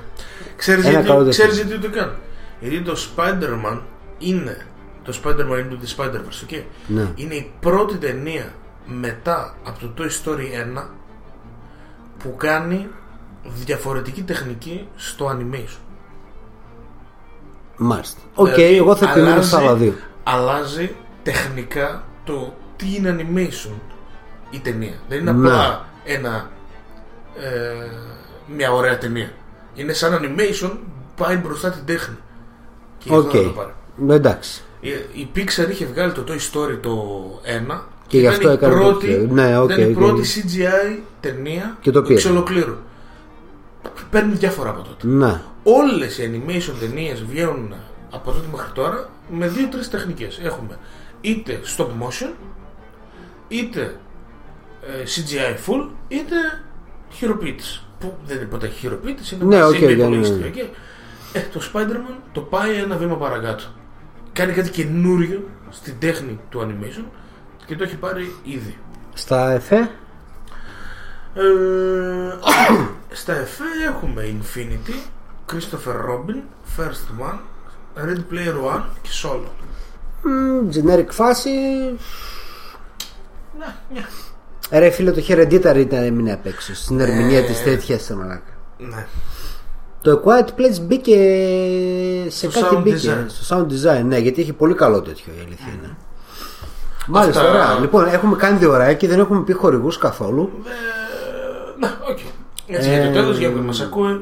[0.55, 1.51] Ξέρεις Ένα καλό γιατί, τέτοιο.
[1.53, 2.11] ξέρεις γιατί το κάνω.
[2.59, 3.79] Γιατί το Spider-Man
[4.17, 4.57] είναι
[5.03, 6.61] το Spider-Man into the Spider-Verse, okay?
[6.87, 7.11] Ναι.
[7.15, 8.53] Είναι η πρώτη ταινία
[8.85, 10.83] μετά από το Toy Story 1
[12.17, 12.87] που κάνει
[13.65, 15.77] διαφορετική τεχνική στο animation.
[17.77, 18.19] Μάλιστα.
[18.35, 19.93] Οκ, Δηλαδή, εγώ θα επιμείνω αλλάζει- στα άλλα δύο.
[20.23, 20.95] Αλλάζει
[21.31, 23.73] τεχνικά το τι είναι animation
[24.49, 24.93] η ταινία.
[25.09, 25.47] Δεν είναι Ναι.
[25.47, 26.49] απλά ένα,
[27.39, 27.87] ε,
[28.55, 29.31] μια ωραία ταινία.
[29.75, 30.71] Είναι σαν animation
[31.15, 32.15] πάει μπροστά την τέχνη.
[32.97, 33.35] Και γι' αυτό Οκ.
[33.35, 33.73] θα το πάρει.
[34.09, 34.61] Εντάξει.
[34.79, 37.23] Η, η Pixar είχε βγάλει το Toy Story το
[37.67, 39.27] 1 Και γι' ήταν αυτό η έκανε πρώτη, τέτοιο.
[39.33, 39.97] Ναι, οκ, ήταν η οκ.
[39.97, 42.13] πρώτη CGI ταινία Και το πήρε.
[42.13, 42.75] εξ ολοκλήρου.
[44.09, 45.07] Παίρνει διάφορα από τότε.
[45.07, 45.41] Ναι.
[45.63, 47.73] Όλες οι animation ταινίες βγαίνουν
[48.11, 50.39] από τότε μέχρι τώρα με δύο-τρεις τεχνικές.
[50.43, 50.77] Έχουμε
[51.21, 52.33] είτε stop motion,
[53.47, 53.99] είτε
[54.81, 56.35] ε, CGI full, είτε
[57.09, 57.81] χειροποίητες.
[57.99, 60.45] Που δεν είναι ποτέ χειροποίητες, είναι Ναι, μαζί οκ, με για υπολογιστή, ναι.
[60.47, 60.57] οκ.
[61.33, 63.63] Ε, το Spider-Man το πάει ένα βήμα παρακάτω.
[64.33, 67.03] Κάνει κάτι καινούριο στην τέχνη του animation
[67.65, 68.77] και το έχει πάρει ήδη.
[69.13, 69.89] Στα εφέ;
[71.33, 71.41] Ε,
[73.21, 75.09] στα εφέ έχουμε Infinity,
[75.53, 76.41] Christopher Robin,
[76.77, 77.39] First Man,
[78.05, 79.49] Ready Player One και Solo.
[80.27, 81.49] Μ, Generic φάση.
[83.59, 84.05] Ναι, ναι.
[84.79, 86.75] Ρε φίλε το Hereditary ήταν έμεινε απ' έξω.
[86.75, 87.41] Στην ερμηνεία Ε.
[87.41, 88.41] της τέτοιας ρε μαλάκα.
[88.77, 89.05] ναι.
[90.01, 91.15] Το A Quiet Place μπήκε
[92.27, 92.97] σε Στο κάτι sound μπήκε.
[93.11, 93.25] design.
[93.27, 95.95] Στο sound design, ναι, γιατί έχει πολύ καλό τέτοιο η αλήθεια είναι.
[97.07, 97.79] Μάλιστα, Αυτά- ωραία.
[97.79, 100.49] Λοιπόν, έχουμε κάνει δύο ώρα και δεν έχουμε πει χορηγούς καθόλου.
[100.65, 100.69] Ε,
[101.79, 102.17] ναι, οκ.
[102.67, 104.21] Έτσι για το Ε, τέλος, για που μας ακούει,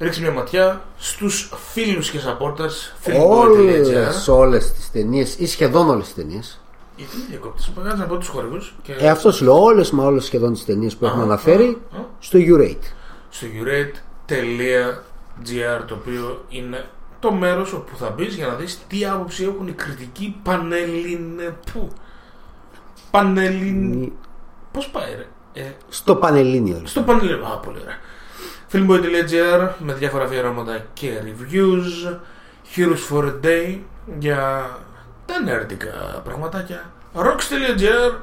[0.00, 3.88] ρίξει μια ματιά στους φίλους και supporters Όλες,
[4.28, 6.60] filmboy.gr όλες τις ταινίες ή σχεδόν όλες τις ταινίες
[6.96, 10.24] Γιατί διακόπτεις, παγάζεις να πω τους χορηγούς και Ε, αυτός σου λέω, όλες μα όλες
[10.24, 12.02] σχεδόν τις ταινίες που έχουμε Α, αναφέρει α, α.
[12.18, 12.84] στο U-Rate.
[13.30, 16.84] στο urate.gr το οποίο είναι
[17.20, 21.40] το μέρος όπου θα μπεις για να δεις τι άποψη έχουν οι κριτικοί πανελλην...
[21.72, 21.88] Πού;
[23.10, 24.12] Πανελλην...
[24.72, 25.26] Πώς πάει ρε;
[25.62, 26.82] Ε, Στο Πανελλήνιο.
[26.84, 27.44] στο πανελλην...
[27.44, 27.96] Α, πολύ ωραία.
[28.72, 32.16] Filmboy.gr με διάφορα αφιερώματα και reviews.
[32.76, 33.78] Heroes for a Day
[34.18, 34.70] για
[35.26, 36.92] τα νερντικά πραγματάκια.
[37.14, 38.14] Rocks.gr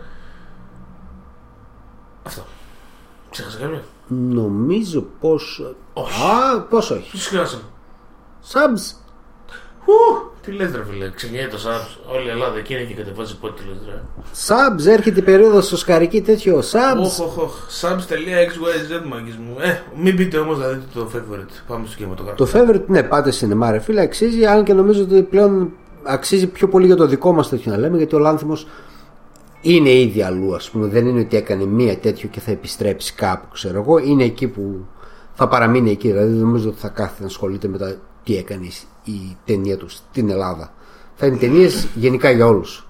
[2.24, 2.46] Αυτό.
[3.30, 5.74] Ξέχασα κάποιο; Νομίζω πως...
[5.94, 6.22] Όχι.
[6.24, 7.10] Α, πως όχι.
[7.10, 7.60] Ποιος ξέχασα.
[8.52, 9.07] Subs.
[9.88, 12.16] Ου, τι λες ρε φίλε, ξεκινάει το Subs.
[12.16, 14.02] Όλη η Ελλάδα εκεί είναι και κατεβάζει πότε τι λες ρε.
[14.48, 16.60] Subs, έρχεται η περίοδος στο σκαρική τέτοιο.
[16.60, 17.04] Subs.
[17.04, 17.54] Οχ, οχ, οχ.
[17.82, 19.56] Subs.xyz μάγκες μου.
[19.60, 21.62] Ε, μην πείτε όμως να δείτε το favorite.
[21.68, 22.46] Πάμε στο κινηματογράφο.
[22.46, 25.72] Το favorite, ναι, πάτε σινεμά ρε φίλε, αξίζει, αν και νομίζω ότι πλέον
[26.04, 28.68] αξίζει πιο πολύ για το δικό μας τέτοιο να λέμε, γιατί ο Λάνθιμος
[29.62, 33.48] είναι ήδη αλλού, ας πούμε, δεν είναι ότι έκανε μία τέτοιο και θα επιστρέψει κάπου,
[33.54, 34.86] ξέρω εγώ, είναι εκεί που
[35.34, 37.96] θα παραμείνει εκεί, δηλαδή δεν νομίζω ότι θα κάθεται να ασχολείται με τα
[38.28, 40.72] τι έκανε η- η ταινία του στην Ελλάδα.
[41.16, 42.88] Θα είναι ταινίες γενικά για όλους.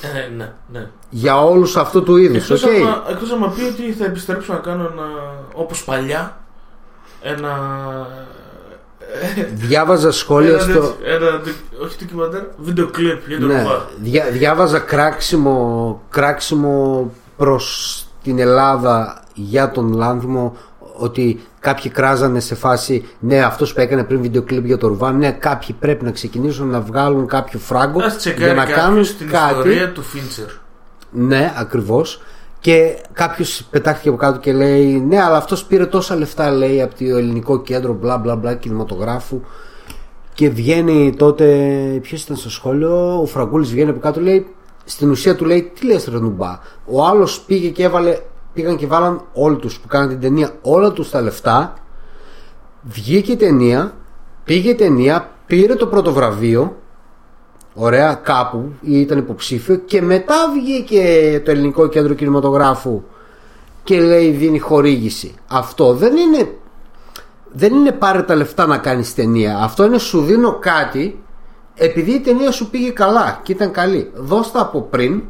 [0.00, 0.88] Ε, ναι, ναι.
[1.10, 2.70] Για όλους αυτού του είδους, Εκτός, οκ.
[2.70, 5.06] άμα, εκτός άμα πει ότι θα επιστρέψω να κάνω ένα,
[5.54, 6.40] όπως παλιά,
[7.22, 7.50] ένα
[9.52, 10.72] Διάβαζα σχόλια Ένα, στο.
[10.72, 11.54] τέτοιο- ένα, δι-
[11.84, 13.88] όχι ντοκιμαντέρ, βίντεο κλιπ για τον Ναι, Ρουβά.
[14.00, 20.56] διά, διάβαζα κράξιμο, κράξιμο προς την Ελλάδα για τον Λάνθιμο
[20.98, 25.16] ότι κάποιοι κράζανε σε φάση ναι αυτός που έκανε πριν βίντεο κλιπ για το Ρουβάν
[25.18, 29.14] ναι κάποιοι πρέπει να ξεκινήσουν να βγάλουν κάποιο φράγκο Ας για τσεκάρει να κάνουν κάποιος
[29.16, 30.46] την κάτι ιστορία του Φίντσερ.
[31.10, 32.20] ναι ακριβώς.
[32.60, 36.94] Και κάποιος πετάχτηκε από κάτω και λέει ναι αλλά αυτός πήρε τόσα λεφτά λέει από
[36.94, 39.40] το ελληνικό κέντρο μπλα μπλα μπλα κινηματογράφου
[40.34, 41.44] και βγαίνει τότε
[42.02, 44.46] ποιος ήταν στο σχόλιο ο Φραγκούλης βγαίνει από κάτω λέει
[44.84, 48.18] στην ουσία του λέει τι λες ρε νουμπά ο άλλος πήγε και έβαλε
[48.56, 51.74] πήγαν και βάλαν όλοι τους που κάναν την ταινία όλα τους τα λεφτά.
[52.82, 53.94] Βγήκε η ταινία
[54.44, 56.76] πήγε η ταινία πήρε το πρώτο βραβείο.
[57.74, 59.76] Ωραία κάπου ή ήταν υποψήφιο.
[59.76, 63.02] Και μετά βγήκε το ελληνικό κέντρο κινηματογράφου
[63.84, 65.34] και λέει δίνει χορήγηση.
[65.48, 66.54] Αυτό δεν είναι
[67.52, 69.58] δεν είναι πάρε τα λεφτά να κάνεις ταινία.
[69.58, 71.22] Αυτό είναι σου δίνω κάτι
[71.74, 74.10] επειδή η ταινία σου πήγε καλά και ήταν καλή.
[74.14, 75.22] Δώστα από πριν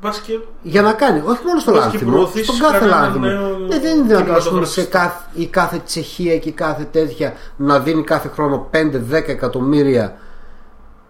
[0.00, 3.00] Μπας και για να κάνει, όχι μόνο στο Πας και λάνθιμο, προωθήσεις στον κάθε κανένα
[3.00, 3.26] λάνθιμο.
[3.26, 4.86] νέο Ε, δεν είναι δυνατόν ας πούμε, σε κινηματογραφιστή.
[4.86, 10.16] κάθε, η κάθε Τσεχία και η κάθε τέτοια να δίνει κάθε χρόνο 5-10 εκατομμύρια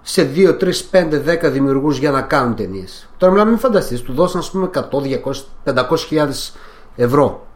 [0.03, 3.09] σε 2, 3, 5, 10 δημιουργούς για να κάνουν ταινίες.
[3.17, 6.57] Τώρα μιλάμε, μην φανταστείς, του δώσαν ας πούμε 100, 200, 500 χιλιάδες
[6.97, 7.47] ευρώ.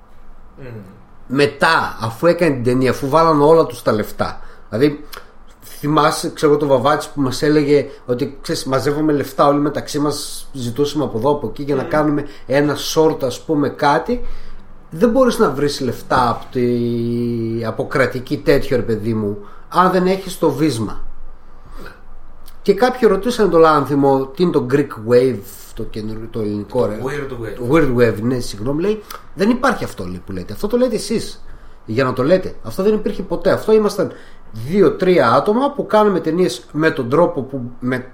[1.26, 4.40] Μετά, αφού έκανε την ταινία, αφού βάλαν όλα τους τα λεφτά.
[4.68, 5.04] Δηλαδή,
[5.84, 11.04] θυμάσαι, ξέρω το Βαβάτσι που μας έλεγε ότι ξέρεις, μαζεύουμε λεφτά όλοι μεταξύ μας, ζητούσαμε
[11.04, 14.24] από εδώ από εκεί για να κάνουμε ένα short ας πούμε κάτι.
[14.90, 17.64] Δεν μπορείς να βρεις λεφτά από, τη...
[17.64, 19.38] από κρατική τέτοιο ρε παιδί μου,
[19.68, 21.04] αν δεν έχεις το βίσμα.
[22.62, 25.38] Και κάποιοι ρωτήσαν το λάνθιμο τι είναι το Greek Wave,
[25.74, 27.54] το, καινούριο, το ελληνικό ρε; Weird Wave.
[27.56, 29.02] Το Weird Wave, ναι, συγγνώμη, λέει.
[29.34, 30.52] Δεν υπάρχει αυτό λέει, που λέτε.
[30.52, 31.44] Αυτό το λέτε εσείς.
[31.86, 32.54] Για να το λέτε.
[32.62, 33.50] Αυτό δεν υπήρχε ποτέ.
[33.50, 34.12] Αυτό ήμασταν
[34.54, 37.60] δύο-τρία άτομα που κάναμε ταινίες με τον τρόπο που.
[37.80, 38.06] με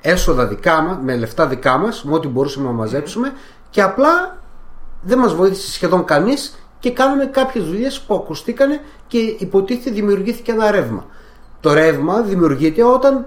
[0.00, 3.32] έσοδα δικά μα, με λεφτά δικά μας, με ό,τι μπορούσαμε να μαζέψουμε
[3.70, 4.38] και απλά
[5.02, 10.70] δεν μας βοήθησε σχεδόν κανείς και κάναμε κάποιες δουλειές που ακουστήκανε και υποτίθεται δημιουργήθηκε ένα
[10.70, 11.04] ρεύμα.
[11.60, 13.26] Το ρεύμα δημιουργείται όταν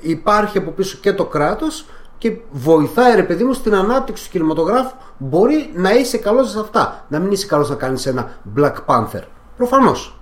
[0.00, 1.86] υπάρχει από πίσω και το κράτος
[2.18, 7.04] και βοηθάει ρε παιδί μου στην ανάπτυξη του κινηματογράφου μπορεί να είσαι καλός σε αυτά
[7.08, 9.22] να μην είσαι καλός να κάνεις ένα Black Panther
[9.56, 10.16] προφανώς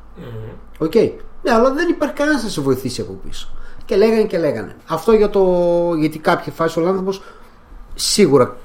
[0.78, 0.92] Οκ.
[1.42, 3.48] Ναι, αλλά δεν υπάρχει κανένας να σε βοηθήσει από πίσω.
[3.84, 4.76] Και λέγανε και λέγανε.
[4.88, 5.42] Αυτό για το.
[5.98, 7.22] Γιατί κάποια φάση ο άνθρωπος
[7.94, 8.56] σίγουρα.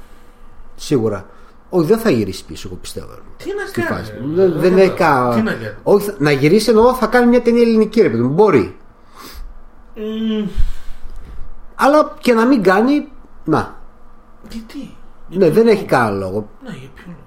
[0.76, 1.26] Σίγουρα.
[1.70, 3.08] Όχι, δεν θα γυρίσει πίσω, εγώ πιστεύω.
[3.38, 4.12] Τι να Στη κάνει, φάση.
[4.12, 4.18] ρε.
[4.26, 5.30] Δεν, Δεν δεν έχει κατάλαβα.
[5.30, 5.36] κα...
[5.36, 5.76] Τι να κάνει.
[5.84, 8.30] Όχι, θα- να γυρίσει εννοώ θα κάνει μια ταινία ελληνική, ρε παιδί μου.
[8.34, 8.78] Μπορεί.
[9.96, 10.48] Μμμ,
[11.76, 13.08] Αλλά και να μην κάνει.
[13.44, 13.76] Να.
[14.50, 14.96] Γιατί.
[15.30, 16.50] Ναι, δεν έχει κανένα λόγο.
[16.64, 17.20] Ναι, για ποιο λόγο;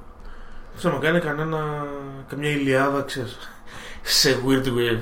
[0.75, 1.59] Θα μου κάνει κανένα.
[2.29, 3.39] καμιά ηλιάδα, ξέρεις.
[4.03, 5.01] Σε weird wave.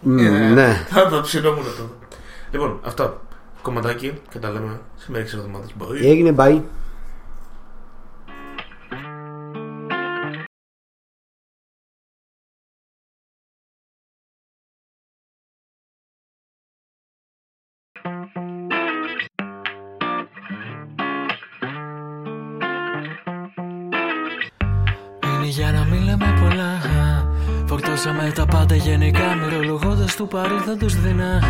[0.00, 0.84] Μμ, Ε, ναι.
[0.88, 2.06] Θα τα ψινόμουν τότε.
[2.50, 3.20] Λοιπόν, αυτά.
[3.62, 5.74] Κομματάκι και τα λέμε σε μερικές εβδομάδες.
[5.78, 6.04] Bye.
[6.04, 6.60] Έγινε, bye.
[25.24, 26.66] Είναι για να μην λέμε πολλά
[27.66, 29.34] Φορτώσαμε τα πάντα γενικά
[30.18, 31.42] Μυρολογώντας του παρελθόντος δεινά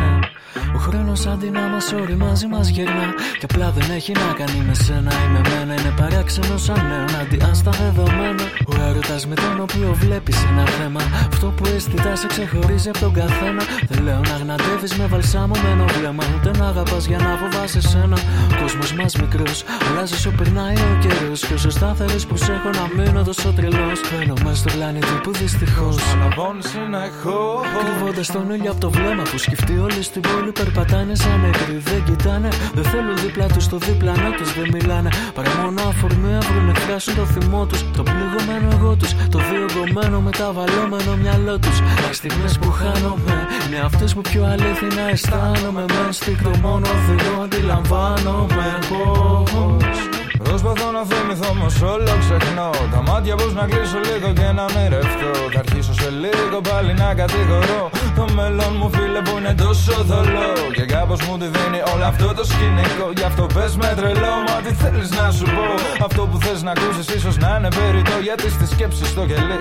[0.74, 4.74] Ο χρόνος αντί να μας οριμάζει μας γερνά Και απλά δεν έχει να κάνει με
[4.74, 5.72] σένα ή με μένα.
[5.80, 8.44] Είναι παράξενο σαν νέο αντί στα δεδομένα.
[8.70, 11.00] Ο έρωτας με τον οποίο βλέπεις ένα θέμα.
[11.32, 13.62] Αυτό που αισθητάς σε ξεχωρίζει από τον καθένα.
[13.88, 16.24] Δεν λέω να γναντεύεις με βαλσάμωμένο βλέμμα.
[16.34, 18.16] Ούτε να αγαπάς για να φοβάσαι σένα.
[18.52, 21.40] Ο κόσμος μας μικρός Αλλάζεις όσο περνάει ο καιρός.
[21.46, 23.98] Και όσο στάθερος προσέχω να μείνω τόσο τρελός.
[24.10, 27.64] Μπαίνω μες στο πλανήτη που δυστυχώς Αναβώνησε να έχω
[28.06, 31.76] Κρύβοντα τον ήλιο από το βλέμμα που σκεφτεί όλοι στην πόλη περπατάνε σαν νεκροί.
[31.88, 35.10] Δεν κοιτάνε, δεν θέλουν δίπλα τους το διπλανό τους, δεν μιλάνε.
[35.34, 37.80] Παρά μόνο αφορμή αύριο να εκφράσουν το θυμό τους.
[37.96, 41.80] Το πληγωμένο εγώ τους, το διωγγωμένο μεταβαλλόμενο μυαλό τους.
[41.80, 45.84] Μα στιγμές που χάνομαι, είναι αυτές που πιο αλήθινα αισθάνομαι.
[45.94, 50.15] Με στίχτο μόνο οδηγό αντιλαμβάνομαι πώς;
[50.48, 52.70] Προσπαθώ να θυμηθώ όμως όλο ξεχνώ.
[52.92, 57.08] Τα μάτια πως να κλείσω λίγο και να μοιρευτώ Θα αρχίσω σε λίγο πάλι να
[57.20, 57.82] κατηγορώ.
[58.18, 60.50] Το μέλλον μου φίλε που είναι τόσο θολό.
[60.76, 63.06] Και κάπως μου τη δίνει όλο αυτό το σκηνικό.
[63.18, 65.66] Γι' αυτό πες με τρελό μα τι θέλεις να σου πω.
[66.06, 69.60] Αυτό που θες να ακούσεις ίσως να είναι περιττό Γιατί στη σκέψη στο κελί.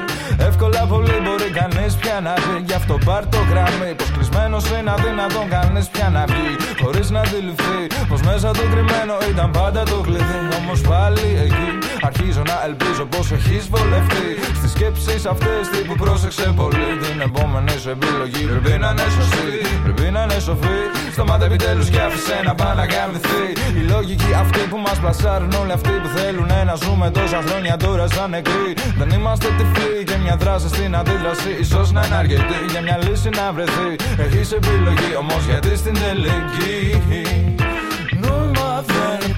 [0.49, 3.91] Εύκολα πολύ μπορεί κανείς πια να δει Γι' αυτό πάρ το γραμμή.
[3.97, 6.51] Πως κλεισμένος είναι αδύνατον κανείς πια να βγει.
[6.81, 10.39] Χωρίς να αντιληφθεί Πως μέσα του κρυμμένο ήταν πάντα το κλειδί.
[10.59, 14.27] Όμως πάλι εκεί Αρχίζω να ελπίζω πως έχεις βολευτεί.
[14.59, 16.89] Στις σκέψεις αυτές τύπου πρόσεξε πολύ.
[17.05, 19.57] Την επόμενη σου επιλογή πρέπει να είναι σωστή.
[19.83, 20.79] Πρέπει να είναι σοφή.
[21.11, 23.43] Σταμάτα επιτέλους και άφησε να πάει να γαμηθεί.
[23.79, 28.07] Η λογική αυτή που μας πλασάρουν όλοι αυτοί που θέλουν να ζούμε τόσα χρόνια τώρα
[28.07, 28.69] σαν νεκροί.
[28.99, 33.29] Δεν είμαστε τυφλοί και μια δράση στην αντίδραση ίσως να είναι αρκετή για μια λύση
[33.29, 33.89] να βρεθεί.
[34.25, 36.75] Έχεις επιλογή όμως γιατί στην τελική.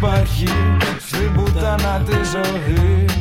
[0.02, 0.48] Νόημα δεν υπάρχει
[0.98, 3.18] στην πουτάνα της ζωής.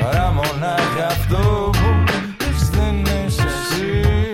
[0.00, 1.90] Παρά μονάχα αυτό που
[2.72, 4.32] δεν είσαι εσύ.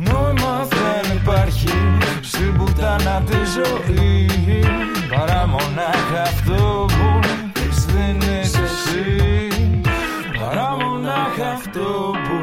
[0.00, 1.74] Νόημα δεν υπάρχει
[2.20, 4.66] στην πουτάνα της ζωής.
[5.16, 7.28] Παρά μονάχα αυτό που
[7.92, 9.48] δεν είσαι εσύ.
[10.40, 12.40] Παρά μονάχα αυτό που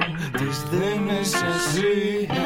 [0.72, 2.40] δεν είσαι εσύ.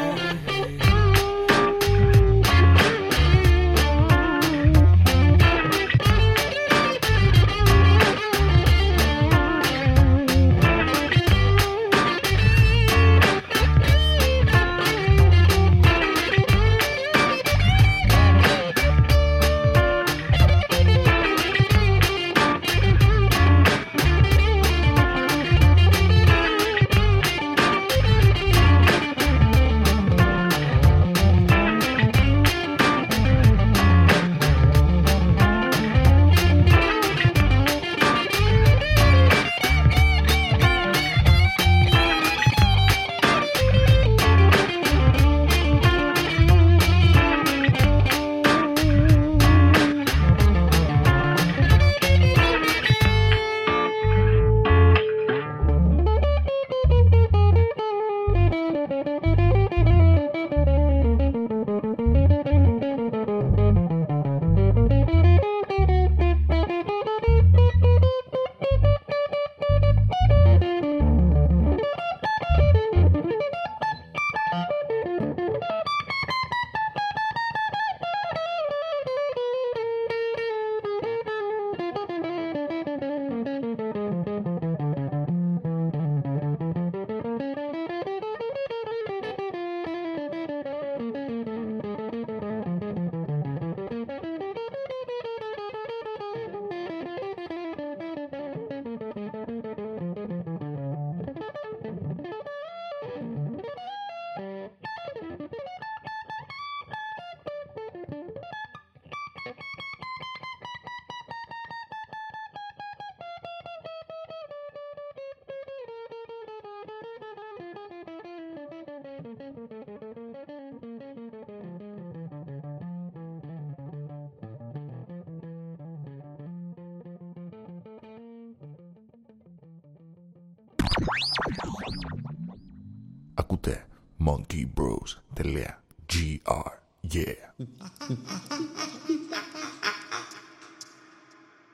[134.26, 136.72] monkeybros.gr
[137.08, 137.34] Yeah